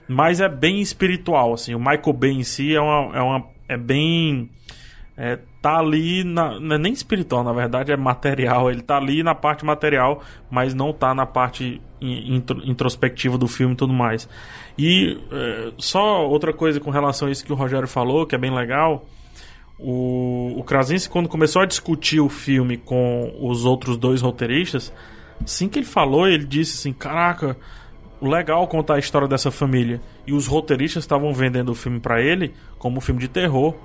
mas 0.07 0.41
é 0.41 0.49
bem 0.49 0.81
espiritual 0.81 1.53
assim. 1.53 1.73
O 1.73 1.79
Michael 1.79 2.13
Bay 2.13 2.31
em 2.31 2.43
si 2.43 2.75
é 2.75 2.81
uma, 2.81 3.17
é 3.17 3.21
uma 3.21 3.45
é 3.69 3.77
bem 3.77 4.49
é, 5.15 5.39
tá 5.61 5.77
ali 5.77 6.23
na, 6.25 6.59
não 6.59 6.75
é 6.75 6.77
nem 6.79 6.91
espiritual, 6.91 7.43
na 7.43 7.53
verdade 7.53 7.91
é 7.91 7.95
material. 7.95 8.69
Ele 8.69 8.81
tá 8.81 8.97
ali 8.97 9.23
na 9.23 9.33
parte 9.33 9.63
material, 9.63 10.21
mas 10.51 10.73
não 10.73 10.91
tá 10.91 11.13
na 11.13 11.25
parte 11.25 11.79
in- 12.01 12.35
intro- 12.35 12.61
introspectiva 12.65 13.37
do 13.37 13.47
filme 13.47 13.73
e 13.73 13.77
tudo 13.77 13.93
mais. 13.93 14.27
E 14.77 15.17
é, 15.31 15.71
só 15.77 16.27
outra 16.27 16.51
coisa 16.51 16.79
com 16.81 16.89
relação 16.91 17.29
a 17.29 17.31
isso 17.31 17.45
que 17.45 17.53
o 17.53 17.55
Rogério 17.55 17.87
falou, 17.87 18.25
que 18.25 18.35
é 18.35 18.37
bem 18.37 18.53
legal. 18.53 19.05
O, 19.79 20.55
o 20.57 20.63
Krasinski, 20.63 21.11
quando 21.11 21.27
começou 21.27 21.61
a 21.61 21.65
discutir 21.65 22.19
o 22.19 22.29
filme 22.29 22.77
com 22.77 23.35
os 23.41 23.65
outros 23.65 23.97
dois 23.97 24.21
roteiristas, 24.21 24.93
assim 25.43 25.67
que 25.67 25.79
ele 25.79 25.85
falou, 25.85 26.27
ele 26.27 26.45
disse 26.45 26.77
assim: 26.77 26.93
Caraca, 26.93 27.57
legal 28.21 28.67
contar 28.67 28.95
a 28.95 28.99
história 28.99 29.27
dessa 29.27 29.51
família. 29.51 30.01
E 30.25 30.33
os 30.33 30.47
roteiristas 30.47 31.03
estavam 31.03 31.33
vendendo 31.33 31.69
o 31.71 31.75
filme 31.75 31.99
para 31.99 32.21
ele 32.21 32.53
como 32.77 32.97
um 32.97 33.01
filme 33.01 33.19
de 33.19 33.27
terror. 33.27 33.75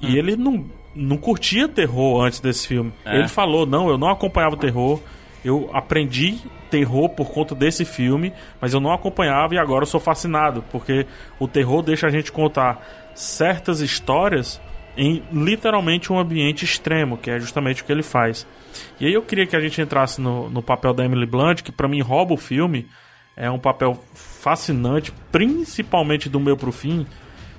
E 0.00 0.18
ele 0.18 0.36
não, 0.36 0.66
não 0.94 1.16
curtia 1.16 1.66
terror 1.66 2.22
antes 2.22 2.38
desse 2.40 2.66
filme. 2.66 2.92
É. 3.04 3.18
Ele 3.18 3.28
falou: 3.28 3.64
Não, 3.64 3.88
eu 3.88 3.96
não 3.96 4.08
acompanhava 4.08 4.56
terror. 4.56 5.00
Eu 5.44 5.68
aprendi 5.74 6.38
terror 6.70 7.10
por 7.10 7.30
conta 7.30 7.54
desse 7.54 7.84
filme, 7.84 8.32
mas 8.60 8.72
eu 8.72 8.80
não 8.80 8.92
acompanhava 8.92 9.54
e 9.54 9.58
agora 9.58 9.82
eu 9.82 9.86
sou 9.86 10.00
fascinado, 10.00 10.64
porque 10.72 11.06
o 11.38 11.46
terror 11.46 11.82
deixa 11.82 12.06
a 12.06 12.10
gente 12.10 12.32
contar 12.32 13.12
certas 13.14 13.80
histórias 13.80 14.60
em 14.96 15.22
literalmente 15.32 16.12
um 16.12 16.18
ambiente 16.18 16.64
extremo, 16.64 17.16
que 17.16 17.30
é 17.30 17.38
justamente 17.38 17.82
o 17.82 17.84
que 17.84 17.92
ele 17.92 18.02
faz. 18.02 18.46
E 19.00 19.06
aí 19.06 19.12
eu 19.12 19.22
queria 19.22 19.46
que 19.46 19.56
a 19.56 19.60
gente 19.60 19.80
entrasse 19.80 20.20
no, 20.20 20.48
no 20.48 20.62
papel 20.62 20.92
da 20.92 21.04
Emily 21.04 21.26
Blunt, 21.26 21.62
que 21.62 21.72
pra 21.72 21.88
mim 21.88 22.00
rouba 22.00 22.34
o 22.34 22.36
filme, 22.38 22.86
é 23.36 23.50
um 23.50 23.58
papel 23.58 24.02
fascinante, 24.14 25.12
principalmente 25.32 26.28
do 26.28 26.38
meio 26.38 26.56
pro 26.56 26.72
fim. 26.72 27.06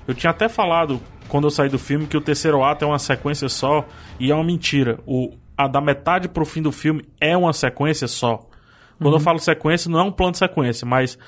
Eu 0.06 0.14
tinha 0.14 0.30
até 0.30 0.48
falado 0.48 1.00
quando 1.28 1.44
eu 1.44 1.50
saí 1.50 1.68
do 1.68 1.78
filme 1.78 2.06
que 2.06 2.16
o 2.16 2.20
terceiro 2.20 2.62
ato 2.62 2.84
é 2.84 2.88
uma 2.88 2.98
sequência 2.98 3.48
só 3.48 3.86
e 4.18 4.30
é 4.30 4.34
uma 4.34 4.44
mentira. 4.44 4.98
O 5.06 5.32
a 5.56 5.66
da 5.66 5.80
metade 5.80 6.28
pro 6.28 6.44
fim 6.44 6.60
do 6.60 6.70
filme 6.70 7.02
é 7.20 7.36
uma 7.36 7.52
sequência 7.52 8.06
só. 8.06 8.46
Quando 9.00 9.14
eu 9.14 9.20
falo 9.20 9.38
sequência, 9.38 9.90
não 9.90 10.00
é 10.00 10.02
um 10.02 10.12
plano 10.12 10.32
de 10.32 10.38
sequência, 10.38 10.86
mas 10.86 11.18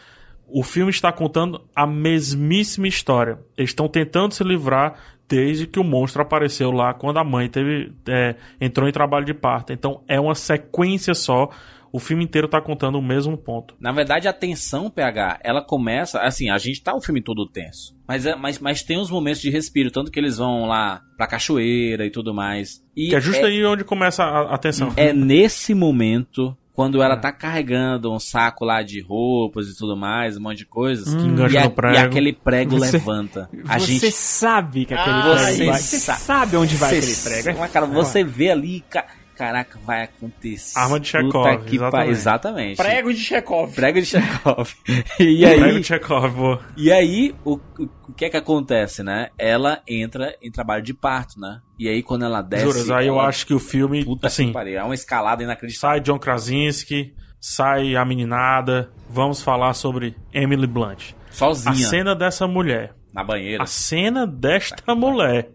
o 0.46 0.62
filme 0.62 0.90
está 0.90 1.11
contando 1.11 1.62
a 1.74 1.86
mesmíssima 1.86 2.86
história. 2.86 3.38
Eles 3.56 3.70
estão 3.70 3.88
tentando 3.88 4.34
se 4.34 4.44
livrar 4.44 4.94
desde 5.28 5.66
que 5.66 5.78
o 5.78 5.84
monstro 5.84 6.22
apareceu 6.22 6.70
lá 6.70 6.94
quando 6.94 7.18
a 7.18 7.24
mãe 7.24 7.48
teve 7.48 7.92
é, 8.08 8.34
entrou 8.60 8.88
em 8.88 8.92
trabalho 8.92 9.26
de 9.26 9.34
parto. 9.34 9.72
Então 9.72 10.02
é 10.08 10.18
uma 10.18 10.34
sequência 10.34 11.14
só. 11.14 11.50
O 11.90 11.98
filme 11.98 12.22
inteiro 12.22 12.44
está 12.44 12.60
contando 12.60 12.98
o 12.98 13.02
mesmo 13.02 13.34
ponto. 13.34 13.74
Na 13.80 13.90
verdade, 13.92 14.28
a 14.28 14.32
tensão, 14.32 14.90
PH, 14.90 15.40
ela 15.42 15.62
começa. 15.64 16.20
Assim, 16.20 16.50
a 16.50 16.58
gente 16.58 16.82
tá 16.82 16.94
o 16.94 17.00
filme 17.00 17.22
todo 17.22 17.48
tenso. 17.48 17.96
Mas, 18.06 18.26
é- 18.26 18.36
mas, 18.36 18.58
mas 18.58 18.82
tem 18.82 18.98
uns 18.98 19.10
momentos 19.10 19.40
de 19.40 19.48
respiro, 19.48 19.90
tanto 19.90 20.10
que 20.10 20.20
eles 20.20 20.36
vão 20.36 20.66
lá 20.66 21.00
pra 21.16 21.26
cachoeira 21.26 22.04
e 22.04 22.10
tudo 22.10 22.34
mais. 22.34 22.84
E 22.94 23.08
Que 23.08 23.16
é 23.16 23.20
justo 23.20 23.42
é, 23.42 23.48
aí 23.48 23.64
onde 23.64 23.84
começa 23.84 24.22
a, 24.22 24.54
a 24.54 24.58
tensão. 24.58 24.92
é 24.98 25.14
nesse 25.14 25.72
momento, 25.72 26.54
quando 26.78 27.02
ela 27.02 27.16
tá 27.16 27.32
carregando 27.32 28.12
um 28.12 28.20
saco 28.20 28.64
lá 28.64 28.84
de 28.84 29.00
roupas 29.00 29.66
e 29.66 29.76
tudo 29.76 29.96
mais, 29.96 30.36
um 30.36 30.40
monte 30.42 30.58
de 30.58 30.64
coisas. 30.64 31.12
Que 31.12 31.22
engancha 31.26 31.54
e, 31.56 31.58
a- 31.58 31.68
prego. 31.68 31.94
e 31.96 31.98
aquele 31.98 32.32
prego 32.32 32.78
Você- 32.78 32.92
levanta. 32.98 33.50
A 33.66 33.80
você 33.80 33.86
gente. 33.98 34.12
sabe 34.12 34.84
que 34.84 34.94
aquele 34.94 35.16
Ah, 35.16 35.22
prego 35.22 35.38
você 35.40 35.66
vai. 35.66 35.74
sa- 35.80 36.14
Você 36.14 36.20
sabe 36.24 36.56
onde 36.56 36.76
vai 36.76 36.90
Cê- 36.90 36.98
aquele 36.98 37.42
prego. 37.42 37.58
Mas, 37.58 37.72
cara, 37.72 37.84
você 37.84 38.22
vê 38.22 38.52
ali. 38.52 38.84
ca- 38.88 39.06
Caraca, 39.39 39.78
vai 39.86 40.03
acontecer. 40.03 40.76
Arma 40.78 40.99
de 40.99 41.07
Chekhov, 41.09 41.30
Puta 41.32 41.59
que 41.64 41.78
pa- 41.78 41.86
exatamente. 42.07 42.11
exatamente. 42.11 42.76
Prego 42.76 43.12
de 43.14 43.20
Chekhov. 43.20 43.72
Prego 43.74 44.01
de 44.01 44.07
Chekhov. 44.07 44.68
e 45.20 45.47
aí, 45.47 45.61
Prego 45.61 45.80
de 45.80 45.84
Chekhov, 45.86 46.28
boa. 46.34 46.61
E 46.76 46.91
aí, 46.91 47.34
o, 47.45 47.55
o, 47.78 48.12
que 48.16 48.24
é 48.24 48.30
que 48.30 48.36
acontece, 48.36 49.03
né? 49.05 49.28
Ela 49.39 49.80
entra 49.86 50.34
em 50.43 50.51
trabalho 50.51 50.82
de 50.82 50.93
parto, 50.93 51.39
né? 51.39 51.61
E 51.78 51.89
aí, 51.89 52.03
quando 52.03 52.24
ela 52.24 52.43
desce. 52.43 52.64
Juras, 52.64 52.91
aí 52.91 53.07
eu 53.07 53.14
ela- 53.14 53.28
acho 53.28 53.47
que 53.47 53.55
o 53.55 53.61
filme, 53.61 54.05
Puta 54.05 54.26
assim, 54.26 54.49
que 54.49 54.53
pariu. 54.53 54.78
É 54.78 54.82
uma 54.82 54.95
escalada 54.95 55.43
inacreditável. 55.43 55.97
sai 55.97 56.01
John 56.01 56.18
Krasinski, 56.18 57.14
sai 57.41 57.95
a 57.95 58.05
meninada, 58.05 58.91
vamos 59.09 59.41
falar 59.41 59.72
sobre 59.74 60.16
Emily 60.34 60.66
Blunt. 60.66 61.12
A 61.30 61.32
Sozinha. 61.32 61.74
cena 61.76 62.14
dessa 62.16 62.49
mulher, 62.49 62.95
Na 63.14 63.22
banheira. 63.22 63.62
a 63.62 63.66
cena 63.66 64.26
desta 64.26 64.93
mulher 64.97 65.51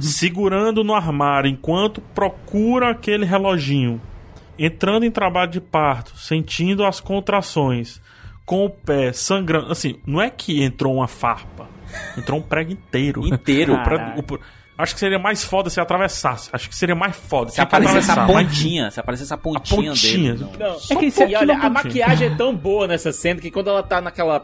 segurando 0.00 0.82
no 0.84 0.94
armário 0.94 1.48
enquanto 1.48 2.00
procura 2.00 2.90
aquele 2.90 3.24
reloginho, 3.24 4.00
entrando 4.58 5.04
em 5.04 5.10
trabalho 5.10 5.50
de 5.50 5.60
parto, 5.60 6.16
sentindo 6.16 6.84
as 6.84 7.00
contrações, 7.00 8.00
com 8.44 8.64
o 8.64 8.70
pé 8.70 9.12
sangrando, 9.12 9.72
assim, 9.72 9.96
não 10.06 10.20
é 10.20 10.30
que 10.30 10.62
entrou 10.62 10.96
uma 10.96 11.08
farpa, 11.08 11.68
entrou 12.16 12.38
um 12.38 12.42
prego 12.42 12.72
inteiro. 12.72 13.26
Inteiro. 13.26 13.74
O 13.74 14.38
Acho 14.76 14.94
que 14.94 15.00
seria 15.00 15.20
mais 15.20 15.44
foda 15.44 15.70
se 15.70 15.80
atravessasse. 15.80 16.50
Acho 16.52 16.68
que 16.68 16.74
seria 16.74 16.96
mais 16.96 17.14
foda. 17.14 17.50
Se 17.50 17.56
que 17.56 17.60
aparecesse 17.60 18.10
a 18.10 18.26
pontinha, 18.26 18.90
se 18.90 18.98
aparecesse 18.98 19.32
a 19.32 19.36
A 19.36 19.38
pontinha, 19.38 19.90
pontinha. 19.90 20.34
dele. 20.34 20.46
não. 20.58 20.68
Não. 20.68 20.76
É 20.90 20.96
que 20.96 21.04
e 21.04 21.08
isso 21.08 21.22
olha, 21.22 21.52
é 21.52 21.54
a 21.54 21.70
maquiagem 21.70 22.28
é 22.28 22.34
tão 22.34 22.54
boa 22.54 22.88
nessa 22.88 23.12
cena 23.12 23.40
que 23.40 23.50
quando 23.52 23.70
ela 23.70 23.82
tá 23.84 24.00
naquela. 24.00 24.42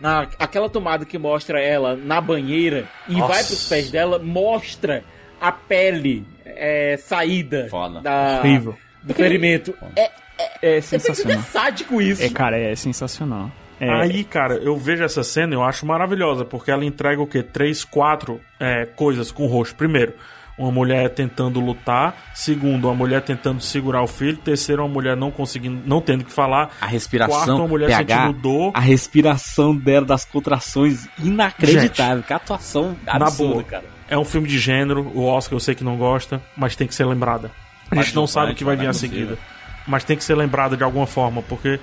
Na, 0.00 0.28
aquela 0.38 0.68
tomada 0.68 1.04
que 1.04 1.18
mostra 1.18 1.60
ela 1.60 1.96
na 1.96 2.20
banheira 2.20 2.88
e 3.08 3.14
Nossa. 3.16 3.32
vai 3.32 3.44
pros 3.44 3.68
pés 3.68 3.90
dela, 3.90 4.18
mostra 4.18 5.02
a 5.40 5.50
pele 5.50 6.24
é, 6.44 6.96
saída 6.96 7.66
Foda. 7.68 8.00
da, 8.00 8.38
Horrível. 8.40 8.76
do 9.02 9.14
ferimento. 9.14 9.74
É, 9.96 10.02
É 10.04 10.10
é, 10.38 10.76
é 10.76 10.80
sensacional. 10.80 11.42
sádico 11.42 12.00
isso. 12.00 12.22
É, 12.22 12.28
cara, 12.28 12.56
é 12.58 12.74
sensacional. 12.76 13.50
É, 13.80 13.88
Aí, 13.90 14.24
cara, 14.24 14.54
eu 14.54 14.76
vejo 14.76 15.04
essa 15.04 15.22
cena 15.22 15.54
e 15.54 15.56
eu 15.56 15.62
acho 15.62 15.86
maravilhosa, 15.86 16.44
porque 16.44 16.70
ela 16.70 16.84
entrega 16.84 17.20
o 17.20 17.26
quê? 17.26 17.42
Três, 17.42 17.84
quatro 17.84 18.40
é, 18.58 18.86
coisas 18.86 19.30
com 19.30 19.44
o 19.44 19.46
rosto. 19.46 19.76
Primeiro, 19.76 20.14
uma 20.58 20.72
mulher 20.72 21.08
tentando 21.10 21.60
lutar. 21.60 22.16
Segundo, 22.34 22.86
uma 22.88 22.94
mulher 22.94 23.22
tentando 23.22 23.62
segurar 23.62 24.02
o 24.02 24.06
filho. 24.06 24.36
Terceiro, 24.36 24.82
uma 24.82 24.92
mulher 24.92 25.16
não 25.16 25.30
conseguindo, 25.30 25.80
não 25.86 26.00
tendo 26.00 26.24
que 26.24 26.32
falar. 26.32 26.70
A 26.80 26.86
respiração. 26.86 27.36
Quarto, 27.36 27.54
uma 27.54 27.68
mulher 27.68 27.86
PH, 27.86 28.16
sentindo 28.16 28.40
dor. 28.40 28.72
A 28.74 28.80
respiração 28.80 29.74
dela, 29.76 30.04
das 30.04 30.24
contrações, 30.24 31.08
inacreditável. 31.18 32.22
Que 32.22 32.32
atuação 32.32 32.96
absurda, 33.06 33.52
boa. 33.54 33.64
cara. 33.64 33.84
É 34.08 34.18
um 34.18 34.24
filme 34.24 34.48
de 34.48 34.58
gênero. 34.58 35.10
O 35.14 35.24
Oscar 35.24 35.54
eu 35.54 35.60
sei 35.60 35.74
que 35.74 35.84
não 35.84 35.96
gosta, 35.96 36.42
mas 36.56 36.74
tem 36.74 36.88
que 36.88 36.94
ser 36.94 37.04
lembrada. 37.04 37.50
A 37.90 37.96
gente 37.96 38.14
não 38.14 38.26
sabe 38.26 38.52
o 38.52 38.54
que 38.54 38.64
vai 38.64 38.76
vir 38.76 38.88
a 38.88 38.92
seguida. 38.92 39.38
Mas 39.86 40.04
tem 40.04 40.16
que 40.16 40.24
ser 40.24 40.34
lembrada 40.34 40.76
de 40.76 40.84
alguma 40.84 41.06
forma, 41.06 41.40
porque 41.42 41.80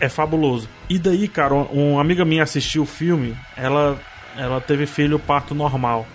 é 0.00 0.08
fabuloso. 0.08 0.68
E 0.88 0.98
daí, 0.98 1.28
cara, 1.28 1.54
uma, 1.54 1.66
uma 1.70 2.00
amiga 2.00 2.24
minha 2.24 2.42
assistiu 2.42 2.82
o 2.82 2.86
filme, 2.86 3.36
ela, 3.56 3.98
ela 4.36 4.60
teve 4.60 4.86
filho 4.86 5.18
parto 5.18 5.54
normal. 5.54 6.06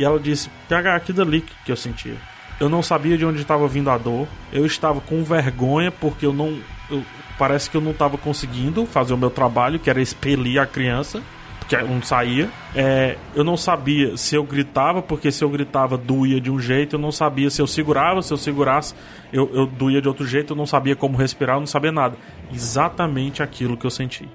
E 0.00 0.04
ela 0.04 0.18
disse, 0.18 0.48
PH, 0.66 0.94
aquilo 0.96 1.18
dali 1.18 1.44
que 1.64 1.70
eu 1.70 1.76
sentia. 1.76 2.14
Eu 2.58 2.70
não 2.70 2.82
sabia 2.82 3.18
de 3.18 3.24
onde 3.26 3.42
estava 3.42 3.68
vindo 3.68 3.90
a 3.90 3.98
dor. 3.98 4.26
Eu 4.50 4.64
estava 4.64 4.98
com 4.98 5.22
vergonha 5.22 5.90
porque 5.92 6.24
eu 6.24 6.32
não. 6.32 6.58
eu- 6.90 7.04
parece 7.38 7.68
que 7.68 7.76
eu 7.76 7.82
não 7.82 7.90
estava 7.90 8.16
conseguindo 8.16 8.86
fazer 8.86 9.12
o 9.12 9.18
meu 9.18 9.28
trabalho, 9.28 9.78
que 9.78 9.90
era 9.90 10.00
expelir 10.00 10.58
a 10.58 10.64
criança, 10.66 11.22
porque 11.58 11.74
ela 11.76 11.86
não 11.88 12.02
saía. 12.02 12.48
É, 12.74 13.16
eu 13.34 13.44
não 13.44 13.58
sabia 13.58 14.16
se 14.16 14.34
eu 14.34 14.42
gritava, 14.44 15.02
porque 15.02 15.30
se 15.30 15.44
eu 15.44 15.50
gritava 15.50 15.98
doía 15.98 16.40
de 16.40 16.50
um 16.50 16.58
jeito. 16.58 16.96
Eu 16.96 17.00
não 17.00 17.12
sabia 17.12 17.50
se 17.50 17.60
eu 17.60 17.66
segurava, 17.66 18.22
se 18.22 18.32
eu 18.32 18.38
segurasse, 18.38 18.94
eu, 19.30 19.50
eu 19.52 19.66
doía 19.66 20.00
de 20.00 20.08
outro 20.08 20.26
jeito. 20.26 20.54
Eu 20.54 20.56
não 20.56 20.66
sabia 20.66 20.96
como 20.96 21.16
respirar, 21.18 21.56
eu 21.56 21.60
não 21.60 21.66
sabia 21.66 21.92
nada. 21.92 22.16
Exatamente 22.50 23.42
aquilo 23.42 23.76
que 23.76 23.84
eu 23.86 23.90
senti. 23.90 24.26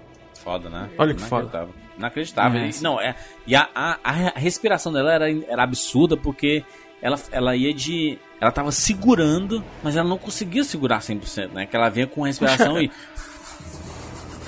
Foda, 0.43 0.69
né? 0.69 0.89
Olha 0.97 1.13
que 1.15 1.21
foda. 1.21 1.67
Inacreditável. 1.97 2.61
É. 2.61 2.69
E- 2.69 2.81
Não, 2.83 2.99
é. 2.99 3.15
E 3.47 3.55
a, 3.55 3.67
a, 3.73 3.97
a 4.03 4.11
respiração 4.39 4.91
dela 4.91 5.13
era, 5.13 5.31
era 5.47 5.63
absurda 5.63 6.15
porque 6.17 6.63
ela, 7.01 7.19
ela 7.31 7.55
ia 7.55 7.73
de. 7.73 8.17
Ela 8.41 8.51
tava 8.51 8.71
segurando, 8.71 9.63
mas 9.81 9.95
ela 9.95 10.07
não 10.07 10.17
conseguia 10.17 10.63
segurar 10.63 10.99
100%, 10.99 11.51
né? 11.53 11.65
Que 11.65 11.75
ela 11.75 11.89
vinha 11.89 12.07
com 12.07 12.23
a 12.23 12.27
respiração 12.27 12.81
e. 12.81 12.91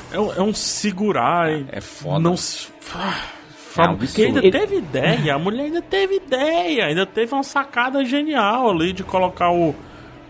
É 0.10 0.18
um, 0.20 0.34
é 0.34 0.42
um 0.42 0.54
segurar. 0.54 1.52
e 1.52 1.66
É 1.70 1.82
foda. 1.82 2.20
Não 2.20 2.38
se. 2.38 2.70
É 3.78 3.82
um 3.90 3.98
Porque 3.98 4.24
ainda 4.24 4.42
teve 4.42 4.78
ideia, 4.78 5.36
a 5.36 5.38
mulher 5.38 5.66
ainda 5.66 5.82
teve 5.82 6.16
ideia, 6.16 6.86
ainda 6.86 7.06
teve 7.06 7.32
uma 7.34 7.44
sacada 7.44 8.04
genial 8.04 8.72
ali 8.72 8.92
de 8.92 9.04
colocar 9.04 9.52
o, 9.52 9.76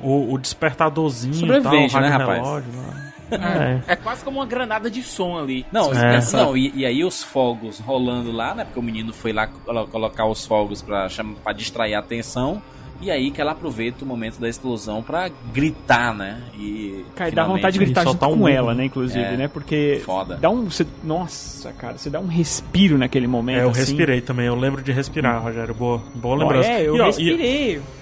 o, 0.02 0.34
o 0.34 0.38
despertadorzinho 0.38 1.36
e 1.36 1.40
tal, 1.40 1.50
o 1.50 1.64
Sobrevivente, 1.64 1.96
né, 2.00 2.08
rapaz? 2.10 2.40
relógio 2.42 2.72
lá. 2.76 3.07
É. 3.32 3.94
É 3.94 3.96
quase 3.96 4.24
como 4.24 4.40
uma 4.40 4.46
granada 4.46 4.90
de 4.90 5.02
som 5.04 5.38
ali. 5.38 5.66
Não, 5.72 5.94
É. 5.94 6.20
não 6.34 6.56
e, 6.58 6.72
e 6.76 6.86
aí 6.86 7.04
os 7.04 7.24
fogos 7.24 7.80
rolando 7.80 8.32
lá, 8.32 8.54
né? 8.56 8.64
Porque 8.66 8.80
o 8.80 8.84
menino 8.84 9.14
foi 9.14 9.34
lá 9.34 9.48
colo- 9.48 9.88
colocar 9.88 10.26
os 10.26 10.46
fogos 10.46 10.82
pra, 10.82 11.08
chama, 11.10 11.36
pra 11.44 11.54
distrair 11.54 11.94
a 11.96 12.00
atenção. 12.00 12.62
E 13.00 13.12
aí 13.12 13.30
que 13.30 13.40
ela 13.40 13.52
aproveita 13.52 14.04
o 14.04 14.08
momento 14.08 14.40
da 14.42 14.50
explosão 14.50 15.04
pra 15.04 15.30
gritar, 15.54 16.16
né? 16.16 16.42
E. 16.58 17.06
Cara, 17.16 17.30
dá 17.30 17.44
vontade 17.46 17.78
de 17.78 17.86
gritar 17.86 18.02
E 18.02 18.06
junto 18.06 18.26
um 18.26 18.40
com 18.40 18.48
ela, 18.48 18.74
né, 18.74 18.86
inclusive, 18.86 19.24
É, 19.24 19.38
né? 19.38 19.48
Porque 19.48 20.02
foda. 20.04 20.36
dá 20.38 20.50
um... 20.50 20.64
Você, 20.68 20.84
nossa, 21.04 21.72
cara, 21.74 21.96
você 21.96 22.10
dá 22.10 22.20
um 22.20 22.26
respiro 22.26 22.98
naquele 22.98 23.28
momento, 23.28 23.60
É, 23.60 23.64
eu 23.66 23.70
assim. 23.70 23.82
respirei 23.82 24.20
também, 24.20 24.48
eu 24.48 24.56
lembro 24.56 24.82
de 24.82 24.92
respirar, 24.92 25.44
Rogério. 25.44 25.76
Boa, 25.76 26.02
boa 26.16 26.38
lembrança. 26.38 26.70
É, 26.70 26.88
eu 26.88 26.96
E, 26.96 27.00
ó, 27.00 27.04
e- 27.04 27.06
respirei. 27.08 27.76
Nossa. 27.78 27.97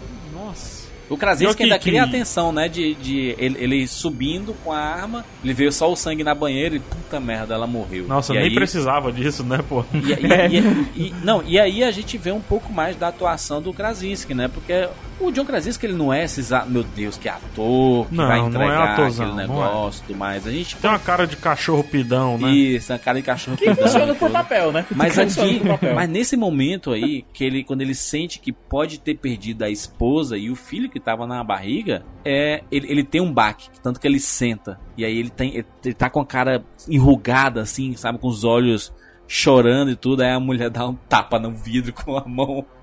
O 1.09 1.17
Krasinski 1.17 1.63
ainda 1.63 1.77
que- 1.77 1.89
cria 1.89 2.03
atenção, 2.03 2.51
né? 2.51 2.67
De, 2.67 2.95
de 2.95 3.35
ele, 3.37 3.57
ele 3.59 3.87
subindo 3.87 4.55
com 4.63 4.71
a 4.71 4.79
arma, 4.79 5.23
ele 5.43 5.53
veio 5.53 5.71
só 5.71 5.91
o 5.91 5.95
sangue 5.95 6.23
na 6.23 6.33
banheira 6.33 6.75
e 6.75 6.79
puta 6.79 7.19
merda, 7.19 7.53
ela 7.53 7.67
morreu. 7.67 8.07
Nossa, 8.07 8.33
e 8.33 8.37
nem 8.37 8.45
aí, 8.47 8.55
precisava 8.55 9.11
disso, 9.11 9.43
né, 9.43 9.59
pô? 9.67 9.83
E, 9.93 9.97
e- 10.97 11.03
e- 11.03 11.07
e- 11.07 11.13
não, 11.23 11.43
e 11.43 11.59
aí 11.59 11.83
a 11.83 11.91
gente 11.91 12.17
vê 12.17 12.31
um 12.31 12.41
pouco 12.41 12.71
mais 12.73 12.95
da 12.95 13.07
atuação 13.09 13.61
do 13.61 13.71
Krasinski, 13.73 14.33
né? 14.33 14.47
Porque 14.47 14.87
o 15.19 15.31
John 15.31 15.45
Krasinski 15.45 15.85
ele 15.85 15.93
não 15.93 16.11
é 16.13 16.23
esses, 16.23 16.49
meu 16.67 16.83
Deus, 16.83 17.17
que 17.17 17.29
ator, 17.29 18.07
que 18.07 18.15
Não, 18.15 18.27
vai 18.27 18.37
não 18.39 18.45
é 18.45 18.49
entregar 18.49 18.93
atorzão, 18.93 19.25
aquele 19.27 19.39
é. 19.39 19.47
negócio 19.47 19.99
e 20.03 20.07
tudo 20.07 20.17
mais. 20.19 20.45
A 20.47 20.51
gente 20.51 20.75
Tem 20.75 20.89
uma 20.89 20.99
cara 20.99 21.25
de 21.25 21.35
cachorro 21.37 21.83
pidão, 21.83 22.37
né? 22.37 22.51
isso, 22.51 22.91
a 22.91 22.97
cara 22.99 23.19
de 23.19 23.25
cachorro 23.25 23.55
Que 23.57 23.69
pidão 23.69 23.83
funciona 23.85 24.11
e 24.11 24.15
pro 24.15 24.29
papel, 24.29 24.71
né? 24.71 24.85
Mas 24.91 25.15
Funciona 25.15 25.73
aqui, 25.75 25.87
mas 25.93 26.09
nesse 26.09 26.35
momento 26.35 26.91
aí, 26.91 27.23
que 27.33 27.43
ele, 27.43 27.63
quando 27.63 27.81
ele 27.81 27.95
sente 27.95 28.39
que 28.39 28.51
pode 28.51 28.99
ter 28.99 29.15
perdido 29.15 29.63
a 29.63 29.69
esposa 29.69 30.37
e 30.37 30.49
o 30.49 30.55
filho 30.55 30.89
que 30.95 30.99
tava 31.01 31.27
na 31.27 31.43
barriga, 31.43 32.03
é, 32.23 32.63
ele, 32.71 32.89
ele 32.89 33.03
tem 33.03 33.19
um 33.19 33.29
baque, 33.29 33.69
tanto 33.83 33.99
que 33.99 34.07
ele 34.07 34.17
senta. 34.17 34.79
E 34.97 35.03
aí 35.03 35.19
ele 35.19 35.29
tem, 35.29 35.49
ele, 35.49 35.65
ele 35.83 35.93
tá 35.93 36.09
com 36.09 36.21
a 36.21 36.25
cara 36.25 36.63
enrugada, 36.87 37.61
assim, 37.61 37.97
sabe, 37.97 38.17
com 38.17 38.29
os 38.29 38.45
olhos 38.45 38.93
chorando 39.27 39.91
e 39.91 39.95
tudo. 39.97 40.21
Aí 40.23 40.31
a 40.31 40.39
mulher 40.39 40.69
dá 40.69 40.87
um 40.87 40.95
tapa 40.95 41.37
no 41.37 41.51
vidro 41.51 41.91
com 41.91 42.17
a 42.17 42.23
mão. 42.25 42.65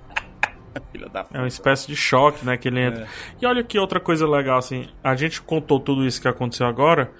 É 1.35 1.39
uma 1.39 1.49
espécie 1.49 1.87
de 1.87 1.95
choque, 1.95 2.47
né, 2.47 2.57
que 2.57 2.67
ele 2.67 2.81
entra. 2.81 3.07
E 3.39 3.45
olha 3.45 3.63
que 3.63 3.79
outra 3.79 4.01
coisa 4.01 4.27
legal, 4.27 4.57
assim, 4.57 4.89
a 5.05 5.15
gente 5.15 5.43
contou 5.43 5.79
tudo 5.79 6.07
isso 6.07 6.21
que 6.21 6.27
aconteceu 6.27 6.67
agora, 6.67 7.13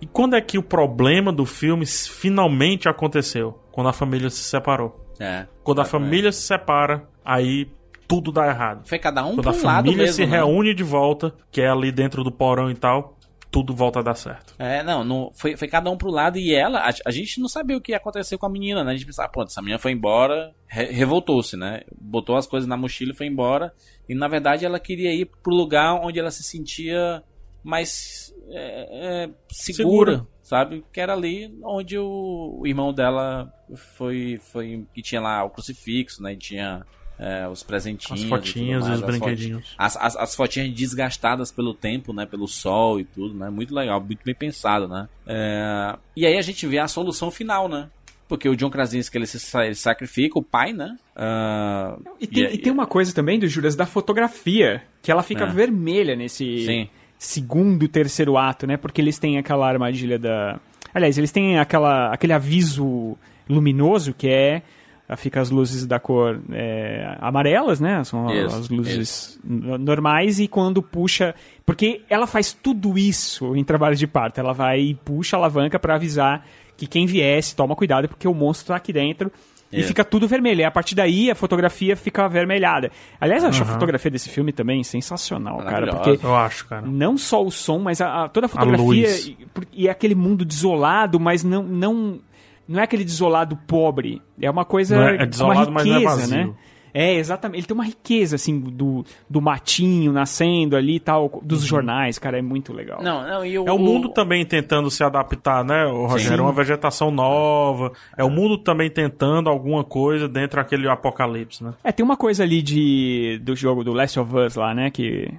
e 0.00 0.06
quando 0.06 0.34
é 0.34 0.40
que 0.40 0.58
o 0.58 0.62
problema 0.62 1.32
do 1.32 1.46
filme 1.46 1.86
finalmente 1.86 2.88
aconteceu? 2.88 3.60
Quando 3.70 3.88
a 3.88 3.92
família 3.92 4.28
se 4.28 4.42
separou. 4.42 5.06
É. 5.20 5.46
Quando 5.62 5.80
a 5.80 5.84
família 5.84 6.32
se 6.32 6.42
separa, 6.42 7.08
aí 7.24 7.70
tudo 8.08 8.30
dá 8.32 8.46
errado. 8.46 8.86
Foi 8.88 8.98
cada 8.98 9.24
um 9.24 9.34
Quando 9.36 9.48
a 9.48 9.50
um 9.50 9.54
família 9.54 9.96
mesmo, 9.98 10.14
se 10.14 10.26
né? 10.26 10.36
reúne 10.38 10.74
de 10.74 10.82
volta, 10.82 11.34
que 11.50 11.60
é 11.60 11.68
ali 11.68 11.90
dentro 11.92 12.22
do 12.24 12.30
porão 12.32 12.70
e 12.70 12.74
tal, 12.74 13.16
tudo 13.50 13.74
volta 13.74 14.00
a 14.00 14.02
dar 14.02 14.14
certo. 14.14 14.54
É, 14.58 14.82
não, 14.82 15.02
não 15.04 15.30
foi, 15.34 15.56
foi 15.56 15.66
cada 15.68 15.90
um 15.90 15.96
pro 15.96 16.10
lado 16.10 16.36
e 16.38 16.54
ela, 16.54 16.80
a, 16.80 16.90
a 17.06 17.10
gente 17.10 17.40
não 17.40 17.48
sabia 17.48 17.76
o 17.76 17.80
que 17.80 17.92
ia 17.92 17.96
acontecer 17.96 18.36
com 18.36 18.44
a 18.46 18.50
menina, 18.50 18.84
né? 18.84 18.90
A 18.92 18.94
gente 18.96 19.06
pensava, 19.06 19.28
pronto, 19.30 19.48
essa 19.48 19.62
menina 19.62 19.78
foi 19.78 19.92
embora, 19.92 20.52
re- 20.66 20.90
revoltou-se, 20.92 21.56
né? 21.56 21.80
Botou 21.98 22.36
as 22.36 22.46
coisas 22.46 22.68
na 22.68 22.76
mochila 22.76 23.12
e 23.12 23.16
foi 23.16 23.26
embora. 23.26 23.72
E 24.08 24.14
na 24.14 24.28
verdade 24.28 24.64
ela 24.66 24.78
queria 24.78 25.12
ir 25.14 25.26
pro 25.42 25.54
lugar 25.54 25.94
onde 26.04 26.18
ela 26.18 26.30
se 26.30 26.42
sentia 26.42 27.22
mais 27.64 28.32
é, 28.50 29.24
é, 29.24 29.30
segura, 29.50 30.12
Segura. 30.12 30.26
sabe? 30.42 30.84
Que 30.92 31.00
era 31.00 31.12
ali 31.14 31.52
onde 31.64 31.98
o, 31.98 32.58
o 32.60 32.66
irmão 32.66 32.92
dela 32.92 33.50
foi, 33.96 34.38
foi. 34.52 34.86
que 34.94 35.02
tinha 35.02 35.20
lá 35.20 35.42
o 35.44 35.50
crucifixo, 35.50 36.22
né? 36.22 36.34
E 36.34 36.36
tinha 36.36 36.84
é, 37.18 37.48
os 37.48 37.62
presentinhos. 37.62 38.20
As 38.20 38.26
e 38.26 38.28
fotinhas 38.28 38.84
e 38.84 38.88
mais, 38.88 39.00
os 39.00 39.04
as 39.04 39.10
brinquedinhos. 39.10 39.74
as, 39.78 39.96
as, 39.96 40.16
as 40.16 40.34
fotinhas 40.36 40.70
desgastadas 40.74 41.50
pelo 41.50 41.72
tempo, 41.74 42.12
né? 42.12 42.26
Pelo 42.26 42.46
sol 42.46 43.00
e 43.00 43.04
tudo, 43.04 43.34
né? 43.34 43.48
Muito 43.50 43.74
legal, 43.74 44.00
muito 44.00 44.20
bem 44.24 44.34
pensado, 44.34 44.86
né? 44.88 45.08
É, 45.26 45.96
E 46.16 46.26
aí 46.26 46.36
a 46.36 46.42
gente 46.42 46.66
vê 46.66 46.78
a 46.78 46.88
solução 46.88 47.30
final, 47.30 47.68
né? 47.68 47.88
Porque 48.28 48.48
o 48.48 48.56
John 48.56 48.70
Krasinski, 48.70 49.16
ele 49.16 49.26
se 49.26 49.56
ele 49.58 49.74
sacrifica 49.76 50.36
o 50.38 50.42
pai, 50.42 50.72
né? 50.72 50.96
Ah, 51.14 51.96
E 52.20 52.26
tem, 52.26 52.44
e 52.54 52.58
tem 52.58 52.72
uma 52.72 52.86
coisa 52.86 53.14
também 53.14 53.38
do 53.38 53.46
Juras 53.46 53.76
da 53.76 53.86
fotografia, 53.86 54.82
que 55.00 55.12
ela 55.12 55.22
fica 55.22 55.44
É. 55.44 55.46
vermelha 55.46 56.16
nesse 56.16 56.66
Sim. 56.66 56.88
segundo, 57.16 57.86
terceiro 57.86 58.36
ato, 58.36 58.66
né? 58.66 58.76
Porque 58.76 59.00
eles 59.00 59.16
têm 59.18 59.38
aquela 59.38 59.68
armadilha 59.68 60.18
da. 60.18 60.58
Aliás, 60.92 61.16
eles 61.16 61.30
têm 61.30 61.58
aquela, 61.58 62.12
aquele 62.12 62.32
aviso 62.32 63.16
luminoso 63.48 64.12
que 64.12 64.28
é. 64.28 64.62
Ah, 65.08 65.16
Fica 65.16 65.40
as 65.40 65.50
luzes 65.50 65.86
da 65.86 65.98
cor 66.00 66.40
é, 66.52 67.16
amarelas, 67.20 67.80
né? 67.80 68.02
São 68.04 68.26
Isso, 68.32 68.56
as 68.56 68.68
luzes 68.68 69.40
n- 69.44 69.78
normais 69.78 70.38
e 70.40 70.48
quando 70.48 70.82
puxa. 70.82 71.34
Porque 71.64 72.02
ela 72.08 72.26
faz 72.26 72.52
tudo 72.52 72.98
isso 72.98 73.54
em 73.56 73.64
trabalho 73.64 73.96
de 73.96 74.06
parto. 74.06 74.38
Ela 74.38 74.52
vai 74.52 74.80
e 74.80 74.94
puxa 74.94 75.36
a 75.36 75.38
alavanca 75.40 75.78
pra 75.78 75.94
avisar 75.96 76.46
que 76.76 76.86
quem 76.86 77.06
viesse, 77.06 77.56
toma 77.56 77.74
cuidado, 77.74 78.08
porque 78.08 78.28
o 78.28 78.34
monstro 78.34 78.68
tá 78.68 78.76
aqui 78.76 78.92
dentro. 78.92 79.30
E 79.72 79.80
Isso. 79.80 79.88
fica 79.88 80.04
tudo 80.04 80.28
vermelho. 80.28 80.60
E 80.60 80.64
a 80.64 80.70
partir 80.70 80.94
daí 80.94 81.28
a 81.28 81.34
fotografia 81.34 81.96
fica 81.96 82.24
avermelhada. 82.24 82.90
Aliás, 83.20 83.42
eu 83.42 83.48
acho 83.48 83.62
a 83.64 83.66
fotografia 83.66 84.08
desse 84.10 84.28
filme 84.28 84.52
também 84.52 84.84
sensacional, 84.84 85.58
cara. 85.58 85.88
Porque 85.92 86.24
Eu 86.24 86.36
acho, 86.36 86.66
cara. 86.68 86.86
não 86.86 87.18
só 87.18 87.44
o 87.44 87.50
som, 87.50 87.80
mas 87.80 88.00
a, 88.00 88.24
a- 88.24 88.28
toda 88.28 88.46
a 88.46 88.48
fotografia 88.48 88.84
luz. 89.08 89.26
e, 89.26 89.36
e 89.72 89.88
é 89.88 89.90
aquele 89.90 90.14
mundo 90.14 90.44
desolado, 90.44 91.18
mas 91.18 91.42
não 91.42 91.64
não 91.64 92.20
não 92.68 92.80
é 92.80 92.82
aquele 92.84 93.04
desolado 93.04 93.56
pobre. 93.66 94.20
É 94.40 94.50
uma 94.50 94.64
coisa 94.64 94.96
Não 94.96 95.02
é- 95.08 95.10
é 95.12 95.16
uma 95.18 95.26
desolado, 95.26 95.72
mas 95.72 95.84
não 95.86 95.94
é 95.94 95.98
riqueza, 95.98 96.16
vazio. 96.16 96.36
né? 96.48 96.54
É, 96.98 97.14
exatamente. 97.16 97.58
Ele 97.58 97.66
tem 97.66 97.74
uma 97.74 97.84
riqueza, 97.84 98.36
assim, 98.36 98.58
do, 98.58 99.04
do 99.28 99.38
matinho 99.38 100.12
nascendo 100.12 100.74
ali 100.76 100.96
e 100.96 101.00
tal, 101.00 101.40
dos 101.42 101.62
jornais, 101.62 102.18
cara, 102.18 102.38
é 102.38 102.42
muito 102.42 102.72
legal. 102.72 103.02
Não, 103.02 103.22
não, 103.22 103.44
e 103.44 103.58
o, 103.58 103.68
É 103.68 103.72
o 103.72 103.78
mundo 103.78 104.08
também 104.08 104.46
tentando 104.46 104.90
se 104.90 105.04
adaptar, 105.04 105.62
né, 105.62 105.84
o 105.84 106.06
Rogério? 106.06 106.38
Sim. 106.38 106.42
Uma 106.44 106.52
vegetação 106.54 107.10
nova. 107.10 107.92
É 108.16 108.24
o 108.24 108.30
mundo 108.30 108.56
também 108.56 108.88
tentando 108.88 109.50
alguma 109.50 109.84
coisa 109.84 110.26
dentro 110.26 110.56
daquele 110.56 110.88
apocalipse, 110.88 111.62
né? 111.62 111.74
É, 111.84 111.92
tem 111.92 112.02
uma 112.02 112.16
coisa 112.16 112.42
ali 112.44 112.62
de 112.62 113.40
do 113.42 113.54
jogo 113.54 113.84
do 113.84 113.92
Last 113.92 114.18
of 114.18 114.34
Us 114.34 114.54
lá, 114.56 114.72
né, 114.74 114.90
que 114.90 115.30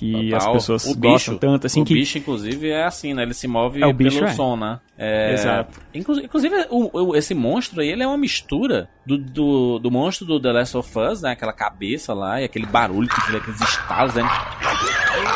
que 0.00 0.34
as 0.34 0.42
Total. 0.44 0.52
pessoas 0.54 0.84
o 0.86 0.94
gostam 0.94 1.34
bicho, 1.34 1.38
tanto, 1.38 1.66
assim, 1.66 1.82
o 1.82 1.84
que... 1.84 1.92
bicho, 1.92 2.16
inclusive, 2.16 2.70
é 2.70 2.84
assim, 2.84 3.12
né? 3.12 3.22
Ele 3.22 3.34
se 3.34 3.46
move 3.46 3.82
É, 3.82 3.86
o 3.86 3.92
bicho 3.92 4.16
pelo 4.18 4.30
é. 4.30 4.32
som, 4.32 4.56
né? 4.56 4.80
É, 4.96 5.32
Exato. 5.34 5.78
Inclu- 5.94 6.20
Inclusive, 6.24 6.54
o- 6.70 7.08
o- 7.10 7.16
esse 7.16 7.34
monstro 7.34 7.80
aí, 7.82 7.88
ele 7.88 8.02
é 8.02 8.06
uma 8.06 8.16
mistura 8.16 8.88
do, 9.04 9.18
do, 9.18 9.78
do 9.78 9.90
monstro 9.90 10.26
do 10.26 10.40
The 10.40 10.52
Last 10.52 10.76
of 10.76 10.98
Us, 10.98 11.20
né? 11.20 11.32
Aquela 11.32 11.52
cabeça 11.52 12.14
lá 12.14 12.40
e 12.40 12.44
aquele 12.44 12.64
barulho 12.66 13.08
que 13.08 13.20
fica 13.20 13.36
aqueles 13.38 13.60
estalos, 13.60 14.14
né? 14.14 14.22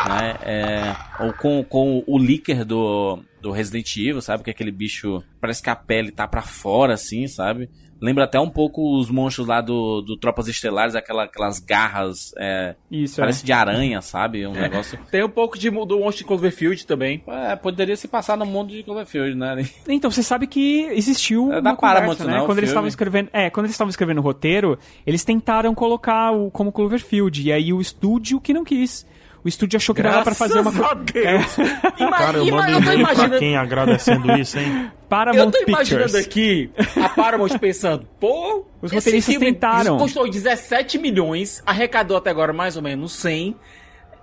né? 0.07 0.35
É, 0.43 0.95
ou 1.23 1.33
com, 1.33 1.63
com 1.63 2.03
o 2.07 2.17
líquido 2.17 2.65
do, 2.65 3.19
do 3.41 3.51
Resident 3.51 3.95
Evil, 3.97 4.21
sabe? 4.21 4.43
Que 4.43 4.49
é 4.49 4.53
aquele 4.53 4.71
bicho, 4.71 5.23
parece 5.39 5.61
que 5.61 5.69
a 5.69 5.75
pele 5.75 6.11
tá 6.11 6.27
pra 6.27 6.41
fora, 6.41 6.93
assim, 6.93 7.27
sabe? 7.27 7.69
Lembra 8.01 8.25
até 8.25 8.39
um 8.39 8.49
pouco 8.49 8.99
os 8.99 9.09
monstros 9.09 9.47
lá 9.47 9.61
do, 9.61 10.01
do 10.01 10.17
Tropas 10.17 10.47
Estelares, 10.47 10.95
aquela, 10.95 11.23
aquelas 11.23 11.59
garras, 11.59 12.33
é, 12.37 12.75
Isso, 12.91 13.19
parece 13.19 13.45
de 13.45 13.53
aranha, 13.53 14.01
sabe? 14.01 14.45
Um 14.45 14.51
negócio... 14.51 14.99
Tem 15.09 15.23
um 15.23 15.29
pouco 15.29 15.57
de 15.57 15.69
do 15.69 15.99
monstro 15.99 16.17
de 16.17 16.23
Cloverfield 16.25 16.85
também. 16.85 17.23
É, 17.27 17.55
poderia 17.55 17.95
se 17.95 18.07
passar 18.07 18.37
no 18.37 18.45
mundo 18.45 18.71
de 18.71 18.83
Cloverfield, 18.83 19.35
né? 19.35 19.61
é. 19.61 19.93
Então, 19.93 20.11
você 20.11 20.23
sabe 20.23 20.47
que 20.47 20.83
existiu 20.91 21.51
É 21.51 21.61
da 21.61 21.71
uma 21.71 21.75
conversa, 21.75 22.01
Paramount, 22.01 22.19
né? 22.19 22.33
né, 22.33 22.41
o 22.41 22.45
Quando 22.45 22.57
eles 22.57 22.69
estavam 22.69 22.87
escrevendo, 22.87 23.29
é, 23.31 23.49
quando 23.49 23.65
eles 23.65 23.73
estavam 23.73 23.89
escrevendo 23.89 24.17
o 24.17 24.21
roteiro, 24.21 24.77
eles 25.05 25.23
tentaram 25.23 25.73
colocar 25.73 26.31
o 26.31 26.51
como 26.51 26.71
Cloverfield, 26.71 27.41
e 27.41 27.51
aí 27.51 27.71
o 27.71 27.81
estúdio 27.81 28.39
que 28.39 28.53
não 28.53 28.63
quis. 28.63 29.05
O 29.45 29.47
estúdio 29.47 29.77
achou 29.77 29.93
que 29.93 30.01
dava 30.01 30.23
pra 30.23 30.33
fazer 30.33 30.59
uma 30.59 30.71
Graças 30.71 30.97
coisa. 31.11 31.11
Deus. 31.13 31.57
Ima- 32.01 32.17
Cara, 32.17 32.37
eu 32.39 32.45
mando 32.47 32.63
eu 32.71 32.77
e-mail 32.79 32.81
pra 32.83 32.93
imaginando, 32.95 33.37
quem 33.37 33.55
agradecendo 33.55 34.31
isso, 34.39 34.57
hein? 34.57 34.91
Paramount 35.07 35.45
eu 35.45 35.51
tô 35.51 35.69
imaginando 35.69 36.03
Pictures. 36.13 36.25
aqui 36.25 36.71
a 36.99 37.09
Paramount 37.09 37.59
pensando, 37.59 38.07
pô, 38.19 38.65
Os 38.81 38.91
esse 38.91 38.95
roteiristas 38.95 39.35
filme 39.35 39.53
tentaram. 39.53 39.97
custou 39.97 40.27
17 40.27 40.97
milhões, 40.97 41.61
arrecadou 41.63 42.17
até 42.17 42.31
agora 42.31 42.51
mais 42.51 42.75
ou 42.75 42.81
menos 42.81 43.13
100. 43.13 43.55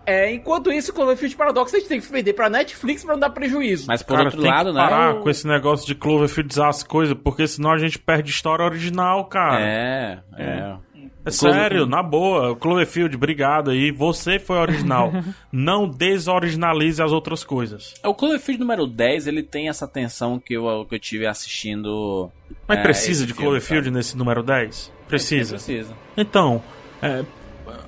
É, 0.04 0.34
enquanto 0.34 0.72
isso, 0.72 0.92
Cloverfield 0.92 1.36
Paradox 1.36 1.72
a 1.72 1.78
gente 1.78 1.88
tem 1.88 2.00
que 2.00 2.10
vender 2.10 2.32
pra 2.32 2.50
Netflix 2.50 3.04
pra 3.04 3.12
não 3.14 3.20
dar 3.20 3.30
prejuízo. 3.30 3.84
Mas 3.86 4.02
por 4.02 4.14
Cara, 4.16 4.24
outro 4.24 4.42
tem 4.42 4.50
lado, 4.50 4.70
que 4.70 4.74
né? 4.76 4.82
parar 4.82 5.14
o- 5.14 5.20
com 5.20 5.30
esse 5.30 5.46
negócio 5.46 5.86
de 5.86 5.94
Cloverfield 5.94 6.60
as 6.60 6.82
coisas, 6.82 7.16
porque 7.22 7.46
senão 7.46 7.70
a 7.70 7.78
gente 7.78 8.00
perde 8.00 8.28
história 8.28 8.64
original, 8.64 9.24
cara. 9.26 9.60
É, 9.60 10.18
é. 10.36 10.44
É 10.44 10.74
Clover- 11.30 11.60
sério, 11.60 11.86
na 11.86 12.02
boa. 12.02 12.56
Cloverfield, 12.56 13.14
obrigado 13.14 13.70
aí. 13.70 13.90
Você 13.92 14.38
foi 14.38 14.56
original. 14.58 15.12
Não 15.52 15.88
desoriginalize 15.88 17.02
as 17.02 17.12
outras 17.12 17.44
coisas. 17.44 17.94
O 18.04 18.14
Cloverfield 18.14 18.60
número 18.60 18.86
10, 18.86 19.26
ele 19.26 19.42
tem 19.42 19.68
essa 19.68 19.86
tensão 19.86 20.38
que 20.38 20.54
eu, 20.54 20.84
que 20.88 20.94
eu 20.94 20.98
tive 20.98 21.26
assistindo. 21.26 22.30
Mas 22.66 22.78
é, 22.78 22.82
precisa 22.82 23.26
de 23.26 23.32
filme, 23.32 23.42
Cloverfield 23.46 23.90
nesse 23.90 24.16
número 24.16 24.42
10? 24.42 24.92
Precisa. 25.06 25.54
Precisa. 25.54 25.94
Então, 26.16 26.62
é, 27.00 27.24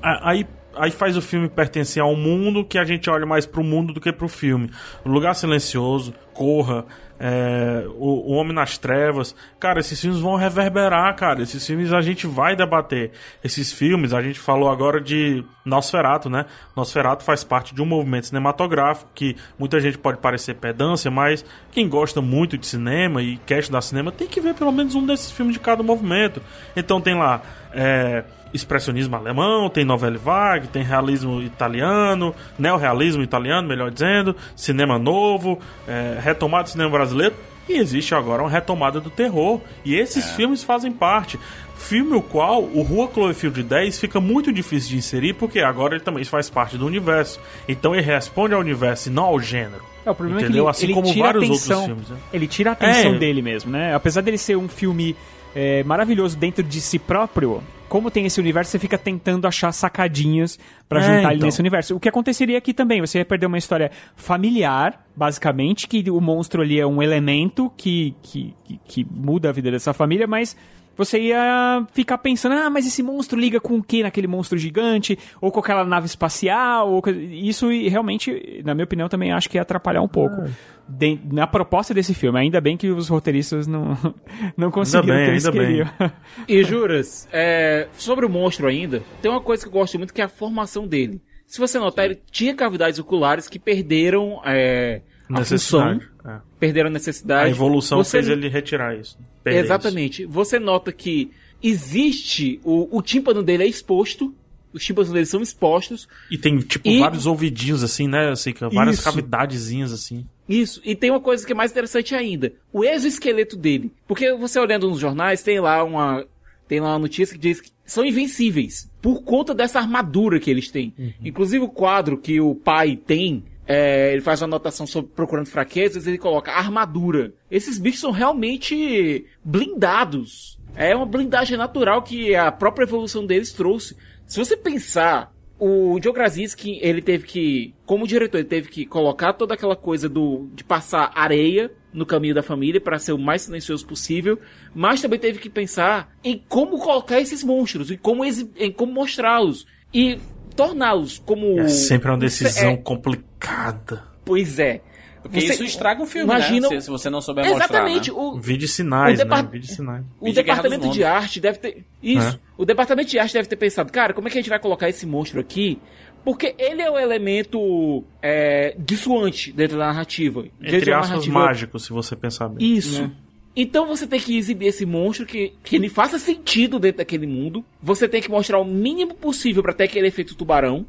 aí, 0.03 0.47
aí 0.77 0.91
faz 0.91 1.17
o 1.17 1.23
filme 1.23 1.49
pertencer 1.49 2.03
a 2.03 2.07
um 2.07 2.17
mundo 2.17 2.65
que 2.65 2.79
a 2.79 2.85
gente 2.85 3.09
olha 3.11 3.27
mais 3.27 3.47
pro 3.47 3.65
mundo 3.65 3.93
do 3.93 4.01
que 4.01 4.13
pro 4.13 4.29
filme. 4.29 4.71
O 5.05 5.09
Lugar 5.09 5.35
Silencioso, 5.35 6.15
Corra, 6.33 6.85
é, 7.19 7.85
o, 7.97 8.31
o 8.31 8.33
Homem 8.33 8.53
nas 8.53 8.79
Trevas. 8.79 9.35
Cara, 9.59 9.81
esses 9.81 10.01
filmes 10.01 10.21
vão 10.21 10.37
reverberar, 10.37 11.15
cara. 11.17 11.43
Esses 11.43 11.67
filmes 11.67 11.93
a 11.93 12.01
gente 12.01 12.27
vai 12.27 12.57
debater. 12.57 13.13
Esses 13.43 13.73
filmes, 13.73 14.13
a 14.13 14.23
gente 14.23 14.39
falou 14.39 14.71
agora 14.71 15.01
de 15.01 15.45
Nosferato, 15.65 16.29
né? 16.29 16.47
Nosferato 16.77 17.25
faz 17.25 17.45
parte 17.45 17.75
de 17.75 17.83
um 17.83 17.87
movimento 17.87 18.27
cinematográfico 18.27 19.11
que 19.15 19.37
muita 19.59 19.81
gente 19.81 19.99
pode 19.99 20.19
parecer 20.19 20.55
pedância, 20.55 21.11
mas 21.11 21.45
quem 21.71 21.89
gosta 21.89 22.21
muito 22.21 22.59
de 22.59 22.67
cinema 22.67 23.23
e 23.23 23.37
quer 23.39 23.61
estudar 23.61 23.81
cinema 23.83 24.13
tem 24.13 24.29
que 24.29 24.41
ver 24.41 24.55
pelo 24.55 24.73
menos 24.73 24.95
um 24.95 25.07
desses 25.07 25.31
filmes 25.31 25.55
de 25.55 25.61
cada 25.61 25.83
movimento. 25.83 26.43
Então 26.77 27.01
tem 27.01 27.15
lá. 27.15 27.43
é, 27.73 28.25
expressionismo 28.55 29.17
alemão, 29.17 29.69
tem 29.69 29.85
novela 29.85 30.17
vague, 30.17 30.69
tem 30.69 30.83
realismo 30.83 31.43
italiano, 31.43 32.35
neorrealismo 32.59 33.23
italiano, 33.23 33.69
melhor 33.69 33.91
dizendo, 33.91 34.35
cinema 34.57 34.99
novo, 34.99 35.59
é, 35.87 36.19
retomada 36.21 36.63
do 36.65 36.71
cinema 36.71 36.91
brasileiro. 36.91 37.35
E 37.69 37.75
existe 37.79 38.15
agora 38.15 38.43
uma 38.43 38.51
retomada 38.51 39.01
do 39.01 39.09
terror. 39.11 39.59
E 39.85 39.95
esses 39.95 40.31
filmes 40.33 40.63
fazem 40.63 40.93
parte. 40.93 41.39
Filme 41.77 42.15
o 42.15 42.21
qual 42.23 42.63
o 42.63 42.83
Rua 42.83 43.09
Cloverfield 43.09 43.63
10 43.63 43.99
fica 43.99 44.21
muito 44.21 44.53
difícil 44.53 44.91
de 44.91 44.97
inserir, 44.99 45.33
porque 45.33 45.61
agora 45.61 45.95
ele 45.95 46.05
também 46.05 46.25
faz 46.25 46.49
parte 46.51 46.77
do 46.77 46.87
universo. 46.87 47.41
Então 47.67 47.95
ele 47.95 48.05
responde 48.05 48.53
ao 48.55 48.61
universo 48.61 49.09
e 49.09 49.13
não 49.13 49.25
ao 49.25 49.41
gênero. 49.41 49.83
É, 50.05 50.11
o 50.11 50.15
problema 50.15 50.43
Entendeu? 50.43 50.69
é 50.69 50.73
que 50.73 50.85
ele, 50.85 50.85
Assim 50.85 50.85
ele 50.87 50.95
como 50.95 51.11
tira 51.11 51.25
vários 51.25 51.45
atenção, 51.45 51.81
outros 51.81 51.87
filmes, 52.05 52.09
né? 52.11 52.17
Ele 52.35 52.47
tira 52.47 52.71
a 52.71 52.73
atenção 52.75 53.15
É. 53.15 53.19
dele 53.19 53.41
mesmo, 53.41 53.71
né? 53.71 53.95
Apesar 53.95 54.21
dele 54.21 54.37
ser 54.37 54.57
um 54.59 54.69
filme 54.69 55.17
é, 55.57 55.83
maravilhoso 55.85 56.37
dentro 56.37 56.63
de 56.63 56.81
si 56.83 56.99
próprio, 56.99 57.63
como 57.95 58.11
tem 58.11 58.27
esse 58.27 58.41
universo, 58.41 58.73
você 58.73 58.79
fica 58.81 58.99
tentando 58.99 59.47
achar 59.47 59.71
sacadinhas 59.71 60.59
pra 60.89 60.99
É, 60.99 61.03
juntar 61.03 61.29
ele 61.29 61.37
então. 61.37 61.47
nesse 61.47 61.61
universo. 61.61 61.95
O 61.95 62.01
que 62.01 62.09
aconteceria 62.09 62.59
aqui 62.59 62.75
também, 62.75 63.01
você 63.01 63.19
ia 63.19 63.25
perder 63.25 63.47
uma 63.47 63.57
história 63.57 63.89
familiar, 64.17 65.07
basicamente, 65.15 65.87
que 65.87 66.11
o 66.11 66.21
monstro 66.21 66.61
ali 66.61 66.81
é 66.81 66.85
um 66.85 67.01
elemento 67.01 67.73
que, 67.77 68.13
que, 68.21 68.53
que, 68.65 68.81
que 68.85 69.07
muda 69.09 69.51
a 69.51 69.53
vida 69.53 69.71
dessa 69.71 69.93
família, 69.93 70.27
mas 70.27 70.57
você 70.97 71.21
ia 71.21 71.87
ficar 71.93 72.19
pensando, 72.19 72.55
ah, 72.55 72.71
mas 72.71 72.87
esse 72.87 73.03
monstro 73.03 73.39
liga 73.39 73.61
com 73.61 73.77
o 73.77 73.83
que 73.83 74.03
naquele 74.03 74.27
monstro 74.27 74.57
gigante? 74.59 75.19
Ou 75.41 75.51
com 75.51 75.61
aquela 75.61 75.85
nave 75.85 76.07
espacial? 76.07 76.91
Ou... 76.93 77.03
Isso 77.31 77.71
e 77.73 77.89
realmente, 77.89 78.63
na 78.65 78.75
minha 78.75 78.85
opinião, 78.85 79.09
também 79.09 79.33
acho 79.33 79.49
que 79.51 79.57
ia 79.57 79.63
atrapalhar 79.63 80.03
um 80.03 80.09
pouco. 80.09 80.43
É. 80.43 80.51
De- 80.87 81.19
na 81.33 81.47
proposta 81.47 81.95
desse 81.95 82.13
filme. 82.13 82.39
Ainda 82.39 82.61
bem 82.61 82.77
que 82.77 82.89
os 82.91 83.09
roteiristas 83.09 83.67
não, 83.67 83.97
não 84.57 84.71
conseguiram 84.71 85.15
bem, 85.15 85.23
o 85.23 85.27
que 85.27 85.31
eles 85.33 85.47
ainda 85.47 85.59
bem. 85.59 85.67
queriam. 85.69 85.91
E 86.47 86.63
juras, 86.65 87.29
é, 87.33 87.89
sobre 87.97 88.27
o 88.27 88.29
monstro 88.29 88.67
ainda, 88.67 89.03
tem 89.23 89.31
uma 89.31 89.41
coisa 89.41 89.63
que 89.63 89.69
eu 89.69 89.73
gosto 89.73 89.97
muito 89.99 90.13
que 90.13 90.21
é 90.21 90.25
a 90.25 90.29
formação 90.29 90.87
dele. 90.87 91.21
Se 91.47 91.59
você 91.59 91.79
notar, 91.79 92.05
ele 92.07 92.21
tinha 92.31 92.55
cavidades 92.55 92.99
oculares 92.99 93.49
que 93.49 93.59
perderam 93.59 94.41
é, 94.45 95.03
a 95.31 95.45
função, 95.45 95.95
Necessidade. 95.95 96.09
É. 96.27 96.41
perderam 96.61 96.89
a 96.89 96.93
necessidade. 96.93 97.47
A 97.47 97.51
evolução 97.51 97.99
Você- 98.03 98.19
fez 98.23 98.29
ele 98.29 98.49
retirar 98.49 98.97
isso. 98.99 99.19
Exatamente. 99.45 100.25
Você 100.27 100.59
nota 100.59 100.93
que 100.93 101.31
existe, 101.63 102.61
o, 102.65 102.97
o 102.99 103.03
tímpano 103.03 103.43
dele 103.43 103.65
é 103.65 103.67
exposto, 103.67 104.35
os 104.73 104.85
tímpanos 104.85 105.11
dele 105.13 105.27
são 105.27 105.41
expostos, 105.41 106.01
isso. 106.01 106.09
E 106.31 106.37
tem, 106.39 106.59
tipo, 106.59 106.89
E- 106.89 106.99
vários 106.99 107.27
ouvidinhos 107.27 107.83
assim, 107.83 108.09
né? 108.09 108.31
Assim, 108.31 108.53
várias 108.73 108.97
Isso. 108.97 109.05
cavidadezinhas 109.05 109.93
assim. 109.93 110.27
Isso, 110.49 110.81
e 110.85 110.95
tem 110.97 111.11
uma 111.11 111.21
coisa 111.21 111.47
que 111.47 111.53
é 111.53 111.55
mais 111.55 111.71
interessante 111.71 112.15
ainda. 112.15 112.53
O 112.73 112.85
exoesqueleto 112.85 113.57
dele. 113.57 113.93
Porque 114.07 114.35
você 114.35 114.59
olhando 114.59 114.89
nos 114.91 114.99
jornais, 114.99 115.43
tem 115.43 115.61
lá 115.61 115.83
uma. 115.85 116.27
Tem 116.67 116.81
lá 116.81 116.89
uma 116.93 116.99
notícia 116.99 117.35
que 117.35 117.41
diz 117.41 117.61
que 117.61 117.71
são 117.85 118.05
invencíveis. 118.05 118.91
Por 119.01 119.23
conta 119.23 119.55
dessa 119.55 119.79
armadura 119.79 120.41
que 120.41 120.51
eles 120.51 120.71
têm. 120.71 120.93
Inclusive 121.25 121.63
o 121.65 121.69
quadro 121.69 122.17
que 122.19 122.41
o 122.41 122.55
pai 122.55 122.97
tem. 122.97 123.45
É, 123.67 124.13
ele 124.13 124.21
faz 124.21 124.41
uma 124.43 124.47
anotação 124.47 124.87
sobre 124.87 125.11
procurando 125.15 125.47
fraquezas, 125.47 126.07
ele 126.07 126.19
coloca 126.19 126.53
armadura. 126.53 127.33
Esses 127.51 127.79
bichos 127.79 128.01
são 128.01 128.11
realmente 128.11 129.25
blindados. 129.43 130.59
É 130.77 130.95
uma 130.95 131.07
blindagem 131.07 131.57
natural 131.57 132.03
que 132.03 132.35
a 132.35 132.51
própria 132.51 132.85
evolução 132.85 133.25
deles 133.25 133.53
trouxe. 133.53 133.97
Se 134.27 134.39
você 134.39 134.57
pensar 134.57 135.33
o 135.59 135.99
Joe 136.03 136.13
Krasinski, 136.13 136.79
ele 136.83 137.01
teve 137.01 137.25
que, 137.27 137.75
como 137.87 138.07
diretor, 138.07 138.39
ele 138.39 138.49
teve 138.49 138.69
que 138.69 138.85
colocar 138.85 139.33
toda 139.33 139.55
aquela 139.55 139.77
coisa 139.77 140.09
do 140.09 140.49
de 140.53 140.65
passar 140.65 141.13
areia 141.15 141.71
no 141.93 142.05
caminho 142.05 142.35
da 142.35 142.43
família 142.43 142.81
para 142.81 142.99
ser 142.99 143.13
o 143.13 143.19
mais 143.19 143.43
silencioso 143.43 143.87
possível, 143.87 144.39
mas 144.75 145.01
também 145.01 145.19
teve 145.19 145.39
que 145.39 145.49
pensar 145.49 146.13
em 146.25 146.43
como 146.49 146.79
colocar 146.79 147.21
esses 147.21 147.45
monstros, 147.45 147.91
em 147.91 147.97
como, 147.97 148.25
em 148.25 148.73
como 148.73 148.93
mostrá-los 148.93 149.65
e 149.93 150.19
torná-los 150.57 151.19
como 151.19 151.59
É 151.61 151.69
sempre 151.69 152.11
uma 152.11 152.19
decisão 152.19 152.71
É, 152.73 152.77
complicada. 152.77 154.03
pois 154.25 154.59
é. 154.59 154.81
Porque 155.23 155.41
Você- 155.41 155.55
isso 155.55 155.65
estraga 155.65 156.03
o 156.03 156.07
filme, 156.07 156.31
imagina- 156.31 156.69
né? 156.69 156.77
Se, 156.81 156.83
se 156.83 156.91
você 156.91 157.09
não 157.09 157.23
souber 157.23 157.47
Exatamente. 157.47 158.11
mostrar, 158.11 158.25
né? 158.31 158.37
O, 158.37 158.39
Vídeo 158.39 158.69
sinais, 158.69 159.19
O 159.21 159.25
né? 159.25 159.49
Vídeo 159.51 159.69
sinais. 159.69 160.05
o 160.21 160.25
Vídeo 160.27 160.45
Guerra 160.45 160.57
departamento 160.63 160.93
de 160.93 161.03
arte 161.03 161.41
deve 161.41 161.59
ter. 161.59 161.85
Isso. 162.03 162.37
É. 162.37 162.39
O 162.59 162.67
departamento 162.67 163.09
de 163.11 163.19
arte 163.19 163.33
deve 163.33 163.49
ter 163.49 163.57
pensado, 163.57 163.91
cara, 163.91 164.13
como 164.13 164.29
é 164.29 164.31
que 164.31 164.37
a 164.37 164.41
gente 164.43 164.51
vai 164.51 164.59
colocar 164.59 164.87
esse 164.87 165.07
monstro 165.07 165.41
aqui? 165.41 165.79
Porque 166.23 166.55
ele 166.59 166.83
é 166.83 166.91
o 166.91 166.99
elemento 166.99 168.05
é, 168.23 168.75
dissuante 168.79 169.51
dentro 169.51 169.79
da 169.79 169.87
narrativa. 169.87 170.45
Entre 170.61 170.93
aspas, 170.93 171.09
narrativa- 171.11 171.39
mágicos, 171.39 171.85
se 171.85 171.91
você 171.93 172.15
pensar 172.15 172.49
bem. 172.51 172.77
Isso. 172.77 173.11
Então 173.57 173.87
você 173.87 174.07
tem 174.07 174.19
que 174.19 174.37
exibir 174.37 174.67
esse 174.69 174.85
monstro 174.85 175.25
que, 175.25 175.53
que 175.63 175.77
ele 175.77 175.89
faça 175.89 176.19
sentido 176.19 176.79
dentro 176.79 176.99
daquele 176.99 177.27
mundo. 177.27 177.65
Você 177.83 178.09
tem 178.09 178.21
que 178.21 178.31
mostrar 178.31 178.59
o 178.59 178.65
mínimo 178.65 179.15
possível 179.15 179.63
pra 179.63 179.73
ter 179.73 179.85
aquele 179.85 180.09
efeito 180.09 180.35
tubarão. 180.35 180.85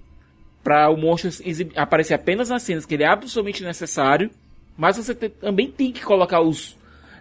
Pra 0.63 0.89
o 0.89 0.97
monstro 0.97 1.29
aparecer 1.75 2.15
apenas 2.15 2.49
nas 2.49 2.63
cenas 2.63 2.85
que 2.85 2.95
ele 2.95 3.03
é 3.03 3.07
absolutamente 3.07 3.63
necessário. 3.63 4.31
Mas 4.75 4.97
você 4.97 5.13
te- 5.13 5.29
também 5.29 5.69
tem 5.69 5.91
que 5.91 6.01
colocar 6.03 6.41
os. 6.41 6.75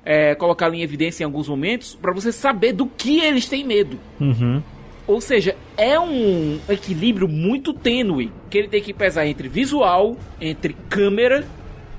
é, 0.05 0.35
colocá-lo 0.35 0.75
em 0.75 0.83
evidência 0.83 1.23
em 1.23 1.27
alguns 1.27 1.49
momentos 1.49 1.95
pra 1.95 2.13
você 2.13 2.31
saber 2.33 2.73
do 2.73 2.87
que 2.87 3.21
eles 3.21 3.47
têm 3.49 3.65
medo. 3.65 3.99
Uhum. 4.21 4.63
Ou 5.07 5.21
seja, 5.21 5.55
é 5.77 6.01
um 6.01 6.59
equilíbrio 6.69 7.29
muito 7.29 7.75
tênue 7.75 8.33
que 8.49 8.57
ele 8.57 8.69
tem 8.69 8.83
que 8.83 8.95
pesar 8.95 9.27
entre 9.27 9.47
visual, 9.49 10.17
entre 10.41 10.75
câmera 10.89 11.47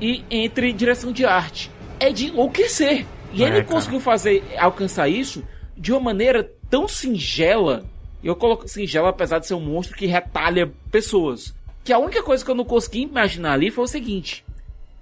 e 0.01 0.23
entre 0.31 0.73
direção 0.73 1.11
de 1.11 1.25
arte. 1.25 1.69
É 1.99 2.11
de 2.11 2.25
enlouquecer. 2.27 3.05
E 3.35 3.43
É, 3.43 3.47
ele 3.47 3.61
cara. 3.61 3.65
conseguiu 3.65 3.99
fazer 3.99 4.43
alcançar 4.57 5.07
isso 5.09 5.43
de 5.77 5.91
uma 5.91 5.99
maneira 5.99 6.49
tão 6.69 6.87
singela. 6.87 7.85
Eu 8.23 8.35
coloco 8.35 8.67
singela 8.67 9.09
apesar 9.09 9.39
de 9.39 9.47
ser 9.47 9.53
um 9.53 9.59
monstro 9.59 9.95
que 9.95 10.05
retalha 10.07 10.71
pessoas. 10.89 11.53
Que 11.83 11.93
a 11.93 11.99
única 11.99 12.23
coisa 12.23 12.43
que 12.43 12.49
eu 12.49 12.55
não 12.55 12.65
consegui 12.65 13.01
imaginar 13.03 13.53
ali 13.53 13.69
foi 13.69 13.83
o 13.83 13.87
seguinte: 13.87 14.43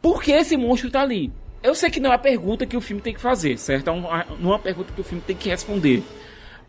por 0.02 0.22
que 0.22 0.32
esse 0.32 0.58
monstro 0.58 0.90
tá 0.92 1.02
ali? 1.02 1.32
Eu 1.62 1.74
sei 1.74 1.90
que 1.90 2.00
não 2.02 2.12
é 2.12 2.16
a 2.16 2.20
pergunta 2.20 2.66
que 2.66 2.76
o 2.76 2.82
filme 2.82 3.02
tem 3.02 3.14
que 3.14 3.22
fazer, 3.22 3.58
certo? 3.58 3.88
É 3.88 3.92
uma, 3.92 4.26
não 4.40 4.50
é 4.52 4.54
uma 4.56 4.60
pergunta 4.60 4.92
que 4.94 5.00
o 5.00 5.04
filme 5.04 5.24
tem 5.26 5.36
que 5.36 5.48
responder. 5.48 6.04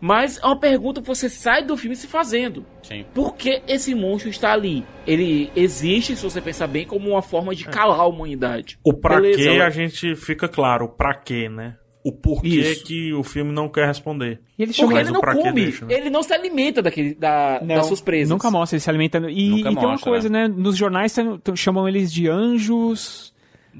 Mas 0.04 0.36
é 0.36 0.44
uma 0.44 0.60
pergunta 0.60 1.00
que 1.00 1.08
você 1.08 1.30
sai 1.30 1.64
do 1.64 1.78
filme 1.78 1.96
se 1.96 2.06
fazendo. 2.06 2.66
Sim. 2.82 3.06
Por 3.14 3.34
que 3.36 3.62
esse 3.66 3.94
monstro 3.94 4.28
está 4.28 4.52
ali? 4.52 4.84
Ele 5.06 5.50
existe, 5.56 6.14
se 6.14 6.22
você 6.22 6.42
pensar 6.42 6.66
bem, 6.66 6.84
como 6.84 7.08
uma 7.08 7.22
forma 7.22 7.54
de 7.54 7.64
calar 7.64 8.00
a 8.00 8.06
humanidade. 8.06 8.78
O 8.84 8.92
pra 8.92 9.18
Beleza, 9.18 9.38
quê 9.38 9.62
a 9.62 9.70
gente 9.70 10.14
fica 10.14 10.46
claro, 10.46 10.84
o 10.84 10.88
pra 10.90 11.14
quê, 11.14 11.48
né? 11.48 11.76
O 12.04 12.12
porquê 12.12 12.48
Isso. 12.48 12.84
que 12.84 13.14
o 13.14 13.22
filme 13.22 13.50
não 13.50 13.66
quer 13.66 13.86
responder. 13.86 14.42
E 14.58 14.64
ele 14.64 14.74
chama... 14.74 15.00
Ele 15.00 15.08
o 15.08 15.12
não 15.14 15.20
come, 15.22 15.52
deixa, 15.52 15.86
né? 15.86 15.94
ele 15.94 16.10
não 16.10 16.22
se 16.22 16.34
alimenta 16.34 16.82
daquele, 16.82 17.14
da, 17.14 17.60
Não, 17.62 17.76
das 17.76 17.86
suas 17.86 18.02
presas. 18.02 18.28
Nunca 18.28 18.50
mostra 18.50 18.76
ele 18.76 18.82
se 18.82 18.90
alimentando. 18.90 19.30
E, 19.30 19.48
Nunca 19.48 19.70
e 19.70 19.74
tem 19.74 19.84
uma 19.84 19.92
mostra, 19.92 20.10
coisa, 20.10 20.28
né? 20.28 20.46
Nos 20.46 20.76
jornais 20.76 21.16
chamam 21.56 21.88
eles 21.88 22.12
de 22.12 22.28
anjos. 22.28 23.32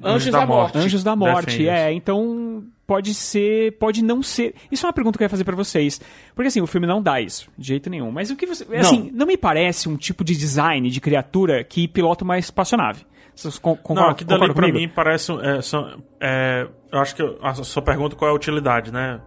Anjos 0.03 0.33
da, 0.33 0.47
morte. 0.47 0.79
Anjos 0.79 1.05
da 1.05 1.17
morte, 1.17 1.47
Defende 1.47 1.69
é. 1.69 1.93
Então, 1.93 2.65
pode 2.87 3.15
ser, 3.15 3.73
pode 3.79 4.03
não 4.03 4.23
ser. 4.23 4.55
Isso 4.71 4.85
é 4.85 4.89
uma 4.89 4.93
pergunta 4.93 5.17
que 5.19 5.23
eu 5.25 5.27
ia 5.27 5.31
fazer 5.31 5.45
pra 5.45 5.57
vocês. 5.57 6.01
Porque 6.35 6.49
assim, 6.49 6.61
o 6.61 6.67
filme 6.67 6.87
não 6.87 7.03
dá 7.03 7.21
isso, 7.21 7.49
de 7.57 7.69
jeito 7.69 7.89
nenhum. 7.91 8.11
Mas 8.11 8.31
o 8.31 8.37
que 8.37 8.47
você. 8.47 8.65
Assim, 8.77 9.11
não 9.15 9.27
me 9.27 9.37
parece 9.37 9.89
um 9.89 9.97
tipo 9.97 10.25
de 10.25 10.37
design 10.37 10.89
de 10.91 11.01
criatura 11.01 11.63
que 11.65 11.87
pilota 11.89 12.25
uma 12.25 12.39
espaçonave. 12.39 13.05
Vocês 13.35 13.59
con 13.59 13.71
Não, 13.71 13.77
concordam, 13.79 14.11
aqui 14.13 14.25
dali 14.25 14.41
concordam 14.41 14.71
pra 14.71 14.73
mim 14.81 14.89
parece. 14.89 15.33
É, 15.43 15.61
são- 15.61 16.03
é, 16.21 16.69
eu 16.93 16.99
acho 17.01 17.17
que 17.17 17.37
a 17.43 17.53
sua 17.55 17.83
pergunta 17.83 18.15
qual 18.15 18.29
é 18.31 18.33
a 18.33 18.37
utilidade, 18.37 18.93
né? 18.93 19.21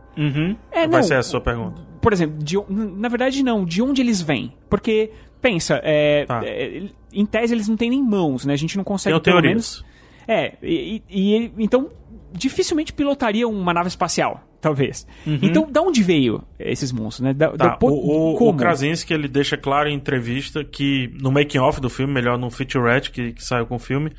É, 0.71 0.87
Vai 0.87 0.87
não, 0.87 1.03
ser 1.03 1.15
essa 1.15 1.19
a 1.19 1.31
sua 1.31 1.41
pergunta. 1.41 1.81
por 2.01 2.13
exemplo, 2.13 2.37
de, 2.41 2.55
na 2.69 3.09
verdade 3.09 3.43
não, 3.43 3.65
de 3.65 3.81
onde 3.81 4.01
eles 4.01 4.21
vêm? 4.21 4.53
Porque, 4.69 5.11
pensa, 5.41 5.81
é, 5.83 6.25
Tá. 6.25 6.41
é, 6.45 6.83
em 7.11 7.25
tese 7.25 7.53
eles 7.53 7.67
não 7.67 7.75
têm 7.75 7.89
nem 7.89 8.01
mãos, 8.01 8.45
né? 8.45 8.53
A 8.53 8.57
gente 8.57 8.77
não 8.77 8.83
consegue 8.85 9.13
Tenho 9.13 9.23
pelo 9.23 9.41
teorias. 9.41 9.83
menos... 9.83 9.85
É, 10.27 10.55
e, 10.61 11.01
e- 11.09 11.51
então 11.57 11.89
dificilmente 12.33 12.91
pilotaria 12.93 13.47
uma 13.47 13.73
nave 13.73 13.87
espacial, 13.87 14.41
talvez. 14.61 15.07
Então, 15.25 15.71
da 15.71 15.81
onde 15.81 16.03
veio 16.03 16.43
esses 16.59 16.91
monstros, 16.91 17.25
né? 17.25 17.33
Da, 17.33 17.51
Uhum. 17.51 17.57
Tá, 17.57 17.67
da- 17.69 17.77
o, 17.81 18.33
o, 18.33 18.37
como? 18.37 18.51
o 18.51 18.57
Krasinski 18.57 19.13
ele 19.13 19.27
deixa 19.27 19.55
claro 19.57 19.87
em 19.89 19.95
entrevista 19.95 20.63
que 20.63 21.09
no 21.21 21.31
making 21.31 21.59
off 21.59 21.79
do 21.79 21.89
filme, 21.89 22.13
melhor 22.13 22.37
no 22.37 22.49
featurette 22.51 23.09
que, 23.11 23.31
que 23.33 23.43
saiu 23.43 23.65
com 23.65 23.75
o 23.75 23.79
filme, 23.79 24.11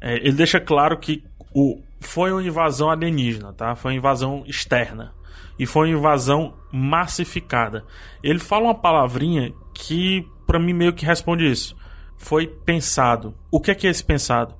é, 0.00 0.16
ele 0.18 0.32
deixa 0.32 0.60
claro 0.60 0.96
que 0.98 1.22
o, 1.54 1.82
foi 2.00 2.30
uma 2.32 2.42
invasão 2.42 2.88
alienígena, 2.88 3.52
tá? 3.52 3.74
Foi 3.74 3.92
uma 3.92 3.98
invasão 3.98 4.44
externa. 4.46 5.12
E 5.58 5.66
foi 5.66 5.88
uma 5.90 5.98
invasão 5.98 6.54
massificada. 6.72 7.84
Ele 8.22 8.38
fala 8.38 8.64
uma 8.66 8.74
palavrinha 8.74 9.52
que 9.74 10.24
pra 10.46 10.58
mim 10.58 10.72
meio 10.72 10.92
que 10.92 11.04
responde 11.04 11.50
isso. 11.50 11.76
Foi 12.16 12.46
pensado. 12.46 13.34
O 13.50 13.60
que 13.60 13.70
é 13.70 13.74
que 13.74 13.86
é 13.86 13.90
esse 13.90 14.02
pensado? 14.04 14.54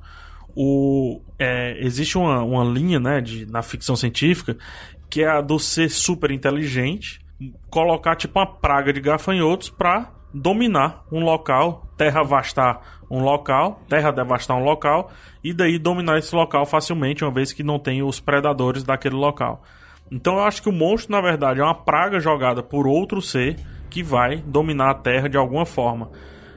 O, 0.55 1.21
é, 1.39 1.77
existe 1.85 2.19
uma, 2.19 2.43
uma 2.43 2.65
linha 2.65 2.99
né, 2.99 3.21
de, 3.21 3.47
na 3.47 3.63
ficção 3.63 3.97
científica 3.97 4.57
que 5.09 5.23
é 5.23 5.29
a 5.29 5.41
do 5.41 5.59
ser 5.59 5.91
super 5.91 6.31
inteligente 6.31 7.21
colocar 7.69 8.17
tipo 8.17 8.39
uma 8.39 8.47
praga 8.47 8.93
de 8.93 9.01
gafanhotos 9.01 9.71
pra 9.71 10.13
dominar 10.33 11.05
um 11.11 11.21
local, 11.21 11.87
terra 11.97 12.23
vastar 12.23 13.01
um 13.11 13.23
local, 13.23 13.83
terra 13.89 14.13
devastar 14.13 14.57
um 14.57 14.63
local 14.63 15.11
e 15.43 15.53
daí 15.53 15.79
dominar 15.79 16.19
esse 16.19 16.35
local 16.35 16.65
facilmente, 16.65 17.25
uma 17.25 17.33
vez 17.33 17.53
que 17.53 17.63
não 17.63 17.79
tem 17.79 18.03
os 18.03 18.21
predadores 18.21 18.85
daquele 18.85 19.17
local. 19.17 19.63
Então 20.11 20.35
eu 20.35 20.45
acho 20.45 20.63
que 20.63 20.69
o 20.69 20.73
monstro 20.73 21.13
na 21.13 21.21
verdade 21.21 21.61
é 21.61 21.65
uma 21.65 21.75
praga 21.75 22.21
jogada 22.21 22.63
por 22.63 22.87
outro 22.87 23.21
ser 23.21 23.57
que 23.89 24.03
vai 24.03 24.37
dominar 24.37 24.91
a 24.91 24.95
terra 24.95 25.29
de 25.29 25.37
alguma 25.37 25.67
forma. 25.67 26.11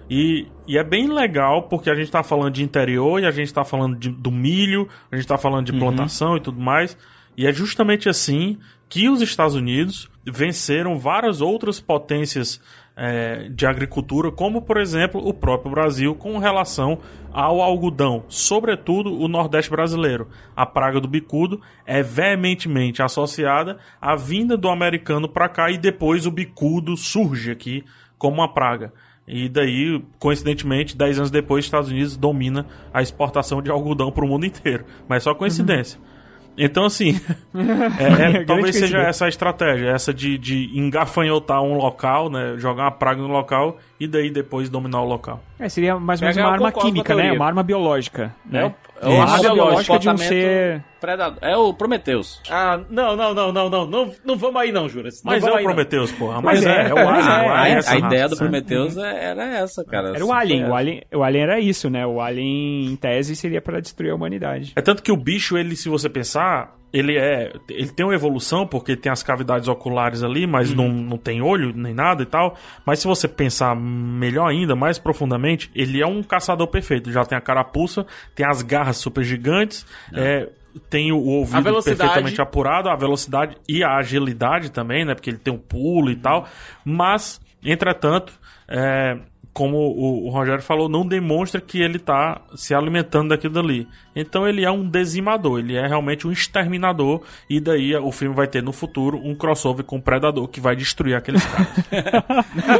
E, 0.10 0.48
e 0.68 0.78
é 0.78 0.84
bem 0.84 1.08
legal 1.08 1.64
porque 1.64 1.90
a 1.90 1.96
gente 1.96 2.12
tá 2.12 2.24
falando 2.24 2.54
de 2.54 2.64
interior 2.64 3.22
e 3.22 3.26
a 3.26 3.32
gente 3.32 3.54
tá 3.54 3.64
falando 3.64 3.98
de- 3.98 4.10
do 4.10 4.32
milho, 4.32 4.88
a 5.12 5.16
gente 5.16 5.28
tá 5.28 5.38
falando 5.38 5.66
de 5.66 5.74
plantação 5.74 6.38
e 6.38 6.40
tudo 6.40 6.60
mais. 6.60 6.98
E 7.38 7.48
é 7.48 7.52
justamente 7.54 8.08
assim 8.10 8.58
que 8.90 9.10
os 9.10 9.22
Estados 9.22 9.56
Unidos 9.56 10.10
venceram 10.24 11.00
várias 11.00 11.42
outras 11.42 11.80
potências 11.80 12.62
eh, 12.96 13.50
de 13.50 13.66
agricultura, 13.66 14.32
como 14.32 14.62
por 14.62 14.78
exemplo 14.78 15.20
o 15.28 15.34
próprio 15.34 15.72
Brasil, 15.72 16.14
com 16.14 16.38
relação 16.38 17.00
ao 17.32 17.60
algodão, 17.60 18.24
sobretudo 18.28 19.12
o 19.20 19.28
Nordeste 19.28 19.72
brasileiro. 19.72 20.28
A 20.56 20.64
praga 20.64 21.02
do 21.02 21.08
bicudo 21.08 21.60
é 21.88 22.04
veementemente 22.04 23.02
associada 23.02 23.80
à 24.00 24.16
vinda 24.16 24.56
do 24.56 24.70
americano 24.70 25.28
para 25.28 25.50
cá 25.50 25.72
e 25.72 25.78
depois 25.80 26.28
o 26.28 26.32
bicudo 26.32 26.96
surge 26.96 27.50
aqui 27.50 27.84
como 28.16 28.36
uma 28.38 28.54
praga. 28.54 28.94
E 29.28 29.48
daí, 29.48 30.02
coincidentemente, 30.20 30.98
10 30.98 31.18
anos 31.20 31.32
depois, 31.32 31.64
os 31.64 31.68
Estados 31.68 31.90
Unidos 31.90 32.18
domina 32.18 32.66
a 32.94 33.02
exportação 33.02 33.62
de 33.62 33.72
algodão 33.72 34.12
para 34.12 34.26
o 34.26 34.28
mundo 34.28 34.46
inteiro. 34.46 34.84
Mas 35.08 35.24
só 35.24 35.34
coincidência. 35.34 36.00
Então, 36.58 36.86
assim, 36.86 37.20
é- 37.98 38.04
é- 38.04 38.16
Grande 38.32 38.46
talvez 38.46 38.76
seja 38.76 39.00
essa 39.00 39.26
a 39.26 39.30
estratégia, 39.30 39.90
essa 39.90 40.14
de, 40.14 40.38
de 40.38 40.70
engafanhotar 40.78 41.62
um 41.64 41.76
local, 41.76 42.30
né, 42.30 42.56
jogar 42.58 42.84
uma 42.84 42.92
praga 42.92 43.22
no 43.22 43.28
local 43.28 43.78
e 44.04 44.08
daí 44.08 44.30
depois 44.30 44.70
dominar 44.70 45.02
o 45.02 45.06
local. 45.06 45.42
É, 45.60 45.68
seria 45.70 45.98
mais 46.00 46.22
ou 46.22 46.26
menos 46.28 46.38
uma 46.38 46.52
arma 46.52 46.72
química, 46.72 47.16
né? 47.16 47.32
Uma 47.32 47.46
arma 47.46 47.64
biológica. 47.64 48.34
É 48.50 48.52
Né? 48.52 48.76
é 49.02 49.08
Uma 49.08 49.18
o 49.18 49.22
arma 49.22 49.40
biológica 49.54 50.00
de 50.00 50.10
um 50.10 50.18
ser. 50.18 50.84
predador. 51.00 51.38
É 51.42 51.56
o 51.58 51.74
Prometheus. 51.74 52.42
Ah, 52.50 52.80
não, 52.90 53.16
não, 53.16 53.34
não, 53.34 53.52
não, 53.52 53.70
não, 53.70 53.86
não, 53.88 54.12
não 54.26 54.36
vamos 54.38 54.62
aí 54.62 54.72
não, 54.72 54.88
Juras. 54.90 55.22
Não 55.24 55.32
Mas 55.34 55.44
é 55.44 55.52
o. 55.52 55.64
Prometheus, 55.64 56.12
porra. 56.12 56.42
Mas 56.42 56.66
é, 56.66 56.84
é, 56.84 56.90
é 56.90 56.94
o 56.94 56.98
Alien. 56.98 57.76
é, 57.78 57.90
a, 57.90 57.96
é 57.96 57.98
ideia 58.00 58.30
do 58.30 58.38
Prometheus 58.38 58.98
é- 58.98 59.26
era 59.26 59.44
essa, 59.58 59.84
cara. 59.84 60.10
Era 60.16 60.26
o 60.26 60.32
Alien. 60.32 60.66
O. 60.70 60.76
Alien, 60.76 61.02
o 61.14 61.24
Alien 61.24 61.44
era 61.44 61.60
isso, 61.60 61.90
né? 61.90 62.06
O 62.06 62.20
Alien, 62.22 62.86
em 62.92 62.96
tese, 62.96 63.36
seria 63.36 63.62
para 63.62 63.80
destruir 63.80 64.12
a 64.12 64.16
humanidade. 64.16 64.74
É 64.76 64.82
tanto 64.82 65.02
que 65.04 65.12
o 65.12 65.18
bicho, 65.18 65.58
ele, 65.58 65.76
se 65.76 65.90
você 65.90 66.10
pensar, 66.10 66.76
ele 66.94 67.18
é. 67.18 67.52
Ele 67.68 67.90
tem 67.90 68.06
uma 68.06 68.14
evolução, 68.14 68.68
porque 68.68 68.96
tem 68.96 69.12
as 69.12 69.24
cavidades 69.24 69.68
oculares 69.68 70.22
ali, 70.22 70.46
mas 70.46 70.72
não, 70.74 70.88
não 70.88 71.18
tem 71.18 71.42
olho 71.42 71.74
nem 71.76 71.94
nada 71.94 72.22
e 72.22 72.26
tal. 72.26 72.56
Mas 72.86 73.00
se 73.00 73.08
você 73.08 73.28
pensar 73.28 73.76
melhor 73.76 74.48
ainda, 74.48 74.76
mais 74.76 75.00
profundamente, 75.00 75.72
ele 75.74 76.00
é 76.00 76.06
um 76.06 76.22
caçador 76.22 76.68
perfeito. 76.68 77.12
Já 77.12 77.26
tem 77.26 77.36
a 77.36 77.42
carapuça, 77.42 78.06
tem 78.36 78.46
as 78.46 78.62
garras 78.62 78.98
super 78.98 79.24
gigantes, 79.24 79.88
é, 80.14 80.50
tem 80.88 81.12
o, 81.12 81.18
ouvido 81.18 81.64
perfeitamente 81.84 82.40
apurado, 82.40 82.88
a 82.88 82.96
velocidade 82.96 83.58
e 83.68 83.84
a 83.84 83.96
agilidade 83.98 84.72
também, 84.72 85.04
né? 85.04 85.16
Porque 85.16 85.32
ele 85.32 85.40
tem 85.40 85.52
um 85.52 85.58
pulo 85.58 86.12
e 86.12 86.16
tal. 86.16 86.48
Mas, 86.86 87.42
entretanto, 87.64 88.34
é, 88.68 89.18
como 89.54 89.78
o, 89.78 90.26
o 90.28 90.30
Rogério 90.32 90.64
falou, 90.64 90.90
não 90.90 91.06
demonstra 91.08 91.62
que 91.62 91.80
ele 91.82 91.98
está 91.98 92.42
se 92.56 92.74
alimentando 92.74 93.30
daquilo 93.30 93.54
dali. 93.54 93.88
Então 94.16 94.48
ele 94.48 94.64
é 94.66 94.70
um 94.72 94.88
dizimador, 94.88 95.60
ele 95.60 95.76
é 95.76 95.88
realmente 95.88 96.28
um 96.28 96.32
exterminador. 96.32 97.22
E 97.50 97.60
daí 97.60 97.96
o 97.96 98.12
filme 98.12 98.36
vai 98.36 98.48
ter 98.48 98.62
no 98.64 98.72
futuro 98.72 99.18
um 99.24 99.36
crossover 99.36 99.86
com 99.86 99.98
o 99.98 100.02
Predador 100.02 100.48
que 100.48 100.60
vai 100.60 100.76
destruir 100.76 101.16
aqueles 101.16 101.44
caras. 101.46 101.68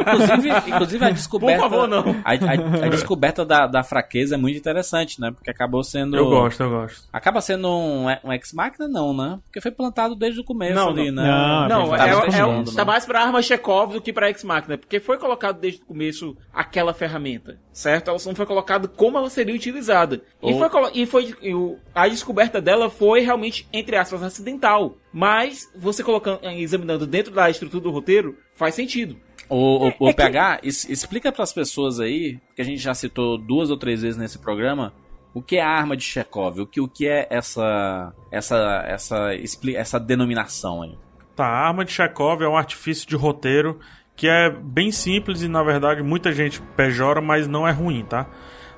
Inclusive, 0.00 0.70
inclusive 0.70 1.04
a 1.04 1.10
descoberta. 1.10 1.62
Por 1.62 1.70
favor, 1.70 1.88
não. 1.88 2.16
A, 2.24 2.32
a- 2.32 2.86
a 2.86 2.88
descoberta 2.88 3.44
da, 3.44 3.66
da 3.66 3.82
fraqueza 3.82 4.34
é 4.34 4.38
muito 4.38 4.58
interessante, 4.58 5.20
né? 5.20 5.30
Porque 5.30 5.50
acabou 5.50 5.82
sendo. 5.82 6.16
eu 6.16 6.26
gosto, 6.28 6.62
eu 6.62 6.70
gosto. 6.70 7.08
Acaba 7.12 7.40
sendo 7.40 7.68
um, 7.68 8.06
um 8.24 8.32
ex-máquina, 8.32 8.88
não, 8.88 9.14
né? 9.16 9.38
Porque 9.44 9.60
foi 9.60 9.70
plantado 9.70 10.14
desde 10.14 10.40
o 10.40 10.44
começo 10.44 10.74
Não, 10.74 10.88
ali, 10.90 11.10
não. 11.10 11.22
né? 11.22 11.28
Não, 11.68 11.68
Não, 11.68 11.88
Tava 11.90 12.04
é, 12.04 12.10
é, 12.16 12.20
testando, 12.22 12.72
tá 12.72 12.84
né? 12.84 12.90
mais 12.90 13.06
pra 13.06 13.22
arma 13.22 13.42
Chekhov 13.42 13.92
do 13.94 14.00
que 14.00 14.12
pra 14.12 14.28
X-Machina, 14.28 14.78
porque 14.78 15.00
foi 15.00 15.18
colocado 15.18 15.58
desde 15.60 15.82
o 15.82 15.84
começo 15.86 16.36
aquela 16.64 16.92
ferramenta, 16.94 17.58
certo? 17.72 18.08
Ela 18.08 18.18
só 18.18 18.28
não 18.30 18.36
foi 18.36 18.46
colocada 18.46 18.88
como 18.88 19.16
ela 19.18 19.30
seria 19.30 19.54
utilizada. 19.54 20.22
E 20.42 20.52
Ou- 20.52 20.58
foi, 20.58 20.90
e 20.94 21.06
foi 21.06 21.34
e 21.42 21.54
o- 21.54 21.78
a 21.94 22.08
descoberta 22.08 22.60
dela 22.60 22.90
foi 22.90 23.20
realmente, 23.20 23.66
entre 23.72 23.96
aspas, 23.96 24.22
acidental. 24.22 24.96
Mas 25.12 25.70
você 25.76 26.02
colocando, 26.02 26.40
examinando 26.44 27.06
dentro 27.06 27.32
da 27.32 27.48
estrutura 27.48 27.82
do 27.82 27.90
roteiro, 27.90 28.36
faz 28.54 28.74
sentido. 28.74 29.16
O, 29.48 29.88
o, 29.88 29.92
o 30.00 30.08
É 30.08 30.12
que- 30.12 30.14
PH, 30.16 30.60
es- 30.62 30.88
explica 30.88 31.30
pras 31.30 31.52
pessoas 31.52 32.00
aí, 32.00 32.38
que 32.56 32.62
a 32.62 32.64
gente 32.64 32.78
já 32.80 32.94
citou 32.94 33.36
duas 33.38 33.70
ou 33.70 33.76
três 33.76 34.02
vezes 34.02 34.16
nesse 34.16 34.38
programa, 34.38 34.92
o 35.34 35.42
que 35.42 35.56
é 35.56 35.62
a 35.62 35.68
arma 35.68 35.96
de 35.96 36.02
Chekhov, 36.04 36.60
o 36.60 36.66
que, 36.66 36.80
o 36.80 36.88
que 36.88 37.06
é 37.06 37.26
essa, 37.30 38.12
essa, 38.30 38.84
essa, 38.88 39.30
essa 39.76 40.00
denominação 40.00 40.82
aí. 40.82 40.96
Tá, 41.36 41.44
a 41.44 41.66
arma 41.66 41.84
de 41.84 41.90
Chekhov 41.92 42.42
é 42.42 42.48
um 42.48 42.56
artifício 42.56 43.06
de 43.08 43.16
roteiro 43.16 43.80
que 44.16 44.28
é 44.28 44.50
bem 44.50 44.90
simples 44.90 45.42
e 45.42 45.48
na 45.48 45.62
verdade 45.62 46.02
muita 46.02 46.32
gente 46.32 46.60
pejora, 46.76 47.20
mas 47.20 47.46
não 47.46 47.66
é 47.66 47.72
ruim, 47.72 48.04
tá? 48.04 48.26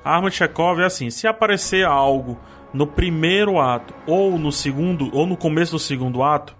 A 0.03 0.15
arma 0.15 0.29
de 0.29 0.35
Chekhov 0.35 0.79
é 0.79 0.85
assim, 0.85 1.09
se 1.09 1.27
aparecer 1.27 1.85
algo 1.85 2.39
no 2.73 2.87
primeiro 2.87 3.59
ato 3.59 3.93
ou 4.05 4.37
no 4.37 4.51
segundo 4.51 5.09
ou 5.15 5.25
no 5.25 5.37
começo 5.37 5.73
do 5.73 5.79
segundo 5.79 6.23
ato 6.23 6.55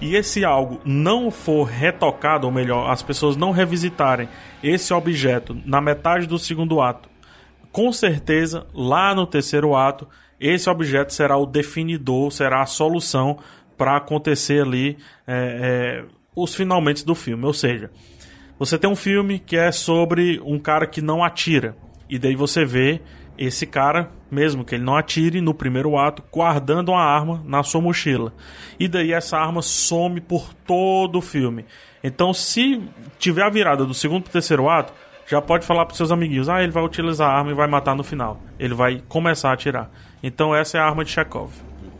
e 0.00 0.14
esse 0.14 0.44
algo 0.44 0.80
não 0.84 1.30
for 1.30 1.64
retocado, 1.64 2.46
ou 2.46 2.52
melhor, 2.52 2.90
as 2.90 3.02
pessoas 3.02 3.36
não 3.36 3.50
revisitarem 3.50 4.28
esse 4.62 4.92
objeto 4.92 5.56
na 5.64 5.80
metade 5.80 6.26
do 6.26 6.38
segundo 6.38 6.80
ato, 6.80 7.08
com 7.76 7.92
certeza, 7.92 8.66
lá 8.72 9.14
no 9.14 9.26
terceiro 9.26 9.76
ato, 9.76 10.08
esse 10.40 10.68
objeto 10.70 11.12
será 11.12 11.36
o 11.36 11.44
definidor, 11.44 12.30
será 12.30 12.62
a 12.62 12.66
solução 12.66 13.38
para 13.76 13.98
acontecer 13.98 14.62
ali 14.62 14.96
é, 15.26 16.02
é, 16.02 16.04
os 16.34 16.54
finalmente 16.54 17.04
do 17.04 17.14
filme. 17.14 17.44
Ou 17.44 17.52
seja, 17.52 17.90
você 18.58 18.78
tem 18.78 18.90
um 18.90 18.96
filme 18.96 19.38
que 19.38 19.56
é 19.56 19.70
sobre 19.70 20.40
um 20.44 20.58
cara 20.58 20.86
que 20.86 21.02
não 21.02 21.22
atira, 21.22 21.76
e 22.08 22.18
daí 22.18 22.34
você 22.34 22.64
vê 22.64 23.00
esse 23.38 23.66
cara, 23.66 24.10
mesmo 24.30 24.64
que 24.64 24.74
ele 24.74 24.84
não 24.84 24.96
atire, 24.96 25.40
no 25.40 25.52
primeiro 25.52 25.98
ato, 25.98 26.22
guardando 26.32 26.90
uma 26.90 27.02
arma 27.02 27.42
na 27.44 27.62
sua 27.62 27.80
mochila. 27.80 28.32
E 28.78 28.88
daí 28.88 29.12
essa 29.12 29.36
arma 29.36 29.60
some 29.60 30.20
por 30.20 30.54
todo 30.66 31.18
o 31.18 31.22
filme. 31.22 31.64
Então, 32.02 32.32
se 32.32 32.82
tiver 33.18 33.42
a 33.42 33.50
virada 33.50 33.84
do 33.84 33.92
segundo 33.92 34.22
pro 34.22 34.32
terceiro 34.32 34.68
ato, 34.68 34.92
já 35.26 35.42
pode 35.42 35.66
falar 35.66 35.84
pros 35.86 35.96
seus 35.96 36.12
amiguinhos: 36.12 36.48
ah, 36.48 36.62
ele 36.62 36.72
vai 36.72 36.82
utilizar 36.84 37.28
a 37.28 37.38
arma 37.38 37.50
e 37.50 37.54
vai 37.54 37.66
matar 37.66 37.94
no 37.94 38.04
final. 38.04 38.40
Ele 38.58 38.74
vai 38.74 39.02
começar 39.08 39.50
a 39.50 39.52
atirar. 39.52 39.90
Então, 40.22 40.54
essa 40.54 40.78
é 40.78 40.80
a 40.80 40.86
arma 40.86 41.04
de 41.04 41.10
Chekhov. 41.10 41.52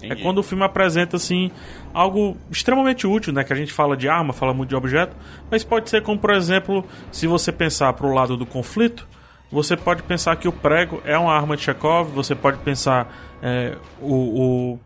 É 0.07 0.13
Entendi. 0.13 0.23
quando 0.23 0.39
o 0.39 0.43
filme 0.43 0.65
apresenta 0.65 1.17
assim 1.17 1.51
algo 1.93 2.37
extremamente 2.51 3.07
útil, 3.07 3.33
né? 3.33 3.45
Que 3.45 3.53
a 3.53 3.57
gente 3.57 3.73
fala 3.73 3.97
de 3.97 4.09
arma, 4.09 4.33
fala 4.33 4.53
muito 4.55 4.69
de 4.71 4.77
objeto, 4.77 5.15
mas 5.51 5.63
pode 5.65 5.91
ser 5.91 6.03
como, 6.03 6.19
por 6.19 6.31
exemplo, 6.31 6.85
se 7.13 7.27
você 7.27 7.51
pensar 7.53 7.93
pro 7.93 8.13
lado 8.13 8.37
do 8.37 8.47
conflito, 8.47 9.07
você 9.51 9.77
pode 9.77 10.03
pensar 10.03 10.35
que 10.37 10.49
o 10.49 10.53
prego 10.53 11.01
é 11.05 11.17
uma 11.17 11.33
arma 11.33 11.57
de 11.57 11.63
Chekhov, 11.63 12.11
você 12.13 12.35
pode 12.35 12.59
pensar 12.59 13.13
é, 13.43 13.77
o, 14.01 14.15
o- 14.75 14.81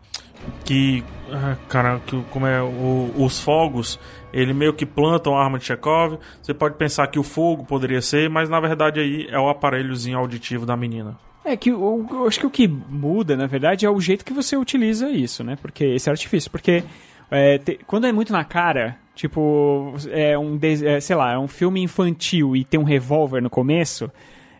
que 0.65 1.03
ah, 1.31 1.55
cara, 1.69 1.99
que, 2.05 2.19
como 2.31 2.45
é 2.47 2.61
o- 2.61 3.11
os 3.17 3.39
fogos, 3.39 3.99
ele 4.33 4.53
meio 4.53 4.73
que 4.73 4.85
planta 4.85 5.29
uma 5.29 5.41
arma 5.43 5.57
de 5.59 5.65
Chekhov. 5.65 6.17
Você 6.41 6.53
pode 6.53 6.75
pensar 6.75 7.07
que 7.07 7.19
o 7.19 7.23
fogo 7.23 7.63
poderia 7.65 8.01
ser, 8.01 8.29
mas 8.29 8.49
na 8.49 8.59
verdade 8.59 8.99
aí 8.99 9.27
é 9.29 9.39
o 9.39 9.49
aparelhozinho 9.49 10.17
auditivo 10.17 10.65
da 10.65 10.75
menina. 10.75 11.17
É 11.43 11.57
que 11.57 11.71
o- 11.71 12.05
eu 12.11 12.27
acho 12.27 12.39
que 12.39 12.45
o 12.45 12.49
que 12.51 12.67
muda, 12.67 13.35
na 13.35 13.47
verdade, 13.47 13.85
é 13.85 13.89
o 13.89 13.99
jeito 13.99 14.23
que 14.23 14.33
você 14.33 14.55
utiliza 14.55 15.09
isso, 15.09 15.43
né? 15.43 15.57
Porque 15.61 15.83
esse 15.83 16.09
artifício. 16.09 16.51
Porque 16.51 16.83
é, 17.31 17.57
te- 17.57 17.79
quando 17.87 18.05
é 18.05 18.11
muito 18.11 18.31
na 18.31 18.43
cara, 18.43 18.97
tipo, 19.15 19.93
é 20.11 20.37
um, 20.37 20.59
é, 20.85 20.99
sei 20.99 21.15
lá, 21.15 21.33
é 21.33 21.37
um 21.39 21.47
filme 21.47 21.81
infantil 21.81 22.55
e 22.55 22.63
tem 22.63 22.79
um 22.79 22.83
revólver 22.83 23.41
no 23.41 23.49
começo, 23.49 24.11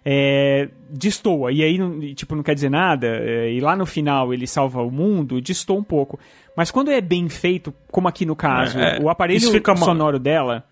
é, 0.04 0.70
destoa. 0.90 1.52
E 1.52 1.64
aí, 1.64 1.78
não- 1.78 2.00
tipo, 2.16 2.36
não 2.36 2.44
quer 2.44 2.56
dizer 2.56 2.70
nada. 2.72 3.08
é, 3.08 3.52
e 3.52 3.60
lá 3.60 3.76
no 3.76 3.86
final 3.86 4.34
ele 4.34 4.48
salva 4.48 4.82
o 4.82 4.90
mundo, 4.90 5.40
destoa 5.40 5.78
um 5.80 5.84
pouco. 5.84 6.20
Mas 6.58 6.72
quando 6.72 6.90
é 6.92 7.00
bem 7.00 7.30
feito, 7.30 7.74
como 7.92 8.08
aqui 8.08 8.26
no 8.26 8.36
caso, 8.36 8.80
É, 8.80 8.98
é, 8.98 9.00
o 9.02 9.10
aparelho 9.10 9.40
sonoro 9.86 10.18
dela. 10.20 10.64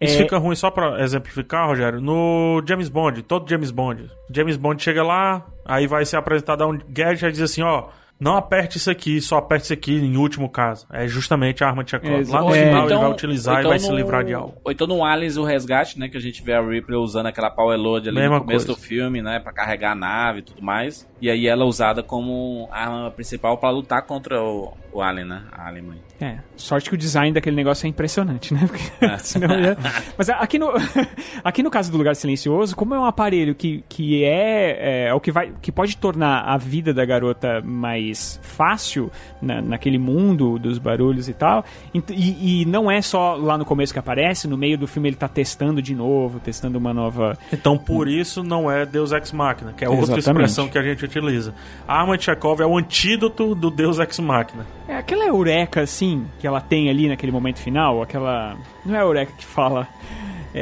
Isso 0.00 0.14
É- 0.14 0.18
fica 0.22 0.38
ruim 0.38 0.54
só 0.54 0.70
pra 0.70 1.00
exemplificar, 1.02 1.66
Rogério. 1.66 2.00
No 2.00 2.62
James 2.66 2.88
Bond, 2.88 3.22
todo 3.22 3.48
James 3.48 3.70
Bond. 3.70 4.10
James 4.30 4.56
Bond 4.56 4.82
chega 4.82 5.02
lá, 5.02 5.44
aí 5.64 5.86
vai 5.86 6.04
ser 6.04 6.16
apresentado 6.16 6.62
a 6.62 6.66
um 6.68 6.78
gadget 6.88 7.26
e 7.26 7.32
diz 7.32 7.40
assim, 7.42 7.62
ó, 7.62 7.88
não 8.20 8.36
aperte 8.36 8.76
isso 8.78 8.90
aqui, 8.90 9.20
só 9.20 9.38
aperte 9.38 9.64
isso 9.64 9.72
aqui 9.72 9.92
em 9.94 10.16
último 10.16 10.48
caso. 10.48 10.86
É 10.92 11.06
justamente 11.06 11.62
a 11.62 11.68
arma 11.68 11.84
de 11.84 11.90
Chekhov. 11.90 12.12
É, 12.28 12.32
Lá 12.32 12.40
no 12.42 12.54
é, 12.54 12.64
final 12.64 12.84
então- 12.84 12.96
ele 12.96 13.04
vai 13.04 13.10
utilizar 13.12 13.54
ou 13.54 13.58
e 13.58 13.60
então 13.60 13.70
vai 13.70 13.78
se 13.78 13.88
no- 13.90 13.96
livrar 13.96 14.24
de 14.24 14.34
algo. 14.34 14.54
Ou 14.64 14.72
então 14.72 14.86
no 14.86 15.04
Aliens 15.04 15.36
o 15.36 15.44
Resgate, 15.44 15.98
né? 15.98 16.08
Que 16.08 16.16
a 16.16 16.20
gente 16.20 16.42
vê 16.42 16.52
a 16.54 16.60
Ripley 16.60 16.98
usando 16.98 17.26
aquela 17.26 17.50
Power 17.50 17.78
Load 17.78 18.08
ali 18.08 18.18
Mesma 18.18 18.36
no 18.38 18.44
começo 18.44 18.66
coisa. 18.66 18.80
do 18.80 18.86
filme, 18.86 19.22
né? 19.22 19.38
Pra 19.40 19.52
carregar 19.52 19.92
a 19.92 19.94
nave 19.94 20.40
e 20.40 20.42
tudo 20.42 20.62
mais. 20.62 21.08
E 21.20 21.30
aí 21.30 21.46
ela 21.46 21.62
é 21.62 21.66
usada 21.66 22.02
como 22.02 22.68
arma 22.70 23.10
principal 23.10 23.58
pra 23.58 23.70
lutar 23.70 24.02
contra 24.02 24.40
o, 24.42 24.72
o 24.92 25.02
Alien, 25.02 25.26
né? 25.26 25.42
A 25.52 25.66
Alien 25.68 25.84
mãe. 25.84 25.98
É, 26.20 26.38
sorte 26.56 26.88
que 26.88 26.94
o 26.96 26.98
design 26.98 27.32
daquele 27.32 27.54
negócio 27.56 27.86
é 27.86 27.88
impressionante, 27.88 28.52
né? 28.52 28.60
Porque, 28.66 29.18
senão 29.18 29.58
ia- 29.58 29.76
Mas 30.16 30.28
aqui 30.30 30.58
no, 30.58 30.72
aqui 31.44 31.62
no 31.62 31.70
caso 31.70 31.90
do 31.92 31.98
Lugar 31.98 32.14
Silencioso, 32.16 32.74
como 32.76 32.94
é 32.94 32.98
um 32.98 33.04
aparelho 33.04 33.54
que, 33.54 33.84
que 33.88 34.24
é, 34.24 35.06
é, 35.08 35.14
o 35.14 35.20
que 35.20 35.30
vai 35.30 35.52
que 35.60 35.70
pode 35.72 35.96
tornar 35.96 36.40
a 36.42 36.56
vida 36.56 36.92
da 36.92 37.04
garota 37.04 37.60
mais 37.64 38.07
mais 38.08 38.40
fácil 38.42 39.10
na, 39.40 39.60
naquele 39.60 39.98
mundo 39.98 40.58
dos 40.58 40.78
barulhos 40.78 41.28
e 41.28 41.32
tal. 41.32 41.64
E, 41.94 42.62
e 42.62 42.64
não 42.64 42.90
é 42.90 43.00
só 43.00 43.34
lá 43.34 43.56
no 43.56 43.64
começo 43.64 43.92
que 43.92 43.98
aparece, 43.98 44.48
no 44.48 44.56
meio 44.56 44.76
do 44.76 44.86
filme 44.86 45.08
ele 45.08 45.16
tá 45.16 45.28
testando 45.28 45.80
de 45.80 45.94
novo, 45.94 46.40
testando 46.40 46.78
uma 46.78 46.92
nova. 46.92 47.38
Então, 47.52 47.78
por 47.78 48.08
isso, 48.08 48.42
não 48.42 48.70
é 48.70 48.84
Deus 48.84 49.12
Ex 49.12 49.32
Machina, 49.32 49.72
que 49.72 49.84
é 49.84 49.88
outra 49.88 50.18
Exatamente. 50.18 50.28
expressão 50.28 50.68
que 50.68 50.78
a 50.78 50.82
gente 50.82 51.04
utiliza. 51.04 51.54
A 51.86 52.00
arma 52.00 52.16
de 52.16 52.24
Chekhov 52.24 52.60
é 52.60 52.66
o 52.66 52.76
antídoto 52.76 53.54
do 53.54 53.70
Deus 53.70 53.98
Ex 53.98 54.18
Machina. 54.18 54.66
É 54.88 54.96
aquela 54.96 55.26
eureka, 55.26 55.82
assim, 55.82 56.24
que 56.38 56.46
ela 56.46 56.60
tem 56.60 56.88
ali 56.88 57.08
naquele 57.08 57.32
momento 57.32 57.58
final, 57.58 58.02
aquela. 58.02 58.56
Não 58.84 58.94
é 58.94 58.98
a 58.98 59.02
eureka 59.02 59.32
que 59.36 59.44
fala. 59.44 59.86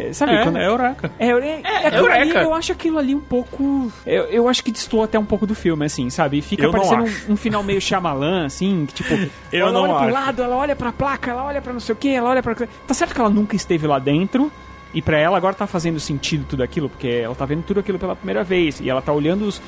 É, 0.09 0.13
sabe 0.13 0.33
É, 0.35 0.43
quando. 0.43 0.59
é 0.59 0.67
Eureka. 0.69 1.11
É, 1.19 1.33
eu, 1.33 1.39
é, 1.39 1.61
É, 1.63 1.87
aquilo 1.87 2.07
ali, 2.07 2.21
eureka. 2.29 2.43
eu 2.43 2.55
acho 2.55 2.73
aquilo 2.73 2.99
ali 2.99 3.15
um 3.15 3.21
pouco. 3.21 3.93
Eu, 4.07 4.25
eu 4.25 4.49
acho 4.49 4.63
que 4.63 4.71
destoa 4.71 5.05
até 5.05 5.19
um 5.19 5.25
pouco 5.25 5.47
do 5.47 5.55
filme, 5.55 5.85
assim, 5.87 6.11
sabe? 6.11 6.41
Fica 6.43 6.65
Eu 6.65 6.71
parecendo 6.71 7.05
um, 7.05 7.33
um 7.33 7.37
final 7.37 7.63
meio 7.63 7.81
Shyamalan, 7.81 8.47
assim, 8.47 8.87
que 8.87 8.95
tipo. 8.95 9.15
Eu 9.53 9.69
ela 9.69 9.73
não 9.73 9.83
olha 9.83 9.95
pro 9.95 10.05
acho. 10.05 10.13
lado, 10.15 10.43
ela 10.43 10.57
olha 10.57 10.77
pra 10.77 10.93
placa, 10.93 11.31
ela 11.31 11.45
olha 11.45 11.63
pra 11.63 11.73
não 11.73 11.81
sei 11.81 11.93
o 11.95 11.97
que, 11.97 12.09
ela 12.11 12.31
olha 12.31 12.43
pra. 12.43 12.55
Tá 12.55 12.95
certo 12.95 13.15
que 13.15 13.21
ela 13.21 13.31
nunca 13.31 13.57
esteve 13.57 13.87
lá 13.87 13.99
dentro. 13.99 14.51
E 14.95 15.03
pra 15.03 15.19
ela 15.19 15.37
agora 15.37 15.55
tá 15.55 15.67
fazendo 15.67 16.01
sentido 16.01 16.47
tudo 16.49 16.63
aquilo, 16.63 16.89
porque 16.89 17.09
ela 17.09 17.35
tá 17.35 17.45
vendo 17.45 17.63
tudo 17.63 17.81
aquilo 17.81 17.99
pela 17.99 18.17
primeira 18.17 18.43
vez. 18.43 18.81
E 18.81 18.89
ela 18.89 19.03
tá 19.03 19.13
olhando 19.13 19.43
os, 19.47 19.61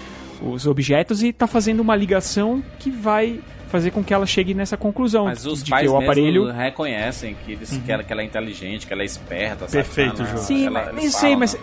os 0.42 0.66
objetos 0.66 1.22
e 1.22 1.32
tá 1.32 1.46
fazendo 1.46 1.80
uma 1.80 1.94
ligação 1.94 2.62
que 2.78 2.90
vai 2.90 3.40
fazer 3.68 3.90
com 3.90 4.02
que 4.02 4.12
ela 4.12 4.26
chegue 4.26 4.54
nessa 4.54 4.76
conclusão. 4.76 5.26
Mas 5.26 5.44
os 5.46 5.62
de 5.62 5.70
pais 5.70 5.82
que 5.86 5.88
o 5.88 5.98
mesmo 5.98 6.10
aparelho. 6.10 6.50
reconhecem 6.52 7.36
que, 7.44 7.52
eles, 7.52 7.70
que, 7.84 7.92
ela, 7.92 8.02
que 8.02 8.12
ela 8.12 8.22
é 8.22 8.24
inteligente, 8.24 8.86
que 8.86 8.92
ela 8.92 9.02
é 9.02 9.06
esperta. 9.06 9.68
sabe? 9.68 9.72
Perfeito, 9.72 10.22
Ela- 10.22 10.30
Ju. 10.30 10.38
Sim, 10.38 10.66
ela- 10.66 10.80
mas, 10.92 11.02
eles 11.02 11.14
eu 11.14 11.20
sei, 11.20 11.36
mas 11.36 11.58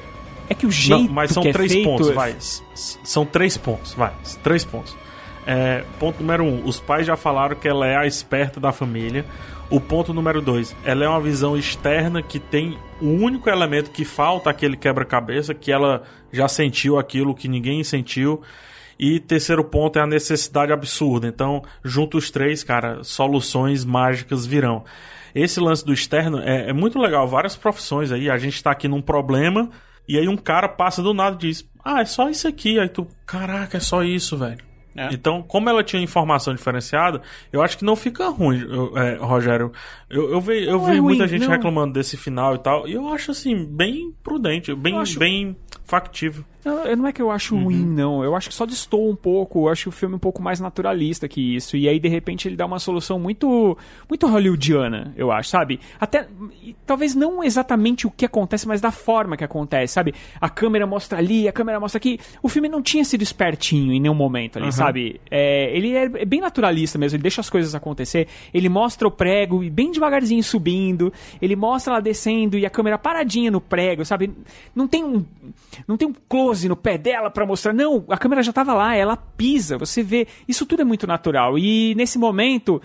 é 0.49 0.53
que 0.53 0.65
o 0.65 0.71
jeito 0.71 1.03
Não, 1.03 1.09
mas 1.11 1.31
são 1.31 1.43
que 1.43 1.49
é 1.49 1.53
três 1.53 1.71
feito 1.71 1.85
pontos, 1.85 2.09
é- 2.09 2.13
vai. 2.13 2.35
São 2.39 3.25
três 3.25 3.57
pontos, 3.57 3.93
vai. 3.93 4.11
Três 4.43 4.63
pontos. 4.63 4.95
É, 5.47 5.83
ponto 5.99 6.19
número 6.21 6.43
um, 6.43 6.65
os 6.65 6.79
pais 6.79 7.05
já 7.05 7.15
falaram 7.15 7.55
que 7.55 7.67
ela 7.67 7.85
é 7.85 7.95
a 7.95 8.05
esperta 8.07 8.59
da 8.59 8.71
família. 8.71 9.23
O 9.69 9.79
ponto 9.79 10.13
número 10.13 10.41
dois, 10.41 10.75
ela 10.85 11.03
é 11.05 11.09
uma 11.09 11.19
visão 11.21 11.57
externa 11.57 12.21
que 12.21 12.39
tem 12.39 12.77
o 13.01 13.07
único 13.07 13.49
elemento 13.49 13.89
que 13.89 14.05
falta, 14.05 14.49
aquele 14.49 14.77
quebra-cabeça, 14.77 15.53
que 15.55 15.71
ela 15.71 16.03
já 16.31 16.47
sentiu 16.47 16.99
aquilo 16.99 17.33
que 17.33 17.47
ninguém 17.47 17.83
sentiu. 17.83 18.41
E 18.97 19.19
terceiro 19.19 19.63
ponto 19.63 19.99
é 19.99 20.01
a 20.01 20.07
necessidade 20.07 20.71
absurda. 20.71 21.27
Então, 21.27 21.61
junto 21.83 22.17
os 22.17 22.31
três, 22.31 22.63
cara, 22.63 23.03
soluções 23.03 23.83
mágicas 23.83 24.45
virão. 24.45 24.83
Esse 25.33 25.59
lance 25.59 25.85
do 25.85 25.91
externo 25.91 26.39
é, 26.39 26.69
é 26.69 26.73
muito 26.73 26.97
legal. 26.97 27.27
Várias 27.27 27.55
profissões 27.55 28.11
aí, 28.11 28.29
a 28.29 28.37
gente 28.37 28.63
tá 28.63 28.71
aqui 28.71 28.87
num 28.87 29.01
problema, 29.01 29.69
e 30.07 30.17
aí 30.17 30.27
um 30.29 30.37
cara 30.37 30.69
passa 30.69 31.01
do 31.03 31.13
nada 31.13 31.35
e 31.35 31.39
diz: 31.39 31.69
Ah, 31.83 31.99
é 32.01 32.05
só 32.05 32.29
isso 32.29 32.47
aqui. 32.47 32.79
Aí 32.79 32.87
tu, 32.87 33.05
caraca, 33.25 33.75
é 33.75 33.79
só 33.81 34.01
isso, 34.03 34.37
velho. 34.37 34.59
É. 34.97 35.09
Então, 35.11 35.43
como 35.43 35.69
ela 35.69 35.83
tinha 35.83 36.01
informação 36.01 36.55
diferenciada, 36.55 37.21
eu 37.51 37.61
acho 37.61 37.77
que 37.77 37.83
não 37.83 37.97
fica 37.97 38.29
ruim, 38.29 38.61
eu- 38.61 38.97
é, 38.97 39.15
Rogério. 39.17 39.73
Eu, 40.09 40.31
eu 40.31 40.39
vi, 40.39 40.63
eu 40.63 40.77
Não 40.77 40.85
vi 40.85 40.91
é 40.91 40.93
ruim, 40.93 41.01
muita 41.01 41.27
gente 41.27 41.41
não. 41.43 41.51
reclamando 41.51 41.91
desse 41.91 42.15
final 42.15 42.55
e 42.55 42.59
tal, 42.59 42.87
e 42.87 42.93
eu 42.93 43.09
acho 43.09 43.31
assim, 43.31 43.65
bem 43.65 44.13
prudente, 44.23 44.73
bem, 44.73 44.97
acho- 44.97 45.19
bem 45.19 45.53
factível. 45.83 46.45
Não, 46.65 46.95
não 46.95 47.07
é 47.07 47.13
que 47.13 47.21
eu 47.21 47.29
acho 47.29 47.55
ruim, 47.55 47.85
não. 47.85 48.23
Eu 48.23 48.35
acho 48.35 48.49
que 48.49 48.55
só 48.55 48.65
destoa 48.65 49.11
um 49.11 49.15
pouco. 49.15 49.65
Eu 49.65 49.69
acho 49.69 49.89
o 49.89 49.91
filme 49.91 50.15
um 50.15 50.19
pouco 50.19 50.41
mais 50.41 50.59
naturalista 50.59 51.27
que 51.27 51.55
isso. 51.55 51.77
E 51.77 51.87
aí, 51.87 51.99
de 51.99 52.09
repente, 52.09 52.47
ele 52.47 52.55
dá 52.55 52.65
uma 52.65 52.79
solução 52.79 53.19
muito 53.19 53.77
muito 54.09 54.25
hollywoodiana, 54.25 55.13
eu 55.15 55.31
acho, 55.31 55.49
sabe? 55.49 55.79
Até. 55.99 56.27
Talvez 56.83 57.13
não 57.13 57.43
exatamente 57.43 58.07
o 58.07 58.11
que 58.11 58.25
acontece, 58.25 58.67
mas 58.67 58.81
da 58.81 58.91
forma 58.91 59.37
que 59.37 59.43
acontece, 59.43 59.93
sabe? 59.93 60.15
A 60.41 60.49
câmera 60.49 60.87
mostra 60.87 61.19
ali, 61.19 61.47
a 61.47 61.51
câmera 61.51 61.79
mostra 61.79 61.97
aqui. 61.97 62.19
O 62.41 62.49
filme 62.49 62.67
não 62.67 62.81
tinha 62.81 63.05
sido 63.05 63.21
espertinho 63.21 63.93
em 63.93 63.99
nenhum 63.99 64.15
momento 64.15 64.57
ali, 64.57 64.71
sabe? 64.71 65.21
É, 65.29 65.69
ele 65.75 65.93
é 65.95 66.25
bem 66.25 66.41
naturalista 66.41 66.97
mesmo, 66.97 67.15
ele 67.15 67.21
deixa 67.21 67.41
as 67.41 67.49
coisas 67.49 67.75
acontecer. 67.75 68.27
Ele 68.51 68.69
mostra 68.69 69.07
o 69.07 69.11
prego 69.11 69.63
e 69.63 69.69
bem 69.69 69.91
devagarzinho 69.91 70.43
subindo. 70.43 71.13
Ele 71.39 71.55
mostra 71.55 71.93
ela 71.93 72.01
descendo 72.01 72.57
e 72.57 72.65
a 72.65 72.71
câmera 72.71 72.97
paradinha 72.97 73.51
no 73.51 73.61
prego, 73.61 74.03
sabe? 74.03 74.33
Não 74.75 74.87
tem 74.87 75.03
um. 75.03 75.23
Não 75.87 75.95
tem 75.95 76.07
um 76.07 76.13
close 76.27 76.54
no 76.63 76.75
pé 76.75 76.97
dela 76.97 77.29
pra 77.29 77.45
mostrar. 77.45 77.73
Não, 77.73 78.05
a 78.09 78.17
câmera 78.17 78.41
já 78.41 78.53
tava 78.53 78.73
lá, 78.73 78.95
ela 78.95 79.15
pisa, 79.17 79.77
você 79.77 80.01
vê. 80.01 80.27
Isso 80.47 80.65
tudo 80.65 80.81
é 80.81 80.85
muito 80.85 81.05
natural. 81.05 81.57
E 81.59 81.93
nesse 81.95 82.17
momento. 82.17 82.81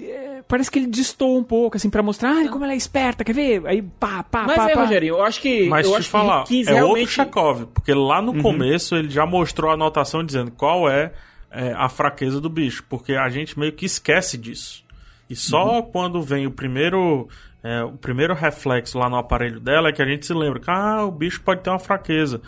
é, 0.00 0.42
Parece 0.48 0.70
que 0.70 0.78
ele 0.78 0.88
destoa 0.88 1.38
um 1.38 1.44
pouco, 1.44 1.76
assim, 1.76 1.88
pra 1.88 2.02
mostrar, 2.02 2.30
ah, 2.30 2.48
como 2.48 2.64
ela 2.64 2.72
é 2.72 2.76
esperta, 2.76 3.24
quer 3.24 3.32
ver? 3.32 3.66
Aí, 3.66 3.80
pá, 3.80 4.22
pá, 4.22 4.44
Mas 4.44 4.56
pá, 4.56 4.70
é, 4.70 4.74
pá. 4.74 4.82
Rogerinho, 4.82 5.14
eu 5.14 5.22
acho 5.22 5.40
que. 5.40 5.68
Mas 5.68 5.86
eu 5.86 5.92
te 5.92 5.98
acho 5.98 6.08
falar, 6.10 6.42
que 6.44 6.56
15 6.56 6.70
é 6.70 6.74
realmente. 6.74 6.98
outro 7.00 7.14
Chekhov, 7.14 7.66
porque 7.72 7.94
lá 7.94 8.20
no 8.20 8.42
começo 8.42 8.96
ele 8.96 9.08
já 9.08 9.24
mostrou 9.24 9.70
a 9.70 9.74
anotação 9.74 10.24
dizendo 10.24 10.50
qual 10.50 10.88
é, 10.88 11.12
é, 11.50 11.72
a 11.74 11.88
fraqueza 11.88 12.40
do 12.40 12.48
bicho, 12.50 12.84
porque 12.88 13.14
a 13.14 13.28
gente 13.28 13.58
meio 13.58 13.72
que 13.72 13.86
esquece 13.86 14.36
disso. 14.36 14.82
E 15.30 15.36
só 15.36 15.80
quando 15.80 16.20
vem 16.20 16.46
o 16.46 16.50
primeiro 16.50 17.28
é, 17.62 17.82
o 17.84 17.92
primeiro 17.92 18.34
reflexo 18.34 18.98
lá 18.98 19.08
no 19.08 19.16
aparelho 19.16 19.60
dela 19.60 19.88
é 19.88 19.92
que 19.92 20.02
a 20.02 20.06
gente 20.06 20.26
se 20.26 20.34
lembra 20.34 20.58
que 20.58 20.70
ah, 20.70 21.04
o 21.04 21.10
bicho 21.10 21.40
pode 21.42 21.62
ter 21.62 21.70
uma 21.70 21.78
fraqueza. 21.78 22.40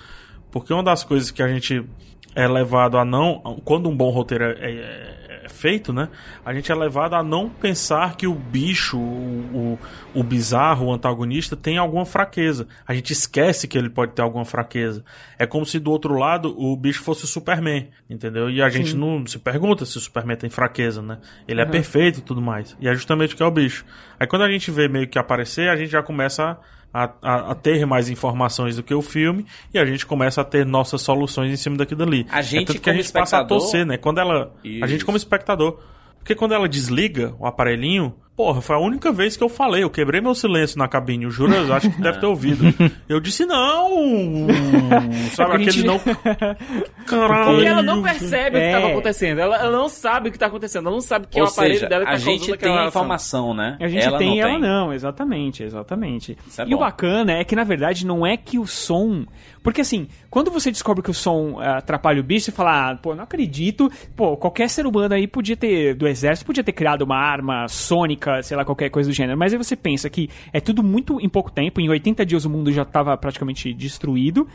Porque 0.50 0.72
uma 0.72 0.82
das 0.82 1.04
coisas 1.04 1.30
que 1.30 1.42
a 1.42 1.48
gente 1.48 1.84
é 2.34 2.48
levado 2.48 2.98
a 2.98 3.04
não. 3.04 3.60
Quando 3.64 3.88
um 3.88 3.96
bom 3.96 4.10
roteiro 4.10 4.44
é, 4.44 4.50
é- 4.50 5.23
feito, 5.64 5.94
né? 5.94 6.10
A 6.44 6.52
gente 6.52 6.70
é 6.70 6.74
levado 6.74 7.14
a 7.14 7.22
não 7.22 7.48
pensar 7.48 8.18
que 8.18 8.26
o 8.26 8.34
bicho, 8.34 8.98
o, 8.98 9.78
o, 10.12 10.20
o 10.20 10.22
bizarro, 10.22 10.88
o 10.88 10.92
antagonista, 10.92 11.56
tem 11.56 11.78
alguma 11.78 12.04
fraqueza. 12.04 12.68
A 12.86 12.92
gente 12.92 13.14
esquece 13.14 13.66
que 13.66 13.78
ele 13.78 13.88
pode 13.88 14.12
ter 14.12 14.20
alguma 14.20 14.44
fraqueza. 14.44 15.02
É 15.38 15.46
como 15.46 15.64
se 15.64 15.78
do 15.78 15.90
outro 15.90 16.18
lado 16.18 16.54
o 16.54 16.76
bicho 16.76 17.02
fosse 17.02 17.24
o 17.24 17.26
Superman, 17.26 17.88
entendeu? 18.10 18.50
E 18.50 18.60
a 18.60 18.68
gente 18.68 18.94
não 18.94 19.26
se 19.26 19.38
pergunta 19.38 19.86
se 19.86 19.96
o 19.96 20.00
Superman 20.02 20.36
tem 20.36 20.50
fraqueza, 20.50 21.00
né? 21.00 21.16
Ele 21.48 21.62
é 21.62 21.64
perfeito 21.64 22.18
e 22.18 22.22
tudo 22.22 22.42
mais. 22.42 22.76
E 22.78 22.86
é 22.86 22.94
justamente 22.94 23.32
o 23.32 23.36
que 23.38 23.42
é 23.42 23.46
o 23.46 23.50
bicho. 23.50 23.86
Aí 24.20 24.26
quando 24.26 24.42
a 24.42 24.50
gente 24.50 24.70
vê 24.70 24.86
meio 24.86 25.08
que 25.08 25.18
aparecer, 25.18 25.70
a 25.70 25.76
gente 25.76 25.90
já 25.90 26.02
começa 26.02 26.42
a, 26.44 26.58
a, 26.94 27.50
a 27.50 27.54
ter 27.56 27.84
mais 27.84 28.08
informações 28.08 28.76
do 28.76 28.82
que 28.84 28.94
o 28.94 29.02
filme 29.02 29.44
e 29.72 29.78
a 29.80 29.84
gente 29.84 30.06
começa 30.06 30.40
a 30.40 30.44
ter 30.44 30.64
nossas 30.64 31.02
soluções 31.02 31.52
em 31.52 31.56
cima 31.56 31.76
daquilo 31.76 32.04
ali. 32.04 32.24
A 32.30 32.40
gente, 32.40 32.62
é 32.62 32.66
tanto 32.66 32.80
que 32.80 32.88
a 32.88 32.92
gente 32.94 33.12
passa 33.12 33.38
a 33.38 33.40
espectador- 33.40 33.58
torcer, 33.58 33.84
né? 33.84 33.96
Quando 33.98 34.20
ela. 34.20 34.54
A 34.64 34.66
Isso. 34.68 34.86
gente 34.86 35.04
como 35.04 35.16
espectador. 35.16 35.80
Porque 36.18 36.34
quando 36.34 36.54
ela 36.54 36.66
desliga 36.68 37.34
o 37.38 37.46
aparelhinho, 37.46 38.14
porra, 38.36 38.60
foi 38.60 38.76
a 38.76 38.78
única 38.78 39.12
vez 39.12 39.36
que 39.36 39.44
eu 39.44 39.48
falei. 39.48 39.82
Eu 39.84 39.90
quebrei 39.90 40.20
meu 40.20 40.34
silêncio 40.34 40.78
na 40.78 40.88
cabine. 40.88 41.26
O 41.26 41.30
Juras, 41.30 41.70
acho 41.70 41.90
que 41.90 42.00
deve 42.02 42.18
ter 42.18 42.26
ouvido. 42.26 42.64
Eu 43.08 43.20
disse 43.20 43.44
não! 43.46 44.46
Sabe 45.32 45.50
É 45.50 45.52
a 45.52 45.56
aquele 45.56 45.70
gente- 45.70 45.86
não. 45.86 46.00
Caralho! 47.06 47.44
Porque 47.52 47.66
ela 47.66 47.82
não 47.82 48.02
percebe 48.02 48.56
o 48.56 48.60
que 48.60 48.66
É. 48.66 48.72
estava 48.72 48.86
acontecendo. 48.92 49.38
Ela, 49.40 49.56
ela 49.58 49.70
não 49.78 49.88
sabe 49.88 50.28
o 50.28 50.30
que 50.32 50.36
está 50.36 50.46
acontecendo. 50.46 50.86
Ela 50.86 50.94
não 50.94 51.00
sabe 51.00 51.26
que 51.28 51.38
é 51.38 51.42
Ou 51.42 51.48
o 51.48 51.52
aparelho 51.52 51.74
seja, 51.74 51.88
dela 51.88 52.04
que 52.04 52.10
a 52.10 52.12
tá 52.12 52.18
gente 52.18 52.38
causando 52.40 52.46
tem 52.58 52.68
aquela 52.70 52.74
a 52.84 52.88
ação. 52.88 52.88
informação, 53.02 53.54
né? 53.54 53.76
A 53.80 53.88
gente 53.88 54.04
ela 54.06 54.18
tem, 54.18 54.30
não 54.30 54.38
ela 54.40 54.50
tem. 54.50 54.60
não, 54.60 54.92
exatamente, 54.92 55.62
exatamente. 55.62 56.38
Isso 56.46 56.62
é 56.62 56.64
e 56.64 56.74
o 56.74 56.78
bom. 56.78 56.84
bacana 56.84 57.32
é 57.32 57.44
que, 57.44 57.54
na 57.54 57.64
verdade, 57.64 58.06
não 58.06 58.26
é 58.26 58.36
que 58.36 58.58
o 58.58 58.66
som. 58.66 59.24
Porque 59.62 59.80
assim, 59.80 60.08
quando 60.30 60.50
você 60.50 60.70
descobre 60.70 61.02
que 61.02 61.10
o 61.10 61.14
som 61.14 61.58
ah, 61.60 61.78
atrapalha 61.78 62.20
o 62.20 62.24
bicho, 62.24 62.46
você 62.46 62.52
fala, 62.52 62.90
ah, 62.90 62.96
pô, 62.96 63.14
não 63.14 63.24
acredito. 63.24 63.90
Pô, 64.16 64.36
qualquer 64.36 64.68
ser 64.68 64.86
humano 64.86 65.14
aí 65.14 65.26
podia 65.26 65.56
ter, 65.56 65.94
do 65.94 66.06
exército, 66.08 66.46
podia 66.46 66.64
ter 66.64 66.72
criado 66.72 67.02
uma 67.02 67.16
arma 67.16 67.66
sônica, 67.68 68.23
sei 68.42 68.56
lá, 68.56 68.64
qualquer 68.64 68.90
coisa 68.90 69.08
do 69.08 69.12
gênero. 69.12 69.38
Mas 69.38 69.52
aí 69.52 69.58
você 69.58 69.74
pensa 69.76 70.08
que 70.10 70.28
é 70.52 70.60
tudo 70.60 70.82
muito 70.82 71.20
em 71.20 71.28
pouco 71.28 71.50
tempo, 71.50 71.80
em 71.80 71.88
80 71.88 72.24
dias 72.26 72.44
o 72.44 72.50
mundo 72.50 72.72
já 72.72 72.82
estava 72.82 73.16
praticamente 73.16 73.72
destruído. 73.72 74.46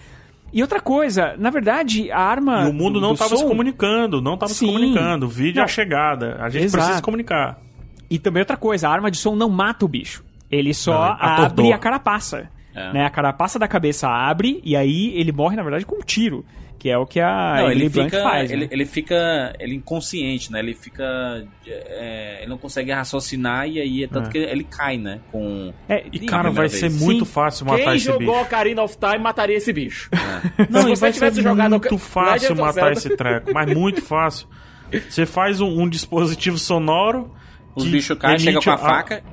E 0.51 0.61
outra 0.63 0.79
coisa, 0.79 1.35
na 1.37 1.49
verdade, 1.51 2.11
a 2.11 2.19
arma. 2.19 2.63
E 2.65 2.69
o 2.69 2.73
mundo 2.73 2.95
do- 2.95 3.01
não 3.01 3.13
estava 3.13 3.37
se 3.37 3.45
comunicando, 3.45 4.19
não 4.21 4.33
estava 4.33 4.51
se 4.51 4.65
comunicando. 4.65 5.25
O 5.27 5.29
vídeo 5.29 5.59
é 5.59 5.61
Não. 5.61 5.65
a 5.65 5.67
chegada. 5.67 6.37
A 6.41 6.49
gente 6.49 6.63
Exato. 6.63 6.77
precisa 6.77 6.97
se 6.97 7.03
comunicar. 7.03 7.59
E 8.09 8.17
também 8.17 8.41
outra 8.41 8.57
coisa, 8.57 8.89
a 8.89 8.91
arma 8.91 9.11
de 9.11 9.17
som 9.17 9.35
não 9.35 9.47
mata 9.49 9.85
o 9.85 9.87
bicho. 9.87 10.23
Ele 10.49 10.73
só 10.73 10.91
Não, 10.93 11.17
abre 11.19 11.71
a 11.71 11.77
carapaça. 11.77 12.49
É. 12.73 12.93
Né? 12.93 13.05
A 13.05 13.09
carapaça 13.11 13.59
da 13.59 13.67
cabeça 13.67 14.07
abre 14.07 14.59
e 14.63 14.75
aí 14.75 15.11
ele 15.15 15.31
morre, 15.31 15.55
na 15.55 15.61
verdade, 15.61 15.85
com 15.85 15.97
um 15.97 16.01
tiro. 16.01 16.43
Que 16.79 16.89
é 16.89 16.97
o 16.97 17.05
que 17.05 17.19
a 17.19 17.55
Não, 17.57 17.65
ele 17.71 17.81
Emily 17.81 17.89
Blunt 17.89 18.05
fica, 18.09 18.23
faz. 18.23 18.51
ele, 18.51 18.61
né? 18.61 18.69
ele 18.71 18.85
fica 18.85 19.53
ele 19.59 19.75
inconsciente, 19.75 20.49
né? 20.51 20.59
Ele 20.59 20.73
fica. 20.73 21.03
é, 21.67 22.37
ele 22.39 22.49
não 22.49 22.57
consegue 22.57 22.89
raciocinar 22.91 23.67
e 23.67 23.79
aí 23.81 24.03
é 24.05 24.07
tanto 24.07 24.29
É. 24.29 24.31
que 24.31 24.37
ele 24.37 24.63
cai, 24.63 24.97
né? 24.97 25.19
Com. 25.31 25.73
É, 25.89 26.05
E, 26.11 26.19
cara, 26.21 26.49
vai 26.49 26.67
vez. 26.69 26.79
ser 26.79 26.89
Sim. 26.89 27.03
muito 27.03 27.25
fácil 27.25 27.65
matar 27.65 27.83
Quem 27.83 27.95
esse 27.97 28.05
jogou 28.05 28.19
bicho. 28.33 28.41
Ocarina 28.41 28.81
of 28.81 28.97
Time 28.97 29.17
mataria 29.19 29.57
esse 29.57 29.73
bicho. 29.73 30.09
Não, 30.69 30.81
Se 30.83 30.87
você 30.89 31.01
vai 31.01 31.11
tivesse 31.11 31.35
ser 31.35 31.41
jogado 31.43 31.71
muito 31.71 31.97
fácil 31.97 32.55
matar 32.55 32.93
esse 32.93 33.09
treco, 33.15 33.51
mas 33.53 33.73
muito 33.73 34.01
fácil. 34.01 34.47
Você 35.09 35.25
faz 35.25 35.59
um, 35.61 35.81
um 35.83 35.89
dispositivo 35.89 36.57
sonoro. 36.57 37.29
Os 37.75 37.83
que 37.83 37.89
bichos 37.91 38.17
caem, 38.17 38.39
chega 38.39 38.51
emite 38.53 38.65
com 38.65 38.71
a 38.71 38.73
a- 38.73 38.77
faca. 38.77 39.23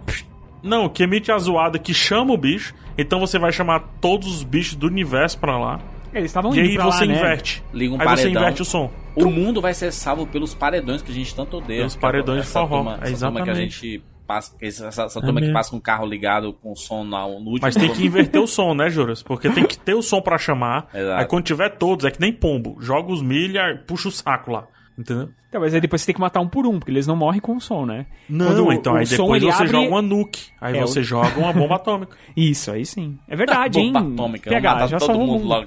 Não, 0.63 0.89
que 0.89 1.03
emite 1.03 1.31
a 1.31 1.39
zoada 1.39 1.79
que 1.79 1.95
chama 1.95 2.33
o 2.35 2.37
bicho. 2.37 2.75
Então 2.99 3.21
você 3.21 3.39
vai 3.39 3.53
chamar 3.53 3.81
todos 4.01 4.27
os 4.29 4.43
bichos 4.43 4.75
do 4.75 4.87
universo 4.87 5.39
pra 5.39 5.57
lá. 5.59 5.81
Eles 6.19 6.31
estavam 6.31 6.55
e 6.55 6.59
indo 6.59 6.69
aí 6.69 6.75
pra 6.75 6.85
você 6.87 7.05
lá, 7.05 7.13
né? 7.13 7.19
inverte. 7.19 7.63
Liga 7.73 7.95
um 7.95 8.01
aí 8.01 8.07
você 8.09 8.23
paredão. 8.23 8.43
inverte 8.43 8.63
o 8.63 8.65
som. 8.65 8.91
O 9.15 9.27
mundo 9.31 9.61
vai 9.61 9.75
ser 9.75 9.93
salvo 9.93 10.27
pelos 10.27 10.55
paredões 10.55 11.03
que 11.03 11.11
a 11.11 11.15
gente 11.15 11.35
tanto 11.35 11.59
odeia. 11.59 11.81
Pelos 11.81 11.97
paredões 11.97 12.43
de 12.43 12.49
Essa 12.49 12.61
forró, 12.61 12.77
turma- 12.77 12.99
é 13.03 13.11
essa 13.13 13.27
turma 13.27 13.43
que 13.43 13.51
a 13.51 13.53
exatamente. 13.53 13.81
gente 13.81 14.03
passa, 14.27 14.57
essa, 14.61 14.87
essa 14.89 15.21
turma 15.21 15.35
que 15.35 15.47
mesmo. 15.47 15.53
passa 15.55 15.71
com 15.71 15.77
o 15.77 15.81
carro 15.81 16.05
ligado 16.07 16.53
com 16.55 16.73
o 16.73 16.77
som 16.77 17.05
na, 17.05 17.21
no 17.27 17.35
último. 17.35 17.59
Mas 17.63 17.75
tem 17.77 17.93
que 17.93 18.05
inverter 18.05 18.41
o 18.43 18.47
som, 18.47 18.75
né, 18.75 18.91
Juras? 18.91 19.23
Porque 19.23 19.49
tem 19.51 19.65
que 19.65 19.79
ter 19.79 19.95
o 19.95 20.03
som 20.03 20.21
pra 20.21 20.37
chamar. 20.39 20.89
Exato. 20.95 21.21
Aí 21.21 21.25
quando 21.27 21.45
tiver 21.45 21.71
todos, 21.77 22.05
é 22.05 22.11
que 22.11 22.21
nem 22.21 22.33
pombo. 22.33 22.77
Joga 22.81 23.13
os 23.13 23.23
milha, 23.23 23.83
puxa 23.87 24.09
o 24.09 24.13
saco 24.13 24.51
lá. 24.51 24.67
Entendeu? 24.99 25.29
Então, 25.49 25.61
mas 25.61 25.75
aí 25.75 25.81
depois 25.81 26.01
você 26.01 26.07
tem 26.07 26.15
que 26.15 26.21
matar 26.21 26.41
um 26.41 26.49
por 26.49 26.67
um, 26.67 26.79
porque 26.79 26.91
eles 26.91 27.07
não 27.07 27.15
morrem 27.15 27.39
com 27.41 27.55
o 27.57 27.61
som, 27.61 27.85
né? 27.85 28.07
Não, 28.29 28.47
Quando 28.47 28.73
então 28.73 28.95
o 28.95 28.97
aí 28.97 29.05
depois 29.07 29.43
você 29.43 29.53
abre- 29.63 29.69
joga 29.69 29.89
uma 29.89 30.01
nuke. 30.03 30.47
Aí 30.59 30.77
É, 30.77 30.81
você 30.81 31.01
o- 31.01 31.05
joga 31.05 31.39
uma 31.39 31.53
bomba 31.53 31.77
atômica. 31.77 32.17
Isso, 32.35 32.71
aí 32.73 32.85
sim. 32.87 33.19
É 33.29 33.37
verdade, 33.37 33.79
hein? 33.79 33.93
Bomba 33.93 34.15
atômica. 34.15 34.51
PH, 34.51 34.87
já 34.87 34.99
todo 34.99 35.19
mundo. 35.19 35.45
logo. 35.47 35.67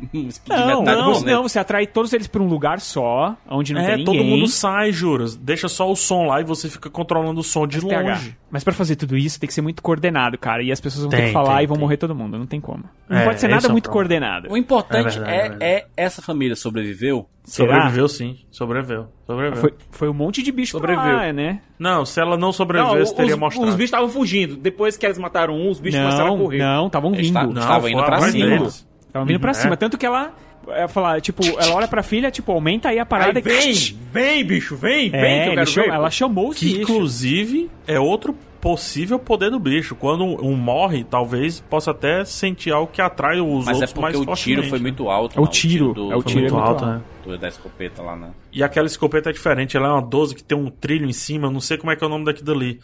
Não, 0.48 0.82
não, 0.82 0.84
planeta. 0.84 1.24
não, 1.24 1.42
você 1.44 1.58
atrai 1.58 1.86
todos 1.86 2.12
eles 2.12 2.26
pra 2.26 2.42
um 2.42 2.46
lugar 2.48 2.80
só, 2.80 3.36
onde 3.48 3.72
não 3.72 3.80
é, 3.80 3.94
tem 3.96 4.04
todo 4.04 4.16
ninguém. 4.16 4.30
mundo 4.30 4.48
sai, 4.48 4.92
juras. 4.92 5.36
Deixa 5.36 5.68
só 5.68 5.90
o 5.90 5.94
som 5.96 6.26
lá 6.26 6.40
e 6.40 6.44
você 6.44 6.68
fica 6.68 6.90
controlando 6.90 7.40
o 7.40 7.44
som 7.44 7.66
de 7.66 7.80
longe. 7.80 8.36
Mas 8.50 8.62
pra 8.62 8.72
fazer 8.72 8.96
tudo 8.96 9.16
isso 9.16 9.38
tem 9.40 9.46
que 9.48 9.54
ser 9.54 9.62
muito 9.62 9.82
coordenado, 9.82 10.36
cara. 10.38 10.62
E 10.62 10.70
as 10.70 10.80
pessoas 10.80 11.02
vão 11.02 11.10
ter 11.10 11.16
Tem, 11.16 11.26
que 11.28 11.32
falar 11.32 11.56
tem, 11.56 11.64
e 11.64 11.66
vão 11.66 11.76
tem. 11.76 11.80
morrer 11.82 11.96
todo 11.96 12.14
mundo. 12.14 12.38
Não 12.38 12.46
tem 12.46 12.60
como. 12.60 12.84
Não 13.08 13.18
É, 13.18 13.24
pode 13.24 13.40
ser 13.40 13.48
nada 13.48 13.66
é 13.66 13.70
muito 13.70 13.84
problema. 13.90 13.92
coordenado. 14.20 14.52
O 14.52 14.56
importante 14.56 15.16
É 15.18 15.20
verdade, 15.20 15.30
é, 15.30 15.36
é 15.36 15.40
verdade. 15.48 15.64
é 15.64 15.86
essa 15.96 16.22
família 16.22 16.54
sobreviveu. 16.56 17.26
Será? 17.44 17.74
Sobreviveu 17.74 18.08
sim. 18.08 18.38
Sobreviveu. 18.50 19.06
Sobreviveu. 19.26 19.60
Foi, 19.60 19.74
foi 19.90 20.08
um 20.08 20.14
monte 20.14 20.42
de 20.42 20.50
bicho 20.52 20.78
pra 20.78 20.94
Sobreviveu. 20.94 21.16
lá, 21.26 21.32
né? 21.32 21.60
Não, 21.78 22.04
se 22.04 22.20
ela 22.20 22.36
não 22.36 22.48
Não, 22.48 22.52
sobrevivesse, 22.52 23.02
os, 23.02 23.12
teria 23.12 23.34
os 23.34 23.40
mostrado. 23.40 23.66
bichos 23.72 23.84
estavam 23.84 24.08
fugindo. 24.08 24.56
Depois 24.56 24.96
que 24.96 25.04
eles 25.04 25.18
mataram 25.18 25.54
um, 25.54 25.70
os 25.70 25.80
bichos 25.80 25.98
começaram 26.00 26.26
a 26.34 26.36
Não, 26.36 26.38
correr. 26.44 26.58
não, 26.58 26.86
estavam 26.86 27.12
vindo. 27.12 27.32
tá- 27.32 27.46
Não, 27.46 27.60
Estavam 27.62 27.88
indo 27.88 28.04
pra 28.04 28.20
cima. 28.30 28.46
deles. 28.46 28.86
Estavam 29.14 29.28
vindo 29.28 29.38
pra 29.38 29.52
É. 29.52 29.54
cima. 29.54 29.76
Tanto 29.76 29.96
que 29.96 30.04
ela, 30.04 30.32
ela 30.66 30.88
fala, 30.88 31.20
tipo, 31.20 31.44
ela 31.46 31.72
olha 31.76 31.86
pra 31.86 32.02
filha, 32.02 32.32
tipo, 32.32 32.50
aumenta 32.50 32.88
aí 32.88 32.98
a 32.98 33.06
parada 33.06 33.38
Aí 33.38 33.42
vem, 33.42 33.72
vem, 34.12 34.44
bicho, 34.44 34.74
vem, 34.74 35.08
vem, 35.08 35.20
É, 35.20 35.44
que 35.44 35.50
eu 35.50 35.54
quero 35.54 35.66
chama- 35.70 35.86
ver. 35.86 35.92
ela 35.94 36.10
chamou 36.10 36.48
os 36.48 36.58
Que 36.58 36.64
bichos. 36.66 36.80
inclusive 36.82 37.70
é 37.86 38.00
outro 38.00 38.36
possível 38.60 39.16
poder 39.18 39.50
do 39.52 39.60
bicho. 39.60 39.94
Quando 39.94 40.24
um 40.24 40.56
morre, 40.56 41.04
talvez 41.04 41.60
possa 41.60 41.92
até 41.92 42.24
sentir 42.24 42.72
algo 42.72 42.90
que 42.90 43.00
atrai 43.00 43.38
os 43.38 43.66
Mas 43.66 43.76
é 43.76 43.80
outros 43.84 43.94
mais 44.00 44.16
porque 44.16 44.30
o 44.32 44.34
tiro 44.34 44.62
foi 44.64 44.78
né? 44.78 44.82
muito 44.82 45.08
alto. 45.08 45.38
É 45.38 45.40
o 45.40 45.44
né? 45.44 45.50
tiro, 45.52 45.92
do, 45.92 46.10
é 46.12 46.16
o 46.16 46.22
tiro 46.22 46.40
muito 46.40 46.54
é 46.54 46.58
muito 46.58 46.68
alto, 46.70 46.84
alto. 46.84 46.96
né? 46.96 47.02
do- 47.24 47.38
da 47.38 47.46
escopeta 47.48 48.02
lá, 48.02 48.16
né? 48.16 48.30
E 48.52 48.62
aquela 48.64 48.86
escopeta 48.88 49.30
é 49.30 49.32
diferente, 49.32 49.76
ela 49.76 49.88
é 49.88 49.92
uma 49.92 50.02
12 50.02 50.34
que 50.34 50.42
tem 50.42 50.58
um 50.58 50.70
trilho 50.70 51.06
em 51.08 51.12
cima, 51.12 51.46
eu 51.46 51.52
não 51.52 51.60
sei 51.60 51.78
como 51.78 51.92
é 51.92 51.96
que 51.96 52.02
é 52.02 52.06
o 52.06 52.10
nome 52.10 52.24
daquilo 52.24 52.46
dali. 52.46 52.80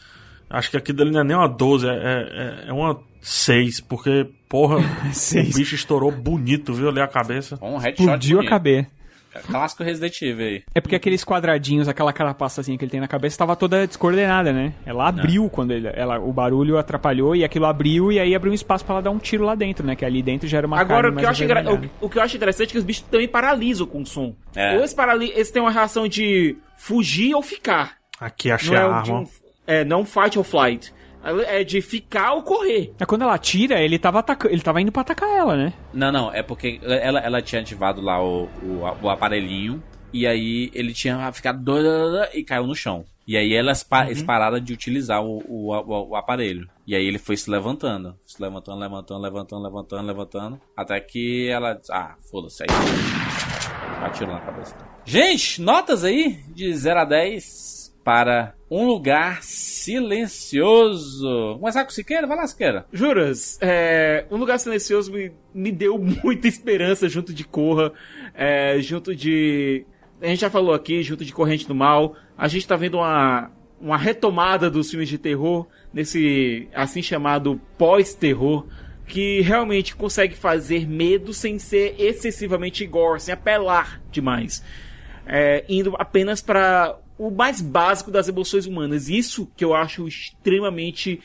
Acho 0.48 0.70
que 0.70 0.77
aquilo 0.77 0.98
dali 0.98 1.11
não 1.11 1.20
é 1.20 1.24
nem 1.24 1.36
uma 1.36 1.48
12, 1.48 1.89
é, 1.89 1.93
é, 1.93 2.65
é 2.69 2.73
uma 2.73 3.01
6, 3.20 3.81
porque, 3.81 4.28
porra, 4.51 4.77
o 5.09 5.55
bicho 5.56 5.74
estourou 5.77 6.10
bonito, 6.10 6.74
viu, 6.74 6.89
ali 6.90 7.01
a 7.01 7.09
cabeça. 7.09 7.59
Um 7.62 7.78
headshot 7.78 8.02
Explodiu 8.02 8.40
a 8.40 8.47
cabeça. 8.47 8.89
Clássico 9.47 9.85
Resident 9.85 10.20
Evil 10.22 10.44
aí. 10.44 10.62
É 10.74 10.81
porque 10.81 10.97
aqueles 10.97 11.24
quadradinhos, 11.24 11.86
aquela 11.86 12.12
carapaçazinha 12.12 12.77
que 12.77 12.82
ele 12.85 12.90
tem 12.90 12.98
na 13.01 13.06
cabeça, 13.06 13.35
estava 13.35 13.55
toda 13.55 13.86
descoordenada, 13.86 14.52
né? 14.52 14.72
Ela 14.85 15.06
abriu 15.06 15.48
quando 15.48 15.70
ele, 15.70 15.89
ela, 15.94 16.18
o 16.18 16.32
barulho 16.32 16.77
atrapalhou 16.77 17.36
e 17.36 17.44
aquilo 17.44 17.66
abriu 17.66 18.10
e 18.10 18.18
aí 18.18 18.35
abriu 18.35 18.51
um 18.51 18.55
espaço 18.56 18.85
pra 18.85 18.97
ela 18.97 19.02
dar 19.02 19.12
um 19.12 19.18
tiro 19.20 19.44
lá 19.44 19.55
dentro, 19.55 19.86
né? 19.86 19.94
Que 19.94 20.05
ali 20.05 20.20
dentro 20.20 20.48
já 20.48 20.59
era 20.59 20.66
uma 20.66 20.81
Agora, 20.81 21.02
carne 21.02 21.09
o 21.10 21.10
que, 21.10 21.14
mais 21.14 21.27
eu 21.27 21.31
acho 21.31 21.44
engra- 21.44 21.90
o, 22.02 22.06
o 22.06 22.10
que 22.10 22.18
eu 22.18 22.22
acho 22.22 22.36
interessante 22.36 22.70
é 22.70 22.72
que 22.72 22.78
os 22.78 22.82
bichos 22.85 23.05
também 23.09 23.28
paralisam 23.28 23.86
com 23.86 24.02
o 24.02 24.06
som. 24.06 24.35
É. 24.56 24.72
Ou 24.72 24.78
eles, 24.81 24.93
parali 24.93 25.31
eles 25.31 25.51
têm 25.52 25.62
uma 25.62 25.70
reação 25.70 26.09
de 26.09 26.56
fugir 26.77 27.32
ou 27.32 27.40
ficar. 27.40 27.98
Aqui 28.20 28.51
achei 28.51 28.74
Não 28.74 28.77
é, 28.77 28.81
a 28.98 29.01
de 29.02 29.10
arma. 29.12 29.20
um, 29.20 29.27
é 29.64 29.85
não 29.85 30.05
fight 30.05 30.36
or 30.40 30.44
flight. 30.44 30.93
É 31.22 31.62
de 31.64 31.82
ficar 31.82 32.32
ou 32.32 32.42
correr. 32.42 32.94
É 32.98 33.05
quando 33.05 33.22
ela 33.22 33.34
atira, 33.34 33.80
ele 33.80 33.98
tava, 33.98 34.20
ataca... 34.20 34.51
ele 34.51 34.62
tava 34.62 34.80
indo 34.80 34.90
pra 34.90 35.02
atacar 35.02 35.28
ela, 35.28 35.56
né? 35.56 35.72
Não, 35.92 36.10
não, 36.10 36.32
é 36.32 36.42
porque 36.42 36.80
ela, 36.82 37.20
ela 37.20 37.42
tinha 37.42 37.60
ativado 37.60 38.01
lá 38.01 38.22
o, 38.22 38.48
o, 38.62 38.80
o 39.02 39.10
aparelhinho 39.10 39.82
e 40.12 40.26
aí 40.26 40.70
ele 40.74 40.92
tinha 40.92 41.30
ficado 41.32 41.62
doido 41.62 41.88
e 42.34 42.42
caiu 42.42 42.66
no 42.66 42.74
chão. 42.74 43.05
E 43.26 43.36
aí 43.36 43.55
elas, 43.55 43.84
pa 43.84 44.06
eles 44.06 44.22
pararam 44.22 44.59
de 44.59 44.72
utilizar 44.72 45.22
o, 45.22 45.38
o, 45.47 45.72
o, 45.72 46.09
o 46.09 46.16
aparelho. 46.16 46.68
E 46.84 46.97
aí 46.97 47.06
ele 47.06 47.18
foi 47.18 47.36
se 47.36 47.48
levantando. 47.48 48.16
Se 48.26 48.42
levantando, 48.42 48.80
levantando, 48.80 49.20
levantando, 49.20 49.62
levantando, 49.62 50.06
levantando. 50.06 50.60
Até 50.76 50.98
que 50.98 51.48
ela. 51.48 51.80
Ah, 51.92 52.16
foda-se 52.28 52.64
aí. 52.64 52.68
Atirou 54.05 54.34
na 54.34 54.40
cabeça. 54.40 54.76
Gente, 55.05 55.62
notas 55.62 56.02
aí 56.02 56.40
de 56.48 56.74
0 56.74 57.01
a 57.01 57.05
10 57.05 57.80
para 58.05 58.55
um 58.70 58.86
lugar 58.86 59.43
silencioso. 59.43 61.56
Começar 61.59 61.85
com 61.85 61.90
Siqueira? 61.90 62.27
Vai 62.27 62.36
lá, 62.36 62.47
Siqueira. 62.47 62.86
Juras, 62.93 63.59
é, 63.60 64.27
Um 64.31 64.36
Lugar 64.36 64.59
Silencioso 64.59 65.12
me, 65.12 65.32
me 65.52 65.72
deu 65.72 65.98
muita 65.98 66.47
esperança 66.47 67.09
junto 67.09 67.35
de 67.35 67.44
Corra, 67.44 67.93
é, 68.35 68.78
junto 68.81 69.14
de. 69.14 69.85
A 70.20 70.27
gente 70.27 70.40
já 70.40 70.51
falou 70.51 70.74
aqui, 70.74 71.02
junto 71.02 71.24
de 71.24 71.32
Corrente 71.32 71.66
do 71.66 71.74
Mal. 71.74 72.14
A 72.36 72.47
gente 72.47 72.66
tá 72.66 72.77
vendo 72.77 72.98
uma, 72.98 73.51
uma 73.81 73.97
retomada 73.97 74.70
dos 74.70 74.90
filmes 74.90 75.09
de 75.09 75.18
terror, 75.18 75.66
nesse 75.93 76.68
assim 76.74 77.02
chamado 77.02 77.60
pós-terror, 77.77 78.66
que 79.06 79.40
realmente 79.40 79.97
consegue 79.97 80.36
fazer 80.36 80.86
medo 80.86 81.32
sem 81.32 81.59
ser 81.59 81.97
excessivamente 81.98 82.86
gore, 82.86 83.20
sem 83.20 83.35
apelar 83.35 84.01
demais. 84.10 84.62
É, 85.27 85.64
indo 85.68 85.94
apenas 85.98 86.40
para 86.40 86.97
o 87.20 87.30
mais 87.30 87.60
básico 87.60 88.10
das 88.10 88.28
emoções 88.28 88.64
humanas. 88.64 89.10
Isso 89.10 89.47
que 89.55 89.62
eu 89.62 89.74
acho 89.74 90.09
extremamente 90.09 91.20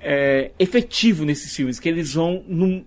é, 0.00 0.50
efetivo 0.58 1.26
nesses 1.26 1.54
filmes, 1.54 1.78
que 1.78 1.86
eles 1.86 2.14
vão 2.14 2.42
no, 2.48 2.82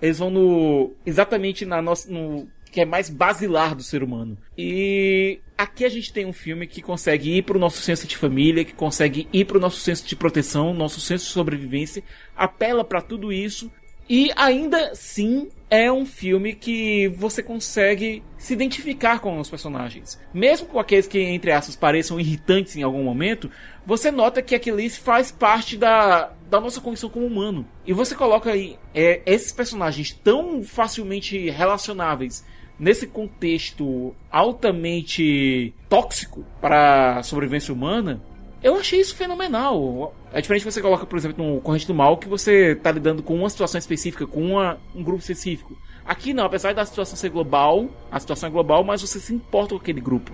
eles 0.00 0.18
vão 0.18 0.28
no 0.28 0.92
exatamente 1.06 1.64
na 1.64 1.80
nossa 1.80 2.10
no 2.12 2.46
que 2.70 2.82
é 2.82 2.84
mais 2.84 3.08
basilar 3.08 3.74
do 3.74 3.82
ser 3.82 4.02
humano. 4.02 4.36
E 4.56 5.40
aqui 5.56 5.86
a 5.86 5.88
gente 5.88 6.12
tem 6.12 6.26
um 6.26 6.32
filme 6.34 6.66
que 6.66 6.82
consegue 6.82 7.38
ir 7.38 7.42
pro 7.42 7.58
nosso 7.58 7.80
senso 7.80 8.06
de 8.06 8.18
família, 8.18 8.66
que 8.66 8.74
consegue 8.74 9.26
ir 9.32 9.46
pro 9.46 9.58
nosso 9.58 9.80
senso 9.80 10.06
de 10.06 10.14
proteção, 10.14 10.74
nosso 10.74 11.00
senso 11.00 11.24
de 11.24 11.32
sobrevivência, 11.32 12.04
apela 12.36 12.84
para 12.84 13.00
tudo 13.00 13.32
isso 13.32 13.72
e 14.08 14.32
ainda 14.34 14.92
assim 14.92 15.48
é 15.70 15.92
um 15.92 16.06
filme 16.06 16.54
que 16.54 17.08
você 17.08 17.42
consegue 17.42 18.22
se 18.38 18.54
identificar 18.54 19.18
com 19.18 19.38
os 19.38 19.50
personagens. 19.50 20.18
Mesmo 20.32 20.66
com 20.66 20.78
aqueles 20.78 21.06
que, 21.06 21.18
entre 21.20 21.52
aspas, 21.52 21.76
pareçam 21.76 22.18
irritantes 22.18 22.74
em 22.76 22.82
algum 22.82 23.02
momento, 23.02 23.50
você 23.84 24.10
nota 24.10 24.40
que 24.40 24.54
ali 24.70 24.88
faz 24.88 25.30
parte 25.30 25.76
da, 25.76 26.32
da 26.48 26.60
nossa 26.60 26.80
condição 26.80 27.10
como 27.10 27.26
humano. 27.26 27.66
E 27.86 27.92
você 27.92 28.14
coloca 28.14 28.50
aí 28.50 28.78
é, 28.94 29.20
esses 29.26 29.52
personagens 29.52 30.12
tão 30.12 30.62
facilmente 30.62 31.50
relacionáveis 31.50 32.44
nesse 32.78 33.06
contexto 33.06 34.14
altamente 34.30 35.74
tóxico 35.88 36.46
para 36.60 37.18
a 37.18 37.22
sobrevivência 37.22 37.74
humana, 37.74 38.22
eu 38.62 38.76
achei 38.76 39.00
isso 39.00 39.14
fenomenal. 39.14 40.14
É 40.32 40.40
diferente 40.40 40.64
você 40.64 40.80
coloca, 40.80 41.06
por 41.06 41.18
exemplo, 41.18 41.44
no 41.44 41.60
Corrente 41.60 41.86
do 41.86 41.94
Mal, 41.94 42.16
que 42.16 42.28
você 42.28 42.74
tá 42.74 42.90
lidando 42.90 43.22
com 43.22 43.34
uma 43.34 43.48
situação 43.48 43.78
específica, 43.78 44.26
com 44.26 44.42
uma, 44.42 44.78
um 44.94 45.02
grupo 45.02 45.20
específico. 45.20 45.76
Aqui 46.04 46.32
não, 46.32 46.44
apesar 46.44 46.74
da 46.74 46.84
situação 46.84 47.16
ser 47.16 47.28
global, 47.28 47.88
a 48.10 48.18
situação 48.18 48.48
é 48.48 48.52
global, 48.52 48.82
mas 48.82 49.00
você 49.00 49.20
se 49.20 49.32
importa 49.34 49.74
com 49.74 49.80
aquele 49.80 50.00
grupo. 50.00 50.32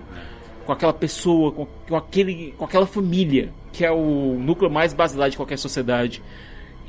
Com 0.65 0.71
aquela 0.71 0.93
pessoa, 0.93 1.51
com, 1.51 1.67
com, 1.87 1.95
aquele, 1.95 2.53
com 2.57 2.65
aquela 2.65 2.87
família, 2.87 3.51
que 3.71 3.85
é 3.85 3.91
o 3.91 4.37
núcleo 4.39 4.71
mais 4.71 4.93
basilar 4.93 5.29
de 5.29 5.37
qualquer 5.37 5.57
sociedade. 5.57 6.23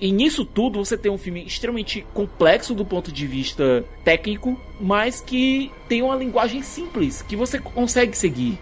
E 0.00 0.12
nisso 0.12 0.44
tudo 0.44 0.84
você 0.84 0.96
tem 0.96 1.10
um 1.10 1.18
filme 1.18 1.44
extremamente 1.44 2.06
complexo 2.14 2.74
do 2.74 2.84
ponto 2.84 3.10
de 3.10 3.26
vista 3.26 3.84
técnico, 4.04 4.58
mas 4.80 5.20
que 5.20 5.70
tem 5.88 6.02
uma 6.02 6.14
linguagem 6.14 6.62
simples, 6.62 7.22
que 7.22 7.34
você 7.34 7.58
consegue 7.58 8.16
seguir. 8.16 8.58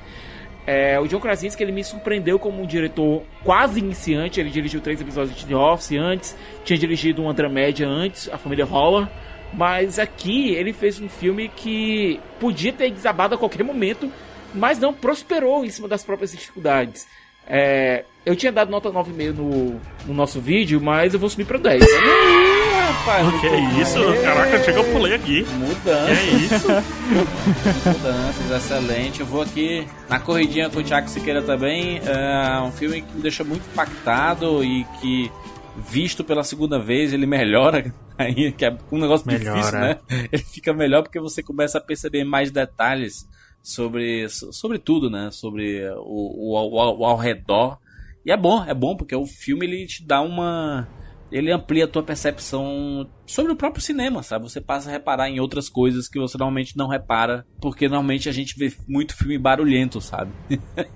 É, 0.67 0.99
o 0.99 1.07
John 1.07 1.21
Krasinski 1.21 1.63
ele 1.63 1.73
me 1.73 1.85
surpreendeu 1.85 2.39
como 2.39 2.63
um 2.63 2.67
diretor 2.67 3.23
quase 3.43 3.81
iniciante. 3.81 4.41
Ele 4.41 4.51
dirigiu 4.51 4.81
três 4.81 5.01
episódios 5.01 5.37
de 5.37 5.47
The 5.47 5.57
Office 5.57 5.93
antes, 5.93 6.37
tinha 6.65 6.79
dirigido 6.79 7.23
uma 7.23 7.35
dramédia 7.35 7.87
antes, 7.87 8.29
A 8.33 8.39
Família 8.39 8.65
Holler. 8.65 9.09
Mas 9.53 9.99
aqui 9.99 10.53
ele 10.55 10.73
fez 10.73 11.01
um 11.01 11.09
filme 11.09 11.49
que 11.49 12.21
podia 12.41 12.73
ter 12.73 12.91
desabado 12.91 13.35
a 13.35 13.39
qualquer 13.39 13.63
momento, 13.63 14.11
mas 14.53 14.81
não 14.81 14.93
prosperou 14.93 15.65
em 15.65 15.71
cima 15.71 15.87
das 15.87 16.03
próprias 16.03 16.33
dificuldades. 16.33 17.07
É, 17.47 18.05
eu 18.25 18.35
tinha 18.35 18.51
dado 18.51 18.71
nota 18.71 18.91
9,5 18.91 19.33
no, 19.35 19.81
no 20.07 20.15
nosso 20.15 20.41
vídeo, 20.41 20.81
mas 20.81 21.15
eu 21.15 21.21
vou 21.21 21.29
subir 21.29 21.45
para 21.45 21.59
10. 21.59 21.85
Rapaz, 22.85 23.41
Que 23.41 23.47
é 23.47 23.61
isso? 23.81 23.99
Caraca, 24.23 24.63
chega 24.63 24.79
eu 24.79 24.93
pulei 24.93 25.15
aqui. 25.15 25.43
Mudança. 25.55 26.07
Que 26.07 26.13
é 26.13 26.35
isso? 26.35 26.69
Mudanças, 27.89 28.51
excelente. 28.51 29.21
Eu 29.21 29.27
vou 29.27 29.41
aqui 29.41 29.87
na 30.07 30.21
corridinha 30.21 30.69
com 30.69 30.81
o 30.81 30.83
Thiago 30.83 31.09
Siqueira 31.09 31.41
também. 31.41 31.99
É 32.05 32.61
um 32.61 32.71
filme 32.71 33.01
que 33.01 33.17
me 33.17 33.23
deixa 33.23 33.43
muito 33.43 33.67
impactado 33.73 34.63
e 34.63 34.85
que, 35.01 35.31
visto 35.89 36.23
pela 36.23 36.45
segunda 36.45 36.79
vez, 36.79 37.15
ele 37.15 37.25
melhora. 37.25 37.91
Aí, 38.19 38.53
que 38.53 38.67
é 38.67 38.77
um 38.93 38.99
negócio 38.99 39.27
Melhora. 39.27 39.57
difícil, 39.57 39.81
né? 39.81 39.99
Ele 40.31 40.43
fica 40.43 40.75
melhor 40.75 41.03
porque 41.03 41.19
você 41.19 41.43
começa 41.43 41.79
a 41.79 41.81
perceber 41.81 42.23
mais 42.23 42.51
detalhes 42.51 43.27
sobre, 43.63 44.29
sobre 44.29 44.79
tudo, 44.79 45.09
né? 45.09 45.31
Sobre 45.33 45.83
o, 45.97 46.53
o, 46.53 46.69
o, 46.69 46.99
o 46.99 47.05
ao 47.07 47.17
redor. 47.17 47.79
E 48.27 48.31
é 48.31 48.37
bom, 48.37 48.63
é 48.63 48.75
bom 48.75 48.95
porque 48.95 49.17
o 49.17 49.27
filme 49.27 49.65
ele 49.67 49.87
te 49.87 50.05
dá 50.05 50.21
uma 50.21 50.87
ele 51.31 51.51
amplia 51.51 51.85
a 51.85 51.89
tua 51.89 52.03
percepção 52.03 53.09
sobre 53.27 53.53
o 53.53 53.57
próprio 53.57 53.83
cinema, 53.83 54.23
sabe? 54.23 54.49
Você 54.49 54.61
passa 54.61 54.89
a 54.89 54.93
reparar 54.93 55.29
em 55.29 55.41
outras 55.41 55.69
coisas 55.69 56.09
que 56.09 56.19
você 56.19 56.39
normalmente 56.39 56.77
não 56.77 56.89
repara, 56.89 57.47
porque 57.61 57.89
normalmente 57.89 58.29
a 58.29 58.33
gente 58.33 58.59
vê 58.59 58.73
muito 58.87 59.17
filme 59.17 59.39
barulhento, 59.39 60.01
sabe? 60.01 60.31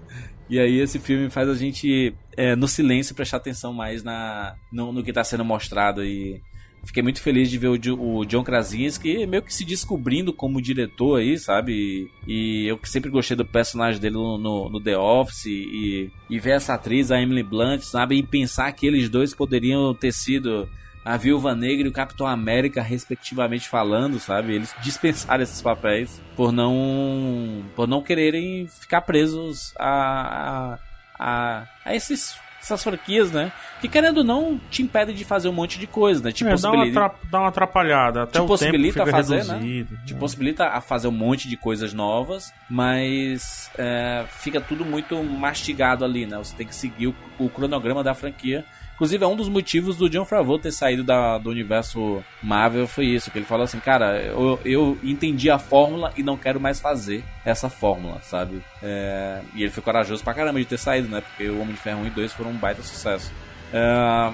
e 0.49 0.59
aí 0.59 0.79
esse 0.79 0.99
filme 0.99 1.29
faz 1.31 1.49
a 1.49 1.55
gente, 1.55 2.15
é, 2.37 2.55
no 2.55 2.69
silêncio, 2.69 3.15
prestar 3.15 3.39
atenção 3.39 3.73
mais 3.73 4.03
na, 4.03 4.55
no, 4.73 4.93
no 4.93 5.03
que 5.03 5.11
está 5.11 5.25
sendo 5.25 5.45
mostrado 5.45 6.05
e 6.05 6.41
fiquei 6.89 7.03
muito 7.03 7.21
feliz 7.23 7.49
de 7.51 7.57
ver 7.59 7.69
o, 7.69 7.79
Jo- 7.79 7.99
o 8.01 8.25
John 8.25 8.43
Krasinski 8.43 9.27
meio 9.27 9.43
que 9.43 9.53
se 9.55 9.65
descobrindo 9.65 10.33
como 10.33 10.61
diretor 10.61 11.21
aí, 11.21 11.39
sabe? 11.39 12.11
E, 12.27 12.65
e 12.65 12.67
eu 12.67 12.77
que 12.79 12.89
sempre 12.89 13.11
gostei 13.11 13.37
do 13.37 13.45
personagem 13.45 14.01
dele 14.01 14.15
no, 14.17 14.37
no- 14.39 14.69
no 14.71 14.81
The 14.81 14.97
Office 14.99 15.47
e, 15.47 16.11
e 16.29 16.39
ver 16.41 16.53
essa 16.57 16.75
atriz, 16.75 17.11
a 17.13 17.21
Emily 17.21 17.43
Blunt, 17.43 17.83
sabe? 17.83 18.17
E 18.17 18.23
pensar 18.23 18.73
que 18.73 18.87
eles 18.87 19.09
dois 19.09 19.35
poderiam 19.35 19.95
ter 19.95 20.13
sido 20.13 20.69
a 21.05 21.17
Viúva 21.17 21.55
Negra 21.55 21.87
e 21.87 21.91
o 21.91 21.93
Capitão 21.93 22.27
América, 22.27 22.83
respectivamente 22.83 23.69
falando, 23.69 24.19
sabe? 24.19 24.55
Eles 24.55 24.75
dispensaram 24.83 25.43
esses 25.43 25.63
papéis 25.63 26.21
por 26.37 26.53
não 26.53 27.63
por 27.77 27.87
não 27.89 28.03
quererem 28.03 28.67
ficar 28.81 29.01
presos 29.03 29.73
a, 29.79 30.79
a, 30.79 30.79
a, 31.19 31.67
a 31.85 31.95
esses, 31.95 32.35
essas 32.61 32.83
franquias, 32.83 33.31
né? 33.31 33.53
Que 33.81 33.89
querendo 33.89 34.19
ou 34.19 34.25
não, 34.25 34.61
te 34.71 34.83
impedem 34.83 35.15
de 35.15 35.25
fazer 35.25 35.49
um 35.49 35.53
monte 35.53 35.79
de 35.79 35.87
coisa, 35.87 36.23
né? 36.23 36.33
Te 36.33 36.45
É, 36.45 36.57
dá, 36.57 36.71
uma 36.71 36.85
possibilita, 36.85 37.15
dá 37.31 37.39
uma 37.39 37.49
atrapalhada. 37.49 38.23
Até 38.25 38.33
te 38.33 38.37
o 38.39 38.41
tempo 38.41 38.49
possibilita 38.49 39.05
fica 39.05 39.11
fazer, 39.17 39.45
né? 39.45 39.55
reduzido. 39.55 39.99
te 40.05 40.15
possibilita 40.15 40.67
a 40.67 40.81
fazer 40.81 41.09
um 41.09 41.13
monte 41.13 41.49
de 41.49 41.57
coisas 41.57 41.93
novas, 41.93 42.53
mas 42.69 43.71
é, 43.79 44.25
fica 44.29 44.61
tudo 44.61 44.85
muito 44.85 45.23
mastigado 45.23 46.05
ali, 46.05 46.27
né? 46.27 46.37
Você 46.39 46.55
tem 46.57 46.67
que 46.67 46.75
seguir 46.75 47.09
o, 47.09 47.15
o 47.39 47.49
cronograma 47.49 48.03
da 48.03 48.15
franquia. 48.15 48.65
Inclusive, 48.99 49.23
é 49.23 49.27
um 49.29 49.37
dos 49.37 49.49
motivos 49.49 49.97
do 49.97 50.11
John 50.11 50.25
Favreau 50.25 50.59
ter 50.59 50.73
saído 50.73 51.05
da- 51.05 51.39
do 51.39 51.51
universo 51.51 52.21
Marvel 52.43 52.85
foi 52.89 53.07
isso, 53.07 53.31
que 53.31 53.39
ele 53.39 53.47
falou 53.47 53.63
assim, 53.63 53.79
cara, 53.79 54.21
eu, 54.21 54.59
eu 54.65 54.99
entendi 55.05 55.49
a 55.49 55.57
fórmula 55.57 56.13
e 56.17 56.23
não 56.25 56.37
quero 56.37 56.59
mais 56.59 56.81
fazer 56.81 57.23
essa 57.45 57.71
fórmula, 57.71 58.21
sabe? 58.23 58.61
É, 58.83 59.41
e 59.55 59.63
ele 59.63 59.71
foi 59.71 59.85
corajoso 59.85 60.25
pra 60.25 60.35
caramba 60.35 60.59
de 60.59 60.65
ter 60.65 60.79
saído, 60.79 61.09
né? 61.09 61.21
Porque 61.21 61.49
o 61.49 61.61
Homem 61.61 61.75
de 61.75 61.81
Ferro 61.81 62.01
1 62.01 62.07
e 62.09 62.11
2 62.11 62.33
foram 62.33 62.51
um 62.51 62.57
baita 62.57 62.83
sucesso. 62.83 63.31
É, 63.73 64.33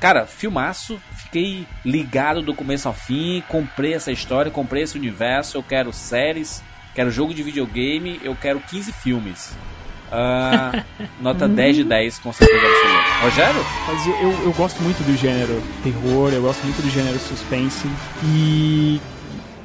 Cara, 0.00 0.26
filmaço, 0.26 1.00
fiquei 1.24 1.66
ligado 1.84 2.42
do 2.42 2.52
começo 2.52 2.86
ao 2.86 2.92
fim, 2.92 3.42
comprei 3.48 3.94
essa 3.94 4.12
história, 4.12 4.50
comprei 4.50 4.82
esse 4.82 4.98
universo, 4.98 5.56
eu 5.56 5.62
quero 5.62 5.90
séries, 5.90 6.62
quero 6.94 7.10
jogo 7.10 7.32
de 7.32 7.42
videogame, 7.42 8.20
eu 8.22 8.34
quero 8.34 8.60
15 8.60 8.92
filmes. 8.92 9.56
Ah, 10.10 10.84
nota 11.20 11.48
10 11.48 11.76
de 11.76 11.84
10, 11.84 12.18
com 12.18 12.32
certeza 12.32 12.66
absoluta. 12.66 13.22
Rogério? 13.22 13.66
Mas 13.86 14.06
eu, 14.06 14.44
eu 14.44 14.52
gosto 14.52 14.82
muito 14.82 15.02
do 15.04 15.16
gênero 15.16 15.62
terror, 15.82 16.32
eu 16.32 16.42
gosto 16.42 16.62
muito 16.64 16.80
do 16.82 16.90
gênero 16.90 17.18
suspense. 17.18 17.88
E 18.24 19.00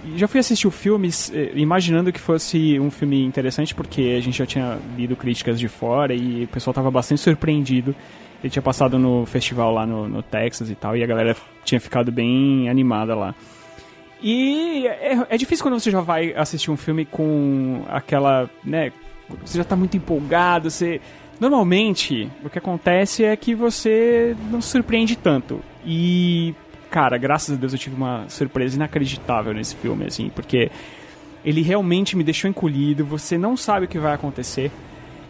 e 0.03 0.18
já 0.18 0.27
fui 0.27 0.39
assistir 0.39 0.68
o 0.68 0.72
filme 0.72 1.09
eh, 1.31 1.51
imaginando 1.55 2.11
que 2.11 2.19
fosse 2.19 2.80
um 2.80 2.89
filme 2.89 3.23
interessante, 3.23 3.76
porque 3.76 4.15
a 4.18 4.22
gente 4.22 4.38
já 4.38 4.45
tinha 4.45 4.80
lido 4.97 5.15
críticas 5.15 5.59
de 5.59 5.68
fora 5.68 6.13
e 6.13 6.45
o 6.45 6.47
pessoal 6.47 6.72
estava 6.72 6.89
bastante 6.89 7.22
surpreendido. 7.22 7.95
Ele 8.43 8.49
tinha 8.49 8.63
passado 8.63 8.97
no 8.97 9.26
festival 9.27 9.72
lá 9.72 9.85
no, 9.85 10.09
no 10.09 10.23
Texas 10.23 10.72
e 10.72 10.76
tal, 10.76 10.97
e 10.97 11.03
a 11.03 11.07
galera 11.07 11.35
tinha 11.63 11.80
ficado 11.80 12.11
bem 12.11 12.68
animada 12.68 13.13
lá. 13.13 13.35
E 14.22 14.88
é, 14.88 15.27
é 15.30 15.38
difícil 15.38 15.63
quando 15.63 15.80
você 15.80 15.91
já 15.91 16.01
vai 16.01 16.34
assistir 16.34 16.72
um 16.72 16.77
filme 16.77 17.05
com 17.05 17.84
aquela, 17.88 18.49
né, 18.63 18.91
você 19.43 19.57
já 19.57 19.63
tá 19.63 19.75
muito 19.75 19.97
empolgado, 19.97 20.69
você 20.69 21.01
normalmente 21.39 22.29
o 22.43 22.49
que 22.49 22.57
acontece 22.57 23.23
é 23.23 23.35
que 23.35 23.55
você 23.55 24.35
não 24.49 24.61
se 24.61 24.69
surpreende 24.69 25.15
tanto. 25.15 25.61
E 25.85 26.53
cara, 26.89 27.17
graças 27.17 27.55
a 27.55 27.59
Deus 27.59 27.73
eu 27.73 27.79
tive 27.79 27.95
uma 27.95 28.25
surpresa 28.27 28.75
inacreditável 28.75 29.53
nesse 29.53 29.75
filme 29.75 30.05
assim, 30.05 30.29
porque 30.29 30.69
ele 31.43 31.61
realmente 31.61 32.15
me 32.15 32.23
deixou 32.23 32.49
encolhido, 32.49 33.05
você 33.05 33.37
não 33.37 33.57
sabe 33.57 33.85
o 33.85 33.89
que 33.89 33.97
vai 33.97 34.13
acontecer. 34.13 34.71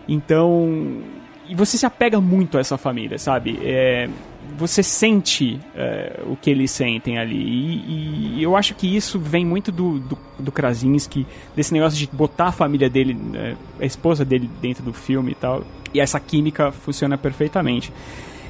Então, 0.07 1.01
e 1.47 1.55
você 1.55 1.77
se 1.77 1.85
apega 1.85 2.19
muito 2.19 2.57
a 2.57 2.61
essa 2.61 2.77
família, 2.77 3.17
sabe? 3.17 3.59
É, 3.63 4.09
você 4.57 4.81
sente 4.83 5.59
é, 5.75 6.19
o 6.25 6.35
que 6.35 6.49
eles 6.49 6.71
sentem 6.71 7.17
ali. 7.17 7.35
E, 7.37 8.35
e 8.37 8.43
eu 8.43 8.55
acho 8.55 8.75
que 8.75 8.95
isso 8.95 9.19
vem 9.19 9.45
muito 9.45 9.71
do, 9.71 9.99
do, 9.99 10.17
do 10.39 10.51
Krasinski, 10.51 11.25
desse 11.55 11.73
negócio 11.73 11.97
de 11.97 12.07
botar 12.07 12.47
a 12.47 12.51
família 12.51 12.89
dele, 12.89 13.13
né, 13.13 13.55
a 13.79 13.85
esposa 13.85 14.23
dele 14.25 14.49
dentro 14.61 14.83
do 14.83 14.93
filme 14.93 15.31
e 15.31 15.35
tal. 15.35 15.63
E 15.93 15.99
essa 15.99 16.19
química 16.19 16.71
funciona 16.71 17.17
perfeitamente. 17.17 17.91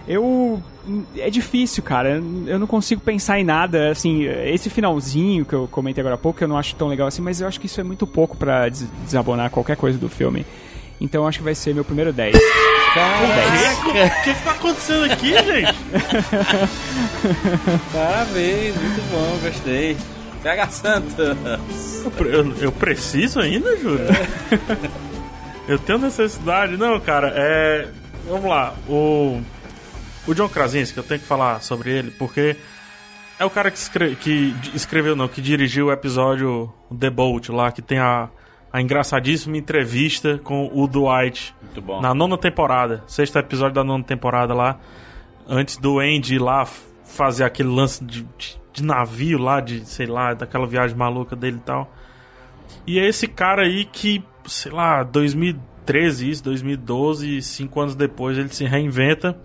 Eu. 0.07 0.61
É 1.15 1.29
difícil, 1.29 1.83
cara. 1.83 2.21
Eu 2.47 2.57
não 2.59 2.67
consigo 2.67 3.01
pensar 3.01 3.39
em 3.39 3.43
nada. 3.43 3.91
Assim, 3.91 4.23
esse 4.23 4.69
finalzinho 4.69 5.45
que 5.45 5.53
eu 5.53 5.67
comentei 5.69 6.01
agora 6.01 6.15
há 6.15 6.17
pouco, 6.17 6.43
eu 6.43 6.47
não 6.47 6.57
acho 6.57 6.75
tão 6.75 6.87
legal 6.87 7.07
assim, 7.07 7.21
mas 7.21 7.39
eu 7.39 7.47
acho 7.47 7.59
que 7.59 7.67
isso 7.67 7.79
é 7.79 7.83
muito 7.83 8.07
pouco 8.07 8.35
des- 8.69 8.87
desabonar 9.05 9.49
qualquer 9.51 9.77
coisa 9.77 9.97
do 9.97 10.09
filme. 10.09 10.45
Então 11.03 11.25
acho 11.27 11.39
que 11.39 11.43
vai 11.43 11.55
ser 11.55 11.73
meu 11.73 11.83
primeiro 11.83 12.13
10. 12.13 12.35
O 12.35 12.39
que, 14.23 14.33
que 14.35 14.43
tá 14.43 14.51
acontecendo 14.51 15.11
aqui, 15.11 15.33
gente? 15.33 15.73
Parabéns, 17.91 18.75
muito 18.75 19.01
bom, 19.11 19.39
gostei. 19.41 19.97
PH 20.43 20.67
Santos. 20.69 21.13
Eu, 22.19 22.53
eu- 22.61 22.71
preciso 22.71 23.39
ainda, 23.39 23.75
Júlio? 23.77 24.05
eu 25.67 25.77
tenho 25.79 25.97
necessidade. 25.99 26.77
Não, 26.77 26.99
cara, 26.99 27.33
é. 27.35 27.87
Vamos 28.27 28.47
lá. 28.49 28.73
O. 28.87 29.41
O 30.27 30.35
John 30.35 30.47
Krasinski, 30.49 30.97
eu 30.97 31.03
tenho 31.03 31.19
que 31.19 31.25
falar 31.25 31.61
sobre 31.63 31.89
ele, 31.91 32.11
porque 32.11 32.55
é 33.39 33.45
o 33.45 33.49
cara 33.49 33.71
que, 33.71 33.77
escre- 33.79 34.15
que 34.15 34.55
escreveu, 34.75 35.15
não, 35.15 35.27
que 35.27 35.41
dirigiu 35.41 35.87
o 35.87 35.91
episódio 35.91 36.71
The 36.99 37.09
Boat 37.09 37.51
lá, 37.51 37.71
que 37.71 37.81
tem 37.81 37.97
a, 37.97 38.29
a 38.71 38.81
engraçadíssima 38.81 39.57
entrevista 39.57 40.39
com 40.43 40.69
o 40.73 40.87
Dwight 40.87 41.53
Muito 41.61 41.81
bom. 41.81 42.01
na 42.01 42.13
nona 42.13 42.37
temporada, 42.37 43.03
sexto 43.07 43.37
episódio 43.37 43.75
da 43.75 43.83
nona 43.83 44.03
temporada 44.03 44.53
lá, 44.53 44.79
antes 45.47 45.77
do 45.77 45.99
Andy 45.99 46.35
ir 46.35 46.39
lá 46.39 46.65
fazer 47.03 47.43
aquele 47.43 47.69
lance 47.69 48.03
de, 48.03 48.23
de- 48.37 48.61
de 48.73 48.83
navio 48.83 49.37
lá, 49.37 49.59
de 49.59 49.85
sei 49.85 50.05
lá, 50.05 50.33
daquela 50.33 50.65
viagem 50.65 50.95
maluca 50.95 51.35
dele 51.35 51.57
e 51.57 51.65
tal. 51.65 51.93
E 52.87 52.97
é 52.99 53.05
esse 53.05 53.27
cara 53.27 53.63
aí 53.63 53.83
que, 53.83 54.23
sei 54.45 54.71
lá, 54.71 55.03
2013, 55.03 56.29
isso, 56.29 56.43
2012, 56.45 57.41
cinco 57.41 57.81
anos 57.81 57.95
depois 57.95 58.37
ele 58.37 58.47
se 58.47 58.63
reinventa. 58.63 59.37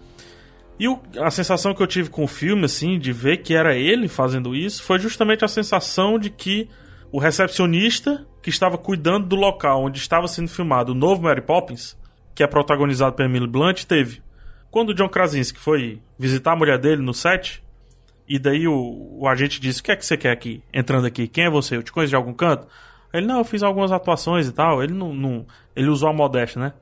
E 0.78 0.86
o- 0.89 1.01
a 1.19 1.31
sensação 1.31 1.74
que 1.74 1.82
eu 1.82 1.86
tive 1.89 2.09
com 2.09 2.23
o 2.23 2.28
filme, 2.28 2.66
assim, 2.66 2.98
de 3.01 3.12
ver 3.12 3.39
que 3.39 3.53
era 3.55 3.74
ele 3.74 4.07
fazendo 4.07 4.55
isso, 4.55 4.82
foi 4.85 5.01
justamente 5.01 5.44
a 5.44 5.48
sensação 5.48 6.19
de 6.20 6.31
que 6.31 6.69
o 7.11 7.19
recepcionista 7.19 8.24
que 8.47 8.51
estava 8.51 8.78
cuidando 8.78 9.27
do 9.27 9.35
local 9.35 9.82
onde 9.82 9.98
estava 9.98 10.28
sendo 10.28 10.47
filmado 10.47 10.93
o 10.93 10.94
novo 10.94 11.20
Mary 11.20 11.40
Poppins, 11.40 11.98
que 12.32 12.44
é 12.44 12.47
protagonizado 12.47 13.16
pela 13.16 13.28
Emily 13.28 13.48
Blunt, 13.48 13.82
teve. 13.82 14.23
Quando 14.70 14.90
o 14.90 14.94
John 14.94 15.09
Krasinski 15.09 15.59
foi 15.59 16.01
visitar 16.16 16.52
a 16.52 16.56
mulher 16.56 16.78
dele 16.78 17.02
no 17.02 17.12
set, 17.12 17.60
e 18.28 18.39
daí 18.39 18.68
o, 18.68 19.16
o 19.18 19.27
agente 19.27 19.60
disse: 19.60 19.81
O 19.81 19.82
que 19.82 19.90
é 19.90 19.97
que 19.97 20.06
você 20.06 20.16
quer 20.16 20.31
aqui, 20.31 20.62
entrando 20.73 21.09
aqui? 21.09 21.27
Quem 21.27 21.47
é 21.47 21.51
você? 21.51 21.77
Eu 21.77 21.82
te 21.82 21.90
conheço 21.90 22.10
de 22.10 22.14
algum 22.14 22.32
canto? 22.32 22.68
Ele, 23.12 23.27
não, 23.27 23.39
eu 23.39 23.44
fiz 23.44 23.64
algumas 23.64 23.90
atuações 23.90 24.47
e 24.47 24.52
tal. 24.52 24.81
Ele 24.81 24.94
não. 24.94 25.12
não 25.12 25.44
ele 25.74 25.89
usou 25.89 26.09
a 26.09 26.12
modéstia, 26.12 26.60
né? 26.60 26.73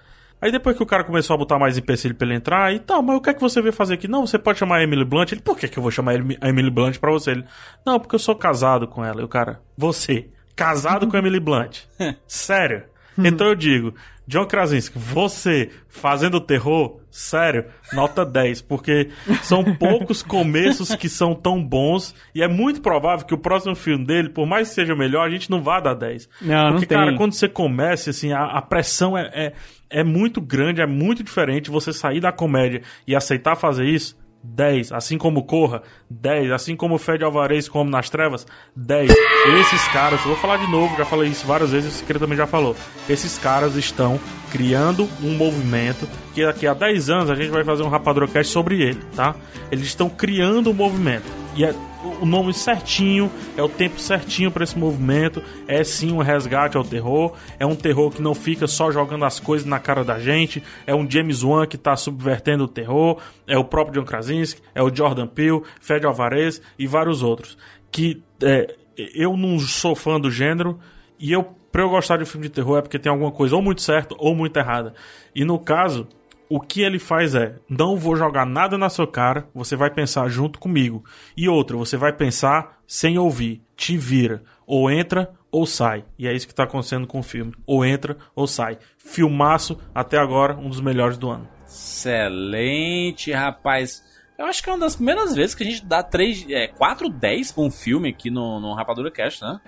Aí 0.42 0.52
depois 0.52 0.76
que 0.76 0.82
o 0.82 0.86
cara 0.86 1.02
começou 1.02 1.32
a 1.32 1.38
botar 1.38 1.58
mais 1.58 1.78
empecilho 1.78 2.14
pra 2.14 2.26
ele 2.26 2.36
entrar, 2.36 2.74
e 2.74 2.78
tal, 2.78 3.02
mas 3.02 3.16
o 3.16 3.22
que 3.22 3.30
é 3.30 3.32
que 3.32 3.40
você 3.40 3.62
veio 3.62 3.72
fazer 3.72 3.94
aqui? 3.94 4.06
Não, 4.06 4.26
você 4.26 4.38
pode 4.38 4.58
chamar 4.58 4.80
a 4.80 4.82
Emily 4.82 5.06
Blunt. 5.06 5.32
Ele, 5.32 5.40
por 5.40 5.56
que, 5.56 5.66
que 5.66 5.78
eu 5.78 5.82
vou 5.82 5.90
chamar 5.90 6.12
a 6.42 6.48
Emily 6.50 6.70
Blunt 6.70 6.98
pra 6.98 7.10
você? 7.10 7.30
Ele, 7.30 7.44
não, 7.86 7.98
porque 7.98 8.14
eu 8.14 8.18
sou 8.18 8.36
casado 8.36 8.86
com 8.86 9.02
ela. 9.02 9.22
E 9.22 9.24
o 9.24 9.28
cara, 9.28 9.62
você, 9.74 10.28
casado 10.54 11.06
com 11.06 11.16
Emily 11.16 11.40
Blunt? 11.40 11.80
Sério? 12.26 12.84
Então 13.16 13.46
eu 13.46 13.54
digo, 13.54 13.94
John 14.26 14.46
Krasinski, 14.46 14.98
você 14.98 15.70
fazendo 15.88 16.40
terror, 16.40 17.00
sério, 17.10 17.66
nota 17.92 18.24
10, 18.24 18.62
porque 18.62 19.10
são 19.42 19.62
poucos 19.76 20.22
começos 20.22 20.94
que 20.94 21.08
são 21.08 21.34
tão 21.34 21.62
bons 21.62 22.14
e 22.34 22.42
é 22.42 22.48
muito 22.48 22.80
provável 22.80 23.26
que 23.26 23.34
o 23.34 23.38
próximo 23.38 23.74
filme 23.74 24.04
dele, 24.04 24.30
por 24.30 24.46
mais 24.46 24.68
que 24.68 24.74
seja 24.74 24.96
melhor, 24.96 25.26
a 25.26 25.30
gente 25.30 25.50
não 25.50 25.62
vá 25.62 25.78
dar 25.78 25.94
10. 25.94 26.28
Não, 26.40 26.64
não 26.64 26.70
porque, 26.72 26.86
tem. 26.86 26.96
cara, 26.96 27.16
quando 27.16 27.34
você 27.34 27.48
começa, 27.48 28.10
assim, 28.10 28.32
a, 28.32 28.44
a 28.44 28.62
pressão 28.62 29.16
é, 29.16 29.30
é, 29.34 29.52
é 29.90 30.02
muito 30.02 30.40
grande, 30.40 30.80
é 30.80 30.86
muito 30.86 31.22
diferente 31.22 31.70
você 31.70 31.92
sair 31.92 32.20
da 32.20 32.32
comédia 32.32 32.82
e 33.06 33.14
aceitar 33.14 33.56
fazer 33.56 33.84
isso. 33.84 34.16
10, 34.44 34.92
assim 34.92 35.16
como 35.16 35.44
Corra, 35.44 35.82
10, 36.10 36.52
assim 36.52 36.76
como 36.76 36.98
Fede 36.98 37.24
Alvarez 37.24 37.66
como 37.66 37.88
nas 37.88 38.10
trevas, 38.10 38.46
10. 38.76 39.10
Esses 39.46 39.86
caras, 39.88 40.22
vou 40.22 40.36
falar 40.36 40.56
de 40.56 40.66
novo, 40.70 40.96
já 40.96 41.04
falei 41.04 41.28
isso 41.28 41.46
várias 41.46 41.70
vezes, 41.70 41.94
o 41.94 41.98
Secreto 41.98 42.22
também 42.22 42.36
já 42.36 42.46
falou. 42.46 42.74
Esses 43.06 43.38
caras 43.38 43.76
estão 43.76 44.18
criando 44.50 45.06
um 45.22 45.34
movimento 45.34 46.08
que 46.32 46.44
daqui 46.44 46.66
a 46.66 46.72
10 46.72 47.10
anos 47.10 47.30
a 47.30 47.34
gente 47.34 47.50
vai 47.50 47.62
fazer 47.62 47.82
um 47.82 47.88
Rapadrocast 47.88 48.50
sobre 48.50 48.80
ele, 48.80 49.00
tá? 49.14 49.34
Eles 49.70 49.86
estão 49.86 50.08
criando 50.08 50.70
um 50.70 50.72
movimento. 50.72 51.26
E 51.54 51.62
é 51.62 51.74
o 52.20 52.24
nome 52.24 52.54
certinho, 52.54 53.30
é 53.56 53.62
o 53.62 53.68
tempo 53.68 54.00
certinho 54.00 54.50
para 54.50 54.64
esse 54.64 54.78
movimento. 54.78 55.42
É 55.68 55.84
sim 55.84 56.12
um 56.12 56.18
resgate 56.18 56.76
ao 56.76 56.84
terror. 56.84 57.34
É 57.58 57.66
um 57.66 57.76
terror 57.76 58.10
que 58.10 58.22
não 58.22 58.34
fica 58.34 58.66
só 58.66 58.90
jogando 58.90 59.24
as 59.24 59.38
coisas 59.38 59.66
na 59.66 59.78
cara 59.78 60.02
da 60.02 60.18
gente. 60.18 60.62
É 60.86 60.94
um 60.94 61.08
James 61.08 61.42
Wan 61.42 61.66
que 61.66 61.76
tá 61.76 61.94
subvertendo 61.96 62.64
o 62.64 62.68
terror. 62.68 63.18
É 63.46 63.58
o 63.58 63.64
próprio 63.64 64.00
John 64.00 64.06
Krasinski. 64.06 64.62
É 64.74 64.82
o 64.82 64.94
Jordan 64.94 65.26
Peele, 65.26 65.62
Fede 65.80 66.06
Alvarez 66.06 66.62
e 66.78 66.86
vários 66.86 67.22
outros. 67.22 67.56
Que 67.90 68.22
é, 68.42 68.74
eu 68.96 69.36
não 69.36 69.58
sou 69.58 69.94
fã 69.94 70.20
do 70.20 70.30
gênero. 70.30 70.78
E 71.18 71.32
eu, 71.32 71.44
pra 71.70 71.82
eu 71.82 71.88
gostar 71.88 72.16
de 72.16 72.24
um 72.24 72.26
filme 72.26 72.48
de 72.48 72.52
terror, 72.52 72.78
é 72.78 72.82
porque 72.82 72.98
tem 72.98 73.10
alguma 73.10 73.30
coisa 73.30 73.54
ou 73.56 73.62
muito 73.62 73.82
certa 73.82 74.14
ou 74.18 74.34
muito 74.34 74.56
errada. 74.56 74.94
E 75.34 75.44
no 75.44 75.58
caso, 75.58 76.08
O 76.48 76.60
que 76.60 76.82
ele 76.82 76.98
faz 76.98 77.34
é: 77.34 77.56
não 77.68 77.96
vou 77.96 78.16
jogar 78.16 78.46
nada 78.46 78.76
na 78.76 78.88
sua 78.88 79.06
cara, 79.06 79.48
você 79.54 79.76
vai 79.76 79.90
pensar 79.90 80.28
junto 80.28 80.58
comigo. 80.58 81.04
E 81.36 81.48
outra, 81.48 81.76
você 81.76 81.96
vai 81.96 82.12
pensar 82.12 82.80
sem 82.86 83.18
ouvir. 83.18 83.62
Te 83.76 83.96
vira. 83.96 84.42
Ou 84.66 84.90
entra 84.90 85.32
ou 85.50 85.66
sai. 85.66 86.04
E 86.18 86.28
é 86.28 86.32
isso 86.32 86.46
que 86.46 86.54
tá 86.54 86.64
acontecendo 86.64 87.06
com 87.06 87.18
o 87.18 87.22
filme. 87.22 87.52
Ou 87.66 87.84
entra 87.84 88.16
ou 88.34 88.46
sai. 88.46 88.78
Filmaço, 88.98 89.78
até 89.94 90.18
agora, 90.18 90.56
um 90.56 90.68
dos 90.68 90.80
melhores 90.80 91.16
do 91.16 91.28
ano. 91.30 91.48
Excelente, 91.66 93.32
rapaz. 93.32 94.02
Eu 94.36 94.46
acho 94.46 94.60
que 94.62 94.68
é 94.68 94.72
uma 94.72 94.80
das 94.80 94.96
primeiras 94.96 95.32
vezes 95.32 95.54
que 95.54 95.62
a 95.62 95.66
gente 95.66 95.84
dá 95.86 96.02
3, 96.02 96.46
é, 96.50 96.66
4 96.66 97.08
10 97.08 97.52
pra 97.52 97.62
um 97.62 97.70
filme 97.70 98.08
aqui 98.08 98.30
no, 98.30 98.58
no 98.58 98.74
Rapadura 98.74 99.08
Cast, 99.08 99.40
né? 99.44 99.60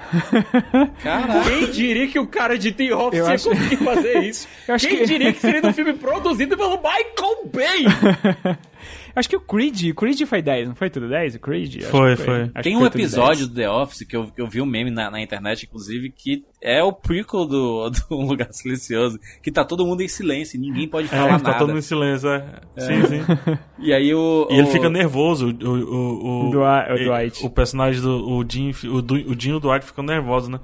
Caralho. 1.04 1.44
Quem 1.44 1.70
diria 1.70 2.08
que 2.08 2.18
o 2.18 2.26
cara 2.26 2.58
de 2.58 2.72
The 2.72 2.92
Office 2.92 3.18
Eu 3.20 3.26
ia 3.26 3.32
acho- 3.34 3.48
conseguir 3.48 3.76
fazer 3.76 4.18
isso? 4.24 4.48
Eu 4.66 4.74
acho 4.74 4.88
Quem 4.88 4.96
que- 4.98 5.06
diria 5.06 5.32
que 5.32 5.40
seria 5.40 5.64
um 5.70 5.72
filme 5.72 5.92
produzido 5.92 6.56
pelo 6.56 6.76
Michael 6.78 7.46
Bay? 7.52 7.84
Acho 9.16 9.28
que 9.30 9.36
o 9.36 9.40
Creed, 9.40 9.90
o 9.90 9.94
Creed 9.94 10.20
foi 10.26 10.42
10, 10.42 10.68
não 10.68 10.74
foi 10.74 10.90
tudo 10.90 11.08
10? 11.08 11.36
O 11.36 11.40
Creed? 11.40 11.78
Acho 11.78 11.86
Foi, 11.90 12.16
foi. 12.16 12.42
Acho 12.42 12.52
Tem 12.62 12.62
que 12.72 12.76
um 12.76 12.78
foi 12.80 12.86
episódio 12.88 13.46
10. 13.46 13.48
do 13.48 13.54
The 13.54 13.70
Office 13.70 14.06
que 14.06 14.14
eu, 14.14 14.26
que 14.26 14.40
eu 14.42 14.46
vi 14.46 14.60
um 14.60 14.66
meme 14.66 14.90
na, 14.90 15.10
na 15.10 15.20
internet, 15.22 15.64
inclusive, 15.64 16.10
que 16.10 16.44
é 16.62 16.82
o 16.82 16.92
prequel 16.92 17.46
do, 17.46 17.88
do 17.90 18.00
Um 18.10 18.26
Lugar 18.26 18.52
Silencioso, 18.52 19.18
que 19.42 19.50
tá 19.50 19.64
todo 19.64 19.86
mundo 19.86 20.02
em 20.02 20.08
silêncio, 20.08 20.56
e 20.56 20.60
ninguém 20.60 20.86
pode 20.86 21.08
falar 21.08 21.24
É, 21.34 21.38
tá 21.38 21.38
nada. 21.44 21.58
todo 21.58 21.68
mundo 21.68 21.78
em 21.78 21.82
silêncio, 21.82 22.28
é. 22.28 22.44
Sim, 22.76 23.06
sim. 23.06 23.20
E 23.80 23.92
aí 23.92 24.14
o. 24.14 24.46
E 24.50 24.54
ele 24.58 24.66
fica 24.68 24.88
nervoso, 24.90 25.46
o, 25.46 25.50
o, 25.50 25.70
o, 25.70 26.48
o, 26.48 26.50
Dwi- 26.50 26.92
o 26.92 27.04
Dwight. 27.10 27.46
o 27.46 27.50
personagem 27.50 28.00
do 28.02 28.28
o 28.30 28.44
Jim, 28.48 28.70
o, 28.84 29.30
o 29.32 29.40
Jim 29.40 29.50
e 29.50 29.54
o 29.54 29.60
Dwight 29.60 29.84
ficam 29.86 30.04
nervosos, 30.04 30.48
né? 30.48 30.60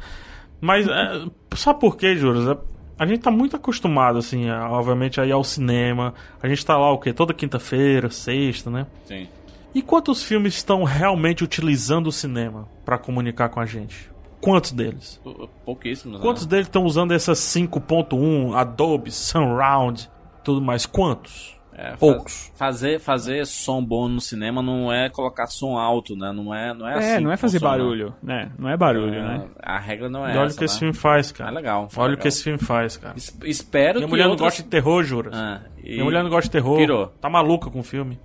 Mas, 0.61 0.87
é, 0.87 1.25
sabe 1.57 1.81
por 1.81 1.97
quê, 1.97 2.15
Juros? 2.17 2.47
É- 2.49 2.72
a 3.03 3.07
gente 3.07 3.21
tá 3.21 3.31
muito 3.31 3.57
acostumado, 3.57 4.19
assim, 4.19 4.49
a- 4.49 4.71
obviamente, 4.71 5.21
a 5.21 5.27
ir 5.27 5.33
ao 5.33 5.43
cinema. 5.45 6.15
A 6.43 6.49
gente 6.49 6.65
tá 6.65 6.77
lá, 6.77 6.91
o 6.93 6.99
quê? 6.99 7.13
Toda 7.13 7.35
quinta-feira, 7.35 8.11
sexta, 8.11 8.71
né? 8.71 8.87
Sim. 9.05 9.29
E 9.75 9.81
quantos 9.83 10.23
filmes 10.23 10.55
estão 10.55 10.85
realmente 10.85 11.43
utilizando 11.43 12.07
o 12.09 12.13
cinema 12.13 12.69
pra 12.85 12.99
comunicar 12.99 13.49
com 13.49 13.59
a 13.61 13.67
gente? 13.67 14.11
Quantos 14.41 14.73
deles? 14.73 15.21
Pouquíssimos. 15.65 16.19
né? 16.19 16.23
Quantos 16.23 16.45
deles 16.47 16.67
estão 16.67 16.85
usando 16.85 17.13
essas 17.13 17.39
5.1, 17.39 18.55
Adobe, 18.55 19.11
Surround, 19.11 20.11
tudo 20.45 20.61
mais? 20.61 20.85
Quantos? 20.85 21.57
É, 21.83 21.91
fa- 21.91 21.97
Poucos. 21.97 22.53
Fazer, 22.55 23.01
fazer 23.01 23.45
som 23.47 23.83
bom 23.85 24.09
no 24.09 24.21
cinema 24.21 24.63
não 24.63 24.93
é 24.93 25.09
colocar 25.09 25.47
som 25.49 25.77
alto, 25.77 26.15
né? 26.15 26.31
Não 26.33 26.55
é, 26.55 26.73
não 26.73 26.87
é 26.89 26.95
assim. 26.99 27.09
É, 27.09 27.21
não 27.21 27.33
é 27.33 27.37
fazer 27.37 27.59
funciona. 27.59 27.77
barulho, 27.79 28.15
né? 28.23 28.53
Não 28.59 28.69
é 28.69 28.77
barulho, 28.77 29.15
É, 29.15 29.21
né? 29.23 29.45
A 29.61 29.79
regra 29.79 30.09
não 30.09 30.25
é 30.27 30.35
E 30.35 30.39
olha 30.39 30.51
o 30.51 30.55
que 30.57 30.65
esse 30.65 30.75
né? 30.75 30.79
filme 30.79 30.95
faz, 30.95 31.33
cara. 31.33 31.51
É 31.51 31.55
legal. 31.55 31.89
Olha 31.97 32.05
o 32.05 32.11
legal. 32.11 32.23
que 32.23 32.29
esse 32.29 32.43
filme 32.45 32.59
faz, 32.59 32.97
cara. 32.97 33.15
Es- 33.17 33.37
Espero 33.45 33.95
Minha 33.99 34.07
que 34.07 34.11
mulher 34.11 34.29
não 34.29 34.37
gosta 34.37 34.63
de 34.63 34.69
terror, 34.69 35.03
Juras. 35.03 35.35
Ah, 35.35 35.61
e- 35.83 35.93
Minha 35.95 36.05
mulher 36.05 36.23
não 36.23 36.31
gosta 36.31 36.45
de 36.49 36.51
terror. 36.53 36.77
Pirou. 36.79 37.07
Tá 37.21 37.29
maluca 37.29 37.69
com 37.69 37.81
o 37.81 37.83
filme. 37.83 38.19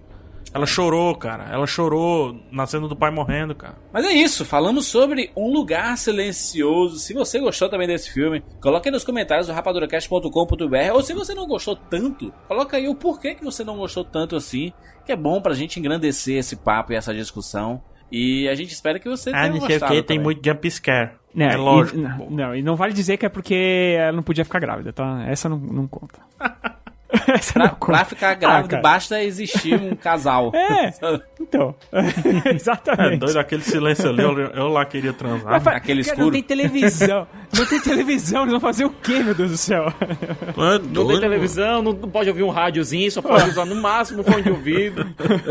Ela 0.58 0.66
chorou, 0.66 1.16
cara. 1.16 1.46
Ela 1.52 1.68
chorou 1.68 2.36
na 2.52 2.66
cena 2.66 2.88
do 2.88 2.96
pai 2.96 3.12
morrendo, 3.12 3.54
cara. 3.54 3.76
Mas 3.94 4.04
é 4.06 4.12
isso, 4.12 4.44
falamos 4.44 4.88
sobre 4.88 5.32
Um 5.36 5.52
Lugar 5.54 5.96
Silencioso. 5.98 6.98
Se 6.98 7.14
você 7.14 7.40
gostou 7.40 7.70
também 7.70 7.88
desse 7.88 8.12
filme, 8.12 8.44
coloque 8.60 8.90
aí 8.90 8.92
nos 8.92 9.04
comentários 9.04 9.46
do 9.46 9.54
rapaduracast.com.br. 9.54 10.94
Ou 10.94 11.04
se 11.04 11.14
você 11.14 11.36
não 11.36 11.46
gostou 11.46 11.76
tanto, 11.76 12.34
coloca 12.48 12.76
aí 12.76 12.90
o 12.90 12.96
porquê 12.96 13.36
que 13.36 13.44
você 13.44 13.64
não 13.64 13.78
gostou 13.78 14.04
tanto 14.04 14.36
assim. 14.36 14.74
Que 15.06 15.12
é 15.12 15.16
bom 15.16 15.40
pra 15.40 15.54
gente 15.54 15.80
engrandecer 15.80 16.38
esse 16.38 16.56
papo 16.56 16.92
e 16.92 16.96
essa 16.96 17.14
discussão. 17.14 17.82
E 18.12 18.48
a 18.48 18.56
gente 18.56 18.72
espera 18.74 19.00
que 19.00 19.08
você 19.08 19.32
tenha 19.32 19.44
Ah, 19.44 19.50
não 19.50 19.58
sei 19.58 19.66
o 19.76 19.80
gostado 19.80 19.94
que, 19.94 20.02
tem 20.02 20.18
muito 20.18 20.44
jump 20.44 20.72
scare. 20.72 21.12
Né, 21.36 21.54
é 21.54 21.58
lógico. 21.58 22.00
E, 22.00 22.02
não, 22.02 22.30
não, 22.32 22.56
e 22.56 22.64
não 22.64 22.76
vale 22.76 22.94
dizer 22.94 23.18
que 23.18 23.26
é 23.26 23.30
porque 23.30 23.96
ela 24.00 24.14
não 24.14 24.24
podia 24.24 24.44
ficar 24.44 24.60
grávida, 24.60 24.92
tá? 24.92 25.24
Essa 25.28 25.48
não, 25.48 25.60
não 25.60 25.88
conta. 25.88 26.20
Essa 27.28 27.54
Pra, 27.54 27.70
conta. 27.70 27.92
pra 27.94 28.06
ficar 28.06 28.34
grávida, 28.36 28.78
Ah, 28.78 28.82
basta 28.82 29.24
existir 29.24 29.74
um 29.82 29.96
casal. 29.96 30.52
É, 30.56 30.92
então. 31.40 31.74
É 31.92 32.54
Exatamente. 32.54 33.18
doido 33.20 33.38
aquele 33.40 33.62
silêncio 33.64 34.10
ali, 34.10 34.22
eu, 34.22 34.38
eu 34.38 34.68
lá 34.68 34.84
queria 34.86 35.14
transar. 35.14 35.46
Mas, 35.52 35.68
aquele 35.68 36.02
cara, 36.04 36.12
escuro. 36.14 36.26
Não 36.26 36.32
tem 36.32 36.44
televisão. 36.44 37.28
Não 37.58 37.66
tem 37.66 37.80
televisão. 37.80 38.42
Eles 38.42 38.52
vão 38.52 38.60
fazer 38.60 38.86
o 38.86 38.90
quê, 38.90 39.20
meu 39.24 39.34
Deus 39.34 39.52
do 39.52 39.58
céu? 39.58 39.86
É 40.02 40.56
Não 40.58 40.80
tem 40.80 40.90
doido. 40.92 41.20
televisão, 41.22 41.82
não 41.82 41.94
não 41.94 42.10
pode 42.10 42.30
ouvir 42.30 42.44
um 42.44 42.50
rádiozinho, 42.50 43.10
só 43.12 43.22
pode 43.22 43.50
usar 43.50 43.66
no 43.66 43.76
máximo 43.76 44.24
fone 44.24 44.44
de 44.44 44.50
ouvido. 44.52 45.06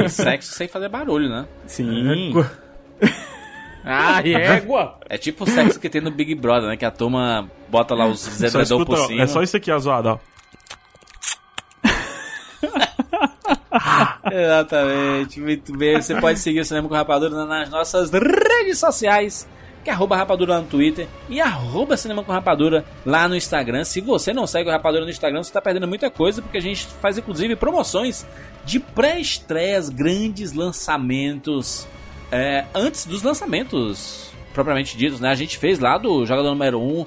E 0.05 0.09
sexo 0.09 0.53
sem 0.53 0.69
fazer 0.69 0.89
barulho, 0.91 1.29
né? 1.29 1.47
Sim. 1.67 2.33
Ah, 3.85 4.21
égua! 4.27 4.99
É 5.09 5.17
tipo 5.17 5.45
o 5.45 5.47
sexo 5.47 5.79
que 5.79 5.89
tem 5.89 6.01
no 6.01 6.11
Big 6.11 6.35
Brother, 6.35 6.69
né? 6.69 6.77
Que 6.77 6.85
a 6.85 6.91
turma 6.91 7.49
bota 7.69 7.95
lá 7.95 8.07
os 8.07 8.27
escuta, 8.43 8.85
por 8.85 8.99
ó, 8.99 9.07
cima. 9.07 9.23
é 9.23 9.27
só 9.27 9.43
isso 9.43 9.57
aqui, 9.57 9.71
azoado, 9.71 10.09
ó. 10.09 10.19
Exatamente, 14.31 15.41
muito 15.41 15.77
bem. 15.77 16.01
Você 16.01 16.15
pode 16.21 16.39
seguir 16.39 16.61
o 16.61 16.65
Cinema 16.65 16.89
com 16.89 16.95
Rapadura 16.95 17.45
nas 17.45 17.71
nossas 17.71 18.11
redes 18.11 18.79
sociais, 18.79 19.49
que 19.85 19.91
é 19.91 19.93
arroba 19.93 20.17
Rapadura 20.17 20.61
no 20.61 20.67
Twitter 20.67 21.09
e 21.29 21.41
arroba 21.41 21.97
Cinema 21.97 22.25
com 22.25 22.33
Rapadura 22.33 22.85
lá 23.05 23.29
no 23.29 23.37
Instagram. 23.37 23.85
Se 23.85 24.01
você 24.01 24.33
não 24.33 24.47
segue 24.47 24.69
o 24.69 24.73
Rapadura 24.73 25.05
no 25.05 25.11
Instagram, 25.11 25.43
você 25.43 25.51
está 25.51 25.61
perdendo 25.61 25.87
muita 25.87 26.11
coisa, 26.11 26.43
porque 26.43 26.59
a 26.59 26.63
gente 26.63 26.87
faz 27.01 27.19
inclusive 27.19 27.57
promoções 27.57 28.27
de 28.65 28.81
pré-estreias, 28.81 29.89
grandes 29.89 30.53
lançamentos, 30.53 31.87
é, 32.33 32.65
antes 32.75 33.07
dos 33.07 33.23
lançamentos 33.23 34.27
propriamente 34.57 34.97
ditos, 34.97 35.21
né? 35.21 35.29
A 35.29 35.35
gente 35.35 35.59
fez 35.59 35.79
lá 35.79 35.99
do 35.99 36.25
Jogador 36.25 36.49
Número 36.49 36.81
1, 36.81 37.01
é, 37.01 37.07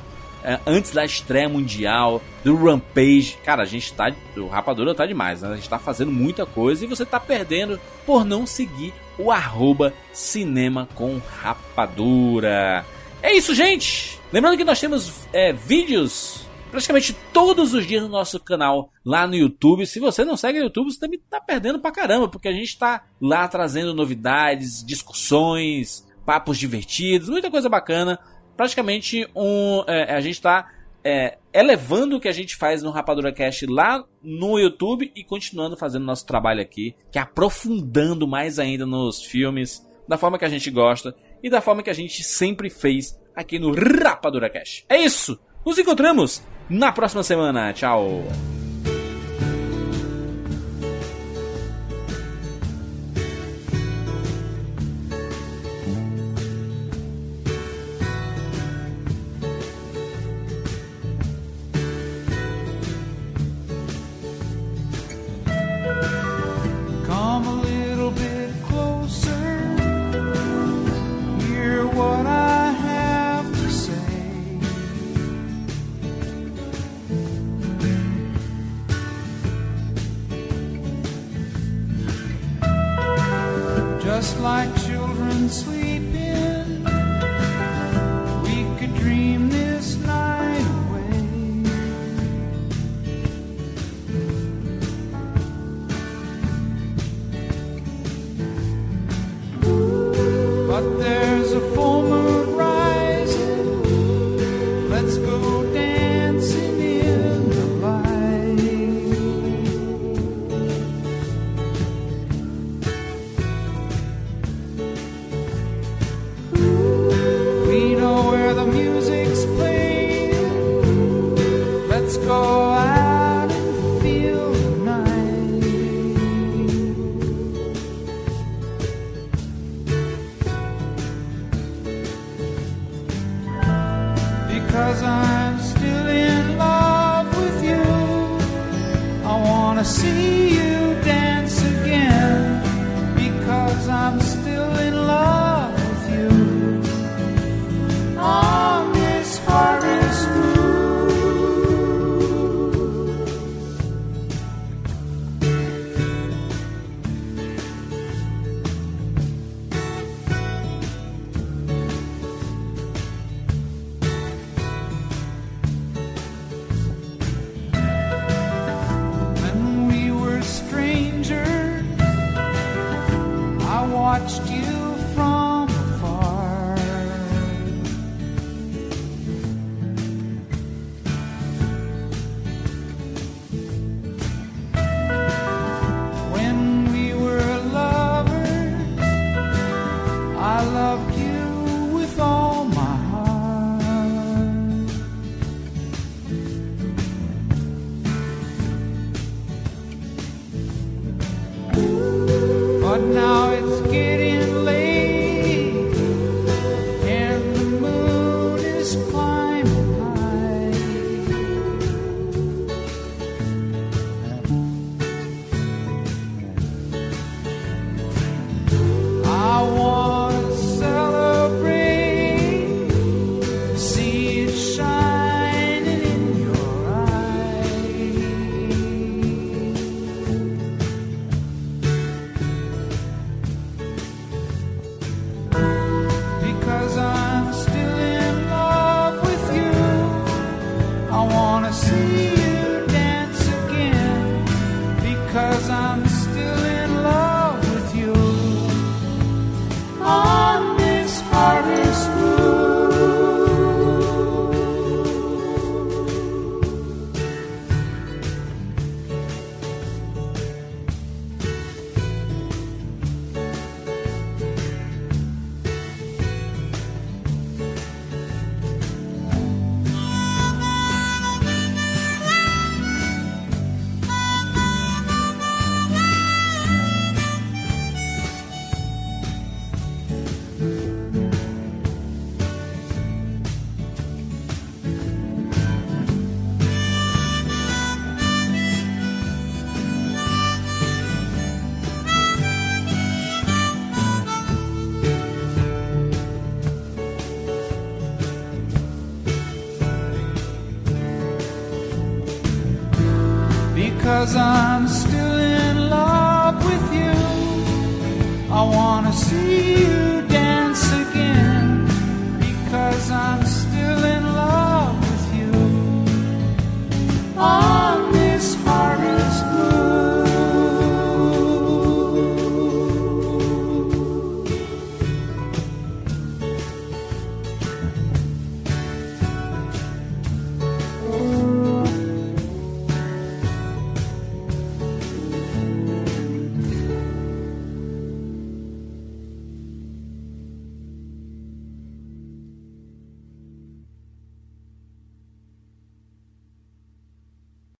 antes 0.65 0.91
da 0.91 1.05
estreia 1.05 1.49
mundial, 1.49 2.21
do 2.43 2.55
Rampage. 2.55 3.37
Cara, 3.43 3.63
a 3.63 3.65
gente 3.65 3.93
tá. 3.93 4.13
O 4.37 4.47
Rapadura 4.47 4.95
tá 4.95 5.05
demais, 5.05 5.41
né? 5.41 5.53
A 5.53 5.55
gente 5.55 5.69
tá 5.69 5.79
fazendo 5.79 6.11
muita 6.11 6.45
coisa 6.45 6.83
e 6.83 6.87
você 6.87 7.05
tá 7.05 7.19
perdendo 7.19 7.79
por 8.05 8.23
não 8.23 8.45
seguir 8.45 8.93
o 9.17 9.31
arroba 9.31 9.93
Cinema 10.13 10.87
com 10.95 11.19
Rapadura. 11.41 12.85
É 13.21 13.33
isso, 13.33 13.53
gente! 13.53 14.19
Lembrando 14.31 14.57
que 14.57 14.63
nós 14.63 14.79
temos 14.79 15.27
é, 15.33 15.51
vídeos 15.51 16.47
praticamente 16.69 17.15
todos 17.33 17.73
os 17.73 17.85
dias 17.85 18.03
no 18.03 18.09
nosso 18.09 18.39
canal 18.39 18.91
lá 19.03 19.27
no 19.27 19.35
YouTube. 19.35 19.85
Se 19.85 19.99
você 19.99 20.23
não 20.23 20.37
segue 20.37 20.59
o 20.59 20.63
YouTube, 20.63 20.91
você 20.91 20.99
também 20.99 21.19
tá 21.29 21.41
perdendo 21.41 21.79
pra 21.79 21.91
caramba, 21.91 22.27
porque 22.27 22.47
a 22.47 22.53
gente 22.53 22.77
tá 22.77 23.03
lá 23.19 23.47
trazendo 23.47 23.93
novidades, 23.93 24.85
discussões, 24.85 26.07
papos 26.25 26.57
divertidos, 26.57 27.29
muita 27.29 27.51
coisa 27.51 27.67
bacana. 27.67 28.19
Praticamente 28.59 29.25
um, 29.33 29.85
é, 29.87 30.13
a 30.13 30.19
gente 30.19 30.41
tá 30.41 30.67
é, 31.01 31.37
elevando 31.53 32.17
o 32.17 32.19
que 32.19 32.27
a 32.27 32.33
gente 32.33 32.57
faz 32.57 32.83
no 32.83 32.91
Rapadura 32.91 33.31
Cast 33.31 33.65
lá 33.65 34.03
no 34.21 34.59
YouTube 34.59 35.09
e 35.15 35.23
continuando 35.23 35.77
fazendo 35.77 36.03
nosso 36.03 36.25
trabalho 36.25 36.61
aqui, 36.61 36.93
que 37.09 37.17
é 37.17 37.21
aprofundando 37.21 38.27
mais 38.27 38.59
ainda 38.59 38.85
nos 38.85 39.23
filmes, 39.23 39.87
da 40.05 40.17
forma 40.17 40.37
que 40.37 40.43
a 40.43 40.49
gente 40.49 40.69
gosta 40.69 41.15
e 41.41 41.49
da 41.49 41.61
forma 41.61 41.81
que 41.81 41.89
a 41.89 41.93
gente 41.93 42.21
sempre 42.21 42.69
fez 42.69 43.17
aqui 43.33 43.57
no 43.57 43.71
Rapadura 43.73 44.49
Cast. 44.49 44.85
É 44.89 44.97
isso! 44.97 45.39
Nos 45.65 45.79
encontramos 45.79 46.43
na 46.69 46.91
próxima 46.91 47.23
semana. 47.23 47.71
Tchau! 47.71 48.23